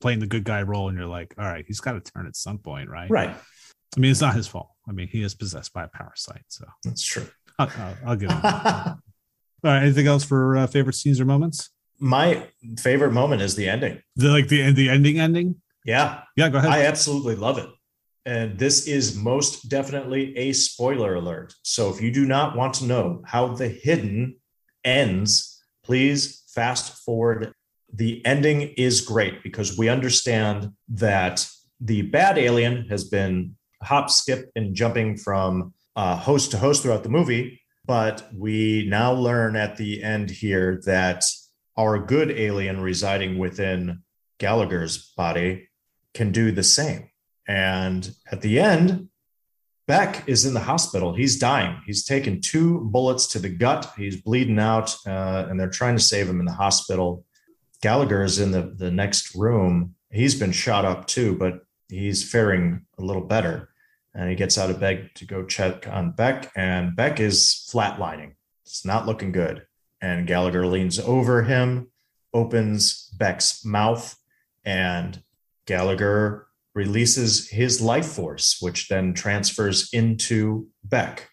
playing 0.00 0.18
the 0.20 0.26
good 0.26 0.42
guy 0.44 0.62
role, 0.62 0.88
and 0.88 0.96
you're 0.98 1.06
like, 1.06 1.34
all 1.38 1.44
right, 1.44 1.64
he's 1.68 1.80
got 1.80 1.92
to 1.92 2.12
turn 2.12 2.26
at 2.26 2.34
some 2.34 2.58
point, 2.58 2.88
right? 2.90 3.08
Right. 3.10 3.30
I 3.96 4.00
mean, 4.00 4.10
it's 4.10 4.20
not 4.20 4.34
his 4.34 4.46
fault. 4.48 4.70
I 4.88 4.92
mean, 4.92 5.06
he 5.08 5.22
is 5.22 5.34
possessed 5.34 5.72
by 5.72 5.84
a 5.84 5.88
parasite. 5.88 6.42
So 6.48 6.64
That's 6.82 7.02
true. 7.04 7.26
I'll, 7.58 7.70
I'll, 7.78 7.96
I'll 8.06 8.16
give 8.16 8.30
him. 8.30 8.40
All 8.44 8.96
right. 9.62 9.82
Anything 9.82 10.06
else 10.06 10.24
for 10.24 10.56
uh, 10.56 10.66
favorite 10.66 10.94
scenes 10.94 11.20
or 11.20 11.24
moments? 11.24 11.70
My 11.98 12.48
favorite 12.78 13.12
moment 13.12 13.42
is 13.42 13.56
the 13.56 13.68
ending. 13.68 14.00
The 14.16 14.28
like 14.28 14.48
the 14.48 14.72
the 14.72 14.88
ending 14.88 15.18
ending. 15.18 15.56
Yeah. 15.84 16.22
Yeah, 16.36 16.50
go 16.50 16.58
ahead. 16.58 16.70
I 16.70 16.84
absolutely 16.84 17.36
love 17.36 17.58
it. 17.58 17.68
And 18.26 18.58
this 18.58 18.88
is 18.88 19.16
most 19.16 19.68
definitely 19.68 20.36
a 20.36 20.52
spoiler 20.52 21.14
alert. 21.14 21.54
So 21.62 21.90
if 21.90 22.02
you 22.02 22.10
do 22.10 22.26
not 22.26 22.56
want 22.56 22.74
to 22.74 22.84
know 22.84 23.22
how 23.24 23.54
the 23.54 23.68
hidden 23.68 24.36
ends, 24.84 25.62
please 25.84 26.42
fast 26.48 27.04
forward. 27.04 27.52
The 27.92 28.24
ending 28.26 28.62
is 28.76 29.00
great 29.00 29.44
because 29.44 29.78
we 29.78 29.88
understand 29.88 30.72
that 30.88 31.48
the 31.80 32.02
bad 32.02 32.36
alien 32.36 32.88
has 32.88 33.04
been 33.04 33.54
hop, 33.80 34.10
skip, 34.10 34.50
and 34.56 34.74
jumping 34.74 35.16
from 35.16 35.72
uh, 35.94 36.16
host 36.16 36.50
to 36.50 36.58
host 36.58 36.82
throughout 36.82 37.04
the 37.04 37.08
movie. 37.08 37.60
But 37.86 38.28
we 38.34 38.86
now 38.88 39.12
learn 39.12 39.54
at 39.54 39.76
the 39.76 40.02
end 40.02 40.30
here 40.30 40.80
that 40.86 41.22
our 41.76 41.98
good 41.98 42.30
alien 42.30 42.80
residing 42.80 43.38
within 43.38 44.02
Gallagher's 44.38 45.12
body 45.16 45.68
can 46.14 46.32
do 46.32 46.50
the 46.50 46.62
same. 46.62 47.10
And 47.46 48.10
at 48.30 48.40
the 48.40 48.58
end, 48.58 49.08
Beck 49.86 50.28
is 50.28 50.44
in 50.44 50.54
the 50.54 50.60
hospital. 50.60 51.14
He's 51.14 51.38
dying. 51.38 51.80
He's 51.86 52.04
taken 52.04 52.40
two 52.40 52.80
bullets 52.80 53.28
to 53.28 53.38
the 53.38 53.48
gut. 53.48 53.92
He's 53.96 54.20
bleeding 54.20 54.58
out, 54.58 54.96
uh, 55.06 55.46
and 55.48 55.60
they're 55.60 55.68
trying 55.68 55.96
to 55.96 56.02
save 56.02 56.28
him 56.28 56.40
in 56.40 56.46
the 56.46 56.52
hospital. 56.52 57.24
Gallagher 57.82 58.24
is 58.24 58.40
in 58.40 58.50
the, 58.50 58.74
the 58.76 58.90
next 58.90 59.34
room. 59.36 59.94
He's 60.10 60.34
been 60.34 60.50
shot 60.50 60.84
up 60.84 61.06
too, 61.06 61.36
but 61.36 61.60
he's 61.88 62.28
faring 62.28 62.84
a 62.98 63.04
little 63.04 63.22
better. 63.22 63.68
And 64.12 64.28
he 64.28 64.34
gets 64.34 64.58
out 64.58 64.70
of 64.70 64.80
bed 64.80 65.10
to 65.16 65.24
go 65.24 65.44
check 65.44 65.86
on 65.86 66.12
Beck, 66.12 66.50
and 66.56 66.96
Beck 66.96 67.20
is 67.20 67.68
flatlining. 67.72 68.32
It's 68.64 68.84
not 68.84 69.06
looking 69.06 69.30
good. 69.30 69.65
And 70.00 70.26
Gallagher 70.26 70.66
leans 70.66 70.98
over 70.98 71.42
him, 71.42 71.90
opens 72.34 73.10
Beck's 73.16 73.64
mouth, 73.64 74.16
and 74.64 75.22
Gallagher 75.66 76.46
releases 76.74 77.48
his 77.48 77.80
life 77.80 78.06
force, 78.06 78.58
which 78.60 78.88
then 78.88 79.14
transfers 79.14 79.88
into 79.92 80.68
Beck. 80.84 81.30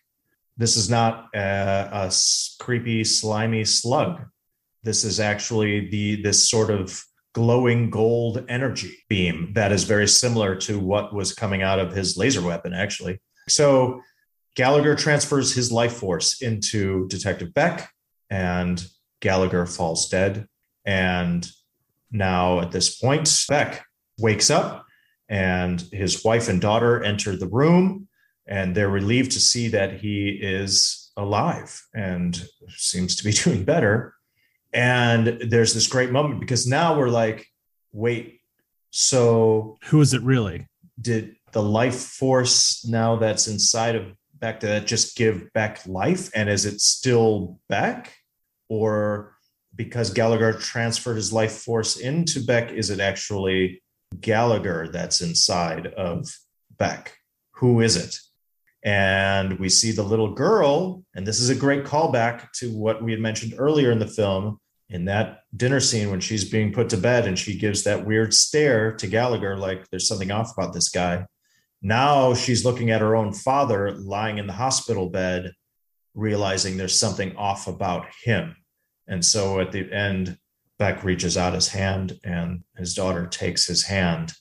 This 0.55 0.77
is 0.77 0.89
not 0.89 1.27
a 1.33 2.11
creepy, 2.59 3.03
slimy 3.03 3.65
slug. 3.65 4.25
This 4.83 5.03
is 5.03 5.19
actually 5.19 5.89
the 5.89 6.21
this 6.21 6.49
sort 6.49 6.69
of 6.69 7.03
glowing 7.33 7.89
gold 7.89 8.45
energy 8.47 8.95
beam 9.09 9.51
that 9.55 9.71
is 9.71 9.85
very 9.85 10.07
similar 10.07 10.55
to 10.55 10.79
what 10.79 11.13
was 11.13 11.33
coming 11.33 11.63
out 11.63 11.79
of 11.79 11.93
his 11.93 12.15
laser 12.15 12.41
weapon, 12.41 12.73
actually. 12.73 13.19
So 13.49 14.01
Gallagher 14.55 14.95
transfers 14.95 15.53
his 15.53 15.71
life 15.71 15.93
force 15.93 16.41
into 16.41 17.07
Detective 17.07 17.53
Beck, 17.53 17.89
and 18.33 18.83
Gallagher 19.21 19.67
falls 19.67 20.09
dead. 20.09 20.47
And 20.85 21.47
now, 22.11 22.61
at 22.61 22.71
this 22.71 22.97
point, 22.99 23.29
Beck 23.47 23.85
wakes 24.17 24.49
up, 24.49 24.87
and 25.29 25.79
his 25.91 26.23
wife 26.23 26.49
and 26.49 26.59
daughter 26.59 27.03
enter 27.03 27.35
the 27.35 27.47
room, 27.47 28.07
and 28.47 28.73
they're 28.73 28.89
relieved 28.89 29.31
to 29.33 29.39
see 29.39 29.67
that 29.69 29.99
he 29.99 30.29
is 30.29 31.11
alive 31.15 31.79
and 31.93 32.43
seems 32.69 33.15
to 33.17 33.23
be 33.23 33.31
doing 33.43 33.63
better. 33.63 34.15
And 34.73 35.27
there's 35.47 35.75
this 35.75 35.87
great 35.87 36.11
moment 36.11 36.39
because 36.39 36.65
now 36.65 36.97
we're 36.97 37.09
like, 37.09 37.45
wait, 37.91 38.39
so 38.89 39.77
who 39.85 40.01
is 40.01 40.15
it 40.15 40.23
really? 40.23 40.67
Did 40.99 41.35
the 41.51 41.61
life 41.61 41.99
force 41.99 42.83
now 42.83 43.15
that's 43.15 43.47
inside 43.47 43.95
of 43.95 44.07
Beck 44.33 44.59
that 44.61 44.87
just 44.87 45.15
give 45.15 45.53
Beck 45.53 45.85
life? 45.85 46.31
And 46.33 46.49
is 46.49 46.65
it 46.65 46.81
still 46.81 47.59
Beck? 47.69 48.11
Or 48.69 49.35
because 49.75 50.11
Gallagher 50.11 50.53
transferred 50.53 51.15
his 51.15 51.33
life 51.33 51.53
force 51.53 51.97
into 51.97 52.43
Beck, 52.43 52.71
is 52.71 52.89
it 52.89 52.99
actually 52.99 53.81
Gallagher 54.19 54.89
that's 54.91 55.21
inside 55.21 55.87
of 55.87 56.27
Beck? 56.77 57.17
Who 57.55 57.81
is 57.81 57.95
it? 57.95 58.19
And 58.83 59.59
we 59.59 59.69
see 59.69 59.91
the 59.91 60.03
little 60.03 60.33
girl, 60.33 61.03
and 61.15 61.25
this 61.25 61.39
is 61.39 61.49
a 61.49 61.55
great 61.55 61.85
callback 61.85 62.51
to 62.55 62.69
what 62.77 63.01
we 63.01 63.11
had 63.11 63.21
mentioned 63.21 63.55
earlier 63.57 63.91
in 63.91 63.99
the 63.99 64.07
film 64.07 64.59
in 64.89 65.05
that 65.05 65.39
dinner 65.55 65.79
scene 65.79 66.11
when 66.11 66.19
she's 66.19 66.49
being 66.49 66.73
put 66.73 66.89
to 66.89 66.97
bed 66.97 67.25
and 67.25 67.39
she 67.39 67.57
gives 67.57 67.83
that 67.83 68.05
weird 68.05 68.33
stare 68.33 68.91
to 68.97 69.07
Gallagher, 69.07 69.57
like 69.57 69.89
there's 69.89 70.07
something 70.07 70.31
off 70.31 70.51
about 70.55 70.73
this 70.73 70.89
guy. 70.89 71.25
Now 71.81 72.33
she's 72.33 72.65
looking 72.65 72.91
at 72.91 73.01
her 73.01 73.15
own 73.15 73.33
father 73.33 73.91
lying 73.91 74.37
in 74.37 74.47
the 74.47 74.53
hospital 74.53 75.09
bed, 75.09 75.53
realizing 76.13 76.77
there's 76.77 76.99
something 76.99 77.35
off 77.35 77.67
about 77.67 78.05
him. 78.23 78.55
And 79.07 79.23
so 79.23 79.59
at 79.59 79.71
the 79.71 79.91
end, 79.91 80.37
Beck 80.79 81.03
reaches 81.03 81.37
out 81.37 81.53
his 81.53 81.69
hand 81.69 82.19
and 82.23 82.63
his 82.77 82.93
daughter 82.93 83.27
takes 83.27 83.65
his 83.67 83.83
hand. 83.83 84.33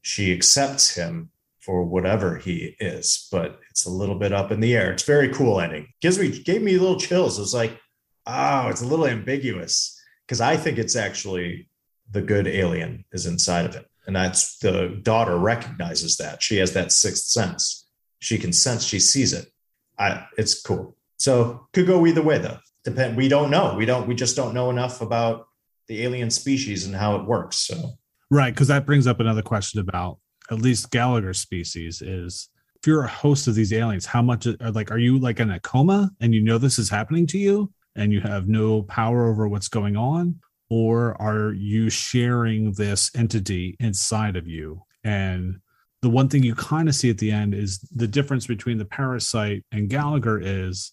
She 0.00 0.32
accepts 0.32 0.94
him 0.94 1.30
for 1.60 1.84
whatever 1.84 2.38
he 2.38 2.76
is, 2.80 3.28
but 3.30 3.60
it's 3.70 3.86
a 3.86 3.90
little 3.90 4.16
bit 4.16 4.32
up 4.32 4.50
in 4.50 4.60
the 4.60 4.74
air. 4.74 4.92
It's 4.92 5.04
very 5.04 5.28
cool 5.28 5.60
ending. 5.60 5.88
Gives 6.00 6.18
me 6.18 6.42
gave 6.42 6.62
me 6.62 6.76
little 6.76 6.98
chills. 6.98 7.38
It 7.38 7.42
was 7.42 7.54
like, 7.54 7.78
oh, 8.26 8.68
it's 8.68 8.82
a 8.82 8.86
little 8.86 9.06
ambiguous 9.06 10.00
because 10.26 10.40
I 10.40 10.56
think 10.56 10.78
it's 10.78 10.96
actually 10.96 11.68
the 12.10 12.22
good 12.22 12.46
alien 12.46 13.04
is 13.12 13.26
inside 13.26 13.66
of 13.66 13.76
it. 13.76 13.86
And 14.06 14.16
that's 14.16 14.58
the 14.58 14.98
daughter 15.02 15.38
recognizes 15.38 16.16
that. 16.16 16.42
She 16.42 16.56
has 16.56 16.72
that 16.72 16.90
sixth 16.90 17.24
sense. 17.24 17.86
She 18.18 18.38
can 18.38 18.52
sense, 18.52 18.84
she 18.84 18.98
sees 18.98 19.32
it. 19.32 19.52
I, 19.98 20.26
it's 20.36 20.60
cool. 20.60 20.96
So 21.22 21.68
could 21.72 21.86
go 21.86 22.06
either 22.06 22.22
way 22.22 22.38
though. 22.38 22.58
Depend. 22.84 23.16
We 23.16 23.28
don't 23.28 23.50
know. 23.50 23.74
We 23.76 23.86
don't. 23.86 24.08
We 24.08 24.14
just 24.14 24.36
don't 24.36 24.54
know 24.54 24.70
enough 24.70 25.00
about 25.00 25.46
the 25.88 26.02
alien 26.02 26.30
species 26.30 26.86
and 26.86 26.94
how 26.94 27.16
it 27.16 27.26
works. 27.26 27.58
So 27.58 27.92
right, 28.30 28.52
because 28.52 28.68
that 28.68 28.86
brings 28.86 29.06
up 29.06 29.20
another 29.20 29.42
question 29.42 29.80
about 29.80 30.18
at 30.50 30.60
least 30.60 30.90
Gallagher 30.90 31.34
species 31.34 32.02
is 32.02 32.48
if 32.76 32.86
you're 32.86 33.04
a 33.04 33.08
host 33.08 33.46
of 33.46 33.54
these 33.54 33.72
aliens, 33.72 34.06
how 34.06 34.22
much 34.22 34.46
are 34.46 34.70
like 34.72 34.90
are 34.90 34.98
you 34.98 35.18
like 35.18 35.38
in 35.38 35.50
a 35.50 35.60
coma 35.60 36.10
and 36.20 36.34
you 36.34 36.42
know 36.42 36.58
this 36.58 36.78
is 36.78 36.90
happening 36.90 37.26
to 37.28 37.38
you? 37.38 37.72
and 37.96 38.12
you 38.12 38.20
have 38.20 38.48
no 38.48 38.82
power 38.82 39.28
over 39.28 39.48
what's 39.48 39.68
going 39.68 39.96
on? 39.96 40.40
Or 40.70 41.20
are 41.20 41.52
you 41.52 41.90
sharing 41.90 42.72
this 42.72 43.10
entity 43.14 43.76
inside 43.78 44.36
of 44.36 44.46
you? 44.46 44.82
And 45.04 45.60
the 46.00 46.08
one 46.08 46.28
thing 46.28 46.42
you 46.42 46.54
kind 46.54 46.88
of 46.88 46.94
see 46.94 47.10
at 47.10 47.18
the 47.18 47.30
end 47.30 47.54
is 47.54 47.80
the 47.94 48.08
difference 48.08 48.46
between 48.46 48.78
the 48.78 48.84
parasite 48.84 49.64
and 49.70 49.90
Gallagher 49.90 50.40
is 50.42 50.92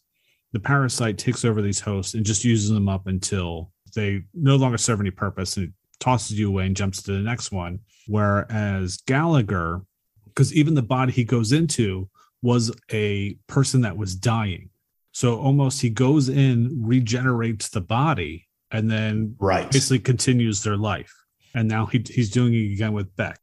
the 0.51 0.59
parasite 0.59 1.17
takes 1.17 1.45
over 1.45 1.61
these 1.61 1.79
hosts 1.79 2.13
and 2.13 2.25
just 2.25 2.43
uses 2.43 2.69
them 2.69 2.89
up 2.89 3.07
until 3.07 3.71
they 3.95 4.23
no 4.33 4.55
longer 4.55 4.77
serve 4.77 4.99
any 4.99 5.11
purpose 5.11 5.57
and 5.57 5.67
it 5.67 5.73
tosses 5.99 6.39
you 6.39 6.49
away 6.49 6.65
and 6.65 6.75
jumps 6.75 7.03
to 7.03 7.11
the 7.11 7.19
next 7.19 7.51
one. 7.51 7.79
Whereas 8.07 8.97
Gallagher, 9.05 9.81
because 10.25 10.53
even 10.53 10.73
the 10.73 10.81
body 10.81 11.11
he 11.11 11.23
goes 11.23 11.51
into 11.51 12.09
was 12.41 12.73
a 12.91 13.35
person 13.47 13.81
that 13.81 13.97
was 13.97 14.15
dying. 14.15 14.69
So 15.11 15.39
almost 15.39 15.81
he 15.81 15.89
goes 15.89 16.29
in, 16.29 16.81
regenerates 16.81 17.69
the 17.69 17.81
body, 17.81 18.47
and 18.71 18.89
then 18.89 19.35
right. 19.39 19.69
basically 19.69 19.99
continues 19.99 20.63
their 20.63 20.77
life. 20.77 21.13
And 21.53 21.67
now 21.67 21.87
he, 21.87 22.03
he's 22.07 22.29
doing 22.29 22.53
it 22.53 22.73
again 22.73 22.93
with 22.93 23.15
Beck. 23.15 23.39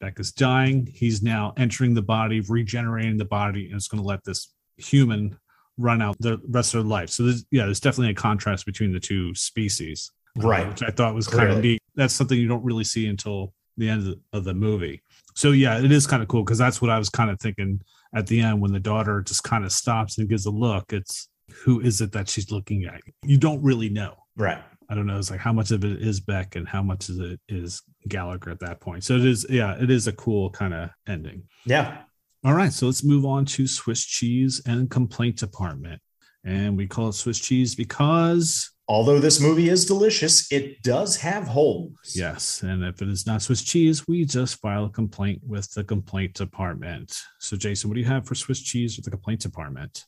Beck 0.00 0.18
is 0.18 0.32
dying. 0.32 0.88
He's 0.92 1.22
now 1.22 1.52
entering 1.56 1.94
the 1.94 2.02
body, 2.02 2.40
regenerating 2.40 3.18
the 3.18 3.24
body, 3.24 3.66
and 3.66 3.76
it's 3.76 3.88
going 3.88 4.02
to 4.02 4.08
let 4.08 4.24
this 4.24 4.52
human 4.76 5.38
run 5.78 6.02
out 6.02 6.16
the 6.20 6.40
rest 6.48 6.74
of 6.74 6.82
their 6.82 6.90
life. 6.90 7.10
So 7.10 7.24
there's, 7.24 7.44
yeah, 7.50 7.64
there's 7.64 7.80
definitely 7.80 8.12
a 8.12 8.14
contrast 8.14 8.66
between 8.66 8.92
the 8.92 9.00
two 9.00 9.34
species, 9.34 10.10
uh, 10.42 10.46
right? 10.46 10.66
Uh, 10.66 10.70
which 10.70 10.82
I 10.82 10.90
thought 10.90 11.14
was 11.14 11.26
Clearly. 11.26 11.46
kind 11.46 11.58
of 11.58 11.64
neat. 11.64 11.80
That's 11.94 12.14
something 12.14 12.38
you 12.38 12.48
don't 12.48 12.64
really 12.64 12.84
see 12.84 13.06
until 13.06 13.52
the 13.76 13.88
end 13.88 14.00
of 14.00 14.06
the, 14.06 14.38
of 14.38 14.44
the 14.44 14.54
movie. 14.54 15.02
So 15.34 15.52
yeah, 15.52 15.82
it 15.82 15.90
is 15.90 16.06
kind 16.06 16.22
of 16.22 16.28
cool 16.28 16.44
because 16.44 16.58
that's 16.58 16.82
what 16.82 16.90
I 16.90 16.98
was 16.98 17.08
kind 17.08 17.30
of 17.30 17.40
thinking 17.40 17.80
at 18.14 18.26
the 18.26 18.40
end 18.40 18.60
when 18.60 18.72
the 18.72 18.80
daughter 18.80 19.20
just 19.22 19.42
kind 19.44 19.64
of 19.64 19.72
stops 19.72 20.18
and 20.18 20.28
gives 20.28 20.46
a 20.46 20.50
look 20.50 20.92
it's 20.92 21.28
who 21.64 21.80
is 21.80 22.00
it 22.00 22.12
that 22.12 22.28
she's 22.28 22.50
looking 22.50 22.84
at 22.84 23.00
you 23.24 23.36
don't 23.36 23.62
really 23.62 23.88
know 23.88 24.14
right 24.36 24.62
i 24.88 24.94
don't 24.94 25.06
know 25.06 25.18
it's 25.18 25.30
like 25.30 25.40
how 25.40 25.52
much 25.52 25.70
of 25.70 25.84
it 25.84 26.02
is 26.02 26.20
beck 26.20 26.56
and 26.56 26.68
how 26.68 26.82
much 26.82 27.08
of 27.08 27.20
it 27.20 27.40
is 27.48 27.82
gallagher 28.08 28.50
at 28.50 28.60
that 28.60 28.80
point 28.80 29.04
so 29.04 29.16
it 29.16 29.24
is 29.24 29.46
yeah 29.48 29.76
it 29.80 29.90
is 29.90 30.06
a 30.06 30.12
cool 30.12 30.50
kind 30.50 30.74
of 30.74 30.90
ending 31.06 31.42
yeah 31.64 32.02
all 32.44 32.54
right 32.54 32.72
so 32.72 32.86
let's 32.86 33.04
move 33.04 33.24
on 33.24 33.44
to 33.44 33.66
swiss 33.66 34.04
cheese 34.04 34.60
and 34.66 34.90
complaint 34.90 35.36
department 35.36 36.00
and 36.44 36.76
we 36.76 36.86
call 36.86 37.08
it 37.08 37.14
swiss 37.14 37.38
cheese 37.38 37.74
because 37.74 38.72
although 38.88 39.18
this 39.18 39.40
movie 39.40 39.70
is 39.70 39.86
delicious, 39.86 40.50
it 40.52 40.82
does 40.82 41.16
have 41.16 41.46
holes. 41.46 42.14
Yes. 42.14 42.62
And 42.62 42.84
if 42.84 43.00
it 43.00 43.08
is 43.08 43.26
not 43.26 43.40
Swiss 43.40 43.62
cheese, 43.62 44.06
we 44.06 44.26
just 44.26 44.60
file 44.60 44.84
a 44.84 44.90
complaint 44.90 45.40
with 45.46 45.70
the 45.72 45.82
complaint 45.82 46.34
department. 46.34 47.18
So, 47.40 47.56
Jason, 47.56 47.88
what 47.88 47.94
do 47.94 48.00
you 48.00 48.06
have 48.06 48.26
for 48.26 48.34
Swiss 48.34 48.60
cheese 48.60 48.96
with 48.96 49.04
the 49.04 49.10
complaint 49.10 49.40
department? 49.40 50.04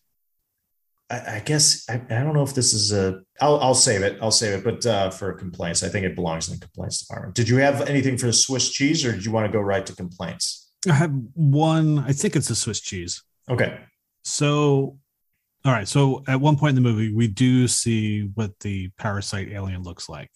I, 1.08 1.36
I 1.36 1.42
guess 1.44 1.84
I, 1.88 1.94
I, 1.94 2.22
don't 2.22 2.34
know 2.34 2.42
if 2.42 2.54
this 2.54 2.72
is 2.72 2.92
a. 2.92 3.20
I'll 3.40 3.58
I'll 3.60 3.74
save 3.74 4.02
it. 4.02 4.18
I'll 4.22 4.30
save 4.30 4.58
it. 4.58 4.64
But 4.64 4.86
uh, 4.86 5.10
for 5.10 5.32
complaints, 5.34 5.82
I 5.82 5.88
think 5.88 6.06
it 6.06 6.14
belongs 6.14 6.48
in 6.48 6.54
the 6.54 6.60
complaints 6.60 7.06
department. 7.06 7.34
Did 7.34 7.48
you 7.48 7.56
have 7.58 7.88
anything 7.88 8.16
for 8.16 8.26
the 8.26 8.32
Swiss 8.32 8.70
cheese, 8.70 9.04
or 9.04 9.12
did 9.12 9.24
you 9.24 9.32
want 9.32 9.46
to 9.46 9.52
go 9.52 9.60
right 9.60 9.84
to 9.84 9.94
complaints? 9.94 10.63
I 10.88 10.94
have 10.94 11.12
one. 11.34 11.98
I 12.00 12.12
think 12.12 12.36
it's 12.36 12.50
a 12.50 12.54
Swiss 12.54 12.80
cheese. 12.80 13.22
Okay. 13.48 13.78
So 14.24 14.98
all 15.64 15.72
right. 15.72 15.88
So 15.88 16.22
at 16.28 16.40
one 16.40 16.56
point 16.56 16.76
in 16.76 16.82
the 16.82 16.88
movie, 16.88 17.12
we 17.12 17.26
do 17.26 17.66
see 17.66 18.28
what 18.34 18.58
the 18.60 18.90
parasite 18.98 19.48
alien 19.50 19.82
looks 19.82 20.10
like. 20.10 20.30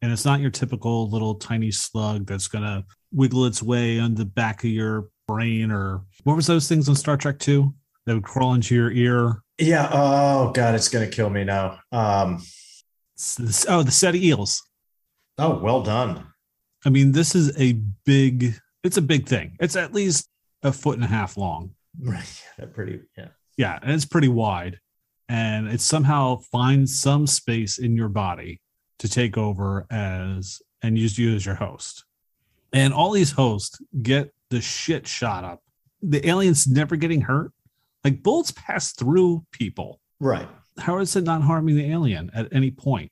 And 0.00 0.10
it's 0.10 0.24
not 0.24 0.40
your 0.40 0.50
typical 0.50 1.08
little 1.08 1.36
tiny 1.36 1.70
slug 1.70 2.26
that's 2.26 2.48
going 2.48 2.64
to 2.64 2.84
wiggle 3.12 3.44
its 3.44 3.62
way 3.62 4.00
on 4.00 4.16
the 4.16 4.24
back 4.24 4.64
of 4.64 4.70
your 4.70 5.08
brain 5.28 5.70
or 5.70 6.02
what 6.24 6.34
was 6.34 6.48
those 6.48 6.68
things 6.68 6.88
on 6.88 6.96
Star 6.96 7.16
Trek 7.16 7.38
2 7.38 7.72
that 8.06 8.14
would 8.14 8.24
crawl 8.24 8.54
into 8.54 8.74
your 8.74 8.90
ear? 8.90 9.44
Yeah. 9.58 9.88
Oh, 9.92 10.50
God, 10.50 10.74
it's 10.74 10.88
going 10.88 11.08
to 11.08 11.14
kill 11.14 11.30
me 11.30 11.44
now. 11.44 11.78
Um, 11.92 12.42
oh, 13.68 13.84
the 13.84 13.92
Ceti 13.92 14.26
eels. 14.26 14.64
Oh, 15.38 15.58
well 15.60 15.82
done. 15.82 16.26
I 16.84 16.90
mean, 16.90 17.12
this 17.12 17.36
is 17.36 17.56
a 17.56 17.74
big, 18.04 18.58
it's 18.82 18.96
a 18.96 19.02
big 19.02 19.26
thing. 19.26 19.56
It's 19.60 19.76
at 19.76 19.92
least 19.92 20.28
a 20.62 20.72
foot 20.72 20.96
and 20.96 21.04
a 21.04 21.08
half 21.08 21.36
long. 21.36 21.70
Right. 22.00 22.42
Yeah, 22.58 22.66
pretty, 22.66 23.00
yeah 23.16 23.28
yeah, 23.56 23.78
and 23.82 23.92
it's 23.92 24.04
pretty 24.04 24.28
wide, 24.28 24.78
and 25.28 25.68
it 25.68 25.80
somehow 25.80 26.38
finds 26.50 26.98
some 26.98 27.26
space 27.26 27.78
in 27.78 27.96
your 27.96 28.08
body 28.08 28.60
to 28.98 29.08
take 29.08 29.36
over 29.36 29.86
as 29.90 30.60
and 30.82 30.98
use 30.98 31.18
you 31.18 31.34
as 31.34 31.46
your 31.46 31.54
host. 31.54 32.04
And 32.72 32.92
all 32.94 33.12
these 33.12 33.32
hosts 33.32 33.80
get 34.02 34.32
the 34.50 34.60
shit 34.60 35.06
shot 35.06 35.44
up. 35.44 35.60
The 36.02 36.26
aliens 36.26 36.66
never 36.66 36.96
getting 36.96 37.20
hurt. 37.20 37.52
Like 38.02 38.22
bullets 38.22 38.50
pass 38.50 38.92
through 38.92 39.44
people. 39.52 40.00
Right. 40.18 40.48
How 40.78 40.98
is 40.98 41.14
it 41.14 41.24
not 41.24 41.42
harming 41.42 41.76
the 41.76 41.90
alien 41.90 42.30
at 42.34 42.52
any 42.52 42.70
point? 42.70 43.11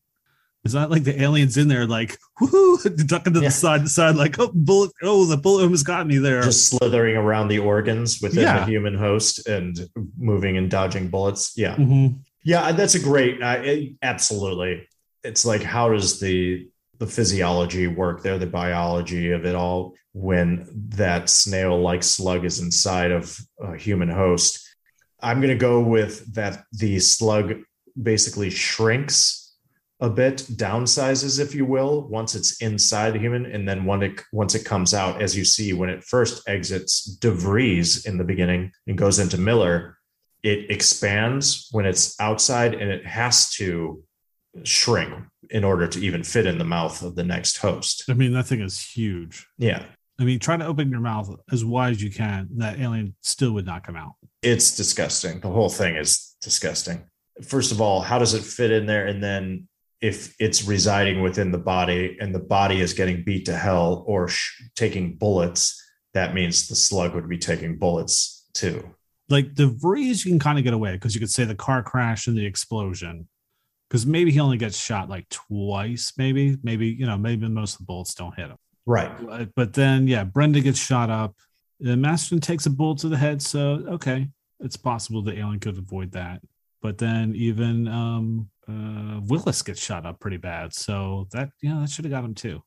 It's 0.65 0.75
not 0.75 0.91
like 0.91 1.05
the 1.05 1.21
aliens 1.23 1.57
in 1.57 1.69
there, 1.69 1.87
like 1.87 2.19
woohoo, 2.41 3.07
ducking 3.07 3.33
to 3.33 3.41
yeah. 3.41 3.49
the 3.49 3.53
side, 3.53 3.85
the 3.85 3.89
side, 3.89 4.17
like 4.17 4.39
oh 4.39 4.51
bullet, 4.53 4.93
oh 5.03 5.25
the 5.25 5.37
bullet 5.37 5.63
almost 5.63 5.87
got 5.87 6.07
me 6.07 6.19
there. 6.19 6.43
Just 6.43 6.69
slithering 6.69 7.17
around 7.17 7.49
the 7.49 7.61
organs 7.61 8.21
within 8.21 8.43
yeah. 8.43 8.61
the 8.61 8.67
human 8.67 8.95
host 8.95 9.49
and 9.49 9.89
moving 10.19 10.59
and 10.59 10.71
dodging 10.71 11.09
bullets. 11.09 11.55
Yeah, 11.57 11.77
mm-hmm. 11.77 12.19
yeah, 12.45 12.73
that's 12.73 12.95
a 12.95 13.01
great. 13.01 13.43
Uh, 13.43 13.61
it, 13.63 13.95
absolutely, 14.03 14.87
it's 15.25 15.47
like 15.47 15.63
how 15.63 15.89
does 15.89 16.21
the 16.21 16.69
the 16.99 17.07
physiology 17.07 17.87
work 17.87 18.23
there, 18.23 18.37
the 18.37 18.47
biology 18.47 19.31
of 19.31 19.47
it 19.47 19.55
all 19.55 19.95
when 20.13 20.69
that 20.91 21.31
snail-like 21.31 22.03
slug 22.03 22.45
is 22.45 22.61
inside 22.61 23.11
of 23.11 23.39
a 23.61 23.75
human 23.77 24.11
host. 24.11 24.69
I'm 25.23 25.41
going 25.41 25.49
to 25.49 25.55
go 25.55 25.81
with 25.81 26.35
that. 26.35 26.65
The 26.73 26.99
slug 26.99 27.55
basically 28.01 28.51
shrinks 28.51 29.40
a 30.01 30.09
bit, 30.09 30.39
downsizes, 30.53 31.39
if 31.39 31.55
you 31.55 31.65
will, 31.65 32.09
once 32.09 32.35
it's 32.35 32.61
inside 32.63 33.15
a 33.17 33.19
human, 33.19 33.47
and 33.47 33.69
then 33.69 33.85
when 33.85 34.03
it 34.03 34.23
once 34.33 34.55
it 34.55 34.65
comes 34.65 34.95
out, 34.95 35.21
as 35.21 35.37
you 35.37 35.45
see 35.45 35.73
when 35.73 35.91
it 35.91 36.05
first 36.05 36.49
exits 36.49 37.19
DeVries 37.21 38.07
in 38.07 38.17
the 38.17 38.25
beginning 38.25 38.73
and 38.87 38.97
goes 38.97 39.19
into 39.19 39.39
Miller, 39.39 39.99
it 40.43 40.71
expands 40.71 41.69
when 41.73 41.85
it's 41.85 42.19
outside, 42.21 42.75
and 42.75 42.91
it 42.91 43.07
has 43.07 43.51
to 43.57 44.03
shrink 44.63 45.13
in 45.51 45.65
order 45.65 45.87
to 45.87 46.01
even 46.01 46.25
fit 46.25 46.47
in 46.47 46.59
the 46.59 46.65
mouth 46.65 47.03
of 47.03 47.15
the 47.15 47.25
next 47.25 47.59
host. 47.59 48.05
I 48.09 48.15
mean, 48.15 48.33
that 48.33 48.47
thing 48.47 48.61
is 48.61 48.83
huge. 48.83 49.47
Yeah, 49.59 49.85
I 50.21 50.25
mean, 50.25 50.39
try 50.39 50.57
to 50.59 50.67
open 50.67 50.91
your 50.91 51.01
mouth 51.01 51.35
as 51.51 51.65
wide 51.65 51.93
as 51.93 52.03
you 52.03 52.11
can. 52.11 52.49
That 52.57 52.79
alien 52.79 53.15
still 53.23 53.53
would 53.53 53.67
not 53.67 53.87
come 53.87 53.97
out. 53.97 54.15
it's 54.43 54.77
disgusting. 54.77 55.41
The 55.41 55.49
whole 55.49 55.71
thing 55.71 55.97
is 55.97 56.37
disgusting. 56.43 57.05
First 57.43 57.73
of 57.73 57.81
all, 57.81 58.03
how 58.03 58.19
does 58.19 58.35
it 58.35 58.43
fit 58.43 58.71
in 58.71 58.85
there? 58.85 59.07
And 59.07 59.23
then 59.23 59.69
if 60.01 60.35
it's 60.39 60.65
residing 60.65 61.23
within 61.23 61.51
the 61.51 61.59
body 61.59 62.17
and 62.21 62.35
the 62.35 62.41
body 62.41 62.81
is 62.81 62.95
getting 62.95 63.23
beat 63.23 63.45
to 63.47 63.57
hell 63.57 64.05
or 64.07 64.29
sh- 64.29 64.63
taking 64.75 65.17
bullets, 65.17 65.81
that 66.15 66.35
means 66.35 66.69
the 66.69 66.75
slug 66.75 67.15
would 67.15 67.29
be 67.29 67.39
taking 67.39 67.77
bullets 67.77 68.49
too. 68.55 68.95
Like 69.29 69.55
DeVries, 69.55 70.25
you 70.25 70.33
can 70.33 70.41
kind 70.41 70.59
of 70.59 70.65
get 70.65 70.75
away 70.75 70.93
because 70.93 71.15
you 71.15 71.21
could 71.21 71.31
say 71.31 71.45
the 71.45 71.55
car 71.55 71.83
crash 71.83 72.27
and 72.27 72.37
the 72.37 72.47
explosion. 72.47 73.29
Because 73.89 74.07
maybe 74.07 74.31
he 74.31 74.39
only 74.39 74.57
gets 74.57 74.79
shot 74.79 75.09
like 75.09 75.29
twice, 75.31 76.13
maybe, 76.17 76.57
maybe, 76.63 76.87
you 76.87 77.07
know, 77.07 77.19
maybe 77.19 77.49
most 77.49 77.75
of 77.75 77.79
the 77.79 77.85
bullets 77.87 78.15
don't 78.15 78.35
hit 78.37 78.47
him. 78.47 78.57
Right. 78.87 79.11
But, 79.57 79.75
then, 79.75 80.07
yeah, 80.07 80.23
Brenda 80.23 80.61
gets 80.61 80.79
shot 80.79 81.11
up. 81.11 81.35
Uh, 81.85 81.97
Masterson 81.97 82.41
takes 82.41 82.67
a 82.67 82.71
bullet 82.71 82.99
to 82.99 83.09
the 83.09 83.17
head. 83.17 83.43
So, 83.43 83.85
okay, 83.89 84.29
it's 84.61 84.77
possible 84.77 85.23
the 85.23 85.37
alien 85.37 85.59
could 85.59 85.77
avoid 85.77 86.13
that. 86.13 86.41
But 86.81 86.99
then 86.99 87.35
even 87.35 87.89
um, 87.89 88.49
uh, 88.71 89.21
Willis 89.27 89.63
gets 89.63 89.83
shot 89.83 90.07
up 90.07 90.21
pretty 90.21 90.37
bad. 90.37 90.73
So 90.75 91.27
that, 91.33 91.51
yeah, 91.63 91.79
that 91.81 91.91
should 91.91 92.05
have 92.05 92.13
got 92.13 92.25
him 92.25 92.35
too. 92.35 92.63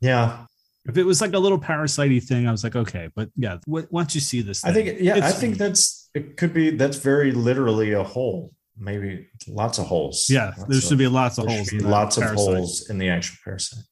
Yeah. 0.00 0.46
If 0.86 0.98
it 0.98 1.04
was 1.04 1.20
like 1.20 1.32
a 1.32 1.38
little 1.38 1.58
parasite 1.58 2.22
thing, 2.24 2.46
I 2.46 2.50
was 2.50 2.62
like, 2.64 2.76
okay. 2.76 3.08
But 3.14 3.30
yeah, 3.36 3.56
w- 3.66 3.86
once 3.90 4.14
you 4.14 4.20
see 4.20 4.42
this, 4.42 4.64
I 4.64 4.72
thing, 4.72 4.86
think, 4.86 5.00
yeah, 5.00 5.16
I 5.26 5.32
think 5.32 5.56
that's, 5.56 6.10
it 6.14 6.36
could 6.36 6.52
be, 6.52 6.70
that's 6.70 6.98
very 6.98 7.32
literally 7.32 7.92
a 7.92 8.02
hole. 8.02 8.52
Maybe 8.76 9.28
lots 9.46 9.78
of 9.78 9.86
holes. 9.86 10.26
yeah, 10.28 10.46
Lots 10.58 10.64
there 10.68 10.78
of- 10.78 10.84
should 10.84 10.98
be 10.98 11.06
lots 11.08 11.38
of 11.38 11.46
holes. 11.46 11.64
should 11.68 11.72
in 11.74 11.78
be 11.78 11.84
that 11.84 11.90
lots 11.90 12.16
of 12.18 12.24
parasite. 12.24 12.44
holes 12.56 12.90
in 12.90 12.98
the 12.98 13.08
actual 13.08 13.36
parasite. 13.44 13.84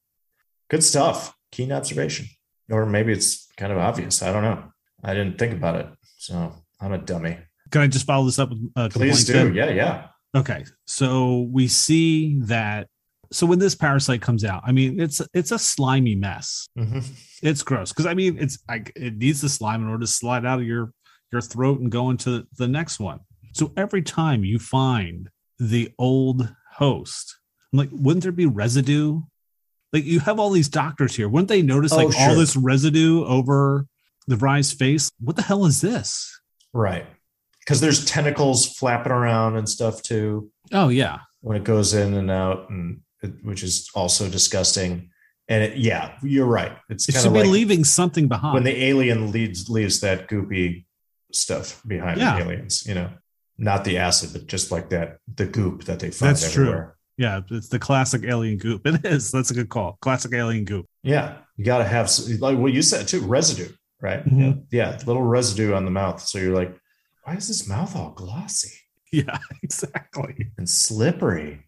Good 0.69 0.83
stuff. 0.83 1.33
Keen 1.51 1.71
observation. 1.71 2.27
Or 2.69 2.85
maybe 2.85 3.11
it's 3.13 3.47
kind 3.57 3.71
of 3.71 3.77
obvious. 3.77 4.21
I 4.21 4.31
don't 4.31 4.43
know. 4.43 4.63
I 5.03 5.13
didn't 5.13 5.37
think 5.39 5.53
about 5.53 5.75
it. 5.75 5.87
So 6.17 6.53
I'm 6.81 6.91
a 6.93 6.97
dummy. 6.97 7.37
Can 7.71 7.81
I 7.81 7.87
just 7.87 8.05
follow 8.05 8.25
this 8.25 8.37
up 8.39 8.49
with 8.49 8.59
a 8.75 8.89
Please 8.89 9.25
do. 9.25 9.33
then? 9.33 9.53
Yeah, 9.55 9.69
yeah. 9.71 10.07
Okay, 10.35 10.65
so 10.85 11.47
we 11.51 11.67
see 11.67 12.39
that. 12.41 12.87
So 13.31 13.45
when 13.47 13.59
this 13.59 13.75
parasite 13.75 14.21
comes 14.21 14.43
out, 14.43 14.61
I 14.65 14.71
mean, 14.71 14.99
it's 14.99 15.21
it's 15.33 15.51
a 15.51 15.59
slimy 15.59 16.15
mess. 16.15 16.67
Mhm. 16.77 17.03
It's 17.41 17.63
gross 17.63 17.91
because 17.91 18.05
I 18.05 18.13
mean, 18.13 18.37
it's 18.39 18.57
like 18.69 18.91
it 18.95 19.17
needs 19.17 19.41
the 19.41 19.49
slime 19.49 19.81
in 19.81 19.87
order 19.89 20.01
to 20.01 20.07
slide 20.07 20.45
out 20.45 20.59
of 20.59 20.65
your 20.65 20.91
your 21.31 21.41
throat 21.41 21.79
and 21.79 21.91
go 21.91 22.09
into 22.09 22.45
the 22.57 22.67
next 22.67 22.99
one. 22.99 23.19
So 23.53 23.73
every 23.77 24.01
time 24.01 24.43
you 24.43 24.59
find 24.59 25.29
the 25.59 25.91
old 25.97 26.53
host, 26.73 27.37
I'm 27.71 27.77
like, 27.79 27.89
wouldn't 27.91 28.23
there 28.23 28.31
be 28.31 28.45
residue? 28.45 29.21
Like 29.91 30.05
you 30.05 30.19
have 30.21 30.39
all 30.39 30.49
these 30.49 30.69
doctors 30.69 31.15
here. 31.15 31.29
Wouldn't 31.29 31.49
they 31.49 31.61
notice 31.61 31.91
Oh, 31.93 31.97
like 31.97 32.15
all 32.19 32.35
this 32.35 32.55
residue 32.55 33.23
over 33.25 33.85
DeVries' 34.29 34.73
face? 34.75 35.11
What 35.19 35.35
the 35.35 35.43
hell 35.43 35.65
is 35.65 35.81
this? 35.81 36.39
Right. 36.73 37.05
Because 37.65 37.79
there's 37.81 38.05
tentacles 38.05 38.65
flapping 38.77 39.11
around 39.13 39.55
and 39.55 39.67
stuff 39.69 40.01
too 40.01 40.51
Oh 40.71 40.89
yeah, 40.89 41.19
when 41.41 41.55
it 41.57 41.63
goes 41.63 41.93
in 41.93 42.13
and 42.13 42.29
out, 42.31 42.69
and 42.69 43.01
it, 43.21 43.33
which 43.43 43.63
is 43.63 43.89
also 43.95 44.27
disgusting. 44.29 45.09
And 45.49 45.63
it, 45.63 45.77
yeah, 45.77 46.17
you're 46.23 46.45
right. 46.47 46.71
It's 46.89 47.07
it 47.09 47.13
kind 47.13 47.23
should 47.23 47.33
be 47.33 47.39
like 47.39 47.49
leaving 47.49 47.83
something 47.83 48.27
behind. 48.27 48.53
when 48.53 48.63
the 48.63 48.83
alien 48.83 49.31
leaves 49.31 49.69
leaves 49.69 49.99
that 50.01 50.27
goopy 50.29 50.85
stuff 51.31 51.81
behind 51.85 52.19
Yeah. 52.19 52.37
the 52.37 52.43
aliens. 52.45 52.85
You 52.85 52.95
know, 52.95 53.09
not 53.57 53.83
the 53.83 53.97
acid, 53.97 54.29
but 54.33 54.47
just 54.47 54.71
like 54.71 54.89
that 54.89 55.17
the 55.33 55.45
goop 55.45 55.83
that 55.85 55.99
they 55.99 56.11
find 56.11 56.31
That's 56.35 56.51
true. 56.51 56.89
Yeah, 57.17 57.41
it's 57.51 57.67
the 57.69 57.77
classic 57.79 58.23
alien 58.23 58.57
goop. 58.57 58.81
It 58.87 59.05
is. 59.05 59.31
That's 59.31 59.51
a 59.51 59.53
good 59.53 59.69
call. 59.69 59.97
Classic 60.01 60.33
alien 60.33 60.65
goop. 60.65 60.87
Yeah, 61.03 61.37
you 61.57 61.65
got 61.65 61.77
to 61.79 61.83
have 61.85 62.09
like 62.39 62.57
what 62.57 62.73
you 62.73 62.81
said 62.81 63.07
too, 63.07 63.21
residue, 63.21 63.71
right? 64.01 64.25
Mhm. 64.25 64.63
Yeah, 64.71 64.97
little 65.05 65.21
residue 65.21 65.73
on 65.73 65.85
the 65.85 65.91
mouth. 65.91 66.21
So 66.21 66.39
you're 66.39 66.55
like, 66.55 66.75
why 67.23 67.35
is 67.35 67.47
this 67.47 67.67
mouth 67.67 67.95
all 67.95 68.11
glossy 68.11 68.73
Yeah, 69.11 69.37
exactly. 69.61 70.51
and 70.57 70.69
slippery? 70.69 71.65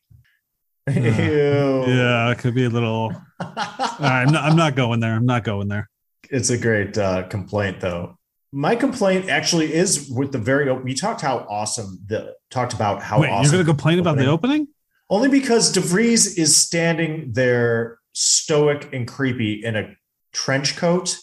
Yeah. 0.87 0.93
Ew. 1.29 1.85
Yeah, 1.87 2.31
it 2.31 2.37
could 2.39 2.53
be 2.55 2.65
a 2.65 2.69
little. 2.69 3.11
All 3.39 3.53
right, 3.55 4.23
I'm 4.25 4.31
not. 4.31 4.43
I'm 4.43 4.55
not 4.55 4.75
going 4.75 4.99
there. 4.99 5.13
I'm 5.15 5.25
not 5.25 5.43
going 5.43 5.67
there. 5.67 5.89
it's 6.29 6.51
a 6.51 6.57
great 6.59 6.95
uh, 6.97 7.23
complaint, 7.27 7.79
though. 7.81 8.17
My 8.51 8.75
complaint 8.75 9.27
actually 9.29 9.73
is 9.73 10.07
with 10.09 10.31
the 10.31 10.37
very. 10.37 10.71
We 10.71 10.93
talked 10.93 11.21
how 11.21 11.39
awesome 11.49 11.99
the 12.05 12.35
talked 12.51 12.73
about 12.73 13.01
how 13.01 13.19
Wait, 13.19 13.29
awesome. 13.29 13.43
you're 13.45 13.63
going 13.63 13.65
to 13.65 13.71
complain 13.71 13.99
about 13.99 14.17
the 14.17 14.27
opening? 14.27 14.67
Only 15.09 15.29
because 15.29 15.73
DeVries 15.73 16.37
is 16.37 16.55
standing 16.55 17.31
there 17.33 17.97
stoic 18.13 18.89
and 18.93 19.07
creepy 19.07 19.63
in 19.65 19.75
a 19.75 19.95
trench 20.33 20.77
coat, 20.77 21.17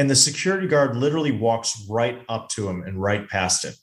and 0.00 0.08
the 0.08 0.16
security 0.16 0.66
guard 0.66 0.96
literally 0.96 1.30
walks 1.30 1.84
right 1.86 2.22
up 2.26 2.48
to 2.48 2.66
him 2.66 2.82
and 2.84 3.02
right 3.02 3.28
past 3.28 3.66
him. 3.66 3.74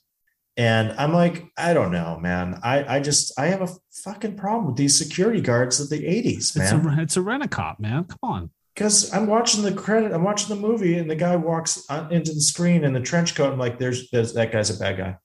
And 0.56 0.90
I'm 0.98 1.12
like, 1.12 1.44
I 1.56 1.72
don't 1.72 1.92
know, 1.92 2.18
man. 2.20 2.58
I, 2.64 2.96
I 2.96 2.98
just 2.98 3.38
I 3.38 3.46
have 3.46 3.62
a 3.62 3.68
fucking 4.02 4.34
problem 4.36 4.66
with 4.66 4.74
these 4.74 4.98
security 4.98 5.40
guards 5.40 5.78
of 5.78 5.90
the 5.90 6.02
80s, 6.02 6.36
It's 6.36 6.56
man. 6.56 6.98
a 6.98 7.02
it's 7.02 7.16
a 7.16 7.22
rent 7.22 7.44
a 7.44 7.48
cop, 7.48 7.78
man. 7.78 8.02
Come 8.02 8.18
on. 8.24 8.50
Because 8.74 9.14
I'm 9.14 9.28
watching 9.28 9.62
the 9.62 9.70
credit, 9.72 10.10
I'm 10.10 10.24
watching 10.24 10.48
the 10.48 10.60
movie, 10.60 10.98
and 10.98 11.08
the 11.08 11.14
guy 11.14 11.36
walks 11.36 11.88
on, 11.88 12.12
into 12.12 12.32
the 12.32 12.40
screen 12.40 12.82
in 12.82 12.92
the 12.92 13.00
trench 13.00 13.36
coat. 13.36 13.52
I'm 13.52 13.58
like, 13.60 13.78
there's, 13.78 14.10
there's 14.10 14.34
that 14.34 14.50
guy's 14.50 14.70
a 14.70 14.78
bad 14.78 14.96
guy. 14.96 15.18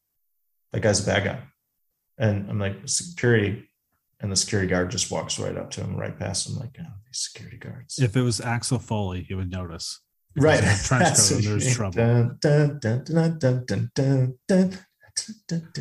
That 0.74 0.82
guy's 0.84 1.02
a 1.02 1.08
bad 1.08 1.24
guy. 1.24 1.40
And 2.20 2.48
I'm 2.52 2.60
like, 2.60 2.76
security. 2.86 3.68
And 4.20 4.32
the 4.32 4.36
security 4.36 4.70
guard 4.70 4.92
just 4.92 5.10
walks 5.10 5.40
right 5.40 5.58
up 5.58 5.72
to 5.72 5.82
him, 5.82 5.98
right 5.98 6.18
past 6.18 6.48
him, 6.48 6.56
like, 6.56 6.78
oh, 6.80 6.84
these 7.08 7.30
security 7.32 7.58
guards. 7.58 7.98
If 7.98 8.16
it 8.16 8.22
was 8.22 8.40
Axel 8.40 8.78
Foley, 8.78 9.24
he 9.24 9.34
would 9.34 9.50
notice 9.50 10.00
right. 10.36 10.62
There's 10.62 11.76
trouble. 11.76 12.38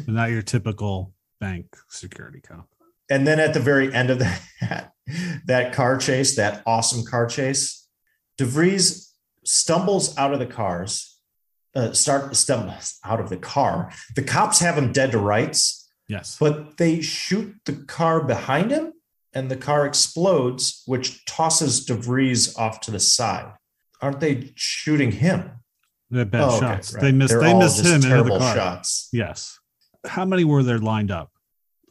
Not 0.06 0.30
your 0.30 0.42
typical 0.42 1.14
bank 1.40 1.76
security 1.88 2.40
cop. 2.40 2.68
And 3.10 3.26
then 3.26 3.40
at 3.40 3.54
the 3.54 3.60
very 3.60 3.92
end 3.92 4.10
of 4.10 4.20
that, 4.20 4.92
that 5.46 5.72
car 5.72 5.98
chase, 5.98 6.36
that 6.36 6.62
awesome 6.66 7.04
car 7.04 7.26
chase, 7.26 7.88
DeVries 8.38 9.10
stumbles 9.44 10.16
out 10.16 10.32
of 10.32 10.38
the 10.38 10.46
cars, 10.46 11.18
uh, 11.74 11.92
start 11.92 12.34
stumbles 12.36 12.98
out 13.04 13.20
of 13.20 13.28
the 13.28 13.36
car. 13.36 13.92
The 14.14 14.22
cops 14.22 14.60
have 14.60 14.78
him 14.78 14.92
dead 14.92 15.12
to 15.12 15.18
rights. 15.18 15.90
Yes. 16.08 16.36
But 16.38 16.76
they 16.76 17.00
shoot 17.00 17.56
the 17.64 17.72
car 17.72 18.22
behind 18.24 18.70
him 18.70 18.92
and 19.32 19.50
the 19.50 19.56
car 19.56 19.86
explodes, 19.86 20.82
which 20.86 21.24
tosses 21.24 21.86
DeVries 21.86 22.58
off 22.58 22.80
to 22.82 22.90
the 22.90 23.00
side. 23.00 23.52
Aren't 24.02 24.20
they 24.20 24.52
shooting 24.56 25.12
him? 25.12 25.50
They're 26.10 26.24
bad 26.26 26.42
Oh, 26.42 26.46
okay, 26.56 26.58
shots. 26.60 26.92
right. 26.94 27.00
They 27.02 27.12
missed. 27.12 27.30
They're 27.30 27.40
They 27.40 27.52
all 27.52 27.60
missed 27.60 27.84
him 27.86 27.94
into 27.94 28.22
the 28.24 28.38
car. 28.38 28.54
shots. 28.54 29.08
Yes. 29.12 29.58
How 30.06 30.24
many 30.24 30.44
were 30.44 30.62
there 30.62 30.78
lined 30.78 31.10
up? 31.10 31.30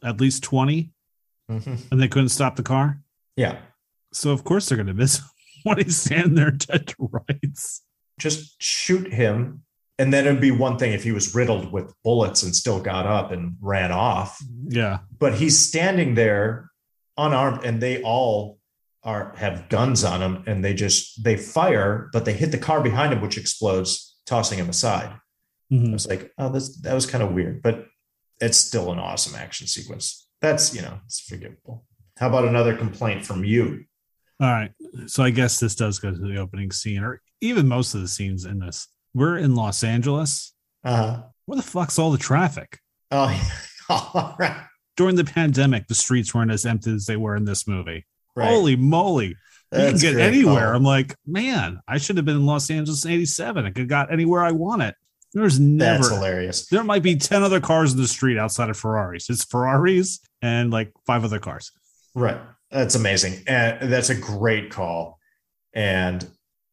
At 0.04 0.20
least 0.20 0.42
twenty, 0.44 0.92
Mhm. 1.50 1.90
and 1.90 2.00
they 2.00 2.08
couldn't 2.08 2.28
stop 2.28 2.56
the 2.56 2.62
car. 2.62 3.00
Yeah, 3.36 3.58
So 4.12 4.30
of 4.30 4.44
course 4.44 4.68
they're 4.68 4.76
going 4.76 4.86
to 4.88 4.94
miss 4.94 5.20
when 5.64 5.78
he's 5.78 5.96
standing 5.96 6.34
there 6.34 6.50
dead 6.50 6.86
to 6.88 7.10
rights. 7.10 7.82
just 8.18 8.60
shoot 8.62 9.10
him. 9.12 9.64
And 9.98 10.12
then 10.12 10.26
it'd 10.26 10.40
be 10.40 10.50
one 10.50 10.78
thing 10.78 10.92
if 10.92 11.02
he 11.04 11.12
was 11.12 11.34
riddled 11.34 11.72
with 11.72 11.94
bullets 12.04 12.42
and 12.42 12.54
still 12.54 12.80
got 12.80 13.06
up 13.06 13.30
and 13.32 13.56
ran 13.60 13.90
off. 13.92 14.38
Yeah. 14.68 14.98
But 15.18 15.34
he's 15.34 15.58
standing 15.58 16.14
there 16.14 16.70
unarmed 17.16 17.64
and 17.64 17.80
they 17.80 18.02
all 18.02 18.58
are 19.04 19.34
have 19.36 19.68
guns 19.68 20.04
on 20.04 20.20
them 20.20 20.44
and 20.46 20.64
they 20.64 20.74
just 20.74 21.22
they 21.24 21.36
fire, 21.36 22.08
but 22.12 22.24
they 22.24 22.32
hit 22.32 22.52
the 22.52 22.58
car 22.58 22.80
behind 22.82 23.12
him, 23.12 23.20
which 23.20 23.36
explodes, 23.38 24.16
tossing 24.26 24.58
him 24.58 24.68
aside. 24.68 25.10
I 25.70 25.74
Mhm. 25.74 25.92
was 25.92 26.06
like, 26.06 26.32
oh, 26.38 26.50
this 26.50 26.80
that 26.82 26.94
was 26.94 27.06
kind 27.06 27.22
of 27.24 27.32
weird, 27.32 27.62
but 27.62 27.86
it's 28.40 28.58
still 28.58 28.92
an 28.92 28.98
awesome 28.98 29.34
action 29.34 29.66
sequence. 29.66 30.28
That's 30.40 30.74
you 30.74 30.82
know, 30.82 31.00
it's 31.06 31.20
forgivable. 31.20 31.84
How 32.18 32.28
about 32.28 32.46
another 32.46 32.76
complaint 32.76 33.24
from 33.24 33.44
you? 33.44 33.84
All 34.40 34.50
right. 34.50 34.72
So 35.06 35.22
I 35.22 35.30
guess 35.30 35.58
this 35.60 35.74
does 35.74 35.98
go 35.98 36.10
to 36.10 36.16
the 36.18 36.36
opening 36.36 36.70
scene, 36.72 37.02
or 37.02 37.20
even 37.40 37.66
most 37.68 37.94
of 37.94 38.00
the 38.00 38.08
scenes 38.08 38.44
in 38.44 38.58
this. 38.58 38.88
We're 39.14 39.38
in 39.38 39.54
Los 39.54 39.82
Angeles. 39.84 40.52
Uh-huh. 40.84 41.22
Where 41.46 41.56
the 41.56 41.62
fuck's 41.62 41.98
all 41.98 42.10
the 42.10 42.18
traffic? 42.18 42.78
Oh, 43.10 43.28
yeah. 43.30 43.50
all 43.88 44.36
right. 44.38 44.64
During 44.96 45.16
the 45.16 45.24
pandemic, 45.24 45.86
the 45.86 45.94
streets 45.94 46.34
weren't 46.34 46.50
as 46.50 46.66
empty 46.66 46.92
as 46.94 47.06
they 47.06 47.16
were 47.16 47.36
in 47.36 47.44
this 47.44 47.66
movie. 47.68 48.04
Right. 48.34 48.48
Holy 48.48 48.76
moly. 48.76 49.36
You 49.72 49.78
can 49.78 49.96
get 49.98 50.18
anywhere. 50.18 50.66
call. 50.66 50.76
I'm 50.76 50.82
like, 50.82 51.14
man, 51.26 51.80
I 51.88 51.98
should 51.98 52.16
have 52.16 52.26
been 52.26 52.36
in 52.36 52.46
Los 52.46 52.70
Angeles 52.70 53.04
in 53.04 53.12
87. 53.12 53.64
I 53.64 53.68
could 53.70 53.78
have 53.78 53.88
got 53.88 54.12
anywhere 54.12 54.42
I 54.42 54.52
wanted. 54.52 54.94
There's 55.32 55.58
never 55.58 56.02
That's 56.02 56.10
hilarious. 56.10 56.66
there 56.66 56.84
might 56.84 57.02
be 57.02 57.16
10 57.16 57.42
other 57.42 57.60
cars 57.60 57.92
in 57.92 57.98
the 58.00 58.06
street 58.06 58.36
outside 58.36 58.68
of 58.68 58.76
Ferraris. 58.76 59.30
It's 59.30 59.44
Ferraris 59.44 60.20
and 60.42 60.70
like 60.70 60.92
five 61.06 61.24
other 61.24 61.38
cars. 61.38 61.72
Right. 62.14 62.38
That's 62.70 62.94
amazing. 62.96 63.44
And 63.46 63.90
that's 63.90 64.10
a 64.10 64.14
great 64.14 64.70
call. 64.70 65.18
And 65.72 66.26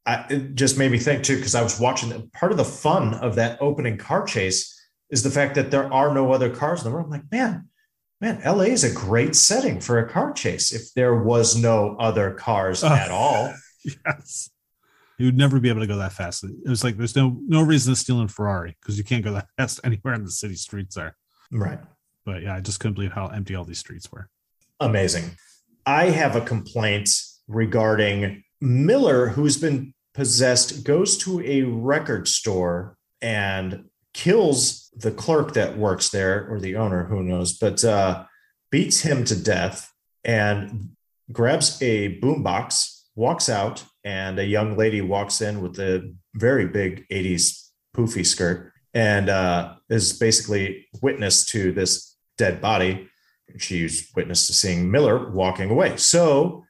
I, 0.05 0.25
it 0.29 0.55
just 0.55 0.77
made 0.77 0.91
me 0.91 0.97
think 0.99 1.23
too, 1.23 1.37
because 1.37 1.55
I 1.55 1.61
was 1.61 1.79
watching 1.79 2.29
part 2.31 2.51
of 2.51 2.57
the 2.57 2.65
fun 2.65 3.13
of 3.13 3.35
that 3.35 3.61
opening 3.61 3.97
car 3.97 4.25
chase 4.25 4.75
is 5.09 5.23
the 5.23 5.31
fact 5.31 5.55
that 5.55 5.71
there 5.71 5.91
are 5.93 6.13
no 6.13 6.33
other 6.33 6.49
cars 6.49 6.83
in 6.83 6.91
the 6.91 6.95
room. 6.95 7.05
I'm 7.05 7.11
like, 7.11 7.31
man, 7.31 7.69
man, 8.21 8.41
LA 8.45 8.63
is 8.63 8.83
a 8.83 8.93
great 8.93 9.35
setting 9.35 9.79
for 9.79 9.99
a 9.99 10.09
car 10.09 10.33
chase 10.33 10.71
if 10.71 10.93
there 10.93 11.15
was 11.15 11.55
no 11.55 11.95
other 11.97 12.31
cars 12.31 12.83
at 12.83 13.11
all. 13.11 13.53
Yes. 14.05 14.49
You 15.17 15.27
would 15.27 15.37
never 15.37 15.57
be 15.61 15.69
able 15.69 15.79
to 15.79 15.87
go 15.87 15.95
that 15.97 16.11
fast. 16.11 16.43
It 16.43 16.69
was 16.69 16.83
like 16.83 16.97
there's 16.97 17.15
no 17.15 17.39
no 17.47 17.61
reason 17.61 17.93
to 17.93 17.99
steal 17.99 18.21
a 18.21 18.27
Ferrari 18.27 18.75
because 18.79 18.97
you 18.97 19.05
can't 19.05 19.23
go 19.23 19.31
that 19.31 19.47
fast 19.57 19.79
anywhere 19.85 20.13
in 20.15 20.25
the 20.25 20.29
city 20.29 20.55
streets 20.55 20.97
are. 20.97 21.15
Right. 21.49 21.79
But 22.25 22.43
yeah, 22.43 22.55
I 22.55 22.59
just 22.59 22.81
couldn't 22.81 22.95
believe 22.95 23.13
how 23.13 23.27
empty 23.27 23.55
all 23.55 23.63
these 23.63 23.79
streets 23.79 24.11
were. 24.11 24.29
Amazing. 24.81 25.31
I 25.85 26.09
have 26.09 26.35
a 26.35 26.41
complaint 26.41 27.09
regarding 27.47 28.43
Miller, 28.59 29.29
who's 29.29 29.57
been 29.57 29.93
possessed, 30.13 30.83
goes 30.83 31.17
to 31.19 31.41
a 31.41 31.63
record 31.63 32.27
store 32.27 32.97
and 33.21 33.88
kills 34.13 34.89
the 34.95 35.11
clerk 35.11 35.53
that 35.53 35.77
works 35.77 36.09
there 36.09 36.47
or 36.49 36.59
the 36.59 36.75
owner, 36.75 37.05
who 37.05 37.23
knows, 37.23 37.57
but 37.57 37.83
uh, 37.83 38.25
beats 38.71 39.01
him 39.01 39.23
to 39.25 39.41
death 39.41 39.91
and 40.23 40.89
grabs 41.31 41.81
a 41.81 42.19
boombox, 42.19 43.03
walks 43.15 43.49
out, 43.49 43.83
and 44.03 44.39
a 44.39 44.45
young 44.45 44.77
lady 44.77 45.01
walks 45.01 45.41
in 45.41 45.61
with 45.61 45.79
a 45.79 46.13
very 46.35 46.65
big 46.65 47.07
80s 47.09 47.69
poofy 47.95 48.25
skirt 48.25 48.71
and 48.93 49.29
uh, 49.29 49.75
is 49.89 50.13
basically 50.13 50.87
witness 51.01 51.45
to 51.45 51.71
this 51.71 52.15
dead 52.37 52.61
body. 52.61 53.07
She's 53.57 54.09
witness 54.15 54.47
to 54.47 54.53
seeing 54.53 54.89
Miller 54.89 55.31
walking 55.31 55.69
away. 55.69 55.97
So 55.97 56.65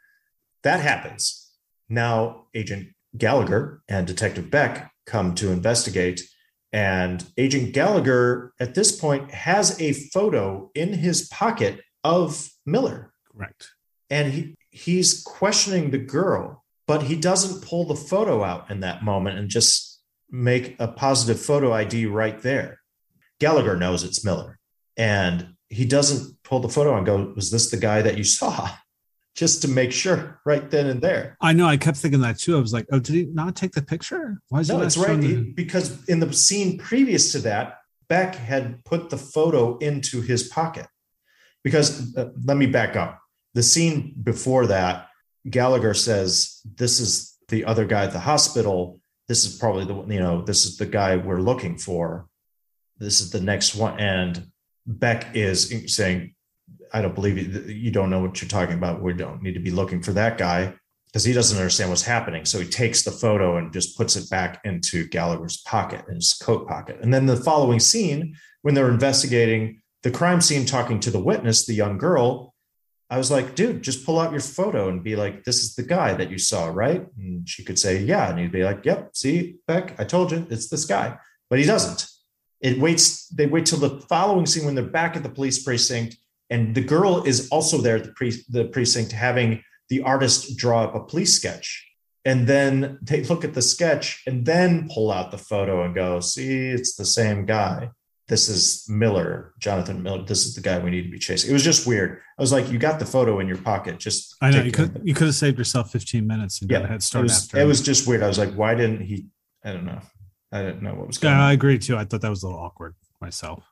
that 0.64 0.82
happens. 0.82 1.52
Now, 1.88 2.48
Agent 2.54 2.90
Gallagher 3.18 3.82
and 3.88 4.06
Detective 4.06 4.50
Beck 4.52 4.92
come 5.06 5.36
to 5.36 5.52
investigate. 5.52 6.22
And 6.72 7.26
Agent 7.38 7.74
Gallagher, 7.74 8.54
at 8.60 8.76
this 8.76 8.98
point, 8.98 9.32
has 9.32 9.80
a 9.82 9.94
photo 9.94 10.70
in 10.76 10.94
his 10.94 11.28
pocket 11.28 11.82
of 12.04 12.50
Miller. 12.66 13.12
Correct. 13.32 13.70
And 14.10 14.32
he, 14.32 14.56
he's 14.70 15.24
questioning 15.24 15.90
the 15.90 15.98
girl, 15.98 16.64
but 16.88 17.04
he 17.04 17.16
doesn't 17.16 17.64
pull 17.64 17.86
the 17.86 17.96
photo 17.96 18.44
out 18.44 18.70
in 18.70 18.82
that 18.82 19.04
moment 19.04 19.40
and 19.40 19.50
just 19.50 20.02
make 20.30 20.76
a 20.80 20.88
positive 20.88 21.42
photo 21.42 21.74
ID 21.74 22.06
right 22.06 22.40
there. 22.42 22.80
Gallagher 23.40 23.76
knows 23.76 24.04
it's 24.04 24.24
Miller. 24.24 24.60
And 24.96 25.56
he 25.70 25.86
doesn't 25.86 26.44
pull 26.44 26.60
the 26.60 26.70
photo 26.70 26.98
and 26.98 27.06
go, 27.06 27.34
Was 27.36 27.52
this 27.52 27.72
the 27.72 27.78
guy 27.78 28.02
that 28.02 28.18
you 28.18 28.24
saw? 28.24 28.70
Just 29.40 29.62
to 29.62 29.70
make 29.70 29.94
sure 29.94 30.42
right 30.46 30.70
then 30.70 30.88
and 30.88 31.02
there. 31.02 31.38
I 31.40 31.54
know. 31.54 31.66
I 31.66 31.78
kept 31.78 31.96
thinking 31.96 32.20
that 32.20 32.38
too. 32.38 32.58
I 32.58 32.60
was 32.60 32.74
like, 32.74 32.86
oh, 32.92 33.00
did 33.00 33.16
he 33.16 33.26
not 33.28 33.56
take 33.56 33.72
the 33.72 33.82
picture? 33.82 34.42
Why 34.50 34.60
is 34.60 34.68
that? 34.68 34.74
no, 34.74 34.82
it's 34.82 34.98
right. 34.98 35.56
Because 35.56 36.04
in 36.10 36.20
the 36.20 36.34
scene 36.34 36.78
previous 36.78 37.32
to 37.32 37.40
that, 37.40 37.78
Beck 38.10 38.36
had 38.36 38.84
put 38.84 39.10
the 39.10 39.18
photo 39.18 39.78
into 39.78 40.20
his 40.20 40.50
pocket. 40.50 40.88
Because 41.64 42.14
uh, 42.18 42.32
let 42.44 42.58
me 42.58 42.66
back 42.66 42.98
up. 42.98 43.18
The 43.54 43.64
scene 43.64 44.14
before 44.22 44.68
that, 44.68 45.08
Gallagher 45.50 45.94
says, 45.94 46.60
This 46.76 47.00
is 47.00 47.38
the 47.48 47.64
other 47.64 47.86
guy 47.86 48.04
at 48.04 48.12
the 48.12 48.20
hospital. 48.20 49.00
This 49.30 49.46
is 49.46 49.58
probably 49.58 49.86
the 49.86 50.14
you 50.14 50.20
know, 50.20 50.42
this 50.42 50.66
is 50.66 50.76
the 50.76 50.86
guy 50.86 51.16
we're 51.16 51.40
looking 51.40 51.78
for. 51.78 52.28
This 52.98 53.22
is 53.22 53.30
the 53.30 53.40
next 53.40 53.74
one. 53.74 53.98
And 54.02 54.52
Beck 54.86 55.34
is 55.34 55.96
saying, 55.96 56.36
I 56.94 57.02
don't 57.02 57.16
believe 57.16 57.38
you. 57.38 57.74
You 57.74 57.92
don't 57.92 58.10
know 58.10 58.22
what 58.22 58.42
you're 58.42 58.50
talking 58.50 58.76
about. 58.76 59.02
We 59.02 59.14
don't 59.14 59.42
need 59.42 59.54
to 59.54 59.60
be 59.60 59.72
looking 59.72 60.02
for 60.02 60.12
that 60.14 60.38
guy 60.38 60.74
because 61.08 61.24
he 61.24 61.34
doesn't 61.34 61.58
understand 61.58 61.90
what's 61.90 62.04
happening. 62.04 62.46
So 62.46 62.60
he 62.60 62.68
takes 62.68 63.04
the 63.04 63.12
photo 63.12 63.58
and 63.58 63.74
just 63.74 63.98
puts 63.98 64.16
it 64.16 64.30
back 64.30 64.62
into 64.64 65.08
Gallagher's 65.08 65.58
pocket, 65.58 66.06
in 66.08 66.16
his 66.16 66.34
coat 66.34 66.68
pocket. 66.68 67.00
And 67.02 67.14
then 67.14 67.26
the 67.26 67.36
following 67.36 67.80
scene, 67.80 68.36
when 68.62 68.76
they're 68.76 68.92
investigating 68.92 69.82
the 70.04 70.12
crime 70.12 70.40
scene, 70.40 70.66
talking 70.66 71.00
to 71.02 71.12
the 71.12 71.20
witness, 71.20 71.66
the 71.66 71.74
young 71.74 71.98
girl, 71.98 72.54
I 73.10 73.18
was 73.18 73.32
like, 73.32 73.56
dude, 73.56 73.82
just 73.82 74.06
pull 74.06 74.20
out 74.20 74.32
your 74.32 74.40
photo 74.40 74.88
and 74.88 75.04
be 75.04 75.16
like, 75.16 75.44
this 75.44 75.64
is 75.64 75.74
the 75.74 75.84
guy 75.84 76.14
that 76.14 76.30
you 76.30 76.38
saw, 76.38 76.68
right? 76.68 77.08
And 77.18 77.50
she 77.50 77.64
could 77.64 77.80
say, 77.80 78.04
yeah. 78.04 78.30
And 78.30 78.38
he'd 78.38 78.52
be 78.52 78.64
like, 78.64 78.86
yep, 78.86 79.10
see, 79.16 79.56
Beck, 79.66 80.00
I 80.00 80.04
told 80.04 80.32
you, 80.32 80.46
it's 80.52 80.70
this 80.70 80.86
guy. 80.86 81.18
But 81.50 81.58
he 81.58 81.66
doesn't. 81.66 82.08
It 82.62 82.80
waits, 82.80 83.28
they 83.30 83.48
wait 83.48 83.66
till 83.66 83.80
the 83.80 84.02
following 84.02 84.46
scene 84.46 84.66
when 84.66 84.76
they're 84.76 84.84
back 84.84 85.16
at 85.16 85.24
the 85.24 85.30
police 85.30 85.64
precinct 85.64 86.18
and 86.50 86.74
the 86.74 86.82
girl 86.82 87.24
is 87.24 87.48
also 87.50 87.78
there 87.78 87.98
at 87.98 88.04
the, 88.04 88.12
pre- 88.12 88.44
the 88.50 88.66
precinct 88.66 89.12
having 89.12 89.64
the 89.90 90.02
artist 90.02 90.58
draw 90.58 90.84
up 90.84 90.96
a 90.96 91.04
police 91.04 91.34
sketch. 91.34 91.86
And 92.26 92.48
then 92.48 93.00
they 93.02 93.24
look 93.24 93.44
at 93.44 93.54
the 93.54 93.62
sketch 93.62 94.24
and 94.28 94.46
then 94.46 94.90
pull 94.94 95.12
out 95.12 95.32
the 95.32 95.38
photo 95.38 95.84
and 95.84 95.96
go 95.96 96.20
see 96.20 96.68
it's 96.70 96.96
the 96.96 97.06
same 97.06 97.46
guy. 97.46 97.92
This 98.28 98.48
is 98.48 98.86
miller 98.88 99.54
jonathan 99.58 100.04
miller. 100.04 100.24
This 100.24 100.46
is 100.46 100.54
the 100.54 100.62
guy 100.62 100.78
we 100.78 100.92
need 100.92 101.04
to 101.04 101.10
be 101.10 101.18
chasing. 101.18 101.50
It 101.50 101.54
was 101.54 101.64
just 101.64 101.88
weird. 101.88 102.20
I 102.38 102.42
was 102.42 102.52
like 102.52 102.72
you 102.72 102.78
got 102.78 103.00
the 103.00 103.06
photo 103.06 103.40
in 103.40 103.48
your 103.48 103.58
pocket. 103.58 103.98
Just 103.98 104.36
i 104.42 104.52
know 104.52 104.62
you 104.62 104.72
could 104.72 105.02
you 105.04 105.16
could 105.16 105.28
have 105.28 105.36
saved 105.36 105.58
yourself 105.58 105.92
15 105.92 106.28
minutes 106.28 106.62
and 106.62 106.70
yeah, 106.70 106.80
got 106.80 106.86
a 106.86 106.88
head 106.90 107.02
start 107.02 107.22
it 107.22 107.24
was, 107.24 107.46
after. 107.46 107.60
it 107.60 107.66
was 107.66 107.82
just 107.82 108.08
weird. 108.08 108.22
I 108.22 108.28
was 108.28 108.38
like 108.38 108.54
why 108.54 108.76
didn't 108.76 109.02
he 109.02 109.28
i 109.64 109.72
don't 109.72 109.86
know. 109.86 110.02
I 110.52 110.62
didn't 110.62 110.84
know 110.84 110.94
what 110.94 111.08
was 111.08 111.18
going 111.18 111.34
yeah, 111.34 111.42
on. 111.42 111.50
i 111.50 111.54
agree 111.54 111.80
too. 111.80 111.98
I 111.98 112.04
thought 112.06 112.22
that 112.22 112.30
was 112.30 112.44
a 112.44 112.48
little 112.48 112.62
awkward 112.62 112.94
myself. 113.20 113.64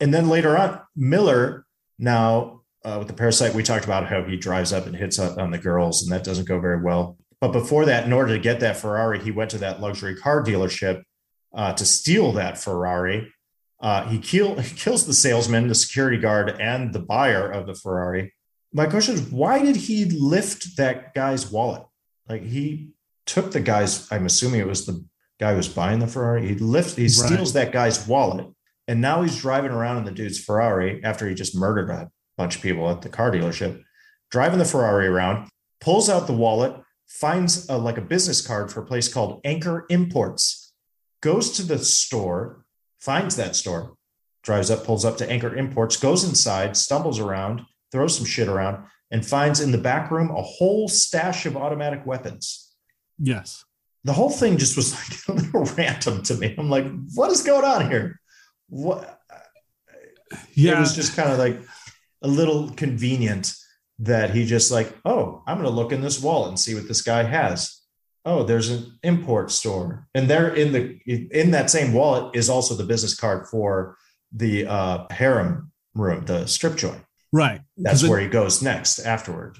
And 0.00 0.12
then 0.12 0.28
later 0.28 0.58
on 0.58 0.80
miller 0.94 1.64
now, 2.02 2.62
uh, 2.84 2.96
with 2.98 3.06
the 3.06 3.14
parasite, 3.14 3.54
we 3.54 3.62
talked 3.62 3.84
about 3.84 4.08
how 4.08 4.24
he 4.24 4.36
drives 4.36 4.72
up 4.72 4.86
and 4.86 4.96
hits 4.96 5.20
on 5.20 5.52
the 5.52 5.58
girls, 5.58 6.02
and 6.02 6.10
that 6.10 6.24
doesn't 6.24 6.48
go 6.48 6.58
very 6.58 6.82
well. 6.82 7.16
But 7.40 7.52
before 7.52 7.84
that, 7.84 8.04
in 8.04 8.12
order 8.12 8.34
to 8.34 8.42
get 8.42 8.58
that 8.58 8.76
Ferrari, 8.76 9.20
he 9.20 9.30
went 9.30 9.52
to 9.52 9.58
that 9.58 9.80
luxury 9.80 10.16
car 10.16 10.42
dealership 10.42 11.04
uh, 11.54 11.74
to 11.74 11.84
steal 11.84 12.32
that 12.32 12.58
Ferrari. 12.58 13.32
Uh, 13.80 14.08
he, 14.08 14.18
kill, 14.18 14.56
he 14.58 14.74
kills 14.74 15.06
the 15.06 15.14
salesman, 15.14 15.68
the 15.68 15.76
security 15.76 16.18
guard, 16.18 16.56
and 16.60 16.92
the 16.92 16.98
buyer 16.98 17.48
of 17.48 17.68
the 17.68 17.74
Ferrari. 17.74 18.34
My 18.72 18.86
question 18.86 19.14
is, 19.14 19.22
why 19.30 19.62
did 19.62 19.76
he 19.76 20.06
lift 20.06 20.76
that 20.78 21.14
guy's 21.14 21.52
wallet? 21.52 21.84
Like 22.28 22.42
he 22.42 22.90
took 23.26 23.52
the 23.52 23.60
guy's. 23.60 24.10
I'm 24.10 24.26
assuming 24.26 24.58
it 24.58 24.66
was 24.66 24.86
the 24.86 25.04
guy 25.38 25.52
who 25.52 25.58
was 25.58 25.68
buying 25.68 26.00
the 26.00 26.08
Ferrari. 26.08 26.48
He 26.48 26.54
lifts. 26.56 26.96
He 26.96 27.08
steals 27.08 27.54
right. 27.54 27.66
that 27.66 27.72
guy's 27.72 28.08
wallet 28.08 28.48
and 28.88 29.00
now 29.00 29.22
he's 29.22 29.40
driving 29.40 29.70
around 29.70 29.98
in 29.98 30.04
the 30.04 30.10
dude's 30.10 30.42
Ferrari 30.42 31.02
after 31.04 31.28
he 31.28 31.34
just 31.34 31.56
murdered 31.56 31.90
a 31.90 32.10
bunch 32.36 32.56
of 32.56 32.62
people 32.62 32.90
at 32.90 33.02
the 33.02 33.08
car 33.08 33.30
dealership, 33.30 33.82
driving 34.30 34.58
the 34.58 34.64
Ferrari 34.64 35.06
around, 35.06 35.48
pulls 35.80 36.08
out 36.08 36.26
the 36.26 36.32
wallet, 36.32 36.74
finds 37.06 37.68
a, 37.68 37.76
like 37.76 37.98
a 37.98 38.02
business 38.02 38.44
card 38.44 38.72
for 38.72 38.82
a 38.82 38.86
place 38.86 39.12
called 39.12 39.40
Anchor 39.44 39.86
Imports, 39.90 40.72
goes 41.20 41.52
to 41.52 41.62
the 41.62 41.78
store, 41.78 42.64
finds 43.00 43.36
that 43.36 43.54
store, 43.54 43.94
drives 44.42 44.70
up, 44.70 44.84
pulls 44.84 45.04
up 45.04 45.16
to 45.18 45.30
Anchor 45.30 45.54
Imports, 45.54 45.96
goes 45.96 46.24
inside, 46.24 46.76
stumbles 46.76 47.20
around, 47.20 47.62
throws 47.92 48.16
some 48.16 48.26
shit 48.26 48.48
around, 48.48 48.84
and 49.10 49.24
finds 49.24 49.60
in 49.60 49.70
the 49.70 49.78
back 49.78 50.10
room 50.10 50.30
a 50.30 50.42
whole 50.42 50.88
stash 50.88 51.46
of 51.46 51.56
automatic 51.56 52.04
weapons. 52.06 52.74
Yes. 53.18 53.64
The 54.04 54.14
whole 54.14 54.30
thing 54.30 54.56
just 54.56 54.76
was 54.76 54.94
like 54.94 55.28
a 55.28 55.42
little 55.42 55.74
random 55.76 56.22
to 56.24 56.34
me. 56.34 56.54
I'm 56.58 56.70
like, 56.70 56.86
what 57.14 57.30
is 57.30 57.42
going 57.42 57.64
on 57.64 57.90
here? 57.90 58.20
What 58.72 59.20
yeah. 60.54 60.76
it 60.76 60.80
was 60.80 60.96
just 60.96 61.14
kind 61.14 61.30
of 61.30 61.38
like 61.38 61.60
a 62.22 62.28
little 62.28 62.70
convenient 62.70 63.54
that 63.98 64.30
he 64.30 64.46
just 64.46 64.72
like 64.72 64.96
oh 65.04 65.42
i'm 65.46 65.58
going 65.58 65.68
to 65.68 65.74
look 65.74 65.92
in 65.92 66.00
this 66.00 66.22
wallet 66.22 66.48
and 66.48 66.58
see 66.58 66.74
what 66.74 66.88
this 66.88 67.02
guy 67.02 67.22
has. 67.22 67.80
Oh 68.24 68.44
there's 68.44 68.70
an 68.70 68.98
import 69.02 69.50
store. 69.50 70.08
And 70.14 70.30
there 70.30 70.54
in 70.54 70.72
the 70.72 70.98
in 71.06 71.50
that 71.50 71.68
same 71.68 71.92
wallet 71.92 72.34
is 72.34 72.48
also 72.48 72.74
the 72.74 72.84
business 72.84 73.14
card 73.14 73.46
for 73.48 73.98
the 74.32 74.66
uh 74.66 75.06
harem 75.10 75.70
room 75.94 76.24
the 76.24 76.46
strip 76.46 76.76
joint. 76.76 77.04
Right. 77.30 77.60
That's 77.76 78.08
where 78.08 78.20
it, 78.20 78.24
he 78.24 78.28
goes 78.28 78.62
next 78.62 79.00
afterward. 79.00 79.58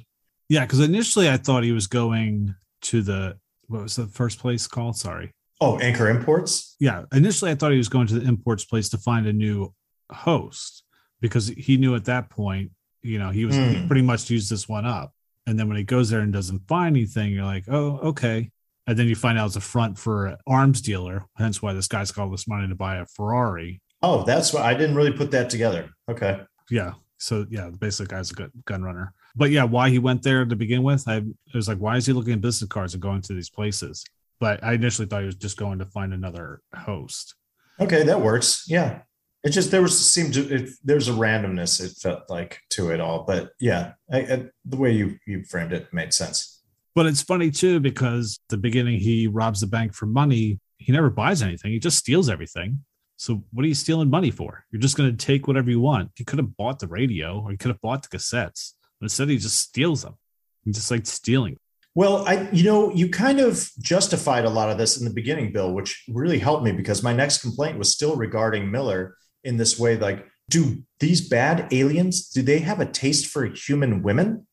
Yeah 0.49 0.65
because 0.65 0.81
initially 0.81 1.29
i 1.29 1.37
thought 1.37 1.65
he 1.65 1.73
was 1.73 1.87
going 1.87 2.55
to 2.83 3.03
the 3.03 3.37
what 3.67 3.83
was 3.83 3.97
the 3.97 4.07
first 4.07 4.39
place 4.39 4.67
called? 4.67 4.97
Sorry 4.97 5.33
Oh, 5.63 5.79
Anchor 5.79 6.09
Imports? 6.09 6.75
Yeah. 6.81 7.05
Initially, 7.13 7.53
I 7.53 7.55
thought 7.55 7.71
he 7.71 7.79
was 7.79 7.89
going 7.89 8.09
to 8.09 8.19
the 8.19 8.27
imports 8.27 8.65
place 8.65 8.89
to 8.89 8.99
find 8.99 9.29
a 9.29 9.33
new 9.33 9.73
host 10.11 10.83
because 11.21 11.47
he 11.49 11.77
knew 11.77 11.95
at 11.95 12.07
that 12.07 12.31
point, 12.31 12.73
you 13.03 13.21
know, 13.21 13.31
he 13.31 13.45
was 13.45 13.57
mm. 13.57 13.71
he 13.71 13.79
hmm. 13.79 13.87
pretty 13.87 14.03
much 14.03 14.29
used 14.29 14.51
this 14.51 14.69
one 14.69 14.85
up. 14.85 15.13
And 15.47 15.57
then 15.59 15.69
when 15.69 15.77
he 15.77 15.85
goes 15.85 16.11
there 16.11 16.21
and 16.21 16.33
doesn't 16.33 16.67
find 16.67 16.97
anything, 16.97 17.33
you're 17.33 17.45
like, 17.45 17.65
oh, 17.69 17.99
okay. 17.99 18.51
And 18.89 18.99
then 18.99 19.07
you 19.07 19.15
find 19.15 19.39
out 19.39 19.47
it's 19.47 19.57
a 19.57 19.61
front 19.61 19.99
for 19.99 20.27
an 20.27 20.37
arms 20.49 20.81
dealer. 20.81 21.25
Hence 21.37 21.63
why 21.63 21.73
this 21.73 21.87
guy's 21.87 22.11
got 22.11 22.25
all 22.25 22.31
this 22.31 22.49
money 22.49 22.67
to 22.67 22.75
buy 22.75 22.97
a 22.97 23.07
Ferrari. 23.07 23.81
Oh, 24.03 24.25
that's 24.25 24.53
why 24.53 24.63
I 24.63 24.75
didn't 24.75 24.97
really 24.97 25.13
put 25.13 25.31
that 25.31 25.49
together. 25.49 25.91
Okay. 26.11 26.41
Yeah. 26.71 26.95
So 27.19 27.47
yeah, 27.51 27.71
the 27.71 27.79
basic 27.79 28.09
guy's 28.09 28.33
a 28.33 28.35
good 28.35 28.51
gun 28.65 28.83
runner. 28.83 29.15
But 29.37 29.51
yeah, 29.51 29.63
why 29.63 29.91
he 29.91 30.01
went 30.01 30.25
there 30.25 30.45
to 30.45 30.57
begin 30.57 30.83
with, 30.83 31.07
I 31.07 31.23
was 31.55 31.69
like, 31.69 31.79
why 31.79 31.97
is 31.97 32.07
he 32.07 32.13
looking 32.13 32.33
at 32.33 32.41
business 32.41 32.69
cards 32.69 32.95
and 32.95 33.03
going 33.03 33.23
to 33.23 33.35
these 33.35 33.49
places? 33.49 34.05
But 34.43 34.65
I 34.65 34.73
initially 34.73 35.07
thought 35.07 35.21
he 35.21 35.27
was 35.27 35.37
just 35.37 35.57
going 35.57 35.79
to 35.79 35.85
find 35.85 36.13
another 36.13 36.63
host. 36.75 37.37
Okay, 37.79 38.03
that 38.03 38.21
works. 38.21 38.65
Yeah. 38.67 39.03
It 39.45 39.51
just 39.51 39.71
there 39.71 39.83
was 39.83 39.97
seemed 39.97 40.35
to 40.35 40.53
it, 40.53 40.71
there's 40.83 41.09
a 41.09 41.13
randomness 41.13 41.81
it 41.81 41.93
felt 41.93 42.29
like 42.29 42.59
to 42.71 42.91
it 42.91 43.01
all, 43.01 43.23
but 43.23 43.53
yeah, 43.61 43.93
I, 44.13 44.19
I, 44.19 44.47
the 44.65 44.77
way 44.77 44.91
you 44.91 45.17
you 45.29 45.45
framed 45.45 45.73
it 45.73 45.93
made 45.93 46.13
sense. 46.13 46.61
But 46.97 47.07
it's 47.07 47.23
funny 47.23 47.53
too 47.53 47.79
because 47.79 48.41
the 48.49 48.57
beginning 48.57 48.99
he 48.99 49.29
robs 49.29 49.61
the 49.61 49.69
bank 49.69 49.95
for 49.95 50.07
money. 50.07 50.59
He 50.79 50.91
never 50.91 51.09
buys 51.09 51.41
anything. 51.41 51.71
He 51.71 51.79
just 51.79 51.99
steals 51.99 52.29
everything. 52.29 52.85
So 53.19 53.45
what 53.53 53.65
are 53.65 53.69
you 53.69 53.77
stealing 53.77 54.11
money 54.11 54.33
for? 54.33 54.65
You're 54.73 54.83
just 54.83 54.97
going 54.97 55.17
to 55.17 55.27
take 55.27 55.47
whatever 55.47 55.71
you 55.71 55.79
want. 55.79 56.11
He 56.17 56.25
could 56.25 56.41
have 56.41 56.57
bought 56.57 56.81
the 56.81 56.89
radio 56.89 57.41
or 57.45 57.53
he 57.53 57.57
could 57.57 57.71
have 57.71 57.81
bought 57.81 58.03
the 58.03 58.19
cassettes. 58.19 58.73
But 58.99 59.05
instead, 59.05 59.29
he 59.29 59.39
just 59.39 59.61
steals 59.61 60.03
them. 60.03 60.17
He 60.65 60.73
just 60.73 60.91
like 60.91 61.07
stealing. 61.07 61.59
Well, 61.95 62.27
I, 62.27 62.49
you 62.53 62.65
know, 62.65 62.91
you 62.93 63.11
kind 63.11 63.39
of 63.39 63.69
justified 63.81 64.47
a 64.47 64.51
lot 64.51 64.71
of 64.71 64.79
this 64.79 64.99
in 64.99 65.05
the 65.05 65.13
beginning, 65.13 65.53
Bill, 65.53 65.73
which 65.73 66.05
really 66.09 66.39
helped 66.39 66.65
me 66.65 66.73
because 66.73 67.03
my 67.03 67.13
next 67.13 67.43
complaint 67.43 67.79
was 67.79 67.93
still 67.93 68.17
regarding 68.17 68.71
Miller 68.71 69.17
in 69.45 69.59
this 69.59 69.79
way. 69.79 69.99
Like, 69.99 70.27
do 70.49 70.83
these 71.01 71.27
bad 71.27 71.73
aliens, 71.73 72.29
do 72.29 72.43
they 72.43 72.61
have 72.61 72.81
a 72.81 72.87
taste 72.87 73.27
for 73.27 73.45
human 73.47 74.03
women? 74.03 74.47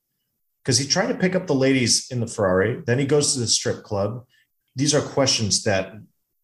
Because 0.62 0.78
he's 0.78 0.90
trying 0.90 1.08
to 1.10 1.16
pick 1.16 1.36
up 1.36 1.48
the 1.48 1.56
ladies 1.56 2.10
in 2.12 2.20
the 2.20 2.28
Ferrari. 2.28 2.82
Then 2.86 3.00
he 3.00 3.06
goes 3.06 3.34
to 3.34 3.40
the 3.40 3.48
strip 3.48 3.84
club. 3.84 4.26
These 4.76 4.94
are 4.94 5.02
questions 5.02 5.64
that 5.64 5.94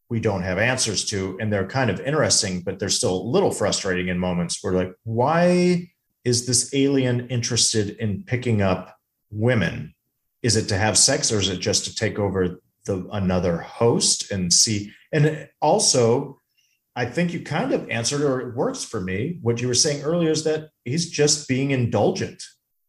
we 0.10 0.20
don't 0.20 0.44
have 0.44 0.58
answers 0.58 1.06
to. 1.06 1.38
And 1.42 1.52
they're 1.52 1.68
kind 1.68 1.90
of 1.90 2.00
interesting, 2.00 2.62
but 2.62 2.80
they're 2.80 2.90
still 2.90 3.16
a 3.16 3.30
little 3.30 3.52
frustrating 3.52 4.08
in 4.08 4.18
moments 4.18 4.60
where, 4.62 4.74
like, 4.74 4.94
why 5.04 5.90
is 6.24 6.46
this 6.46 6.74
alien 6.74 7.28
interested 7.28 7.90
in 7.98 8.24
picking 8.24 8.62
up 8.62 8.96
women? 9.30 9.95
Is 10.46 10.56
it 10.56 10.68
to 10.70 10.78
have 10.78 10.96
sex 10.96 11.32
or 11.32 11.40
is 11.40 11.50
it 11.50 11.58
just 11.58 11.86
to 11.86 11.96
take 11.96 12.20
over 12.20 12.62
the 12.86 13.08
another 13.12 13.58
host 13.58 14.32
and 14.32 14.54
see? 14.54 14.92
And 15.12 15.50
also, 15.60 16.40
I 16.96 17.06
think 17.06 17.34
you 17.34 17.42
kind 17.42 17.74
of 17.74 17.90
answered, 17.90 18.22
or 18.22 18.42
it 18.42 18.56
works 18.56 18.84
for 18.84 19.02
me. 19.02 19.40
What 19.42 19.60
you 19.60 19.68
were 19.68 19.74
saying 19.74 20.04
earlier 20.04 20.30
is 20.30 20.44
that 20.44 20.70
he's 20.84 21.10
just 21.10 21.48
being 21.48 21.72
indulgent. 21.72 22.44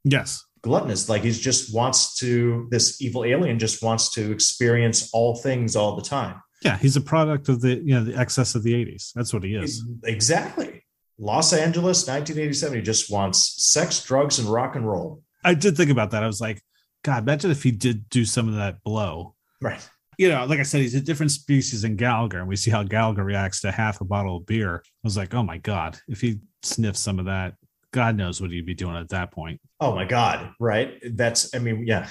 Yes. 0.05 0.45
Gluttonous. 0.61 1.09
Like 1.09 1.23
he 1.23 1.33
just 1.33 1.75
wants 1.75 2.17
to, 2.17 2.69
this 2.71 3.01
evil 3.01 3.25
alien 3.25 3.59
just 3.59 3.83
wants 3.83 4.11
to 4.11 4.33
experience 4.33 5.09
all 5.15 5.35
things 5.37 5.77
all 5.77 5.97
the 5.97 6.03
time. 6.03 6.43
Yeah. 6.63 6.77
He's 6.77 6.97
a 6.97 7.01
product 7.01 7.49
of 7.49 7.63
the, 7.63 7.77
you 7.77 7.95
know, 7.95 8.05
the 8.05 8.19
excess 8.19 8.55
of 8.55 8.65
the 8.65 8.75
80s. 8.75 9.13
That's 9.15 9.33
what 9.33 9.45
he 9.45 9.55
is. 9.55 9.83
Exactly. 10.05 10.85
Los 11.19 11.55
Angeles, 11.55 12.07
1987. 12.07 12.77
He 12.77 12.83
just 12.83 13.11
wants 13.11 13.65
sex, 13.65 14.05
drugs, 14.05 14.39
and 14.39 14.47
rock 14.47 14.77
and 14.77 14.87
roll. 14.87 15.23
I 15.43 15.55
did 15.55 15.77
think 15.77 15.91
about 15.91 16.11
that. 16.11 16.23
I 16.23 16.27
was 16.27 16.41
like, 16.41 16.61
God, 17.07 17.23
imagine 17.23 17.53
if 17.53 17.63
he 17.63 17.71
did 17.71 18.09
do 18.11 18.25
some 18.25 18.49
of 18.49 18.57
that 18.57 18.83
blow. 18.83 19.37
Right. 19.63 19.89
You 20.19 20.29
know, 20.29 20.45
like 20.45 20.59
I 20.59 20.65
said, 20.65 20.81
he's 20.81 20.97
a 20.97 21.01
different 21.01 21.31
species 21.31 21.83
than 21.83 21.95
Gallagher, 21.95 22.41
and 22.41 22.49
we 22.49 22.57
see 22.57 22.73
how 22.73 22.83
Gallagher 22.83 23.23
reacts 23.23 23.61
to 23.61 23.71
half 23.71 24.01
a 24.01 24.05
bottle 24.05 24.39
of 24.39 24.47
beer. 24.47 24.83
I 24.85 24.91
was 25.05 25.17
like, 25.17 25.33
oh 25.33 25.45
my 25.45 25.59
God, 25.59 25.97
if 26.09 26.21
he 26.21 26.41
sniffs 26.65 26.99
some 26.99 27.21
of 27.21 27.27
that, 27.27 27.55
God 27.93 28.17
knows 28.17 28.41
what 28.41 28.51
he'd 28.51 28.67
be 28.67 28.75
doing 28.75 28.97
at 28.97 29.11
that 29.11 29.31
point. 29.31 29.61
Oh 29.79 29.95
my 29.95 30.05
God. 30.05 30.53
Right. 30.59 31.01
That's, 31.13 31.55
I 31.55 31.61
mean, 31.61 31.87
yeah. 31.87 32.09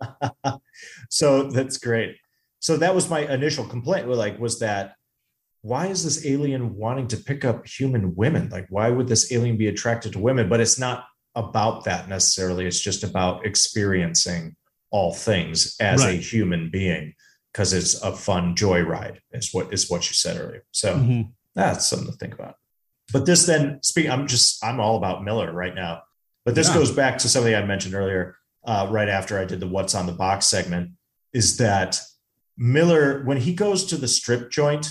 so 1.08 1.44
that's 1.44 1.78
great. 1.78 2.16
So 2.58 2.76
that 2.76 2.94
was 2.94 3.08
my 3.08 3.20
initial 3.20 3.64
complaint. 3.64 4.06
Like, 4.06 4.38
was 4.38 4.58
that 4.58 4.96
why 5.62 5.86
is 5.86 6.04
this 6.04 6.26
alien 6.26 6.76
wanting 6.76 7.06
to 7.08 7.16
pick 7.16 7.46
up 7.46 7.66
human 7.66 8.14
women? 8.14 8.50
Like, 8.50 8.66
why 8.68 8.90
would 8.90 9.08
this 9.08 9.32
alien 9.32 9.56
be 9.56 9.68
attracted 9.68 10.12
to 10.12 10.18
women? 10.18 10.50
But 10.50 10.60
it's 10.60 10.78
not 10.78 11.06
about 11.40 11.84
that 11.84 12.08
necessarily. 12.08 12.66
It's 12.66 12.80
just 12.80 13.02
about 13.02 13.46
experiencing 13.46 14.56
all 14.90 15.12
things 15.12 15.76
as 15.80 16.04
right. 16.04 16.18
a 16.18 16.22
human 16.22 16.70
being 16.70 17.14
because 17.52 17.72
it's 17.72 18.00
a 18.02 18.12
fun 18.12 18.54
joyride. 18.54 19.18
Is 19.32 19.52
what 19.52 19.72
is 19.72 19.90
what 19.90 20.08
you 20.08 20.14
said 20.14 20.40
earlier. 20.40 20.64
So 20.72 20.96
mm-hmm. 20.96 21.30
that's 21.54 21.86
something 21.86 22.10
to 22.10 22.16
think 22.16 22.34
about. 22.34 22.56
But 23.12 23.26
this 23.26 23.46
then 23.46 23.82
speak. 23.82 24.08
I'm 24.08 24.26
just 24.26 24.64
I'm 24.64 24.80
all 24.80 24.96
about 24.96 25.24
Miller 25.24 25.52
right 25.52 25.74
now. 25.74 26.02
But 26.44 26.54
this 26.54 26.68
yeah. 26.68 26.74
goes 26.74 26.92
back 26.92 27.18
to 27.18 27.28
something 27.28 27.54
I 27.54 27.64
mentioned 27.64 27.94
earlier, 27.94 28.36
uh, 28.64 28.88
right 28.90 29.08
after 29.08 29.38
I 29.38 29.44
did 29.44 29.60
the 29.60 29.68
"What's 29.68 29.94
on 29.94 30.06
the 30.06 30.12
Box" 30.12 30.46
segment. 30.46 30.92
Is 31.32 31.56
that 31.58 32.00
Miller 32.56 33.22
when 33.24 33.38
he 33.38 33.54
goes 33.54 33.84
to 33.86 33.96
the 33.96 34.08
strip 34.08 34.50
joint? 34.50 34.88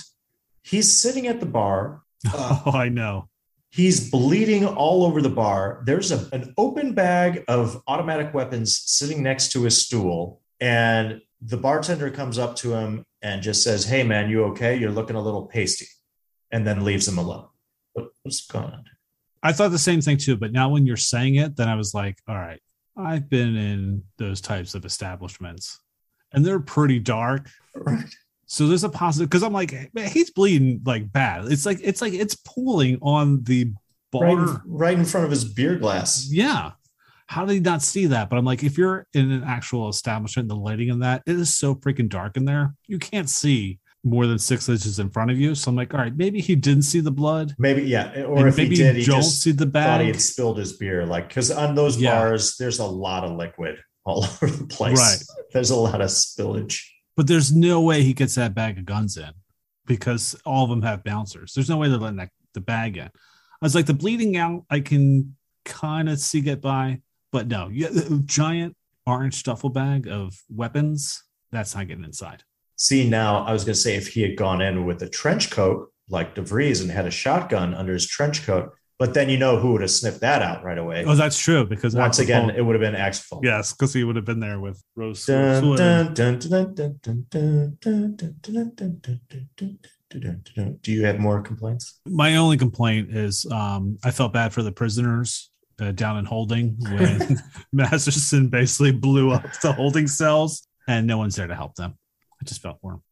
He's 0.63 0.91
sitting 0.91 1.27
at 1.27 1.39
the 1.39 1.45
bar. 1.45 2.01
Uh, 2.27 2.59
oh, 2.65 2.71
I 2.71 2.89
know. 2.89 3.29
He's 3.69 4.09
bleeding 4.09 4.65
all 4.65 5.03
over 5.05 5.21
the 5.21 5.29
bar. 5.29 5.83
There's 5.85 6.11
a, 6.11 6.27
an 6.33 6.53
open 6.57 6.93
bag 6.93 7.43
of 7.47 7.81
automatic 7.87 8.33
weapons 8.33 8.81
sitting 8.85 9.21
next 9.21 9.51
to 9.51 9.63
his 9.63 9.85
stool. 9.85 10.41
And 10.59 11.21
the 11.41 11.57
bartender 11.57 12.09
comes 12.09 12.39
up 12.39 12.55
to 12.57 12.73
him 12.73 13.03
and 13.21 13.41
just 13.41 13.63
says, 13.63 13.85
Hey, 13.85 14.03
man, 14.03 14.29
you 14.29 14.43
okay? 14.45 14.75
You're 14.75 14.91
looking 14.91 15.15
a 15.15 15.21
little 15.21 15.45
pasty. 15.45 15.87
And 16.51 16.65
then 16.65 16.83
leaves 16.83 17.07
him 17.07 17.19
alone. 17.19 17.47
What, 17.93 18.07
what's 18.23 18.45
going 18.47 18.65
on? 18.65 18.85
I 19.43 19.53
thought 19.53 19.71
the 19.71 19.79
same 19.79 20.01
thing 20.01 20.17
too. 20.17 20.35
But 20.35 20.51
now 20.51 20.69
when 20.69 20.87
you're 20.87 20.97
saying 20.97 21.35
it, 21.35 21.55
then 21.55 21.69
I 21.69 21.75
was 21.75 21.93
like, 21.93 22.17
All 22.27 22.35
right, 22.35 22.59
I've 22.97 23.29
been 23.29 23.55
in 23.55 24.03
those 24.17 24.41
types 24.41 24.73
of 24.73 24.83
establishments 24.83 25.79
and 26.31 26.45
they're 26.45 26.59
pretty 26.59 26.99
dark. 26.99 27.49
Right. 27.75 28.03
So 28.51 28.67
there's 28.67 28.83
a 28.83 28.89
positive 28.89 29.29
because 29.29 29.43
I'm 29.43 29.53
like, 29.53 29.93
man, 29.93 30.09
he's 30.09 30.31
bleeding 30.31 30.81
like 30.83 31.11
bad. 31.11 31.45
It's 31.51 31.67
like 31.67 31.79
it's 31.83 32.01
like 32.01 32.13
it's 32.13 32.33
pooling 32.33 32.97
on 32.99 33.43
the 33.43 33.71
bar 34.11 34.35
right, 34.35 34.59
right 34.65 34.97
in 34.97 35.05
front 35.05 35.25
of 35.25 35.29
his 35.29 35.45
beer 35.45 35.75
glass. 35.75 36.27
Yeah. 36.31 36.71
How 37.27 37.45
did 37.45 37.53
he 37.53 37.59
not 37.59 37.83
see 37.83 38.07
that? 38.07 38.27
But 38.27 38.39
I'm 38.39 38.45
like, 38.45 38.63
if 38.63 38.75
you're 38.75 39.05
in 39.13 39.29
an 39.29 39.43
actual 39.43 39.87
establishment, 39.87 40.49
the 40.49 40.55
lighting 40.55 40.89
in 40.89 40.97
that, 41.01 41.21
it 41.27 41.35
is 41.35 41.55
so 41.55 41.75
freaking 41.75 42.09
dark 42.09 42.37
in 42.37 42.45
there. 42.45 42.73
You 42.87 42.97
can't 42.97 43.29
see 43.29 43.77
more 44.03 44.25
than 44.25 44.39
six 44.39 44.67
inches 44.67 44.97
in 44.97 45.11
front 45.11 45.29
of 45.29 45.37
you. 45.37 45.53
So 45.53 45.69
I'm 45.69 45.75
like, 45.75 45.93
all 45.93 45.99
right, 45.99 46.17
maybe 46.17 46.41
he 46.41 46.55
didn't 46.55 46.83
see 46.83 47.01
the 47.01 47.11
blood. 47.11 47.53
Maybe, 47.59 47.83
yeah. 47.83 48.23
Or 48.23 48.47
if 48.47 48.57
maybe 48.57 48.77
he 48.77 48.81
did, 48.81 48.95
he 48.95 49.05
don't 49.05 49.17
just 49.17 49.43
see 49.43 49.51
the 49.51 49.67
bag. 49.67 49.85
thought 49.85 50.01
he 50.01 50.07
had 50.07 50.19
spilled 50.19 50.57
his 50.57 50.73
beer. 50.73 51.05
Like, 51.05 51.27
because 51.27 51.51
on 51.51 51.75
those 51.75 52.01
yeah. 52.01 52.15
bars, 52.15 52.57
there's 52.57 52.79
a 52.79 52.85
lot 52.85 53.23
of 53.23 53.37
liquid 53.37 53.77
all 54.05 54.23
over 54.41 54.47
the 54.47 54.65
place. 54.65 54.97
Right. 54.97 55.45
There's 55.53 55.69
a 55.69 55.75
lot 55.75 56.01
of 56.01 56.09
spillage 56.09 56.81
but 57.19 57.27
there's 57.27 57.53
no 57.53 57.81
way 57.81 58.01
he 58.01 58.13
gets 58.13 58.35
that 58.35 58.55
bag 58.55 58.77
of 58.77 58.85
guns 58.85 59.17
in 59.17 59.31
because 59.85 60.39
all 60.45 60.63
of 60.63 60.69
them 60.69 60.83
have 60.83 61.03
bouncers. 61.03 61.51
There's 61.53 61.69
no 61.69 61.75
way 61.75 61.89
they're 61.89 61.97
letting 61.97 62.15
that, 62.15 62.29
the 62.53 62.61
bag 62.61 62.95
in. 62.95 63.07
I 63.07 63.09
was 63.59 63.75
like, 63.75 63.87
the 63.87 63.93
bleeding 63.93 64.37
out, 64.37 64.63
I 64.69 64.79
can 64.79 65.35
kind 65.65 66.07
of 66.07 66.17
see 66.19 66.39
get 66.39 66.61
by, 66.61 67.01
but 67.33 67.49
no, 67.49 67.67
yeah, 67.67 67.89
giant 68.23 68.77
orange 69.05 69.43
duffel 69.43 69.69
bag 69.69 70.07
of 70.07 70.33
weapons, 70.49 71.21
that's 71.51 71.75
not 71.75 71.89
getting 71.89 72.05
inside. 72.05 72.43
See, 72.77 73.09
now 73.09 73.43
I 73.43 73.51
was 73.51 73.65
going 73.65 73.73
to 73.73 73.81
say 73.81 73.97
if 73.97 74.07
he 74.07 74.21
had 74.21 74.37
gone 74.37 74.61
in 74.61 74.85
with 74.85 75.03
a 75.03 75.09
trench 75.09 75.51
coat 75.51 75.91
like 76.07 76.35
DeVries 76.35 76.81
and 76.81 76.89
had 76.89 77.05
a 77.05 77.11
shotgun 77.11 77.73
under 77.73 77.91
his 77.91 78.07
trench 78.07 78.45
coat, 78.45 78.71
but 78.99 79.13
then 79.13 79.29
you 79.29 79.37
know 79.37 79.57
who 79.57 79.71
would 79.71 79.81
have 79.81 79.89
sniffed 79.89 80.19
that 80.19 80.41
out 80.41 80.61
right 80.61 80.77
away. 80.77 81.05
Oh, 81.05 81.15
that's 81.15 81.39
true. 81.39 81.65
Because 81.65 81.95
once 81.95 82.19
again, 82.19 82.49
it 82.49 82.61
would 82.61 82.75
have 82.75 82.81
been 82.81 82.95
Axel. 82.95 83.39
Yes, 83.41 83.71
because 83.71 83.93
he 83.93 84.03
would 84.03 84.17
have 84.17 84.25
been 84.25 84.41
there 84.41 84.59
with 84.59 84.83
Rose. 84.95 85.25
Do 85.25 85.37
you 90.85 91.05
have 91.05 91.19
more 91.19 91.41
complaints? 91.41 92.01
My 92.05 92.35
only 92.35 92.57
complaint 92.57 93.15
is 93.15 93.45
um, 93.49 93.97
I 94.03 94.11
felt 94.11 94.33
bad 94.33 94.51
for 94.51 94.63
the 94.63 94.71
prisoners 94.71 95.49
uh, 95.79 95.93
down 95.93 96.17
in 96.17 96.25
holding 96.25 96.75
when 96.81 97.37
Masterson 97.71 98.49
basically 98.49 98.91
blew 98.91 99.31
up 99.31 99.45
the 99.61 99.71
holding 99.71 100.07
cells 100.07 100.67
and 100.89 101.07
no 101.07 101.17
one's 101.17 101.37
there 101.37 101.47
to 101.47 101.55
help 101.55 101.75
them. 101.75 101.97
I 102.41 102.45
just 102.45 102.61
felt 102.61 102.79
for 102.81 102.91
them. 102.91 103.03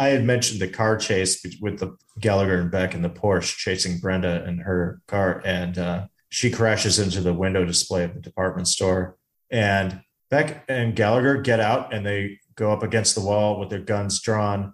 I 0.00 0.08
had 0.08 0.24
mentioned 0.24 0.62
the 0.62 0.68
car 0.68 0.96
chase 0.96 1.44
with 1.60 1.78
the 1.78 1.94
Gallagher 2.18 2.58
and 2.58 2.70
Beck 2.70 2.94
in 2.94 3.02
the 3.02 3.10
Porsche 3.10 3.54
chasing 3.54 3.98
Brenda 3.98 4.48
in 4.48 4.56
her 4.60 5.02
car, 5.06 5.42
and 5.44 5.76
uh, 5.76 6.06
she 6.30 6.50
crashes 6.50 6.98
into 6.98 7.20
the 7.20 7.34
window 7.34 7.66
display 7.66 8.04
of 8.04 8.14
the 8.14 8.20
department 8.20 8.66
store. 8.66 9.18
And 9.50 10.00
Beck 10.30 10.64
and 10.70 10.96
Gallagher 10.96 11.42
get 11.42 11.60
out 11.60 11.92
and 11.92 12.06
they 12.06 12.38
go 12.54 12.72
up 12.72 12.82
against 12.82 13.14
the 13.14 13.20
wall 13.20 13.60
with 13.60 13.68
their 13.68 13.80
guns 13.80 14.22
drawn, 14.22 14.72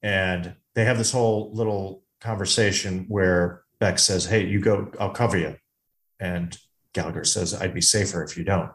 and 0.00 0.54
they 0.76 0.84
have 0.84 0.96
this 0.96 1.10
whole 1.10 1.50
little 1.52 2.04
conversation 2.20 3.06
where 3.08 3.64
Beck 3.80 3.98
says, 3.98 4.26
"Hey, 4.26 4.46
you 4.46 4.60
go, 4.60 4.92
I'll 5.00 5.10
cover 5.10 5.38
you," 5.38 5.56
and 6.20 6.56
Gallagher 6.92 7.24
says, 7.24 7.52
"I'd 7.52 7.74
be 7.74 7.80
safer 7.80 8.22
if 8.22 8.36
you 8.36 8.44
don't." 8.44 8.70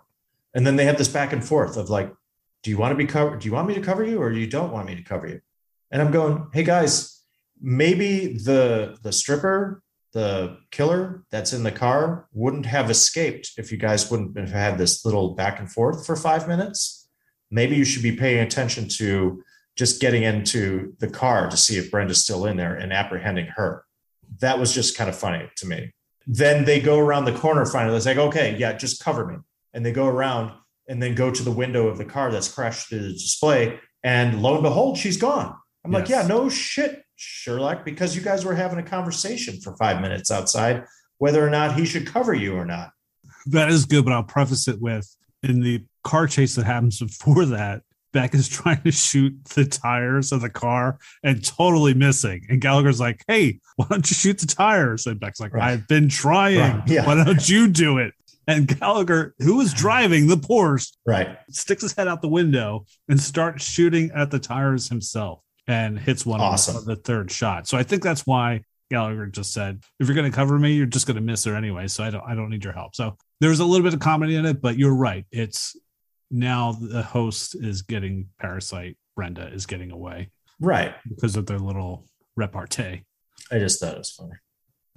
And 0.53 0.67
then 0.67 0.75
they 0.75 0.83
have 0.83 0.97
this 0.97 1.07
back 1.07 1.31
and 1.31 1.45
forth 1.45 1.77
of 1.77 1.89
like, 1.89 2.13
"Do 2.61 2.71
you 2.71 2.77
want 2.77 2.91
to 2.91 2.97
be 2.97 3.07
covered? 3.07 3.39
Do 3.39 3.47
you 3.47 3.53
want 3.53 3.69
me 3.69 3.75
to 3.75 3.81
cover 3.81 4.03
you, 4.03 4.21
or 4.21 4.33
you 4.33 4.47
don't 4.47 4.73
want 4.73 4.87
me 4.87 4.95
to 4.95 5.03
cover 5.03 5.27
you?" 5.27 5.39
And 5.93 6.01
I'm 6.01 6.11
going, 6.11 6.47
hey 6.51 6.63
guys, 6.63 7.21
maybe 7.61 8.33
the 8.33 8.97
the 9.03 9.13
stripper, 9.13 9.83
the 10.11 10.57
killer 10.71 11.23
that's 11.29 11.53
in 11.53 11.61
the 11.63 11.71
car 11.71 12.27
wouldn't 12.33 12.65
have 12.65 12.89
escaped 12.89 13.51
if 13.57 13.71
you 13.71 13.77
guys 13.77 14.09
wouldn't 14.09 14.37
have 14.37 14.49
had 14.49 14.77
this 14.77 15.05
little 15.05 15.35
back 15.35 15.59
and 15.59 15.71
forth 15.71 16.05
for 16.05 16.15
five 16.15 16.47
minutes. 16.47 17.07
Maybe 17.51 17.75
you 17.75 17.85
should 17.85 18.01
be 18.01 18.15
paying 18.15 18.39
attention 18.39 18.89
to 18.97 19.43
just 19.75 20.01
getting 20.01 20.23
into 20.23 20.95
the 20.97 21.07
car 21.07 21.47
to 21.49 21.55
see 21.55 21.77
if 21.77 21.91
Brenda's 21.91 22.23
still 22.23 22.47
in 22.47 22.57
there 22.57 22.75
and 22.75 22.91
apprehending 22.91 23.47
her. 23.55 23.85
That 24.39 24.57
was 24.59 24.73
just 24.73 24.97
kind 24.97 25.11
of 25.11 25.15
funny 25.15 25.47
to 25.57 25.67
me. 25.67 25.93
Then 26.25 26.65
they 26.65 26.79
go 26.79 26.97
around 26.97 27.25
the 27.25 27.37
corner 27.37 27.65
finally. 27.65 27.97
It's 27.97 28.07
like, 28.07 28.17
okay, 28.17 28.55
yeah, 28.57 28.73
just 28.73 29.03
cover 29.03 29.27
me. 29.27 29.35
And 29.73 29.85
they 29.85 29.91
go 29.91 30.07
around 30.07 30.53
and 30.87 31.01
then 31.01 31.13
go 31.13 31.29
to 31.29 31.43
the 31.43 31.51
window 31.51 31.87
of 31.87 31.99
the 31.99 32.05
car 32.05 32.31
that's 32.31 32.51
crashed 32.51 32.89
through 32.89 33.03
the 33.03 33.13
display. 33.13 33.79
And 34.03 34.41
lo 34.41 34.55
and 34.55 34.63
behold, 34.63 34.97
she's 34.97 35.17
gone 35.17 35.55
I'm 35.85 35.91
like, 35.91 36.09
yeah, 36.09 36.25
no 36.25 36.49
shit, 36.49 37.03
Sherlock, 37.15 37.83
because 37.83 38.15
you 38.15 38.21
guys 38.21 38.45
were 38.45 38.55
having 38.55 38.79
a 38.79 38.83
conversation 38.83 39.59
for 39.61 39.75
five 39.77 40.01
minutes 40.01 40.31
outside, 40.31 40.85
whether 41.17 41.45
or 41.45 41.49
not 41.49 41.75
he 41.75 41.85
should 41.85 42.07
cover 42.07 42.33
you 42.33 42.55
or 42.55 42.65
not. 42.65 42.91
That 43.47 43.69
is 43.69 43.85
good, 43.85 44.05
but 44.05 44.13
I'll 44.13 44.23
preface 44.23 44.67
it 44.67 44.81
with 44.81 45.13
in 45.43 45.59
the 45.59 45.85
car 46.03 46.27
chase 46.27 46.55
that 46.55 46.65
happens 46.65 46.99
before 46.99 47.45
that, 47.45 47.81
Beck 48.13 48.33
is 48.33 48.47
trying 48.49 48.81
to 48.83 48.91
shoot 48.91 49.33
the 49.55 49.65
tires 49.65 50.31
of 50.31 50.41
the 50.41 50.49
car 50.49 50.99
and 51.23 51.43
totally 51.43 51.93
missing. 51.93 52.45
And 52.49 52.61
Gallagher's 52.61 52.99
like, 52.99 53.23
hey, 53.27 53.59
why 53.75 53.87
don't 53.89 54.09
you 54.09 54.15
shoot 54.15 54.37
the 54.39 54.47
tires? 54.47 55.05
And 55.05 55.19
Beck's 55.19 55.39
like, 55.39 55.53
Right. 55.53 55.71
I've 55.71 55.87
been 55.87 56.09
trying. 56.09 56.59
Right, 56.59 56.87
yeah. 56.87 57.05
Why 57.05 57.21
don't 57.23 57.47
you 57.49 57.67
do 57.67 57.97
it? 57.97 58.13
And 58.47 58.67
Gallagher, 58.67 59.35
who 59.39 59.55
was 59.55 59.73
driving 59.73 60.27
the 60.27 60.37
Porsche, 60.37 60.91
Right. 61.05 61.37
sticks 61.49 61.81
his 61.81 61.93
head 61.93 62.07
out 62.07 62.21
the 62.21 62.27
window 62.29 62.85
and 63.09 63.19
starts 63.19 63.65
shooting 63.65 64.11
at 64.15 64.31
the 64.31 64.39
tires 64.39 64.89
himself 64.89 65.39
and 65.67 65.97
hits 65.99 66.25
one 66.25 66.39
on 66.41 66.45
the- 66.47 66.53
Awesome. 66.53 66.77
on 66.77 66.85
the 66.85 66.95
third 66.95 67.31
shot. 67.31 67.67
So 67.67 67.77
I 67.77 67.83
think 67.83 68.03
that's 68.03 68.25
why 68.25 68.61
Gallagher 68.91 69.25
just 69.27 69.53
said, 69.53 69.81
if 69.99 70.07
you're 70.07 70.15
going 70.15 70.29
to 70.29 70.35
cover 70.35 70.59
me, 70.59 70.73
you're 70.73 70.85
just 70.85 71.07
going 71.07 71.15
to 71.15 71.21
miss 71.21 71.43
her 71.45 71.55
anyway. 71.55 71.87
So 71.87 72.03
I 72.03 72.09
don't, 72.09 72.23
I 72.27 72.35
don't 72.35 72.49
need 72.49 72.63
your 72.63 72.73
help. 72.73 72.95
So 72.95 73.17
there's 73.39 73.59
a 73.59 73.65
little 73.65 73.83
bit 73.83 73.93
of 73.93 73.99
comedy 73.99 74.35
in 74.35 74.45
it, 74.45 74.61
but 74.61 74.77
you're 74.77 74.93
right. 74.95 75.25
It's 75.31 75.75
now 76.29 76.73
the 76.73 77.01
host 77.03 77.55
is 77.55 77.81
getting 77.81 78.29
Parasite. 78.39 78.97
Brenda 79.15 79.47
is 79.53 79.65
getting 79.67 79.91
away 79.91 80.29
Right. 80.59 80.95
because 81.07 81.35
of 81.35 81.45
their 81.45 81.59
little 81.59 82.05
repartee. 82.35 83.03
I 83.51 83.59
just 83.59 83.79
thought 83.79 83.93
it 83.93 83.97
was 83.99 84.11
funny. 84.11 84.33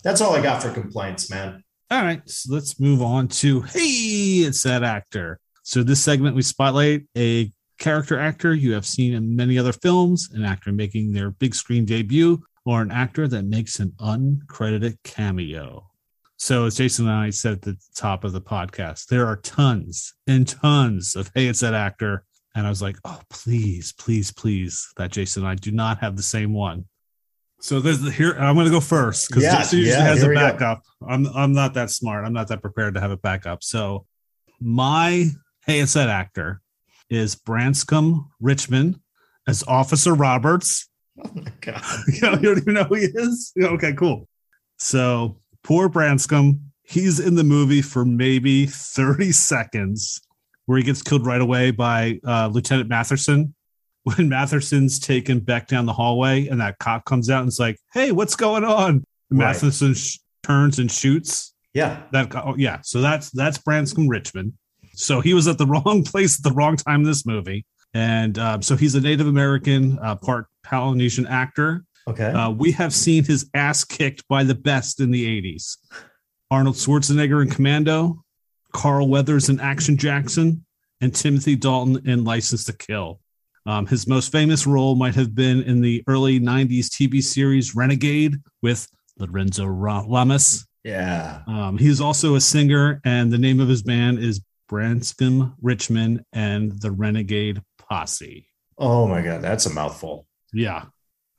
That's 0.02 0.20
all 0.20 0.34
I 0.34 0.42
got 0.42 0.62
for 0.62 0.70
complaints, 0.70 1.28
man. 1.30 1.62
All 1.90 2.02
right, 2.02 2.26
so 2.28 2.52
let's 2.54 2.80
move 2.80 3.02
on 3.02 3.28
to 3.28 3.60
hey, 3.62 4.44
it's 4.46 4.62
that 4.64 4.82
actor. 4.82 5.38
So 5.62 5.82
this 5.82 6.02
segment 6.02 6.34
we 6.34 6.42
spotlight 6.42 7.02
a 7.16 7.52
character 7.78 8.18
actor 8.18 8.54
you 8.54 8.72
have 8.72 8.86
seen 8.86 9.14
in 9.14 9.36
many 9.36 9.58
other 9.58 9.72
films, 9.72 10.30
an 10.32 10.44
actor 10.44 10.72
making 10.72 11.12
their 11.12 11.30
big 11.30 11.54
screen 11.54 11.84
debut, 11.84 12.42
or 12.64 12.82
an 12.82 12.90
actor 12.90 13.28
that 13.28 13.44
makes 13.44 13.78
an 13.78 13.92
uncredited 14.00 14.98
cameo. 15.04 15.88
So 16.38 16.66
as 16.66 16.76
Jason 16.76 17.06
and 17.08 17.14
I 17.16 17.30
said 17.30 17.52
at 17.54 17.62
the 17.62 17.76
top 17.94 18.24
of 18.24 18.32
the 18.32 18.40
podcast, 18.40 19.06
there 19.06 19.26
are 19.26 19.36
tons 19.36 20.14
and 20.26 20.46
tons 20.46 21.16
of 21.16 21.30
hey, 21.34 21.46
it's 21.46 21.60
that 21.60 21.74
actor. 21.74 22.24
And 22.54 22.66
I 22.66 22.70
was 22.70 22.80
like, 22.82 22.96
oh, 23.04 23.20
please, 23.28 23.92
please, 23.92 24.32
please, 24.32 24.88
that 24.96 25.12
Jason 25.12 25.42
and 25.42 25.50
I 25.50 25.54
do 25.54 25.70
not 25.70 25.98
have 25.98 26.16
the 26.16 26.22
same 26.22 26.52
one. 26.54 26.86
So 27.60 27.80
there's 27.80 28.00
the 28.00 28.10
here. 28.10 28.32
I'm 28.32 28.54
going 28.54 28.66
to 28.66 28.70
go 28.70 28.80
first 28.80 29.28
because 29.28 29.42
Yeah, 29.42 29.58
Jason 29.58 29.78
usually 29.80 29.96
yeah, 29.96 30.04
has 30.04 30.22
a 30.22 30.28
go. 30.28 30.34
backup. 30.34 30.82
I'm 31.08 31.26
I'm 31.28 31.52
not 31.52 31.74
that 31.74 31.90
smart. 31.90 32.24
I'm 32.24 32.32
not 32.32 32.48
that 32.48 32.60
prepared 32.62 32.94
to 32.94 33.00
have 33.00 33.10
a 33.10 33.16
backup. 33.16 33.62
So 33.62 34.06
my 34.60 35.26
hey, 35.66 35.80
it's 35.80 35.94
that 35.94 36.08
actor 36.08 36.60
is 37.10 37.34
Branscombe 37.34 38.28
Richmond 38.40 38.98
as 39.46 39.62
Officer 39.66 40.14
Roberts. 40.14 40.88
Oh 41.24 41.30
my 41.34 41.50
god. 41.62 41.82
you, 42.08 42.20
know, 42.20 42.32
you 42.32 42.42
don't 42.42 42.58
even 42.58 42.74
know 42.74 42.84
who 42.84 42.96
he 42.96 43.06
is. 43.06 43.50
Okay, 43.58 43.94
cool. 43.94 44.28
So 44.76 45.38
poor 45.64 45.88
Branscombe, 45.88 46.60
he's 46.82 47.18
in 47.20 47.36
the 47.36 47.42
movie 47.42 47.80
for 47.80 48.04
maybe 48.04 48.66
30 48.66 49.32
seconds 49.32 50.20
where 50.66 50.76
he 50.76 50.84
gets 50.84 51.00
killed 51.00 51.24
right 51.24 51.40
away 51.40 51.70
by 51.70 52.20
uh, 52.22 52.50
Lieutenant 52.52 52.90
Matherson. 52.90 53.54
When 54.02 54.28
Matherson's 54.28 54.98
taken 54.98 55.40
back 55.40 55.68
down 55.68 55.86
the 55.86 55.94
hallway 55.94 56.48
and 56.48 56.60
that 56.60 56.78
cop 56.80 57.06
comes 57.06 57.30
out 57.30 57.40
and 57.40 57.48
is 57.48 57.58
like, 57.58 57.78
hey, 57.94 58.12
what's 58.12 58.36
going 58.36 58.64
on? 58.64 59.02
Right. 59.30 59.46
Matheson 59.54 59.94
sh- 59.94 60.18
turns 60.42 60.78
and 60.78 60.92
shoots 60.92 61.54
Yeah. 61.72 62.02
that 62.12 62.32
oh, 62.36 62.54
yeah 62.56 62.80
so 62.84 63.00
that's 63.00 63.30
that's 63.30 63.58
branscombe 63.58 64.06
richmond 64.06 64.52
so 64.96 65.20
he 65.20 65.34
was 65.34 65.46
at 65.46 65.58
the 65.58 65.66
wrong 65.72 66.02
place 66.02 66.38
at 66.38 66.44
the 66.44 66.52
wrong 66.52 66.76
time 66.76 67.00
in 67.00 67.06
this 67.06 67.26
movie. 67.26 67.64
And 67.94 68.38
um, 68.38 68.62
so 68.62 68.76
he's 68.76 68.94
a 68.94 69.00
native 69.00 69.26
american 69.26 69.98
uh, 70.00 70.16
part 70.16 70.46
polynesian 70.64 71.26
actor. 71.26 71.84
Okay. 72.08 72.26
uh, 72.26 72.50
we 72.50 72.70
have 72.72 72.94
seen 72.94 73.24
his 73.24 73.50
ass 73.54 73.82
kicked 73.84 74.26
by 74.28 74.44
the 74.44 74.54
best 74.54 75.00
in 75.00 75.10
the 75.10 75.42
80s 75.42 75.76
arnold 76.50 76.76
schwarzenegger 76.76 77.42
in 77.42 77.50
commando 77.50 78.22
carl 78.72 79.08
weathers 79.08 79.48
in 79.48 79.58
action 79.58 79.96
jackson 79.96 80.64
and 81.00 81.12
timothy 81.14 81.56
dalton 81.56 82.08
in 82.08 82.24
license 82.24 82.64
to 82.64 82.72
kill. 82.72 83.20
Um, 83.66 83.84
his 83.86 84.06
most 84.06 84.30
famous 84.30 84.64
role 84.66 84.94
might 84.94 85.16
have 85.16 85.34
been 85.34 85.62
in 85.62 85.80
the 85.80 86.04
early 86.06 86.38
90s 86.38 86.86
tv 86.86 87.22
series 87.22 87.74
renegade 87.74 88.36
with 88.62 88.86
lorenzo 89.18 89.66
lamas. 89.66 90.66
Yeah. 90.84 91.40
um, 91.48 91.78
he's 91.78 92.00
also 92.00 92.36
a 92.36 92.40
singer, 92.40 93.00
and 93.04 93.32
the 93.32 93.38
name 93.38 93.58
of 93.58 93.68
his 93.68 93.82
band 93.82 94.20
is 94.20 94.40
Branscombe 94.68 95.54
Richmond 95.62 96.24
and 96.32 96.72
the 96.80 96.90
Renegade 96.90 97.62
Posse. 97.78 98.46
Oh 98.78 99.06
my 99.06 99.22
god, 99.22 99.42
that's 99.42 99.66
a 99.66 99.70
mouthful. 99.72 100.26
Yeah. 100.52 100.86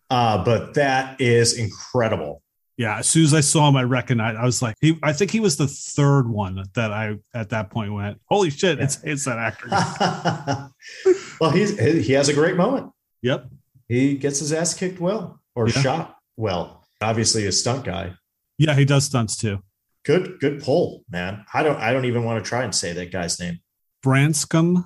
Uh, 0.09 0.43
but 0.43 0.73
that 0.75 1.19
is 1.19 1.57
incredible. 1.57 2.41
Yeah. 2.77 2.99
As 2.99 3.07
soon 3.07 3.23
as 3.25 3.33
I 3.33 3.41
saw 3.41 3.67
him, 3.67 3.75
I 3.75 3.83
recognized, 3.83 4.37
I 4.37 4.45
was 4.45 4.61
like, 4.61 4.75
he, 4.79 4.97
I 5.03 5.11
think 5.11 5.31
he 5.31 5.39
was 5.39 5.57
the 5.57 5.67
third 5.67 6.29
one 6.29 6.63
that 6.75 6.91
I 6.93 7.15
at 7.33 7.49
that 7.49 7.69
point 7.71 7.93
went, 7.93 8.21
holy 8.29 8.49
shit, 8.51 8.79
it's, 8.79 8.99
it's 9.03 9.25
that 9.25 9.37
actor. 9.37 9.67
well, 11.41 11.51
he's 11.51 11.77
he 12.05 12.13
has 12.13 12.29
a 12.29 12.33
great 12.33 12.55
moment. 12.55 12.91
yep. 13.21 13.47
He 13.87 14.15
gets 14.17 14.39
his 14.39 14.51
ass 14.53 14.73
kicked 14.73 14.99
well 14.99 15.39
or 15.55 15.67
Yeah. 15.69 15.81
shot 15.81 16.17
well. 16.35 16.85
Obviously, 17.01 17.45
a 17.45 17.51
stunt 17.51 17.83
guy. 17.85 18.13
Yeah. 18.57 18.75
He 18.75 18.85
does 18.85 19.05
stunts 19.05 19.37
too. 19.37 19.59
Good, 20.07 20.39
good 20.39 20.63
pull, 20.63 21.03
man. 21.09 21.43
I 21.53 21.63
don't, 21.63 21.77
I 21.77 21.91
don't 21.91 22.05
even 22.05 22.23
want 22.23 22.41
to 22.41 22.47
try 22.47 22.63
and 22.63 22.73
say 22.73 22.93
that 22.93 23.11
guy's 23.11 23.41
name. 23.41 23.59
Branscombe. 24.01 24.85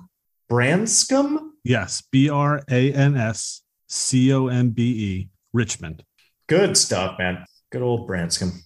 Branscombe. 0.50 1.38
Yes. 1.62 2.02
B 2.10 2.28
R 2.28 2.60
A 2.68 2.92
N 2.92 3.16
S 3.16 3.62
C 3.88 4.32
O 4.32 4.48
M 4.48 4.70
B 4.70 4.82
E, 4.82 5.30
Richmond. 5.52 6.02
Good 6.48 6.76
stuff, 6.76 7.20
man. 7.20 7.44
Good 7.70 7.82
old 7.82 8.08
Branscombe. 8.08 8.64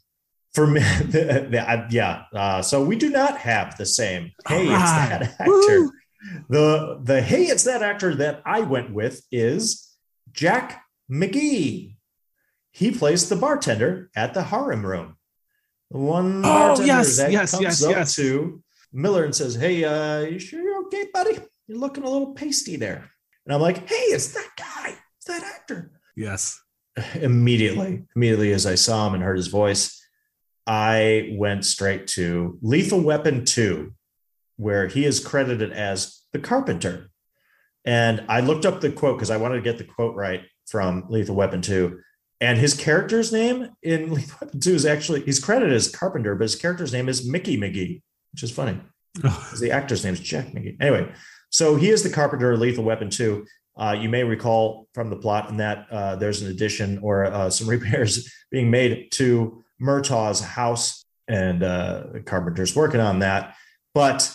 For 0.55 0.66
me, 0.66 0.81
the, 1.11 1.47
the, 1.51 1.70
I- 1.70 1.87
yeah. 1.91 2.23
Uh, 2.35 2.62
so 2.62 2.83
we 2.83 2.97
do 2.97 3.11
not 3.11 3.37
have 3.37 3.77
the 3.77 3.85
same. 3.85 4.33
Hey, 4.49 4.62
it's 4.62 4.69
that 4.70 5.23
actor. 5.39 5.47
Woo! 5.47 5.93
The 6.49 7.01
the 7.03 7.20
hey, 7.20 7.45
it's 7.45 7.65
that 7.65 7.83
actor 7.83 8.15
that 8.15 8.41
I 8.47 8.61
went 8.62 8.95
with 8.95 9.23
is 9.31 9.95
Jack 10.33 10.83
McGee. 11.12 11.97
He 12.73 12.91
plays 12.91 13.28
the 13.28 13.37
bartender 13.37 14.11
at 14.16 14.33
the 14.33 14.45
harem 14.45 14.85
room. 14.87 15.19
The 15.90 15.98
one 15.98 16.42
Oh, 16.44 16.80
yes, 16.82 17.16
that 17.18 17.30
yes, 17.30 17.52
comes 17.52 17.62
yes, 17.62 17.84
up 17.84 17.90
yes. 17.90 18.16
to 18.16 18.62
Miller 18.92 19.24
and 19.24 19.34
says, 19.34 19.54
"Hey, 19.54 19.84
uh, 19.84 20.20
you 20.20 20.38
sure 20.38 20.60
you're 20.60 20.84
okay, 20.86 21.06
buddy? 21.12 21.38
You're 21.68 21.78
looking 21.78 22.04
a 22.04 22.10
little 22.10 22.32
pasty 22.34 22.76
there." 22.76 23.10
And 23.44 23.54
I'm 23.54 23.60
like, 23.60 23.88
"Hey, 23.88 23.94
it's 24.06 24.32
that 24.34 24.50
guy. 24.56 24.96
It's 25.18 25.26
that 25.26 25.42
actor." 25.44 25.92
Yes. 26.16 26.60
immediately, 27.14 28.04
immediately 28.16 28.52
as 28.52 28.64
I 28.66 28.74
saw 28.74 29.06
him 29.06 29.14
and 29.14 29.22
heard 29.22 29.36
his 29.36 29.48
voice, 29.48 30.02
I 30.66 31.34
went 31.36 31.64
straight 31.64 32.06
to 32.08 32.58
Lethal 32.62 33.00
Weapon 33.00 33.44
2, 33.44 33.92
where 34.56 34.88
he 34.88 35.04
is 35.04 35.20
credited 35.20 35.72
as 35.72 36.22
the 36.32 36.38
carpenter. 36.38 37.10
And 37.84 38.24
I 38.28 38.40
looked 38.40 38.64
up 38.66 38.80
the 38.80 38.90
quote 38.90 39.16
because 39.18 39.30
I 39.30 39.36
wanted 39.36 39.56
to 39.56 39.60
get 39.62 39.78
the 39.78 39.84
quote 39.84 40.16
right 40.16 40.42
from 40.66 41.04
Lethal 41.10 41.36
Weapon 41.36 41.60
2. 41.62 42.00
And 42.40 42.58
his 42.58 42.74
character's 42.74 43.32
name 43.32 43.70
in 43.82 44.12
Lethal 44.12 44.38
Weapon 44.42 44.60
2 44.60 44.74
is 44.74 44.84
actually, 44.84 45.22
he's 45.22 45.38
credited 45.38 45.72
as 45.72 45.88
Carpenter, 45.88 46.34
but 46.34 46.44
his 46.44 46.56
character's 46.56 46.92
name 46.92 47.08
is 47.08 47.28
Mickey 47.28 47.56
McGee, 47.56 48.02
which 48.32 48.42
is 48.42 48.50
funny. 48.50 48.78
'cause 49.22 49.60
The 49.60 49.70
actor's 49.70 50.04
name 50.04 50.12
is 50.14 50.20
Jack 50.20 50.48
McGee. 50.48 50.76
Anyway, 50.80 51.10
so 51.50 51.76
he 51.76 51.88
is 51.88 52.02
the 52.02 52.10
carpenter 52.10 52.52
of 52.52 52.60
Lethal 52.60 52.84
Weapon 52.84 53.08
2. 53.08 53.46
Uh, 53.78 53.96
you 53.98 54.08
may 54.08 54.24
recall 54.24 54.88
from 54.94 55.10
the 55.10 55.16
plot 55.16 55.48
in 55.50 55.56
that 55.58 55.86
uh, 55.90 56.16
there's 56.16 56.42
an 56.42 56.50
addition 56.50 56.98
or 57.02 57.24
uh, 57.24 57.48
some 57.50 57.68
repairs 57.76 58.30
being 58.50 58.70
made 58.70 59.10
to 59.12 59.62
Murtaugh's 59.80 60.40
house, 60.40 61.04
and 61.28 61.62
uh, 61.62 62.04
carpenter's 62.24 62.76
working 62.76 63.00
on 63.00 63.18
that. 63.20 63.54
But 63.94 64.32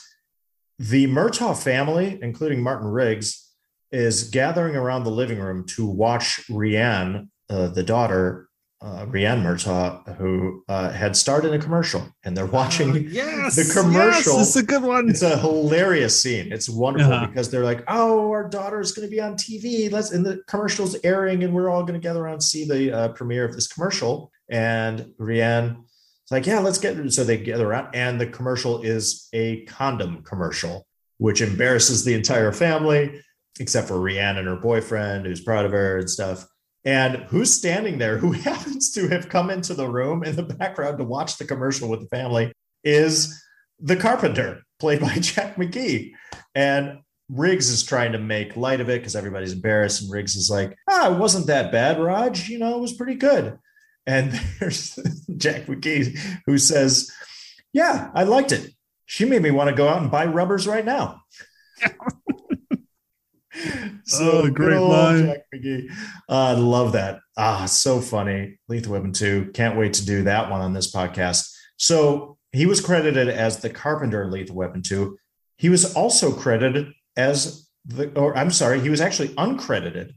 the 0.77 1.07
Murtaugh 1.07 1.61
family, 1.61 2.19
including 2.21 2.61
Martin 2.61 2.87
Riggs, 2.87 3.47
is 3.91 4.29
gathering 4.29 4.75
around 4.75 5.03
the 5.03 5.11
living 5.11 5.39
room 5.39 5.65
to 5.67 5.85
watch 5.85 6.41
Rianne, 6.49 7.27
uh, 7.51 7.67
the 7.67 7.83
daughter, 7.83 8.47
uh, 8.81 9.05
Rianne 9.05 9.43
Murtaugh, 9.43 10.15
who 10.17 10.63
uh, 10.67 10.89
had 10.89 11.15
starred 11.15 11.45
in 11.45 11.53
a 11.53 11.59
commercial, 11.59 12.03
and 12.23 12.35
they're 12.35 12.47
watching 12.47 13.09
yes. 13.11 13.55
the 13.55 13.71
commercial. 13.79 14.37
Yes, 14.37 14.47
it's 14.47 14.55
a 14.55 14.63
good 14.63 14.81
one. 14.81 15.07
it's 15.09 15.21
a 15.21 15.37
hilarious 15.37 16.19
scene. 16.19 16.51
It's 16.51 16.67
wonderful 16.67 17.13
Uh-huh. 17.13 17.27
because 17.27 17.51
they're 17.51 17.63
like, 17.63 17.83
"Oh, 17.87 18.31
our 18.31 18.47
daughter 18.49 18.79
is 18.79 18.91
going 18.93 19.07
to 19.07 19.11
be 19.11 19.21
on 19.21 19.35
TV. 19.35 19.91
Let's." 19.91 20.11
And 20.11 20.25
the 20.25 20.41
commercial's 20.47 20.95
airing, 21.03 21.43
and 21.43 21.53
we're 21.53 21.69
all 21.69 21.83
going 21.83 21.99
to 21.99 22.03
gather 22.07 22.23
around 22.23 22.33
and 22.35 22.43
see 22.43 22.65
the 22.65 22.91
uh, 22.91 23.07
premiere 23.09 23.45
of 23.45 23.53
this 23.53 23.67
commercial. 23.67 24.31
And 24.49 25.13
Rianne 25.19 25.77
is 25.83 26.31
like, 26.31 26.47
"Yeah, 26.47 26.59
let's 26.59 26.79
get." 26.79 27.11
So 27.11 27.23
they 27.23 27.37
gather 27.37 27.67
around, 27.69 27.93
and 27.93 28.19
the 28.19 28.27
commercial 28.27 28.81
is 28.81 29.27
a 29.33 29.63
condom 29.65 30.23
commercial, 30.23 30.87
which 31.19 31.41
embarrasses 31.41 32.03
the 32.03 32.15
entire 32.15 32.51
family, 32.51 33.21
except 33.59 33.87
for 33.89 33.95
Rianne 33.95 34.39
and 34.39 34.47
her 34.47 34.55
boyfriend, 34.55 35.27
who's 35.27 35.41
proud 35.41 35.65
of 35.65 35.71
her 35.71 35.99
and 35.99 36.09
stuff. 36.09 36.47
And 36.83 37.17
who's 37.29 37.53
standing 37.53 37.97
there? 37.97 38.17
Who 38.17 38.31
happens 38.31 38.91
to 38.93 39.07
have 39.09 39.29
come 39.29 39.49
into 39.49 39.73
the 39.73 39.87
room 39.87 40.23
in 40.23 40.35
the 40.35 40.43
background 40.43 40.97
to 40.97 41.03
watch 41.03 41.37
the 41.37 41.45
commercial 41.45 41.89
with 41.89 42.01
the 42.01 42.07
family 42.07 42.51
is 42.83 43.43
the 43.79 43.95
carpenter, 43.95 44.61
played 44.79 45.01
by 45.01 45.15
Jack 45.19 45.55
McGee. 45.55 46.13
And 46.55 46.99
Riggs 47.29 47.69
is 47.69 47.83
trying 47.83 48.11
to 48.11 48.19
make 48.19 48.57
light 48.57 48.81
of 48.81 48.89
it 48.89 48.99
because 48.99 49.15
everybody's 49.15 49.53
embarrassed, 49.53 50.01
and 50.01 50.11
Riggs 50.11 50.35
is 50.35 50.49
like, 50.49 50.77
"Ah, 50.89 51.13
it 51.13 51.17
wasn't 51.17 51.47
that 51.47 51.71
bad, 51.71 51.99
Raj. 51.99 52.49
You 52.49 52.59
know, 52.59 52.75
it 52.75 52.81
was 52.81 52.93
pretty 52.93 53.15
good." 53.15 53.57
And 54.05 54.31
there's 54.59 54.99
Jack 55.37 55.67
McGee 55.67 56.17
who 56.45 56.57
says, 56.57 57.09
"Yeah, 57.71 58.11
I 58.13 58.23
liked 58.23 58.51
it. 58.51 58.71
She 59.05 59.23
made 59.23 59.41
me 59.41 59.51
want 59.51 59.69
to 59.69 59.75
go 59.75 59.87
out 59.87 60.01
and 60.01 60.11
buy 60.11 60.25
rubbers 60.25 60.67
right 60.67 60.83
now." 60.83 61.21
So 64.05 64.43
Oh, 64.43 64.49
great 64.49 64.79
line. 64.79 65.25
Jack 65.25 65.43
McGee. 65.53 65.89
Uh, 66.29 66.33
I 66.33 66.51
love 66.53 66.91
that. 66.93 67.19
Ah, 67.37 67.65
so 67.65 68.01
funny. 68.01 68.57
Lethal 68.67 68.93
Weapon 68.93 69.11
2. 69.13 69.51
Can't 69.53 69.77
wait 69.77 69.93
to 69.93 70.05
do 70.05 70.23
that 70.23 70.49
one 70.49 70.61
on 70.61 70.73
this 70.73 70.91
podcast. 70.93 71.51
So 71.77 72.37
he 72.51 72.65
was 72.65 72.81
credited 72.81 73.27
as 73.29 73.59
the 73.59 73.69
carpenter 73.69 74.23
in 74.23 74.31
Lethal 74.31 74.55
Weapon 74.55 74.81
2. 74.81 75.17
He 75.57 75.69
was 75.69 75.93
also 75.95 76.31
credited 76.33 76.91
as 77.15 77.67
the, 77.85 78.11
or 78.19 78.37
I'm 78.37 78.51
sorry, 78.51 78.79
he 78.79 78.89
was 78.89 79.01
actually 79.01 79.29
uncredited 79.29 80.13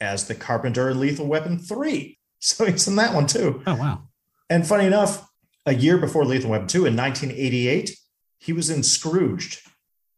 as 0.00 0.26
the 0.28 0.34
carpenter 0.34 0.90
in 0.90 1.00
Lethal 1.00 1.26
Weapon 1.26 1.58
3. 1.58 2.16
So 2.42 2.64
he's 2.64 2.88
in 2.88 2.96
that 2.96 3.12
one 3.14 3.26
too. 3.26 3.62
Oh 3.66 3.74
wow. 3.74 4.04
And 4.48 4.66
funny 4.66 4.86
enough, 4.86 5.28
a 5.66 5.74
year 5.74 5.98
before 5.98 6.24
Lethal 6.24 6.50
Weapon 6.52 6.68
2 6.68 6.86
in 6.86 6.96
1988, 6.96 7.94
he 8.38 8.54
was 8.54 8.70
in 8.70 8.82
Scrooged. 8.82 9.60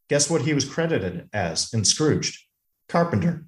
Guess 0.09 0.31
what 0.31 0.43
he 0.43 0.55
was 0.55 0.65
credited 0.65 1.28
as 1.32 1.74
in 1.74 1.85
Scrooged? 1.85 2.39
Carpenter. 2.93 3.47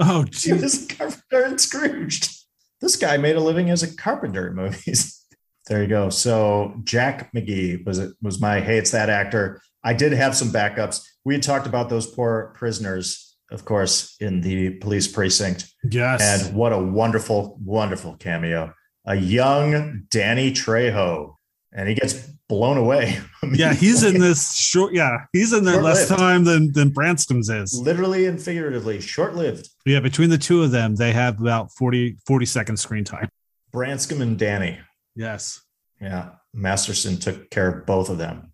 Oh 0.00 0.24
He 0.32 0.54
was 0.54 0.84
a 0.84 0.94
carpenter 0.94 1.42
and 1.44 1.60
Scrooged. 1.60 2.34
This 2.80 2.96
guy 2.96 3.18
made 3.18 3.36
a 3.36 3.40
living 3.40 3.68
as 3.68 3.82
a 3.82 3.94
carpenter 3.94 4.48
in 4.48 4.54
movies. 4.54 5.22
there 5.68 5.82
you 5.82 5.88
go. 5.88 6.08
So 6.08 6.74
Jack 6.82 7.32
McGee 7.34 7.84
was 7.84 7.98
it 7.98 8.14
was 8.22 8.40
my 8.40 8.60
hey, 8.60 8.78
it's 8.78 8.90
that 8.92 9.10
actor. 9.10 9.60
I 9.84 9.92
did 9.92 10.12
have 10.12 10.34
some 10.34 10.48
backups. 10.48 11.04
We 11.24 11.34
had 11.34 11.42
talked 11.42 11.66
about 11.66 11.90
those 11.90 12.06
poor 12.06 12.54
prisoners, 12.56 13.36
of 13.50 13.66
course, 13.66 14.16
in 14.20 14.40
the 14.40 14.70
police 14.78 15.06
precinct. 15.06 15.70
Yes. 15.84 16.22
And 16.22 16.56
what 16.56 16.72
a 16.72 16.78
wonderful, 16.78 17.58
wonderful 17.62 18.16
cameo. 18.16 18.72
A 19.04 19.16
young 19.16 20.04
Danny 20.08 20.50
Trejo. 20.50 21.34
And 21.72 21.88
he 21.88 21.94
gets 21.94 22.31
blown 22.48 22.76
away. 22.76 23.18
yeah, 23.52 23.72
he's 23.74 24.02
in 24.02 24.18
this 24.20 24.54
short. 24.56 24.92
Yeah, 24.92 25.18
he's 25.32 25.52
in 25.52 25.64
there 25.64 25.80
less 25.82 26.08
Short-lived. 26.08 26.20
time 26.20 26.44
than 26.44 26.72
than 26.72 26.90
Branscome's 26.90 27.48
is. 27.48 27.72
literally 27.80 28.26
and 28.26 28.40
figuratively, 28.40 29.00
short 29.00 29.34
lived. 29.34 29.68
Yeah, 29.86 30.00
between 30.00 30.30
the 30.30 30.38
two 30.38 30.62
of 30.62 30.70
them, 30.70 30.96
they 30.96 31.12
have 31.12 31.40
about 31.40 31.72
40, 31.72 32.16
40 32.26 32.46
seconds 32.46 32.80
screen 32.80 33.04
time. 33.04 33.28
Branscombe 33.72 34.20
and 34.22 34.38
Danny. 34.38 34.78
Yes. 35.16 35.60
Yeah. 36.00 36.30
Masterson 36.52 37.16
took 37.16 37.48
care 37.50 37.68
of 37.68 37.86
both 37.86 38.10
of 38.10 38.18
them. 38.18 38.52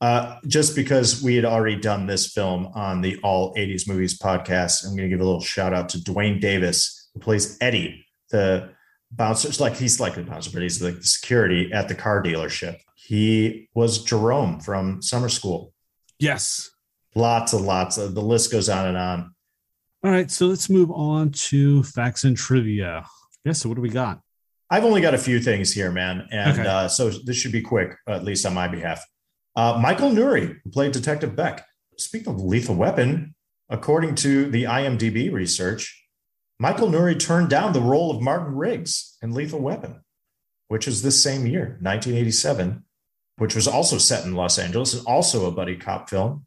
Uh, 0.00 0.38
just 0.46 0.76
because 0.76 1.22
we 1.22 1.34
had 1.34 1.44
already 1.44 1.74
done 1.76 2.06
this 2.06 2.32
film 2.32 2.66
on 2.74 3.00
the 3.00 3.18
All 3.22 3.54
80s 3.54 3.88
Movies 3.88 4.18
podcast, 4.18 4.84
I'm 4.84 4.90
going 4.96 5.08
to 5.08 5.14
give 5.16 5.20
a 5.20 5.24
little 5.24 5.40
shout 5.40 5.72
out 5.74 5.88
to 5.90 6.02
Duane 6.04 6.38
Davis, 6.38 7.08
who 7.14 7.20
plays 7.20 7.56
Eddie, 7.60 8.06
the 8.30 8.70
bouncer. 9.10 9.48
It's 9.48 9.58
like 9.58 9.74
he's 9.76 9.98
like 9.98 10.14
the 10.14 10.22
bouncer, 10.22 10.50
but 10.52 10.62
he's 10.62 10.80
like 10.82 10.96
the 10.96 11.02
security 11.04 11.72
at 11.72 11.88
the 11.88 11.94
car 11.94 12.22
dealership. 12.22 12.76
He 13.08 13.70
was 13.74 14.04
Jerome 14.04 14.60
from 14.60 15.00
summer 15.00 15.30
school. 15.30 15.72
Yes. 16.18 16.70
Lots 17.14 17.54
and 17.54 17.64
lots 17.64 17.96
of 17.96 18.14
the 18.14 18.20
list 18.20 18.52
goes 18.52 18.68
on 18.68 18.86
and 18.86 18.98
on. 18.98 19.34
All 20.04 20.10
right, 20.10 20.30
so 20.30 20.44
let's 20.46 20.68
move 20.68 20.90
on 20.90 21.30
to 21.48 21.82
facts 21.84 22.24
and 22.24 22.36
trivia. 22.36 23.06
Yeah, 23.46 23.52
so 23.52 23.70
what 23.70 23.76
do 23.76 23.80
we 23.80 23.88
got? 23.88 24.20
I've 24.68 24.84
only 24.84 25.00
got 25.00 25.14
a 25.14 25.18
few 25.18 25.40
things 25.40 25.72
here, 25.72 25.90
man. 25.90 26.28
And 26.30 26.58
Okay. 26.60 26.68
uh, 26.68 26.86
so 26.88 27.08
this 27.08 27.34
should 27.38 27.50
be 27.50 27.62
quick, 27.62 27.96
at 28.06 28.24
least 28.24 28.44
on 28.44 28.52
my 28.52 28.68
behalf. 28.68 29.02
Uh, 29.56 29.78
Michael 29.80 30.10
Nouri, 30.10 30.58
who 30.62 30.70
played 30.70 30.92
Detective 30.92 31.34
Beck. 31.34 31.64
Speaking 31.96 32.34
of 32.34 32.42
lethal 32.42 32.74
weapon, 32.74 33.34
according 33.70 34.16
to 34.16 34.50
the 34.50 34.64
IMDb 34.64 35.32
research, 35.32 35.98
Michael 36.58 36.88
Nouri 36.88 37.18
turned 37.18 37.48
down 37.48 37.72
the 37.72 37.80
role 37.80 38.10
of 38.14 38.20
Martin 38.20 38.54
Riggs 38.54 39.16
in 39.22 39.32
Lethal 39.32 39.60
Weapon, 39.60 40.04
which 40.68 40.84
was 40.86 41.00
this 41.00 41.22
same 41.22 41.46
year, 41.46 41.78
1987, 41.80 42.84
which 43.38 43.54
was 43.54 43.66
also 43.66 43.98
set 43.98 44.24
in 44.24 44.34
Los 44.34 44.58
Angeles 44.58 44.94
and 44.94 45.06
also 45.06 45.46
a 45.46 45.50
buddy 45.50 45.76
cop 45.76 46.10
film. 46.10 46.44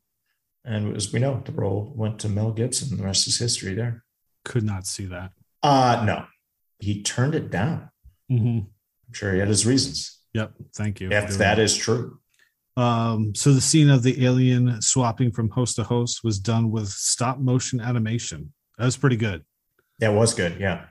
And 0.64 0.96
as 0.96 1.12
we 1.12 1.20
know, 1.20 1.42
the 1.44 1.52
role 1.52 1.92
went 1.96 2.20
to 2.20 2.30
Mel 2.30 2.52
Gibson. 2.52 2.96
The 2.96 3.04
rest 3.04 3.28
is 3.28 3.40
history 3.40 3.74
there. 3.74 4.04
Could 4.46 4.64
not 4.64 4.86
see 4.86 5.06
that. 5.06 5.32
Uh, 5.64 6.04
no, 6.06 6.26
he 6.80 7.02
turned 7.02 7.36
it 7.36 7.50
down. 7.50 7.90
hmm 8.30 8.60
I'm 9.08 9.14
sure 9.14 9.34
he 9.34 9.40
had 9.40 9.48
his 9.48 9.66
reasons. 9.66 10.20
Yep. 10.34 10.54
Thank 10.76 11.02
you. 11.02 11.12
if 11.12 11.38
that 11.40 11.60
is 11.60 11.76
true. 11.76 12.20
Um, 12.78 13.36
so 13.36 13.52
the 13.52 13.60
scene 13.60 13.90
of 13.90 14.02
the 14.04 14.26
alien 14.26 14.82
swapping 14.82 15.32
from 15.32 15.50
host 15.50 15.76
to 15.76 15.84
host 15.84 16.24
was 16.24 16.40
done 16.40 16.72
with 16.72 16.88
stop 16.88 17.38
motion 17.40 17.82
animation. 17.82 18.54
That 18.78 18.86
was 18.86 18.96
pretty 18.96 19.18
good. 19.18 19.44
That 20.00 20.14
was 20.14 20.34
good. 20.34 20.58
Yeah. 20.60 20.86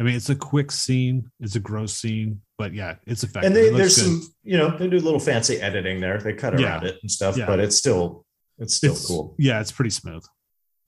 I 0.00 0.04
mean, 0.04 0.14
it's 0.14 0.30
a 0.30 0.36
quick 0.36 0.70
scene, 0.70 1.28
it's 1.40 1.56
a 1.56 1.60
gross 1.60 1.92
scene, 1.92 2.40
but 2.56 2.72
yeah, 2.72 2.96
it's 3.06 3.24
effective. 3.24 3.44
And 3.48 3.56
they, 3.56 3.68
It 3.68 3.74
there's 3.76 3.96
good. 3.96 4.04
some, 4.04 4.34
you 4.44 4.56
know, 4.56 4.76
they 4.78 4.86
do 4.88 4.96
a 4.96 5.00
little 5.00 5.18
fancy 5.18 5.60
editing 5.60 6.00
there. 6.00 6.18
They 6.18 6.34
cut 6.34 6.58
Yeah. 6.58 6.66
around 6.74 6.86
it 6.86 6.98
and 7.02 7.10
stuff, 7.10 7.36
Yeah. 7.36 7.46
but 7.46 7.58
it's 7.58 7.76
still, 7.76 8.24
it's 8.58 8.74
still 8.74 8.92
It's- 8.92 9.06
cool. 9.06 9.34
Yeah, 9.38 9.60
it's 9.60 9.72
pretty 9.72 9.90
smooth. 9.90 10.24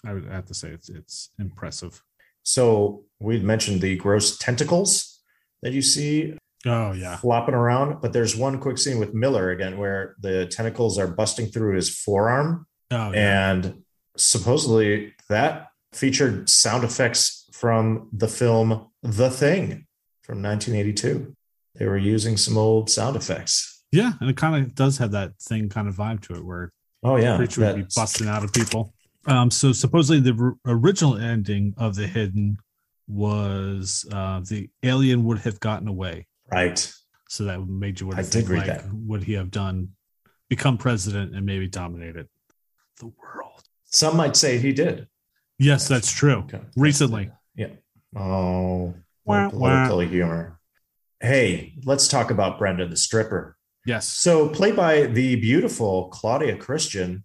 I 0.05 0.15
would 0.15 0.27
have 0.27 0.47
to 0.47 0.55
say 0.55 0.69
it's 0.71 0.89
it's 0.89 1.31
impressive. 1.39 2.03
So 2.45 3.05
we'd 3.19 3.43
mentioned 3.45 3.81
the 3.83 3.97
gross 3.97 4.39
tentacles 4.39 5.21
that 5.63 5.73
you 5.73 5.83
see 5.83 6.39
Oh 6.65 6.93
yeah. 6.93 7.17
flopping 7.17 7.55
around, 7.55 8.01
but 8.01 8.13
there's 8.13 8.35
one 8.37 8.59
quick 8.61 8.79
scene 8.79 8.99
with 8.99 9.13
Miller 9.13 9.51
again 9.51 9.77
where 9.77 10.15
the 10.21 10.47
tentacles 10.47 10.99
are 10.99 11.07
busting 11.09 11.49
through 11.49 11.75
his 11.75 11.91
forearm. 11.95 12.67
Oh 12.93 13.13
yeah. 13.13 13.51
And 13.51 13.83
supposedly 14.17 15.15
that 15.29 15.69
featured 15.93 16.49
sound 16.49 16.85
effects 16.85 17.40
from 17.61 18.09
the 18.15 18.27
film 18.27 18.87
The 19.03 19.29
Thing 19.29 19.87
from 20.23 20.43
1982. 20.43 21.37
They 21.75 21.87
were 21.87 21.99
using 21.99 22.39
some 22.39 22.57
old 22.57 22.89
sound 22.89 23.17
effects. 23.17 23.85
Yeah, 23.93 24.13
and 24.21 24.31
it 24.31 24.37
kind 24.39 24.65
of 24.65 24.75
does 24.75 24.97
have 24.97 25.11
that 25.13 25.37
thing 25.39 25.69
kind 25.69 25.87
of 25.87 25.95
vibe 25.95 26.23
to 26.23 26.35
it 26.37 26.45
where 26.45 26.73
Oh 27.03 27.17
yeah, 27.17 27.37
creature 27.37 27.61
would 27.61 27.77
be 27.77 27.87
busting 27.95 28.29
out 28.29 28.45
of 28.45 28.53
people. 28.55 28.95
Um, 29.27 29.51
so 29.51 29.73
supposedly 29.73 30.21
the 30.21 30.39
r- 30.43 30.75
original 30.75 31.17
ending 31.19 31.75
of 31.77 31.97
the 31.97 32.07
hidden 32.07 32.57
was 33.07 34.07
uh, 34.11 34.41
the 34.41 34.71
alien 34.83 35.25
would 35.25 35.39
have 35.41 35.61
gotten 35.61 35.87
away. 35.87 36.27
right. 36.51 36.91
So 37.29 37.45
that 37.45 37.61
made 37.69 38.01
you 38.01 38.09
want 38.09 38.19
I 38.19 38.23
did 38.23 38.49
read 38.49 38.67
like, 38.67 38.67
that. 38.67 38.93
would 38.93 39.23
he 39.23 39.35
have 39.35 39.53
done, 39.53 39.91
become 40.49 40.79
president 40.79 41.33
and 41.37 41.47
maybe 41.47 41.69
dominated 41.69 42.27
the 42.99 43.07
world? 43.07 43.63
Some 43.85 44.17
might 44.17 44.37
say 44.37 44.59
he 44.59 44.73
did. 44.73 45.07
Yes, 45.57 45.87
that's 45.87 46.11
true. 46.11 46.39
Okay. 46.39 46.61
Recently, 46.75 47.31
Yeah. 47.61 47.69
Oh, 48.17 48.95
Wah, 49.27 49.49
what 49.49 49.51
political 49.51 50.01
humor. 50.01 50.59
Hey, 51.21 51.75
let's 51.85 52.09
talk 52.09 52.31
about 52.31 52.59
Brenda 52.59 52.89
the 52.89 52.97
stripper. 52.97 53.55
yes. 53.85 54.09
So, 54.09 54.49
played 54.49 54.77
by 54.77 55.03
the 55.03 55.37
beautiful 55.37 56.09
Claudia 56.09 56.57
Christian, 56.57 57.25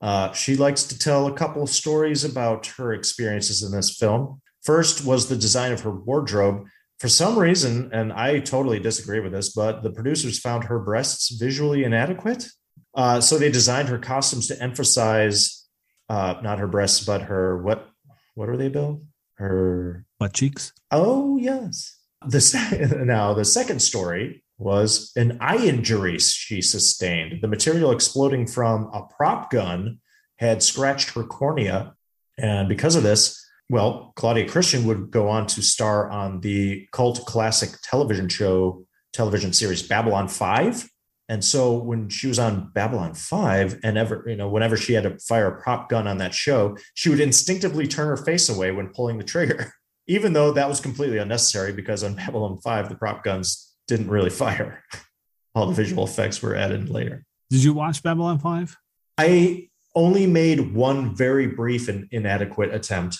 uh, 0.00 0.32
she 0.32 0.56
likes 0.56 0.84
to 0.84 0.98
tell 0.98 1.26
a 1.26 1.34
couple 1.34 1.62
of 1.62 1.68
stories 1.68 2.24
about 2.24 2.66
her 2.78 2.94
experiences 2.94 3.62
in 3.62 3.70
this 3.70 3.94
film. 3.98 4.40
First 4.62 5.04
was 5.04 5.28
the 5.28 5.36
design 5.36 5.72
of 5.72 5.82
her 5.82 5.90
wardrobe. 5.90 6.64
For 6.98 7.08
some 7.08 7.38
reason, 7.38 7.90
and 7.92 8.14
I 8.14 8.40
totally 8.40 8.80
disagree 8.80 9.20
with 9.20 9.32
this, 9.32 9.50
but 9.50 9.82
the 9.82 9.90
producers 9.90 10.38
found 10.38 10.64
her 10.64 10.78
breasts 10.78 11.28
visually 11.36 11.84
inadequate. 11.84 12.48
Uh, 12.94 13.20
so 13.20 13.36
they 13.36 13.50
designed 13.50 13.90
her 13.90 13.98
costumes 13.98 14.46
to 14.46 14.62
emphasize 14.62 15.66
uh, 16.08 16.36
not 16.42 16.60
her 16.60 16.66
breasts, 16.66 17.04
but 17.04 17.20
her 17.22 17.62
what? 17.62 17.90
What 18.34 18.48
are 18.48 18.56
they, 18.56 18.68
Bill? 18.68 19.02
Her 19.36 20.04
Butt 20.18 20.32
cheeks. 20.32 20.72
Oh, 20.90 21.36
yes. 21.36 21.98
The 22.26 23.02
now 23.06 23.34
the 23.34 23.44
second 23.44 23.80
story 23.80 24.42
was 24.58 25.12
an 25.16 25.38
eye 25.40 25.64
injury 25.64 26.18
she 26.18 26.62
sustained. 26.62 27.42
The 27.42 27.48
material 27.48 27.90
exploding 27.92 28.46
from 28.46 28.90
a 28.92 29.02
prop 29.02 29.50
gun 29.50 30.00
had 30.38 30.62
scratched 30.62 31.10
her 31.10 31.24
cornea, 31.24 31.94
and 32.38 32.68
because 32.68 32.96
of 32.96 33.02
this, 33.02 33.42
well, 33.68 34.12
Claudia 34.16 34.48
Christian 34.48 34.86
would 34.86 35.10
go 35.10 35.28
on 35.28 35.46
to 35.48 35.62
star 35.62 36.10
on 36.10 36.40
the 36.40 36.86
cult 36.92 37.24
classic 37.26 37.70
television 37.82 38.28
show, 38.28 38.86
television 39.12 39.52
series 39.52 39.82
Babylon 39.82 40.28
5. 40.28 40.88
And 41.28 41.44
so 41.44 41.76
when 41.76 42.08
she 42.08 42.28
was 42.28 42.38
on 42.38 42.70
Babylon 42.72 43.14
5, 43.14 43.80
and 43.82 43.98
ever, 43.98 44.24
you 44.26 44.36
know, 44.36 44.48
whenever 44.48 44.76
she 44.76 44.92
had 44.92 45.02
to 45.02 45.18
fire 45.18 45.48
a 45.48 45.60
prop 45.60 45.88
gun 45.88 46.06
on 46.06 46.18
that 46.18 46.34
show, 46.34 46.76
she 46.94 47.08
would 47.08 47.18
instinctively 47.18 47.88
turn 47.88 48.06
her 48.06 48.16
face 48.16 48.48
away 48.48 48.70
when 48.70 48.90
pulling 48.90 49.18
the 49.18 49.24
trigger 49.24 49.72
even 50.06 50.32
though 50.32 50.52
that 50.52 50.68
was 50.68 50.80
completely 50.80 51.18
unnecessary 51.18 51.72
because 51.72 52.04
on 52.04 52.14
Babylon 52.14 52.58
5, 52.58 52.88
the 52.88 52.94
prop 52.94 53.24
guns 53.24 53.74
didn't 53.88 54.08
really 54.08 54.30
fire. 54.30 54.84
All 55.54 55.66
the 55.66 55.74
visual 55.74 56.04
effects 56.04 56.42
were 56.42 56.54
added 56.54 56.90
later. 56.90 57.24
Did 57.50 57.64
you 57.64 57.72
watch 57.72 58.02
Babylon 58.02 58.38
5? 58.38 58.76
I 59.18 59.68
only 59.94 60.26
made 60.26 60.74
one 60.74 61.16
very 61.16 61.46
brief 61.46 61.88
and 61.88 62.06
inadequate 62.10 62.74
attempt 62.74 63.18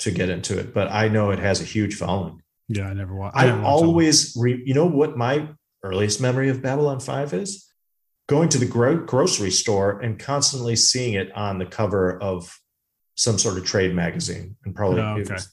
to 0.00 0.10
get 0.10 0.28
into 0.28 0.58
it, 0.58 0.74
but 0.74 0.92
I 0.92 1.08
know 1.08 1.30
it 1.30 1.38
has 1.38 1.60
a 1.60 1.64
huge 1.64 1.94
following. 1.94 2.42
Yeah, 2.68 2.88
I 2.88 2.92
never 2.92 3.14
watched. 3.14 3.36
I 3.36 3.62
always, 3.62 4.36
re, 4.38 4.62
you 4.64 4.74
know 4.74 4.84
what 4.84 5.16
my 5.16 5.48
earliest 5.82 6.20
memory 6.20 6.48
of 6.48 6.62
Babylon 6.62 7.00
5 7.00 7.32
is? 7.34 7.64
going 8.28 8.50
to 8.50 8.58
the 8.58 8.66
gro- 8.66 8.98
grocery 9.06 9.50
store 9.50 10.00
and 10.00 10.18
constantly 10.18 10.76
seeing 10.76 11.14
it 11.14 11.34
on 11.34 11.58
the 11.58 11.64
cover 11.64 12.20
of 12.22 12.58
some 13.16 13.38
sort 13.38 13.56
of 13.56 13.64
trade 13.64 13.94
magazine, 13.94 14.54
and 14.66 14.74
probably 14.76 15.00
Oh, 15.00 15.16
it 15.16 15.30
was, 15.30 15.50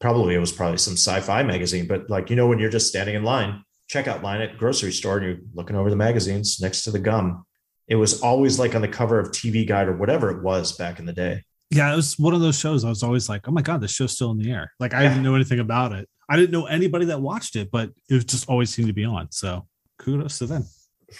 probably 0.00 0.34
it 0.34 0.38
was 0.38 0.52
probably 0.52 0.78
some 0.78 0.94
sci-fi 0.94 1.42
magazine. 1.42 1.86
But 1.86 2.08
like 2.08 2.30
you 2.30 2.36
know, 2.36 2.46
when 2.46 2.58
you're 2.58 2.70
just 2.70 2.88
standing 2.88 3.14
in 3.14 3.24
line, 3.24 3.62
checkout 3.92 4.22
line 4.22 4.40
at 4.40 4.56
grocery 4.56 4.90
store, 4.90 5.18
and 5.18 5.26
you're 5.26 5.36
looking 5.52 5.76
over 5.76 5.90
the 5.90 5.96
magazines 5.96 6.58
next 6.62 6.82
to 6.84 6.90
the 6.90 6.98
gum, 6.98 7.44
it 7.88 7.96
was 7.96 8.22
always 8.22 8.58
like 8.58 8.74
on 8.74 8.80
the 8.80 8.88
cover 8.88 9.18
of 9.20 9.28
TV 9.28 9.68
Guide 9.68 9.86
or 9.88 9.94
whatever 9.94 10.30
it 10.30 10.42
was 10.42 10.72
back 10.72 10.98
in 10.98 11.04
the 11.04 11.12
day. 11.12 11.42
Yeah, 11.70 11.92
it 11.92 11.96
was 11.96 12.18
one 12.18 12.32
of 12.32 12.40
those 12.40 12.58
shows. 12.58 12.86
I 12.86 12.88
was 12.88 13.02
always 13.02 13.28
like, 13.28 13.46
"Oh 13.48 13.52
my 13.52 13.60
god, 13.60 13.82
this 13.82 13.92
show's 13.92 14.12
still 14.12 14.30
in 14.30 14.38
the 14.38 14.50
air!" 14.50 14.72
Like 14.80 14.94
I 14.94 15.02
Yeah. 15.02 15.08
didn't 15.10 15.24
know 15.24 15.34
anything 15.34 15.60
about 15.60 15.92
it. 15.92 16.08
I 16.32 16.36
didn't 16.36 16.52
know 16.52 16.64
anybody 16.64 17.04
that 17.06 17.20
watched 17.20 17.56
it, 17.56 17.70
but 17.70 17.90
it 18.08 18.26
just 18.26 18.48
always 18.48 18.72
seemed 18.72 18.88
to 18.88 18.94
be 18.94 19.04
on. 19.04 19.30
So 19.32 19.66
kudos 19.98 20.38
to 20.38 20.46
them. 20.46 20.64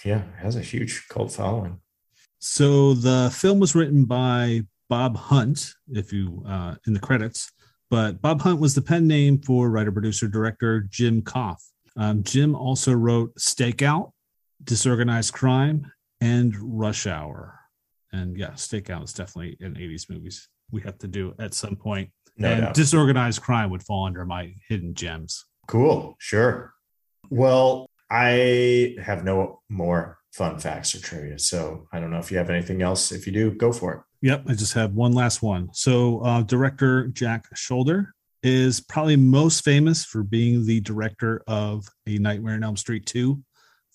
Yeah, 0.03 0.23
has 0.39 0.55
a 0.55 0.61
huge 0.61 1.07
cult 1.07 1.31
following. 1.31 1.79
So 2.39 2.95
the 2.95 3.31
film 3.31 3.59
was 3.59 3.75
written 3.75 4.05
by 4.05 4.61
Bob 4.89 5.15
Hunt, 5.15 5.75
if 5.91 6.11
you 6.11 6.43
uh, 6.47 6.75
in 6.87 6.93
the 6.93 6.99
credits, 6.99 7.51
but 7.91 8.23
Bob 8.23 8.41
Hunt 8.41 8.59
was 8.59 8.73
the 8.73 8.81
pen 8.81 9.05
name 9.05 9.39
for 9.39 9.69
writer, 9.69 9.91
producer, 9.91 10.27
director 10.27 10.81
Jim 10.89 11.21
Kouf. 11.21 11.57
Um, 11.95 12.23
Jim 12.23 12.55
also 12.55 12.91
wrote 12.91 13.35
Stakeout, 13.35 14.13
Disorganized 14.63 15.31
Crime, 15.31 15.91
and 16.21 16.55
Rush 16.59 17.05
Hour. 17.05 17.59
And 18.11 18.35
yeah, 18.35 18.53
Stakeout 18.53 19.03
is 19.03 19.13
definitely 19.13 19.57
an 19.59 19.75
80s 19.75 20.09
movies 20.09 20.49
we 20.71 20.81
have 20.81 20.97
to 20.97 21.07
do 21.07 21.35
at 21.37 21.53
some 21.53 21.75
point. 21.75 22.09
No 22.37 22.49
and 22.49 22.61
doubt. 22.61 22.73
Disorganized 22.73 23.41
Crime 23.41 23.69
would 23.69 23.83
fall 23.83 24.05
under 24.05 24.25
my 24.25 24.53
hidden 24.67 24.93
gems. 24.93 25.45
Cool. 25.67 26.15
Sure. 26.19 26.73
Well, 27.29 27.87
I 28.09 28.95
have 29.01 29.23
no 29.23 29.61
more 29.69 30.17
fun 30.31 30.59
facts 30.59 30.95
or 30.95 30.99
trivia. 30.99 31.39
So 31.39 31.87
I 31.93 31.99
don't 31.99 32.09
know 32.09 32.17
if 32.17 32.31
you 32.31 32.37
have 32.37 32.49
anything 32.49 32.81
else. 32.81 33.11
If 33.11 33.27
you 33.27 33.33
do, 33.33 33.51
go 33.51 33.71
for 33.71 33.93
it. 33.93 34.01
Yep, 34.21 34.43
I 34.47 34.53
just 34.53 34.73
have 34.73 34.93
one 34.93 35.11
last 35.11 35.41
one. 35.41 35.69
So, 35.73 36.19
uh, 36.21 36.43
director 36.43 37.07
Jack 37.07 37.45
Sholder 37.55 38.07
is 38.41 38.79
probably 38.79 39.15
most 39.15 39.63
famous 39.63 40.05
for 40.05 40.23
being 40.23 40.65
the 40.65 40.79
director 40.81 41.43
of 41.47 41.85
A 42.07 42.17
Nightmare 42.17 42.55
on 42.55 42.63
Elm 42.63 42.77
Street 42.77 43.05
2, 43.05 43.41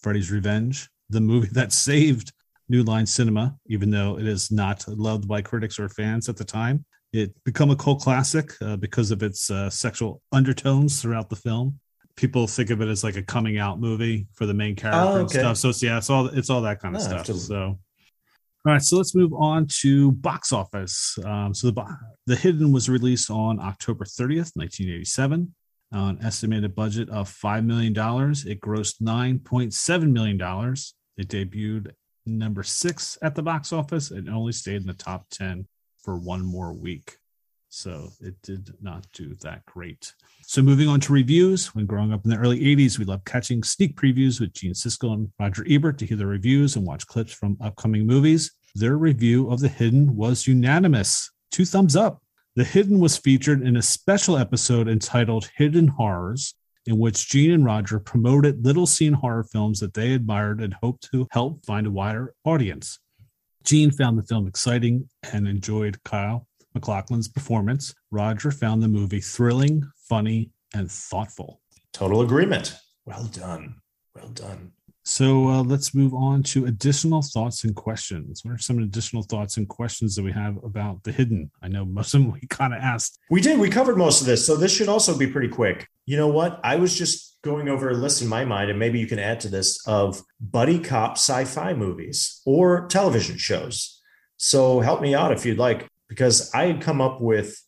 Freddy's 0.03 0.31
Revenge, 0.31 0.89
the 1.11 1.21
movie 1.21 1.49
that 1.53 1.73
saved 1.73 2.33
New 2.69 2.83
Line 2.83 3.07
Cinema, 3.07 3.57
even 3.67 3.91
though 3.91 4.19
it 4.19 4.27
is 4.27 4.51
not 4.51 4.87
loved 4.87 5.27
by 5.27 5.41
critics 5.41 5.79
or 5.79 5.89
fans 5.89 6.29
at 6.29 6.37
the 6.37 6.45
time. 6.45 6.85
It 7.13 7.33
become 7.45 7.71
a 7.71 7.77
cult 7.77 8.01
classic 8.03 8.53
uh, 8.61 8.77
because 8.77 9.11
of 9.11 9.23
its 9.23 9.51
uh, 9.51 9.71
sexual 9.71 10.21
undertones 10.33 11.01
throughout 11.01 11.31
the 11.31 11.37
film. 11.37 11.79
People 12.17 12.47
think 12.47 12.71
of 12.71 12.81
it 12.83 12.89
as 12.89 13.03
like 13.05 13.17
a 13.17 13.23
coming 13.23 13.59
out 13.59 13.81
movie 13.81 14.27
for 14.35 14.45
the 14.45 14.53
main 14.55 14.77
character 14.77 15.01
Oh, 15.01 15.17
and 15.21 15.31
stuff. 15.31 15.57
So 15.57 15.71
it's, 15.71 15.83
yeah, 15.83 15.97
it's 15.99 16.11
all 16.11 16.27
it's 16.27 16.51
all 16.51 16.61
that 16.63 16.81
kind 16.81 16.97
of 16.97 17.03
Oh, 17.03 17.05
stuff. 17.05 17.27
to- 17.27 17.35
So 17.35 17.79
all 18.67 18.73
right, 18.73 18.83
so 18.83 18.97
let's 18.97 19.15
move 19.15 19.33
on 19.33 19.67
to 19.81 20.13
box 20.13 20.53
office. 20.53 21.17
Um, 21.25 21.55
so 21.55 21.71
the 21.71 21.97
the 22.27 22.37
Hidden 22.37 22.73
was 22.73 22.89
released 22.89 23.31
on 23.31 23.61
October 23.61 24.05
30th, 24.05 24.51
1987, 24.57 25.55
on 25.93 26.17
an 26.19 26.25
estimated 26.25 26.75
budget 26.75 27.09
of 27.09 27.29
five 27.31 27.65
million 27.65 27.93
dollars. 27.95 28.45
It 28.45 28.61
grossed 28.61 29.01
9.7 29.01 30.11
million 30.13 30.37
dollars. 30.37 30.95
It 31.17 31.29
debuted 31.29 31.93
number 32.27 32.63
six 32.63 33.17
at 33.23 33.35
the 33.35 33.43
box 33.43 33.73
office 33.73 34.11
and 34.11 34.29
only 34.29 34.53
stayed 34.53 34.83
in 34.83 34.87
the 34.87 34.93
top 34.93 35.27
10 35.31 35.67
for 36.09 36.17
one 36.17 36.43
more 36.43 36.73
week. 36.73 37.19
So 37.69 38.09
it 38.23 38.41
did 38.41 38.73
not 38.81 39.07
do 39.13 39.35
that 39.43 39.67
great. 39.67 40.15
So 40.41 40.63
moving 40.63 40.89
on 40.89 41.01
to 41.01 41.13
reviews. 41.13 41.75
When 41.75 41.85
growing 41.85 42.15
up 42.15 42.25
in 42.25 42.31
the 42.31 42.39
early 42.39 42.61
80s, 42.61 42.99
we 42.99 43.05
loved 43.05 43.27
catching 43.27 43.63
sneak 43.63 43.95
previews 43.95 44.41
with 44.41 44.55
Gene 44.55 44.73
Siskel 44.73 45.13
and 45.13 45.31
Roger 45.39 45.67
Ebert 45.69 45.99
to 45.99 46.07
hear 46.07 46.17
the 46.17 46.25
reviews 46.25 46.77
and 46.77 46.87
watch 46.87 47.07
clips 47.07 47.31
from 47.31 47.59
upcoming 47.61 48.07
movies. 48.07 48.53
Their 48.75 48.97
review 48.97 49.51
of 49.51 49.61
The 49.61 49.69
Hidden 49.69 50.17
was 50.17 50.47
unanimous. 50.47 51.31
Two 51.51 51.67
thumbs 51.67 51.95
up. 51.95 52.23
The 52.57 52.65
Hidden 52.65 53.01
was 53.01 53.19
featured 53.19 53.61
in 53.61 53.77
a 53.77 53.83
special 53.83 54.39
episode 54.39 54.89
entitled 54.89 55.51
Hidden 55.59 55.89
Horrors, 55.89 56.55
in 56.87 56.97
which 56.97 57.29
Gene 57.29 57.51
and 57.51 57.67
Roger 57.67 58.01
promoted 58.01 58.65
little 58.65 58.87
seen 58.87 59.13
horror 59.13 59.45
films 59.45 59.79
that 59.81 59.93
they 59.93 60.15
admired 60.15 60.63
and 60.63 60.73
hoped 60.73 61.11
to 61.11 61.29
help 61.33 61.67
find 61.67 61.87
a 61.87 61.91
wider 61.91 62.33
audience. 62.47 62.99
Gene 63.65 63.91
found 63.91 64.19
the 64.19 64.23
film 64.23 64.47
exciting 64.47 65.09
and 65.33 65.47
enjoyed 65.47 66.03
Kyle 66.05 66.47
MacLachlan's 66.75 67.29
performance. 67.29 67.95
Roger 68.11 68.51
found 68.51 68.83
the 68.83 68.89
movie 68.89 69.21
thrilling, 69.21 69.83
funny, 70.09 70.51
and 70.75 70.91
thoughtful. 70.91 71.61
Total 71.93 72.23
agreement. 72.23 72.77
Well 73.05 73.25
done. 73.25 73.77
Well 74.15 74.29
done. 74.29 74.73
So 75.05 75.49
uh, 75.49 75.63
let's 75.63 75.95
move 75.95 76.13
on 76.13 76.43
to 76.45 76.67
additional 76.67 77.23
thoughts 77.23 77.65
and 77.65 77.75
questions. 77.75 78.45
What 78.45 78.53
are 78.53 78.59
some 78.59 78.79
additional 78.79 79.23
thoughts 79.23 79.57
and 79.57 79.67
questions 79.67 80.15
that 80.15 80.23
we 80.23 80.33
have 80.33 80.63
about 80.63 81.03
the 81.03 81.13
hidden? 81.13 81.51
I 81.63 81.69
know 81.69 81.87
most 81.87 82.13
of 82.13 82.21
them 82.21 82.31
we 82.31 82.41
kind 82.49 82.75
of 82.75 82.81
asked. 82.81 83.19
We 83.31 83.41
did. 83.41 83.59
We 83.59 83.71
covered 83.71 83.97
most 83.97 84.21
of 84.21 84.27
this. 84.27 84.45
So 84.45 84.55
this 84.55 84.71
should 84.71 84.89
also 84.89 85.17
be 85.17 85.27
pretty 85.27 85.49
quick. 85.49 85.89
You 86.05 86.19
know 86.19 86.29
what? 86.29 86.61
I 86.63 86.77
was 86.77 86.95
just 86.95 87.28
going 87.43 87.69
over 87.69 87.91
a 87.91 87.95
list 87.95 88.23
in 88.23 88.29
my 88.29 88.45
mind, 88.45 88.71
and 88.71 88.79
maybe 88.79 88.99
you 88.99 89.07
can 89.07 89.19
add 89.19 89.41
to 89.41 89.49
this 89.49 89.87
of 89.87 90.23
buddy 90.41 90.79
cop 90.79 91.13
sci 91.13 91.45
fi 91.45 91.73
movies 91.75 92.41
or 92.45 92.87
television 92.89 93.37
shows. 93.39 94.01
So 94.37 94.81
help 94.81 95.01
me 95.01 95.15
out 95.15 95.33
if 95.33 95.45
you'd 95.47 95.59
like, 95.59 95.89
because 96.09 96.53
I 96.55 96.67
had 96.67 96.81
come 96.81 97.01
up 97.01 97.21
with 97.21 97.61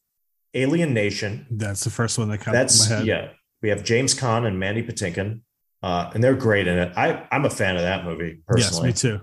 Alien 0.55 0.95
Nation. 0.95 1.47
That's 1.51 1.85
the 1.85 1.91
first 1.91 2.19
one 2.19 2.29
that 2.31 2.39
comes 2.39 2.55
That's, 2.55 2.87
to 2.87 2.91
my 2.91 2.97
head. 2.99 3.07
yeah. 3.07 3.29
We 3.63 3.69
have 3.69 3.85
James 3.85 4.15
Caan 4.15 4.47
and 4.47 4.59
Mandy 4.59 4.83
Patinkin, 4.83 5.43
uh, 5.83 6.11
and 6.15 6.25
they're 6.25 6.35
great 6.35 6.67
in 6.67 6.79
it. 6.79 6.93
I, 6.97 7.27
I'm 7.31 7.45
a 7.45 7.51
fan 7.51 7.77
of 7.77 7.83
that 7.83 8.05
movie 8.05 8.41
personally. 8.47 8.89
Yes, 8.89 9.05
me 9.05 9.11
too. 9.11 9.21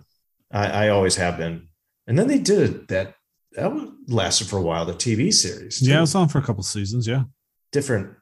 I, 0.52 0.86
I 0.86 0.90
always 0.90 1.15
have 1.15 1.38
been. 1.38 1.68
And 2.06 2.18
then 2.18 2.28
they 2.28 2.40
did 2.40 2.88
that. 2.90 3.15
That 3.53 3.74
lasted 4.07 4.48
for 4.48 4.57
a 4.57 4.61
while. 4.61 4.86
The 4.86 4.94
TV 4.94 5.34
series. 5.34 5.80
too 5.80 5.90
Yeah, 5.90 5.98
it 5.98 6.02
was 6.02 6.14
on 6.14 6.28
for 6.28 6.38
a 6.38 6.41
couple 6.44 6.61
seasons. 6.64 7.07
Yeah. 7.07 7.24
different 7.72 8.15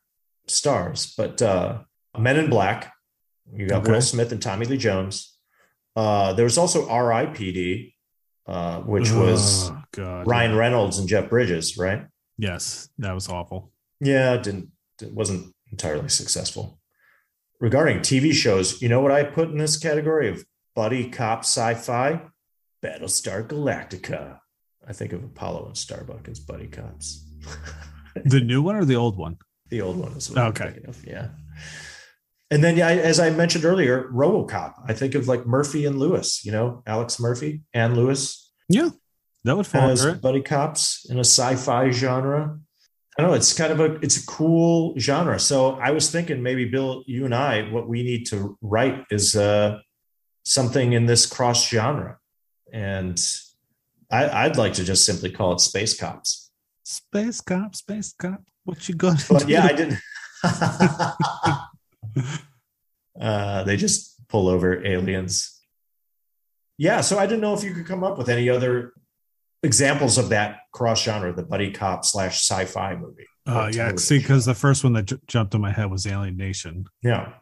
stars, 0.48 1.14
but 1.18 1.42
uh, 1.42 1.80
Men 2.20 2.38
in 2.38 2.50
Black. 2.50 2.94
You 3.54 3.68
got 3.68 3.84
Okay. 3.84 3.92
Will 3.92 4.02
Smith 4.02 4.32
and 4.32 4.42
Tommy 4.42 4.66
Lee 4.66 4.78
Jones. 4.78 5.38
Uh, 5.96 6.34
there 6.34 6.44
was 6.46 6.58
also 6.58 6.88
R.I.P.D., 6.90 7.94
uh, 8.48 8.82
which 8.82 9.12
was 9.12 9.70
Oh, 9.70 9.82
God. 9.92 10.28
Ryan 10.28 10.56
Reynolds 10.56 10.98
and 11.00 11.08
Jeff 11.08 11.30
Bridges, 11.30 11.78
right? 11.78 12.06
Yes, 12.38 12.90
that 12.98 13.14
was 13.14 13.30
awful. 13.30 13.72
Yeah, 14.02 14.34
it 14.34 14.44
didn't 14.44 14.70
it 15.02 15.14
wasn't 15.14 15.54
entirely 15.72 16.10
successful. 16.10 16.80
Regarding 17.60 18.00
TV 18.00 18.34
shows, 18.34 18.82
you 18.82 18.90
know 18.90 19.00
what 19.02 19.12
I 19.12 19.24
put 19.24 19.50
in 19.50 19.58
this 19.58 19.78
category 19.78 20.28
of 20.30 20.44
buddy 20.76 21.10
cop 21.10 21.40
sci-fi? 21.40 22.22
Battlestar 22.84 23.48
Galactica. 23.48 24.40
I 24.88 24.94
think 24.94 25.14
of 25.14 25.24
Apollo 25.24 25.68
and 25.68 25.78
Starbuck 25.78 26.28
as 26.28 26.40
buddy 26.40 26.68
cops. 26.68 27.26
The 28.24 28.40
new 28.40 28.62
one 28.62 28.76
or 28.78 28.86
the 28.86 28.96
old 28.96 29.18
one? 29.18 29.38
The 29.70 29.82
old 29.82 29.98
one 29.98 30.14
is 30.14 30.32
Okay. 30.36 30.64
thinking 30.66 30.86
of, 30.88 31.04
yeah. 31.06 31.30
And 32.52 32.64
then, 32.64 32.78
yeah, 32.78 32.90
as 32.90 33.20
I 33.20 33.32
mentioned 33.32 33.66
earlier, 33.66 34.10
RoboCop. 34.14 34.74
I 34.88 34.94
think 34.94 35.16
of 35.16 35.28
like 35.28 35.46
Murphy 35.48 35.86
and 35.86 35.98
Lewis. 35.98 36.46
You 36.46 36.52
know, 36.52 36.84
Alex 36.86 37.20
Murphy 37.20 37.62
and 37.74 37.98
Lewis 37.98 38.52
Yeah, 38.70 38.90
that 39.44 39.58
would 39.58 39.66
fall 39.68 39.90
as 39.90 40.06
buddy 40.06 40.42
cops 40.42 41.06
in 41.10 41.18
a 41.18 41.22
sci-fi 41.22 41.90
genre. 41.90 42.60
I 43.18 43.22
don't 43.22 43.32
know. 43.32 43.38
It's 43.38 43.54
kind 43.54 43.72
of 43.72 43.80
a 43.80 43.96
it's 43.96 44.22
a 44.22 44.26
cool 44.26 44.94
genre. 45.00 45.40
So 45.40 45.72
I 45.76 45.92
was 45.92 46.12
thinking 46.12 46.44
maybe 46.44 46.66
Bill, 46.66 47.04
you 47.08 47.26
and 47.26 47.34
I, 47.34 47.64
what 47.72 47.88
we 47.88 48.04
need 48.04 48.26
to 48.28 48.58
write 48.62 49.06
is 49.10 49.36
uh, 49.36 49.80
something 50.44 50.94
in 50.94 51.06
this 51.06 51.26
cross 51.26 51.68
genre, 51.68 52.20
and 52.74 53.18
I, 54.12 54.46
I'd 54.46 54.58
like 54.58 54.74
to 54.74 54.84
just 54.84 55.06
simply 55.06 55.32
call 55.32 55.54
it 55.54 55.62
Space 55.62 55.98
Cops. 55.98 56.52
Space 56.84 57.42
cop, 57.42 57.74
space 57.76 58.14
cop. 58.14 58.44
What 58.66 58.88
you 58.88 58.96
But 58.96 59.18
do? 59.20 59.48
yeah, 59.48 59.64
I 59.64 59.74
didn't. 59.74 59.98
uh, 63.20 63.64
they 63.64 63.78
just 63.78 64.28
pull 64.28 64.48
over 64.48 64.86
aliens. 64.86 65.52
Yeah, 66.78 67.02
so 67.02 67.18
I 67.18 67.26
didn't 67.26 67.42
know 67.42 67.54
if 67.54 67.64
you 67.64 67.74
could 67.74 67.86
come 67.86 68.04
up 68.04 68.18
with 68.18 68.30
any 68.30 68.50
other 68.50 68.94
examples 69.64 70.18
of 70.18 70.30
that 70.30 70.60
cross 70.74 71.04
genre, 71.04 71.34
the 71.34 71.44
buddy 71.44 71.72
cop 71.72 72.06
slash 72.06 72.38
sci-fi 72.38 72.96
movie. 72.96 73.26
Uh, 73.48 73.70
yeah, 73.72 73.92
see, 73.96 74.20
because 74.20 74.46
the 74.46 74.56
first 74.56 74.84
one 74.84 74.94
that 74.94 75.06
j- 75.06 75.18
jumped 75.28 75.54
in 75.54 75.62
my 75.62 75.72
head 75.72 75.90
was 75.90 76.08
Alien 76.08 76.36
Nation. 76.36 76.86
yeah, 77.02 77.34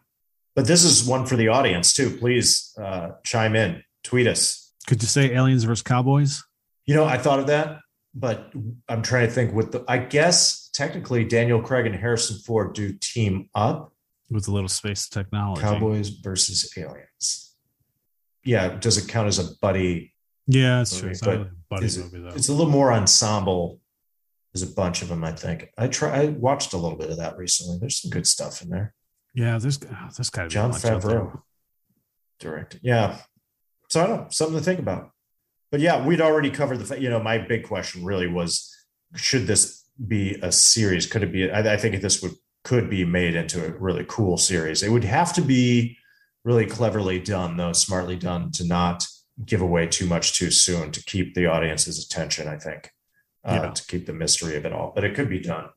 but 0.56 0.68
this 0.68 0.84
is 0.84 1.06
one 1.06 1.26
for 1.26 1.36
the 1.36 1.48
audience 1.48 1.94
too. 1.94 2.18
Please 2.18 2.76
uh, 2.80 3.12
chime 3.24 3.56
in, 3.56 3.84
tweet 4.04 4.28
us. 4.28 4.72
Could 4.86 5.02
you 5.02 5.08
say 5.08 5.34
Aliens 5.34 5.64
versus 5.64 5.82
Cowboys? 5.82 6.44
You 6.86 6.96
know, 6.96 7.06
I 7.06 7.18
thought 7.18 7.40
of 7.40 7.48
that, 7.48 7.80
but 8.14 8.52
I'm 8.90 9.02
trying 9.02 9.28
to 9.28 9.34
think 9.34 9.54
with 9.54 9.72
the. 9.72 9.86
I 9.88 9.98
guess 9.98 10.70
technically 10.74 11.24
Daniel 11.24 11.62
Craig 11.62 11.86
and 11.86 11.96
Harrison 11.96 12.38
Ford 12.40 12.74
do 12.74 12.94
team 12.94 13.50
up. 13.56 13.93
With 14.30 14.48
a 14.48 14.52
little 14.52 14.70
space 14.70 15.08
technology. 15.08 15.62
Cowboys 15.62 16.10
versus 16.10 16.72
aliens. 16.78 17.56
Yeah, 18.44 18.76
does 18.78 18.98
it 18.98 19.08
count 19.10 19.28
as 19.28 19.40
a 19.40 19.56
buddy? 19.62 20.14
Yeah, 20.48 20.82
it's 20.82 20.98
true. 21.00 21.10
movie, 21.10 21.12
It's 21.14 21.26
really 21.26 21.42
a 21.42 21.52
buddy 21.70 21.86
it- 21.86 21.98
movie 21.98 22.20
though. 22.20 22.36
It's 22.36 22.50
a 22.50 22.54
little 22.54 22.72
more 22.72 22.92
ensemble. 22.92 23.80
There's 24.54 24.70
a 24.70 24.74
bunch 24.74 25.02
of 25.02 25.08
them, 25.08 25.24
I 25.24 25.32
think. 25.32 25.70
I 25.78 25.88
try. 25.88 26.22
I 26.22 26.26
watched 26.28 26.74
a 26.74 26.78
little 26.78 26.98
bit 26.98 27.10
of 27.10 27.18
that 27.18 27.38
recently. 27.38 27.78
There's 27.80 28.00
some 28.02 28.12
good 28.12 28.28
stuff 28.28 28.62
in 28.62 28.70
there. 28.70 28.94
Yeah, 29.34 29.58
there's 29.58 29.80
oh, 29.84 30.10
there's 30.16 30.30
got 30.30 30.44
to 30.44 30.48
be 30.50 30.54
John. 30.54 30.72
Favreau 30.72 31.42
directed. 32.40 32.82
Yeah. 32.84 33.18
So 33.90 34.04
I 34.04 34.08
don't 34.08 34.18
know, 34.18 34.28
something 34.30 34.58
to 34.58 34.64
think 34.64 34.80
about. 34.80 35.12
But 35.72 35.80
yeah, 35.80 36.06
we'd 36.06 36.22
already 36.22 36.52
covered 36.52 36.78
the. 36.80 37.02
You 37.02 37.10
know, 37.10 37.20
my 37.22 37.40
big 37.40 37.64
question 37.64 38.06
really 38.06 38.28
was, 38.28 38.72
should 39.16 39.48
this 39.48 39.88
be 40.08 40.36
a 40.42 40.52
series? 40.52 41.08
Could 41.08 41.24
it 41.24 41.32
be? 41.32 41.50
I, 41.50 41.74
I 41.74 41.78
think 41.78 42.00
this 42.02 42.22
would 42.22 42.34
could 42.64 42.90
be 42.90 43.06
made 43.06 43.36
into 43.36 43.66
a 43.66 43.78
really 43.78 44.06
cool 44.08 44.38
series. 44.38 44.84
It 44.84 44.90
would 44.90 45.04
have 45.04 45.34
to 45.34 45.42
be 45.42 45.98
really 46.44 46.66
cleverly 46.66 47.20
done, 47.20 47.58
though, 47.58 47.74
smartly 47.74 48.16
done, 48.16 48.52
to 48.54 48.66
not 48.66 49.06
give 49.46 49.62
away 49.62 49.88
too 49.88 50.06
much 50.06 50.34
too 50.34 50.52
soon 50.52 50.92
to 50.92 51.04
keep 51.04 51.34
the 51.34 51.48
audience's 51.48 52.04
attention. 52.06 52.48
I 52.48 52.58
think 52.58 52.92
uh, 53.46 53.60
yeah. 53.64 53.72
to 53.72 53.86
keep 53.88 54.06
the 54.06 54.14
mystery 54.14 54.56
of 54.56 54.66
it 54.66 54.74
all, 54.74 54.92
but 54.94 55.04
it 55.04 55.16
could 55.16 55.30
be 55.30 55.40
done. 55.40 55.70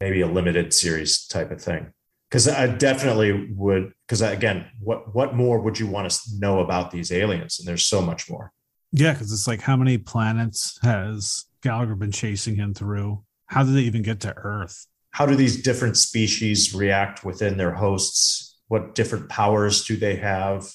Maybe 0.00 0.20
a 0.20 0.26
limited 0.26 0.74
series 0.74 1.26
type 1.26 1.50
of 1.50 1.62
thing 1.62 1.92
because 2.28 2.48
I 2.48 2.66
definitely 2.66 3.48
would. 3.54 3.92
Because 4.06 4.22
again, 4.22 4.66
what 4.80 5.14
what 5.14 5.34
more 5.34 5.60
would 5.60 5.78
you 5.78 5.86
want 5.86 6.10
to 6.10 6.20
know 6.38 6.60
about 6.60 6.90
these 6.90 7.12
aliens? 7.12 7.58
And 7.58 7.68
there's 7.68 7.86
so 7.86 8.02
much 8.02 8.28
more. 8.28 8.52
Yeah, 8.92 9.12
because 9.12 9.32
it's 9.32 9.46
like 9.46 9.60
how 9.60 9.76
many 9.76 9.98
planets 9.98 10.78
has 10.82 11.46
Gallagher 11.62 11.94
been 11.94 12.12
chasing 12.12 12.56
him 12.56 12.74
through? 12.74 13.22
How 13.46 13.62
did 13.62 13.74
they 13.74 13.82
even 13.82 14.02
get 14.02 14.20
to 14.20 14.36
Earth? 14.36 14.86
How 15.14 15.26
do 15.26 15.36
these 15.36 15.62
different 15.62 15.96
species 15.96 16.74
react 16.74 17.24
within 17.24 17.56
their 17.56 17.72
hosts? 17.72 18.58
What 18.66 18.96
different 18.96 19.28
powers 19.28 19.84
do 19.84 19.96
they 19.96 20.16
have? 20.16 20.68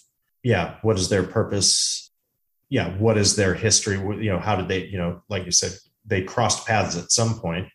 Yeah, 0.43 0.77
what 0.81 0.97
is 0.97 1.09
their 1.09 1.23
purpose? 1.23 2.09
Yeah, 2.69 2.97
what 2.97 3.17
is 3.17 3.35
their 3.35 3.53
history? 3.53 3.97
You 3.97 4.31
know, 4.31 4.39
how 4.39 4.55
did 4.55 4.69
they? 4.69 4.85
You 4.85 4.97
know, 4.97 5.23
like 5.27 5.45
you 5.45 5.51
said, 5.51 5.73
they 6.05 6.23
crossed 6.23 6.65
paths 6.65 6.95
at 6.97 7.11
some 7.11 7.37
point 7.39 7.67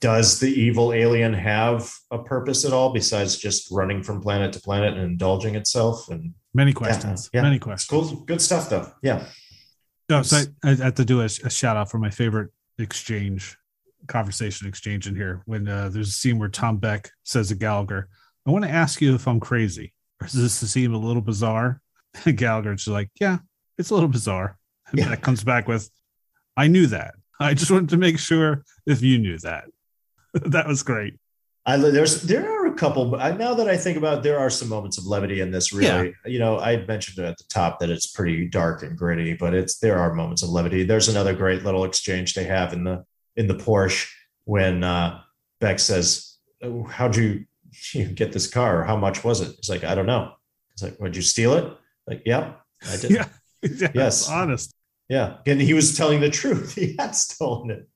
does 0.00 0.40
the 0.40 0.48
evil 0.48 0.92
alien 0.92 1.32
have 1.32 1.90
a 2.10 2.18
purpose 2.18 2.64
at 2.64 2.72
all 2.72 2.92
besides 2.92 3.36
just 3.36 3.70
running 3.70 4.02
from 4.02 4.20
planet 4.20 4.52
to 4.52 4.60
planet 4.60 4.94
and 4.94 5.02
indulging 5.02 5.54
itself 5.54 6.08
and 6.10 6.34
many 6.52 6.72
questions 6.72 7.30
yeah, 7.32 7.38
yeah. 7.38 7.42
many 7.42 7.58
questions 7.58 7.88
cool 7.88 8.20
good 8.24 8.42
stuff 8.42 8.68
though 8.68 8.92
yeah 9.02 9.24
no 10.10 10.22
so 10.22 10.42
I, 10.64 10.70
I, 10.70 10.74
have 10.74 10.96
to 10.96 11.04
do 11.04 11.20
a, 11.20 11.26
a, 11.26 11.50
shout 11.50 11.76
out 11.76 11.88
for 11.88 11.98
my 11.98 12.10
favorite 12.10 12.50
exchange 12.78 13.56
conversation 14.12 14.68
exchange 14.68 15.06
in 15.06 15.16
here 15.16 15.42
when 15.46 15.66
uh, 15.66 15.88
there's 15.88 16.08
a 16.08 16.12
scene 16.12 16.38
where 16.38 16.48
tom 16.48 16.76
beck 16.76 17.10
says 17.24 17.48
to 17.48 17.54
gallagher 17.54 18.08
i 18.46 18.50
want 18.50 18.64
to 18.64 18.70
ask 18.70 19.00
you 19.00 19.14
if 19.14 19.26
i'm 19.26 19.40
crazy 19.40 19.92
or 20.20 20.26
does 20.26 20.34
this 20.34 20.70
seem 20.70 20.94
a 20.94 20.98
little 20.98 21.22
bizarre 21.22 21.80
and 22.24 22.36
gallagher's 22.36 22.86
like 22.86 23.10
yeah 23.20 23.38
it's 23.78 23.90
a 23.90 23.94
little 23.94 24.08
bizarre 24.08 24.58
and 24.90 24.98
yeah. 24.98 25.08
that 25.08 25.22
comes 25.22 25.42
back 25.42 25.66
with 25.66 25.90
i 26.56 26.68
knew 26.68 26.86
that 26.86 27.14
i 27.40 27.54
just 27.54 27.70
wanted 27.70 27.88
to 27.88 27.96
make 27.96 28.18
sure 28.18 28.62
if 28.86 29.02
you 29.02 29.18
knew 29.18 29.38
that 29.38 29.64
that 30.46 30.66
was 30.66 30.82
great. 30.82 31.14
I 31.64 31.76
there's 31.76 32.22
there 32.22 32.50
are 32.50 32.66
a 32.66 32.74
couple, 32.74 33.08
but 33.08 33.20
I, 33.20 33.30
now 33.32 33.54
that 33.54 33.68
I 33.68 33.76
think 33.76 33.96
about, 33.96 34.18
it, 34.18 34.22
there 34.24 34.38
are 34.38 34.50
some 34.50 34.68
moments 34.68 34.98
of 34.98 35.06
levity 35.06 35.40
in 35.40 35.52
this. 35.52 35.72
Really, 35.72 36.14
yeah. 36.24 36.30
you 36.30 36.40
know, 36.40 36.58
I 36.58 36.84
mentioned 36.86 37.24
at 37.24 37.38
the 37.38 37.44
top 37.44 37.78
that 37.78 37.90
it's 37.90 38.08
pretty 38.08 38.48
dark 38.48 38.82
and 38.82 38.98
gritty, 38.98 39.34
but 39.34 39.54
it's 39.54 39.78
there 39.78 39.98
are 39.98 40.12
moments 40.12 40.42
of 40.42 40.48
levity. 40.48 40.82
There's 40.82 41.08
another 41.08 41.34
great 41.34 41.62
little 41.62 41.84
exchange 41.84 42.34
they 42.34 42.44
have 42.44 42.72
in 42.72 42.82
the 42.82 43.04
in 43.36 43.46
the 43.46 43.54
Porsche 43.54 44.08
when 44.44 44.84
uh, 44.84 45.20
Beck 45.60 45.78
says, 45.78 46.36
oh, 46.62 46.84
"How'd 46.84 47.16
you, 47.16 47.46
you 47.92 48.06
get 48.06 48.32
this 48.32 48.48
car? 48.48 48.84
How 48.84 48.96
much 48.96 49.24
was 49.24 49.40
it?" 49.40 49.54
He's 49.56 49.70
like, 49.70 49.84
"I 49.84 49.94
don't 49.94 50.06
know." 50.06 50.32
He's 50.74 50.82
like, 50.82 51.00
"Would 51.00 51.16
you 51.16 51.22
steal 51.22 51.54
it?" 51.54 51.72
Like, 52.06 52.22
"Yep, 52.24 52.60
I 52.90 52.96
did." 52.96 53.10
yeah, 53.10 53.28
yeah 53.62 53.90
yes, 53.94 54.28
honest. 54.28 54.74
Yeah, 55.08 55.38
and 55.46 55.60
he 55.60 55.74
was 55.74 55.96
telling 55.96 56.20
the 56.20 56.30
truth. 56.30 56.74
He 56.82 56.96
had 56.98 57.14
stolen 57.14 57.70
it. 57.70 57.88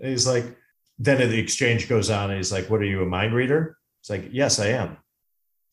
And 0.00 0.10
he's 0.10 0.26
like, 0.26 0.56
then 0.98 1.18
the 1.18 1.38
exchange 1.38 1.88
goes 1.88 2.10
on 2.10 2.30
and 2.30 2.36
he's 2.36 2.52
like, 2.52 2.70
What 2.70 2.80
are 2.80 2.84
you, 2.84 3.02
a 3.02 3.06
mind 3.06 3.34
reader? 3.34 3.76
It's 4.00 4.10
like, 4.10 4.28
Yes, 4.30 4.58
I 4.58 4.68
am. 4.68 4.96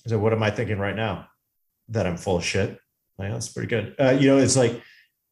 Said, 0.08 0.20
What 0.20 0.34
am 0.34 0.44
I 0.44 0.52
thinking 0.52 0.80
right 0.80 0.96
now? 0.96 1.28
That 1.90 2.06
I'm 2.06 2.18
full 2.18 2.38
of 2.38 2.46
shit. 2.46 2.80
Like, 3.18 3.32
that's 3.32 3.50
pretty 3.50 3.68
good. 3.68 3.96
Uh, 4.00 4.12
you 4.12 4.28
know, 4.28 4.38
it's 4.38 4.58
like, 4.58 4.82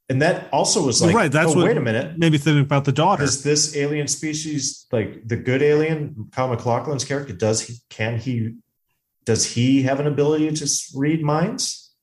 and 0.09 0.21
that 0.21 0.49
also 0.51 0.85
was 0.85 1.01
like, 1.01 1.13
right. 1.13 1.31
That's 1.31 1.51
oh, 1.51 1.57
what 1.57 1.65
wait 1.65 1.77
a 1.77 1.81
minute. 1.81 2.17
Maybe 2.17 2.37
thinking 2.37 2.63
about 2.63 2.85
the 2.85 2.91
daughter. 2.91 3.23
Is 3.23 3.43
this 3.43 3.75
alien 3.75 4.07
species 4.07 4.85
like 4.91 5.27
the 5.27 5.35
good 5.35 5.61
alien, 5.61 6.29
Kyle 6.31 6.47
MacLachlan's 6.47 7.03
character? 7.03 7.33
Does 7.33 7.61
he, 7.61 7.75
can 7.89 8.17
he, 8.17 8.55
does 9.25 9.45
he 9.45 9.83
have 9.83 9.99
an 9.99 10.07
ability 10.07 10.49
to 10.51 10.69
read 10.95 11.23
minds? 11.23 11.93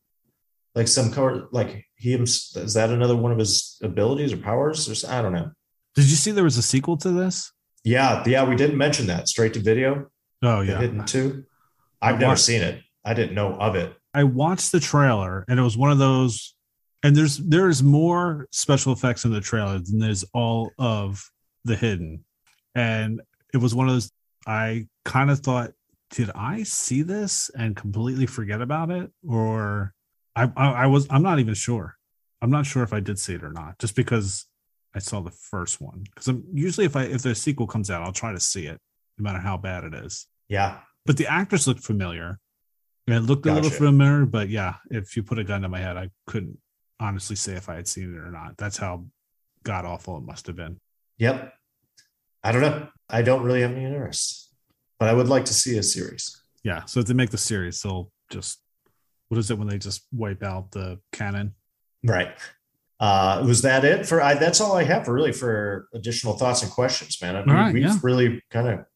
Like 0.74 0.88
some, 0.88 1.12
like 1.52 1.86
he, 1.96 2.14
is 2.14 2.74
that 2.74 2.90
another 2.90 3.16
one 3.16 3.32
of 3.32 3.38
his 3.38 3.78
abilities 3.82 4.32
or 4.32 4.38
powers? 4.38 4.88
Or 4.88 5.10
I 5.10 5.22
don't 5.22 5.32
know. 5.32 5.52
Did 5.94 6.10
you 6.10 6.16
see 6.16 6.32
there 6.32 6.44
was 6.44 6.58
a 6.58 6.62
sequel 6.62 6.96
to 6.98 7.10
this? 7.10 7.52
Yeah, 7.84 8.22
yeah, 8.26 8.44
we 8.44 8.56
didn't 8.56 8.76
mention 8.76 9.06
that 9.06 9.28
straight 9.28 9.54
to 9.54 9.60
video. 9.60 10.06
Oh 10.42 10.62
yeah, 10.62 10.78
hidden 10.78 11.04
too. 11.04 11.44
I've 12.02 12.18
never 12.18 12.36
seen 12.36 12.62
it. 12.62 12.82
I 13.04 13.14
didn't 13.14 13.34
know 13.34 13.54
of 13.54 13.76
it. 13.76 13.94
I 14.12 14.24
watched 14.24 14.72
the 14.72 14.80
trailer, 14.80 15.44
and 15.48 15.58
it 15.58 15.62
was 15.62 15.76
one 15.76 15.92
of 15.92 15.98
those. 15.98 16.53
And 17.04 17.14
there's 17.14 17.36
there's 17.36 17.82
more 17.82 18.48
special 18.50 18.94
effects 18.94 19.26
in 19.26 19.30
the 19.30 19.40
trailer 19.42 19.78
than 19.78 19.98
there's 19.98 20.24
all 20.32 20.70
of 20.78 21.30
the 21.64 21.76
hidden, 21.76 22.24
and 22.74 23.20
it 23.52 23.58
was 23.58 23.74
one 23.74 23.88
of 23.88 23.94
those. 23.94 24.10
I 24.46 24.88
kind 25.04 25.30
of 25.30 25.40
thought, 25.40 25.72
did 26.10 26.30
I 26.34 26.62
see 26.62 27.02
this 27.02 27.50
and 27.56 27.76
completely 27.76 28.24
forget 28.24 28.62
about 28.62 28.90
it, 28.90 29.10
or 29.28 29.92
I, 30.34 30.50
I 30.56 30.70
I 30.70 30.86
was 30.86 31.06
I'm 31.10 31.22
not 31.22 31.40
even 31.40 31.52
sure. 31.52 31.94
I'm 32.40 32.50
not 32.50 32.64
sure 32.64 32.82
if 32.82 32.94
I 32.94 33.00
did 33.00 33.18
see 33.18 33.34
it 33.34 33.44
or 33.44 33.52
not, 33.52 33.78
just 33.78 33.94
because 33.96 34.46
I 34.94 34.98
saw 34.98 35.20
the 35.20 35.30
first 35.30 35.82
one 35.82 36.04
because 36.04 36.28
I'm 36.28 36.42
usually 36.54 36.86
if 36.86 36.96
I 36.96 37.02
if 37.02 37.20
the 37.20 37.34
sequel 37.34 37.66
comes 37.66 37.90
out, 37.90 38.02
I'll 38.02 38.12
try 38.12 38.32
to 38.32 38.40
see 38.40 38.64
it, 38.64 38.80
no 39.18 39.24
matter 39.24 39.40
how 39.40 39.58
bad 39.58 39.84
it 39.84 39.92
is. 39.92 40.26
Yeah, 40.48 40.78
but 41.04 41.18
the 41.18 41.26
actors 41.26 41.66
looked 41.66 41.84
familiar. 41.84 42.38
It 43.06 43.20
looked 43.20 43.44
gotcha. 43.44 43.52
a 43.52 43.60
little 43.60 43.70
familiar, 43.70 44.24
but 44.24 44.48
yeah, 44.48 44.76
if 44.90 45.18
you 45.18 45.22
put 45.22 45.38
a 45.38 45.44
gun 45.44 45.60
to 45.60 45.68
my 45.68 45.78
head, 45.78 45.98
I 45.98 46.08
couldn't 46.26 46.58
honestly 47.04 47.36
say 47.36 47.52
if 47.54 47.68
I 47.68 47.76
had 47.76 47.88
seen 47.88 48.14
it 48.14 48.18
or 48.18 48.30
not. 48.30 48.56
That's 48.56 48.76
how 48.76 49.04
god 49.62 49.84
awful 49.84 50.16
it 50.18 50.24
must 50.24 50.46
have 50.46 50.56
been. 50.56 50.78
Yep. 51.18 51.54
I 52.42 52.52
don't 52.52 52.62
know. 52.62 52.88
I 53.08 53.22
don't 53.22 53.42
really 53.42 53.62
have 53.62 53.72
any 53.72 53.84
interest, 53.84 54.52
but 54.98 55.08
I 55.08 55.12
would 55.12 55.28
like 55.28 55.44
to 55.46 55.54
see 55.54 55.78
a 55.78 55.82
series. 55.82 56.42
Yeah. 56.62 56.84
So 56.84 57.00
if 57.00 57.06
they 57.06 57.14
make 57.14 57.30
the 57.30 57.38
series, 57.38 57.80
they'll 57.80 58.10
just 58.30 58.60
what 59.28 59.38
is 59.38 59.50
it 59.50 59.58
when 59.58 59.68
they 59.68 59.78
just 59.78 60.06
wipe 60.12 60.42
out 60.42 60.70
the 60.70 61.00
canon? 61.12 61.54
Right 62.02 62.36
uh, 63.00 63.42
was 63.46 63.62
that 63.62 63.84
it 63.84 64.06
for 64.06 64.22
I, 64.22 64.34
that's 64.34 64.60
all 64.60 64.76
I 64.76 64.84
have 64.84 65.04
for 65.04 65.12
really 65.12 65.32
for 65.32 65.88
additional 65.92 66.38
thoughts 66.38 66.62
and 66.62 66.70
questions, 66.70 67.20
man. 67.20 67.36
I 67.36 67.44
mean, 67.44 67.54
right, 67.54 67.74
we've 67.74 67.82
yeah. 67.82 67.98
really 68.02 68.42
kind 68.50 68.68
of 68.68 68.86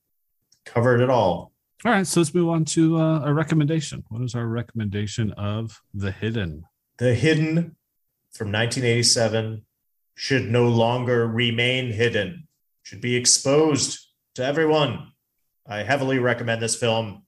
covered 0.65 1.01
it 1.01 1.11
all. 1.11 1.53
All 1.85 1.93
right, 1.93 2.07
so 2.07 2.21
let's 2.21 2.35
move 2.35 2.49
on 2.49 2.65
to 2.67 2.97
uh, 2.97 3.21
a 3.25 3.33
recommendation. 3.33 4.05
What 4.09 4.23
is 4.23 4.35
our 4.35 4.47
recommendation 4.47 5.33
of 5.33 5.81
The 5.95 6.11
Hidden? 6.11 6.65
The 6.99 7.15
Hidden 7.15 7.77
from 8.39 8.53
1987 8.53 9.67
should 10.15 10.49
no 10.49 10.69
longer 10.69 11.27
remain 11.27 11.91
hidden, 11.91 12.47
should 12.85 13.01
be 13.01 13.17
exposed 13.17 13.99
to 14.37 14.45
everyone. 14.45 15.13
I 15.67 15.83
heavily 15.83 16.21
recommend 16.21 16.63
this 16.63 16.77
film. 16.77 17.25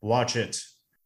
Watch 0.00 0.36
it. 0.36 0.60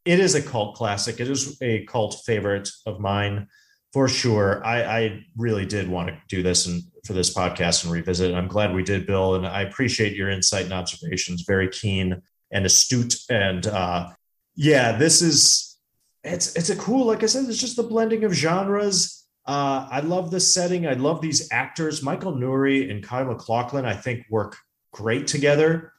It 0.04 0.20
is 0.20 0.36
a 0.36 0.42
cult 0.42 0.76
classic. 0.76 1.18
It 1.20 1.28
is 1.28 1.60
a 1.60 1.84
cult 1.86 2.22
favorite 2.24 2.70
of 2.86 3.00
mine 3.00 3.48
for 3.92 4.08
sure. 4.08 4.64
I, 4.64 4.82
I 4.82 5.24
really 5.36 5.66
did 5.66 5.88
want 5.88 6.08
to 6.08 6.18
do 6.28 6.42
this 6.42 6.66
and 6.66 6.82
for 7.04 7.14
this 7.14 7.34
podcast 7.34 7.84
and 7.84 7.92
revisit. 7.92 8.34
I'm 8.34 8.48
glad 8.48 8.74
we 8.74 8.84
did, 8.84 9.06
Bill, 9.06 9.34
and 9.34 9.46
I 9.46 9.62
appreciate 9.62 10.14
your 10.14 10.30
insight 10.30 10.64
and 10.64 10.72
observations. 10.72 11.44
Very 11.46 11.68
keen 11.68 12.22
and 12.52 12.64
astute. 12.64 13.16
And 13.28 13.66
uh, 13.66 14.10
yeah, 14.54 14.92
this 14.92 15.20
is 15.20 15.78
it's 16.24 16.54
it's 16.56 16.70
a 16.70 16.76
cool. 16.76 17.06
Like 17.06 17.22
I 17.22 17.26
said, 17.26 17.46
it's 17.48 17.58
just 17.58 17.76
the 17.76 17.82
blending 17.82 18.24
of 18.24 18.32
genres. 18.32 19.26
Uh, 19.48 19.88
I 19.90 20.00
love 20.00 20.30
the 20.30 20.38
setting. 20.38 20.86
I 20.86 20.92
love 20.92 21.20
these 21.20 21.48
actors. 21.50 22.02
Michael 22.02 22.34
Nouri 22.34 22.90
and 22.90 23.02
Kyle 23.02 23.24
MacLachlan, 23.24 23.84
I 23.86 23.94
think, 23.94 24.26
work 24.30 24.56
great 24.92 25.26
together 25.26 25.92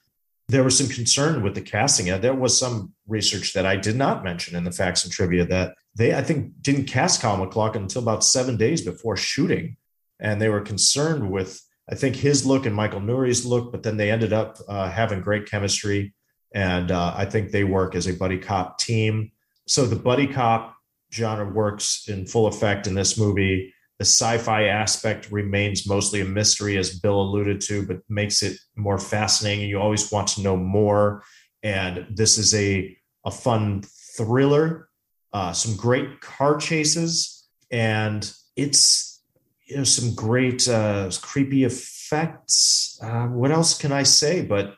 there 0.50 0.64
was 0.64 0.76
some 0.76 0.88
concern 0.88 1.44
with 1.44 1.54
the 1.54 1.62
casting. 1.62 2.08
There 2.20 2.34
was 2.34 2.58
some 2.58 2.94
research 3.08 3.54
that 3.54 3.68
I 3.68 3.76
did 3.76 3.96
not 3.96 4.24
mention 4.24 4.56
in 4.56 4.64
the 4.64 4.72
facts 4.72 5.04
and 5.04 5.14
trivia 5.14 5.46
that 5.46 5.76
they, 5.96 6.16
I 6.16 6.24
think, 6.24 6.54
didn't 6.62 6.86
cast 6.86 7.22
Kyle 7.22 7.38
MacLachlan 7.38 7.84
until 7.84 8.02
about 8.02 8.24
seven 8.24 8.58
days 8.58 8.82
before 8.82 9.16
shooting. 9.16 9.78
And 10.20 10.42
they 10.42 10.50
were 10.50 10.62
concerned 10.62 11.30
with, 11.30 11.62
I 11.88 11.94
think, 11.94 12.16
his 12.16 12.48
look 12.48 12.66
and 12.66 12.76
Michael 12.76 13.00
Nouri's 13.00 13.46
look, 13.46 13.72
but 13.72 13.84
then 13.84 13.98
they 13.98 14.10
ended 14.10 14.34
up 14.34 14.58
uh, 14.68 14.90
having 14.90 15.22
great 15.22 15.46
chemistry. 15.46 16.16
And 16.52 16.90
uh, 16.90 17.14
I 17.16 17.26
think 17.26 17.52
they 17.52 17.64
work 17.64 17.94
as 17.94 18.08
a 18.08 18.14
buddy 18.14 18.40
cop 18.40 18.80
team. 18.80 19.32
So 19.68 19.86
the 19.86 19.96
buddy 19.96 20.26
cop 20.26 20.76
genre 21.12 21.52
works 21.52 22.08
in 22.08 22.26
full 22.26 22.48
effect 22.48 22.88
in 22.88 22.94
this 22.94 23.18
movie. 23.18 23.74
The 23.98 24.06
sci-fi 24.06 24.66
aspect 24.66 25.32
remains 25.32 25.88
mostly 25.88 26.22
a 26.22 26.26
mystery 26.26 26.78
as 26.78 27.00
bill 27.00 27.22
alluded 27.22 27.60
to 27.62 27.86
but 27.86 28.02
makes 28.08 28.42
it 28.44 28.58
more 28.76 28.98
fascinating. 28.98 29.68
You 29.68 29.80
always 29.80 30.12
want 30.12 30.30
to 30.30 30.42
know 30.42 30.56
more. 30.56 31.24
And 31.64 32.08
this 32.10 32.38
is 32.38 32.54
a, 32.54 32.96
a 33.26 33.32
fun 33.32 33.84
thriller 34.16 34.90
uh, 35.34 35.54
some 35.54 35.76
great 35.76 36.22
car 36.22 36.58
chases 36.58 37.48
and 37.72 38.32
it's 38.56 39.22
you 39.66 39.78
know 39.78 39.84
some 39.84 40.16
great 40.16 40.68
uh, 40.68 41.10
creepy 41.22 41.64
effects. 41.64 43.00
Uh, 43.02 43.28
what 43.28 43.52
else 43.52 43.78
can 43.78 43.92
i 43.92 44.04
say? 44.04 44.42
But 44.42 44.76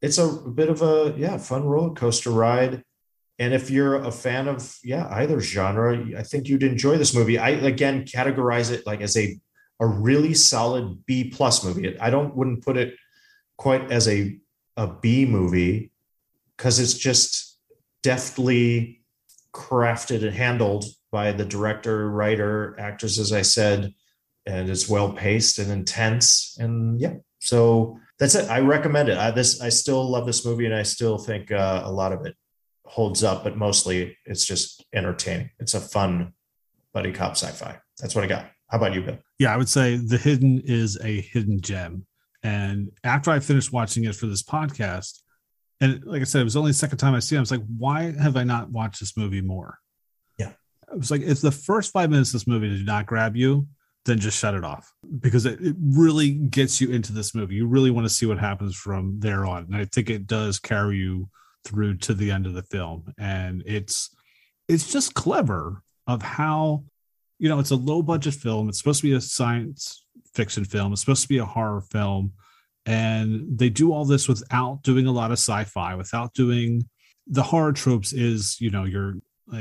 it's 0.00 0.18
a 0.18 0.28
bit 0.28 0.70
of 0.70 0.80
a 0.82 1.14
yeah 1.18 1.36
fun 1.36 1.64
roller 1.64 1.94
coaster 1.94 2.30
ride 2.30 2.82
and 3.38 3.54
if 3.54 3.70
you're 3.70 3.96
a 3.96 4.10
fan 4.10 4.48
of 4.48 4.76
yeah 4.82 5.06
either 5.12 5.40
genre 5.40 5.96
i 6.16 6.22
think 6.22 6.48
you'd 6.48 6.62
enjoy 6.62 6.96
this 6.98 7.14
movie. 7.14 7.38
I 7.38 7.50
again 7.50 8.04
categorize 8.04 8.70
it 8.70 8.86
like 8.86 9.00
as 9.00 9.16
a 9.16 9.38
a 9.80 9.86
really 9.86 10.34
solid 10.34 11.06
b 11.06 11.30
plus 11.30 11.64
movie. 11.64 11.98
I 11.98 12.10
don't 12.10 12.34
wouldn't 12.34 12.64
put 12.64 12.76
it 12.76 12.94
quite 13.56 13.90
as 13.92 14.08
a 14.08 14.38
a 14.76 14.86
b 14.88 15.24
movie 15.24 15.92
because 16.56 16.80
it's 16.80 16.94
just 16.94 17.58
deftly 18.02 19.02
crafted 19.52 20.24
and 20.24 20.34
handled 20.34 20.84
by 21.10 21.32
the 21.32 21.44
director 21.44 22.10
writer 22.10 22.76
actors 22.78 23.18
as 23.18 23.32
i 23.32 23.42
said 23.42 23.92
and 24.46 24.70
it's 24.70 24.88
well 24.88 25.12
paced 25.12 25.58
and 25.58 25.70
intense. 25.70 26.56
And 26.58 27.00
yeah 27.00 27.14
so 27.40 27.98
that's 28.18 28.34
it. 28.34 28.50
I 28.50 28.60
recommend 28.60 29.08
it. 29.08 29.16
I 29.16 29.30
this 29.30 29.60
i 29.60 29.68
still 29.68 30.08
love 30.08 30.26
this 30.26 30.44
movie 30.44 30.66
and 30.66 30.74
i 30.74 30.82
still 30.82 31.18
think 31.18 31.52
uh, 31.52 31.82
a 31.84 31.92
lot 31.92 32.12
of 32.12 32.26
it 32.26 32.34
holds 32.88 33.22
up, 33.22 33.44
but 33.44 33.56
mostly 33.56 34.16
it's 34.24 34.44
just 34.44 34.84
entertaining. 34.94 35.50
It's 35.58 35.74
a 35.74 35.80
fun 35.80 36.32
buddy 36.92 37.12
cop 37.12 37.32
sci-fi. 37.32 37.78
That's 38.00 38.14
what 38.14 38.24
I 38.24 38.26
got. 38.26 38.50
How 38.68 38.78
about 38.78 38.94
you, 38.94 39.02
Bill? 39.02 39.18
Yeah, 39.38 39.52
I 39.52 39.56
would 39.56 39.68
say 39.68 39.96
The 39.96 40.18
Hidden 40.18 40.62
is 40.64 40.98
a 41.02 41.20
hidden 41.20 41.60
gem. 41.60 42.06
And 42.42 42.90
after 43.04 43.30
I 43.30 43.40
finished 43.40 43.72
watching 43.72 44.04
it 44.04 44.14
for 44.14 44.26
this 44.26 44.42
podcast, 44.42 45.20
and 45.80 46.04
like 46.04 46.20
I 46.20 46.24
said, 46.24 46.40
it 46.40 46.44
was 46.44 46.56
only 46.56 46.70
the 46.70 46.74
second 46.74 46.98
time 46.98 47.14
I 47.14 47.20
see 47.20 47.36
it. 47.36 47.38
I 47.38 47.40
was 47.40 47.50
like, 47.50 47.64
why 47.76 48.12
have 48.12 48.36
I 48.36 48.44
not 48.44 48.70
watched 48.70 49.00
this 49.00 49.16
movie 49.16 49.40
more? 49.40 49.78
Yeah. 50.38 50.52
I 50.90 50.96
was 50.96 51.10
like, 51.10 51.22
if 51.22 51.40
the 51.40 51.52
first 51.52 51.92
five 51.92 52.10
minutes 52.10 52.30
of 52.30 52.40
this 52.40 52.46
movie 52.46 52.68
did 52.68 52.86
not 52.86 53.06
grab 53.06 53.36
you, 53.36 53.66
then 54.04 54.18
just 54.18 54.38
shut 54.38 54.54
it 54.54 54.64
off 54.64 54.92
because 55.20 55.46
it, 55.46 55.60
it 55.60 55.76
really 55.80 56.30
gets 56.30 56.80
you 56.80 56.90
into 56.90 57.12
this 57.12 57.34
movie. 57.34 57.56
You 57.56 57.66
really 57.66 57.90
want 57.90 58.06
to 58.06 58.12
see 58.12 58.26
what 58.26 58.38
happens 58.38 58.74
from 58.74 59.20
there 59.20 59.44
on. 59.44 59.64
And 59.64 59.76
I 59.76 59.84
think 59.84 60.10
it 60.10 60.26
does 60.26 60.58
carry 60.58 60.96
you 60.96 61.28
through 61.64 61.96
to 61.98 62.14
the 62.14 62.30
end 62.30 62.46
of 62.46 62.54
the 62.54 62.62
film. 62.62 63.12
And 63.18 63.62
it's 63.66 64.14
it's 64.68 64.92
just 64.92 65.14
clever 65.14 65.82
of 66.06 66.22
how 66.22 66.84
you 67.38 67.48
know 67.48 67.58
it's 67.58 67.70
a 67.70 67.76
low 67.76 68.02
budget 68.02 68.34
film. 68.34 68.68
It's 68.68 68.78
supposed 68.78 69.00
to 69.00 69.08
be 69.08 69.14
a 69.14 69.20
science 69.20 70.04
fiction 70.34 70.64
film. 70.64 70.92
It's 70.92 71.00
supposed 71.00 71.22
to 71.22 71.28
be 71.28 71.38
a 71.38 71.44
horror 71.44 71.80
film. 71.80 72.32
And 72.86 73.58
they 73.58 73.68
do 73.68 73.92
all 73.92 74.04
this 74.04 74.28
without 74.28 74.82
doing 74.82 75.06
a 75.06 75.12
lot 75.12 75.30
of 75.30 75.38
sci-fi 75.38 75.94
without 75.94 76.32
doing 76.32 76.88
the 77.26 77.42
horror 77.42 77.72
tropes 77.72 78.12
is 78.12 78.60
you 78.60 78.70
know 78.70 78.84
you're 78.84 79.16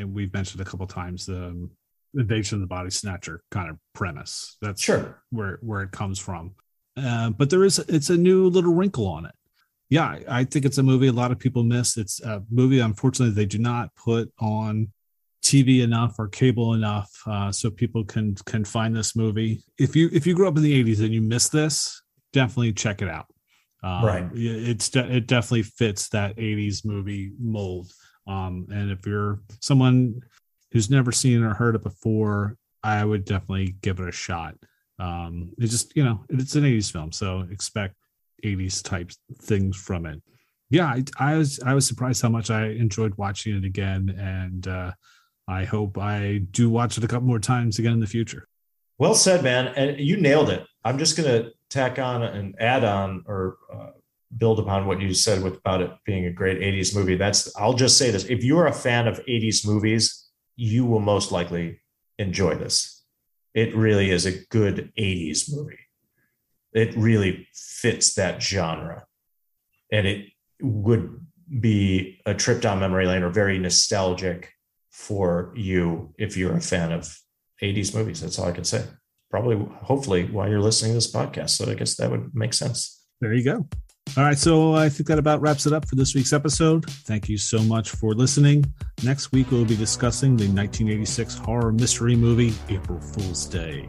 we've 0.05 0.33
mentioned 0.33 0.61
a 0.61 0.65
couple 0.65 0.85
times 0.87 1.25
the 1.25 1.69
invasion 2.15 2.55
of 2.55 2.61
the 2.61 2.67
body 2.67 2.89
snatcher 2.89 3.43
kind 3.51 3.69
of 3.69 3.77
premise. 3.93 4.57
That's 4.61 4.81
sure. 4.81 5.21
where 5.29 5.59
where 5.61 5.81
it 5.81 5.91
comes 5.91 6.19
from. 6.19 6.55
Uh, 6.95 7.29
but 7.29 7.49
there 7.49 7.63
is 7.63 7.79
it's 7.79 8.09
a 8.09 8.17
new 8.17 8.47
little 8.47 8.73
wrinkle 8.73 9.07
on 9.07 9.25
it 9.25 9.35
yeah, 9.89 10.19
I 10.27 10.43
think 10.43 10.65
it's 10.65 10.77
a 10.77 10.83
movie 10.83 11.07
a 11.07 11.13
lot 11.13 11.31
of 11.31 11.39
people 11.39 11.63
miss. 11.63 11.97
It's 11.97 12.21
a 12.21 12.43
movie, 12.49 12.79
unfortunately, 12.79 13.33
they 13.33 13.45
do 13.45 13.57
not 13.57 13.95
put 13.95 14.31
on 14.39 14.91
TV 15.43 15.81
enough 15.81 16.19
or 16.19 16.27
cable 16.27 16.73
enough, 16.73 17.09
uh, 17.25 17.51
so 17.51 17.69
people 17.69 18.03
can 18.03 18.35
can 18.45 18.65
find 18.65 18.95
this 18.95 19.15
movie. 19.15 19.63
If 19.79 19.95
you 19.95 20.09
if 20.11 20.27
you 20.27 20.35
grew 20.35 20.47
up 20.47 20.57
in 20.57 20.63
the 20.63 20.83
'80s 20.83 20.99
and 20.99 21.13
you 21.13 21.21
miss 21.21 21.47
this, 21.47 22.01
definitely 22.33 22.73
check 22.73 23.01
it 23.01 23.07
out. 23.07 23.27
Um, 23.81 24.05
right, 24.05 24.29
it's 24.33 24.93
it 24.93 25.27
definitely 25.27 25.63
fits 25.63 26.09
that 26.09 26.35
'80s 26.35 26.83
movie 26.83 27.31
mold. 27.39 27.91
Um, 28.27 28.67
and 28.69 28.91
if 28.91 29.05
you're 29.05 29.39
someone 29.61 30.19
who's 30.71 30.89
never 30.89 31.13
seen 31.13 31.43
or 31.43 31.53
heard 31.53 31.75
it 31.75 31.83
before, 31.83 32.57
I 32.83 33.05
would 33.05 33.23
definitely 33.23 33.77
give 33.81 34.01
it 34.01 34.09
a 34.09 34.11
shot. 34.11 34.55
Um, 34.99 35.53
it's 35.59 35.71
just 35.71 35.95
you 35.95 36.03
know 36.03 36.25
it's 36.29 36.55
an 36.55 36.63
'80s 36.63 36.91
film, 36.91 37.13
so 37.13 37.47
expect 37.49 37.95
80s 38.43 38.83
type 38.83 39.11
things 39.41 39.75
from 39.75 40.05
it. 40.05 40.21
Yeah, 40.69 40.85
I, 40.85 41.03
I, 41.19 41.37
was 41.37 41.59
I 41.61 41.73
was 41.73 41.87
surprised 41.87 42.21
how 42.21 42.29
much 42.29 42.49
I 42.49 42.67
enjoyed 42.67 43.15
watching 43.15 43.55
it 43.55 43.63
again, 43.63 44.09
and 44.19 44.67
uh, 44.67 44.91
I 45.47 45.63
hope 45.63 45.97
I 45.97 46.39
do 46.51 46.69
watch 46.69 46.97
it 46.97 47.03
a 47.03 47.07
couple 47.07 47.27
more 47.27 47.39
times 47.39 47.79
again 47.79 47.93
in 47.93 47.99
the 47.99 48.07
future. 48.07 48.47
Well 48.97 49.15
said, 49.15 49.43
man, 49.43 49.67
and 49.75 49.99
you 49.99 50.17
nailed 50.17 50.49
it. 50.49 50.65
I'm 50.83 50.97
just 50.97 51.15
gonna 51.15 51.51
tack 51.69 51.99
on 51.99 52.23
and 52.23 52.55
add 52.59 52.83
on 52.83 53.23
or 53.27 53.57
uh, 53.73 53.91
build 54.37 54.59
upon 54.59 54.87
what 54.87 54.99
you 54.99 55.13
said 55.13 55.41
with 55.41 55.57
about 55.57 55.81
it 55.81 55.91
being 56.05 56.25
a 56.25 56.31
great 56.31 56.59
80s 56.59 56.93
movie. 56.93 57.15
That's 57.15 57.55
I'll 57.55 57.73
just 57.73 57.97
say 57.97 58.11
this: 58.11 58.25
if 58.25 58.43
you 58.43 58.57
are 58.57 58.67
a 58.67 58.73
fan 58.73 59.07
of 59.07 59.23
80s 59.25 59.65
movies, 59.65 60.27
you 60.57 60.85
will 60.85 60.99
most 60.99 61.31
likely 61.31 61.79
enjoy 62.19 62.55
this. 62.55 63.05
It 63.53 63.73
really 63.75 64.11
is 64.11 64.25
a 64.25 64.45
good 64.49 64.91
80s 64.97 65.49
movie 65.55 65.86
it 66.73 66.95
really 66.95 67.47
fits 67.53 68.15
that 68.15 68.41
genre. 68.41 69.05
And 69.91 70.05
it 70.05 70.27
would 70.61 71.25
be 71.59 72.19
a 72.25 72.33
trip 72.33 72.61
down 72.61 72.79
memory 72.79 73.07
lane 73.07 73.23
or 73.23 73.29
very 73.29 73.57
nostalgic 73.57 74.51
for 74.91 75.53
you 75.55 76.13
if 76.17 76.35
you're 76.35 76.55
a 76.55 76.61
fan 76.61 76.91
of 76.91 77.17
80s 77.61 77.95
movies. 77.95 78.21
That's 78.21 78.37
all 78.39 78.47
I 78.47 78.51
can 78.51 78.63
say. 78.63 78.83
Probably, 79.29 79.57
hopefully, 79.83 80.25
while 80.25 80.49
you're 80.49 80.61
listening 80.61 80.91
to 80.91 80.95
this 80.95 81.11
podcast. 81.11 81.51
So 81.51 81.69
I 81.69 81.75
guess 81.75 81.95
that 81.97 82.09
would 82.09 82.33
make 82.33 82.53
sense. 82.53 83.05
There 83.21 83.33
you 83.33 83.43
go. 83.43 83.67
All 84.15 84.23
right. 84.23 84.37
So 84.37 84.73
I 84.73 84.87
think 84.89 85.07
that 85.07 85.19
about 85.19 85.41
wraps 85.41 85.65
it 85.65 85.73
up 85.73 85.87
for 85.87 85.95
this 85.95 86.15
week's 86.15 86.31
episode. 86.31 86.89
Thank 86.89 87.27
you 87.27 87.37
so 87.37 87.61
much 87.61 87.91
for 87.91 88.13
listening. 88.13 88.65
Next 89.03 89.31
week, 89.31 89.51
we'll 89.51 89.65
be 89.65 89.75
discussing 89.75 90.37
the 90.37 90.45
1986 90.45 91.35
horror 91.35 91.73
mystery 91.73 92.15
movie, 92.15 92.53
April 92.69 92.99
Fool's 92.99 93.45
Day 93.45 93.85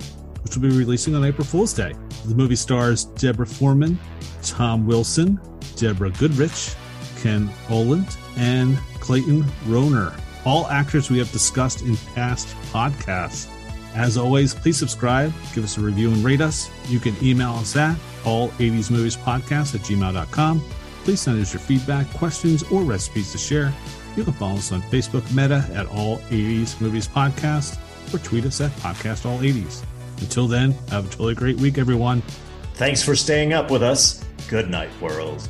which 0.48 0.56
will 0.56 0.70
be 0.70 0.76
releasing 0.76 1.14
on 1.14 1.24
April 1.24 1.46
Fool's 1.46 1.74
Day. 1.74 1.94
The 2.24 2.34
movie 2.34 2.56
stars 2.56 3.04
Deborah 3.04 3.46
Foreman, 3.46 3.98
Tom 4.42 4.86
Wilson, 4.86 5.38
Deborah 5.76 6.10
Goodrich, 6.10 6.74
Ken 7.20 7.48
Olandt, 7.66 8.16
and 8.38 8.78
Clayton 8.98 9.42
Rohner, 9.66 10.18
all 10.46 10.66
actors 10.68 11.10
we 11.10 11.18
have 11.18 11.30
discussed 11.32 11.82
in 11.82 11.96
past 12.14 12.48
podcasts. 12.72 13.50
As 13.94 14.16
always, 14.16 14.54
please 14.54 14.78
subscribe, 14.78 15.34
give 15.54 15.64
us 15.64 15.76
a 15.76 15.82
review, 15.82 16.10
and 16.10 16.24
rate 16.24 16.40
us. 16.40 16.70
You 16.88 16.98
can 16.98 17.14
email 17.22 17.50
us 17.50 17.76
at 17.76 17.96
all80smoviespodcast 18.24 19.74
at 19.74 19.80
gmail.com. 19.82 20.60
Please 21.04 21.20
send 21.20 21.42
us 21.42 21.52
your 21.52 21.60
feedback, 21.60 22.08
questions, 22.14 22.62
or 22.64 22.82
recipes 22.82 23.32
to 23.32 23.38
share. 23.38 23.74
You 24.16 24.24
can 24.24 24.32
follow 24.32 24.54
us 24.56 24.72
on 24.72 24.80
Facebook 24.82 25.30
Meta 25.34 25.68
at 25.74 25.86
All 25.88 26.18
80s 26.30 26.80
Movies 26.80 27.06
Podcast 27.06 27.78
or 28.14 28.18
tweet 28.18 28.46
us 28.46 28.62
at 28.62 28.70
Podcast 28.72 29.26
All 29.26 29.38
80s. 29.38 29.84
Until 30.20 30.46
then, 30.48 30.72
have 30.90 31.06
a 31.06 31.10
totally 31.10 31.34
great 31.34 31.56
week, 31.58 31.78
everyone. 31.78 32.22
Thanks 32.74 33.02
for 33.02 33.16
staying 33.16 33.52
up 33.52 33.70
with 33.70 33.82
us. 33.82 34.24
Good 34.48 34.70
night, 34.70 34.90
world. 35.00 35.48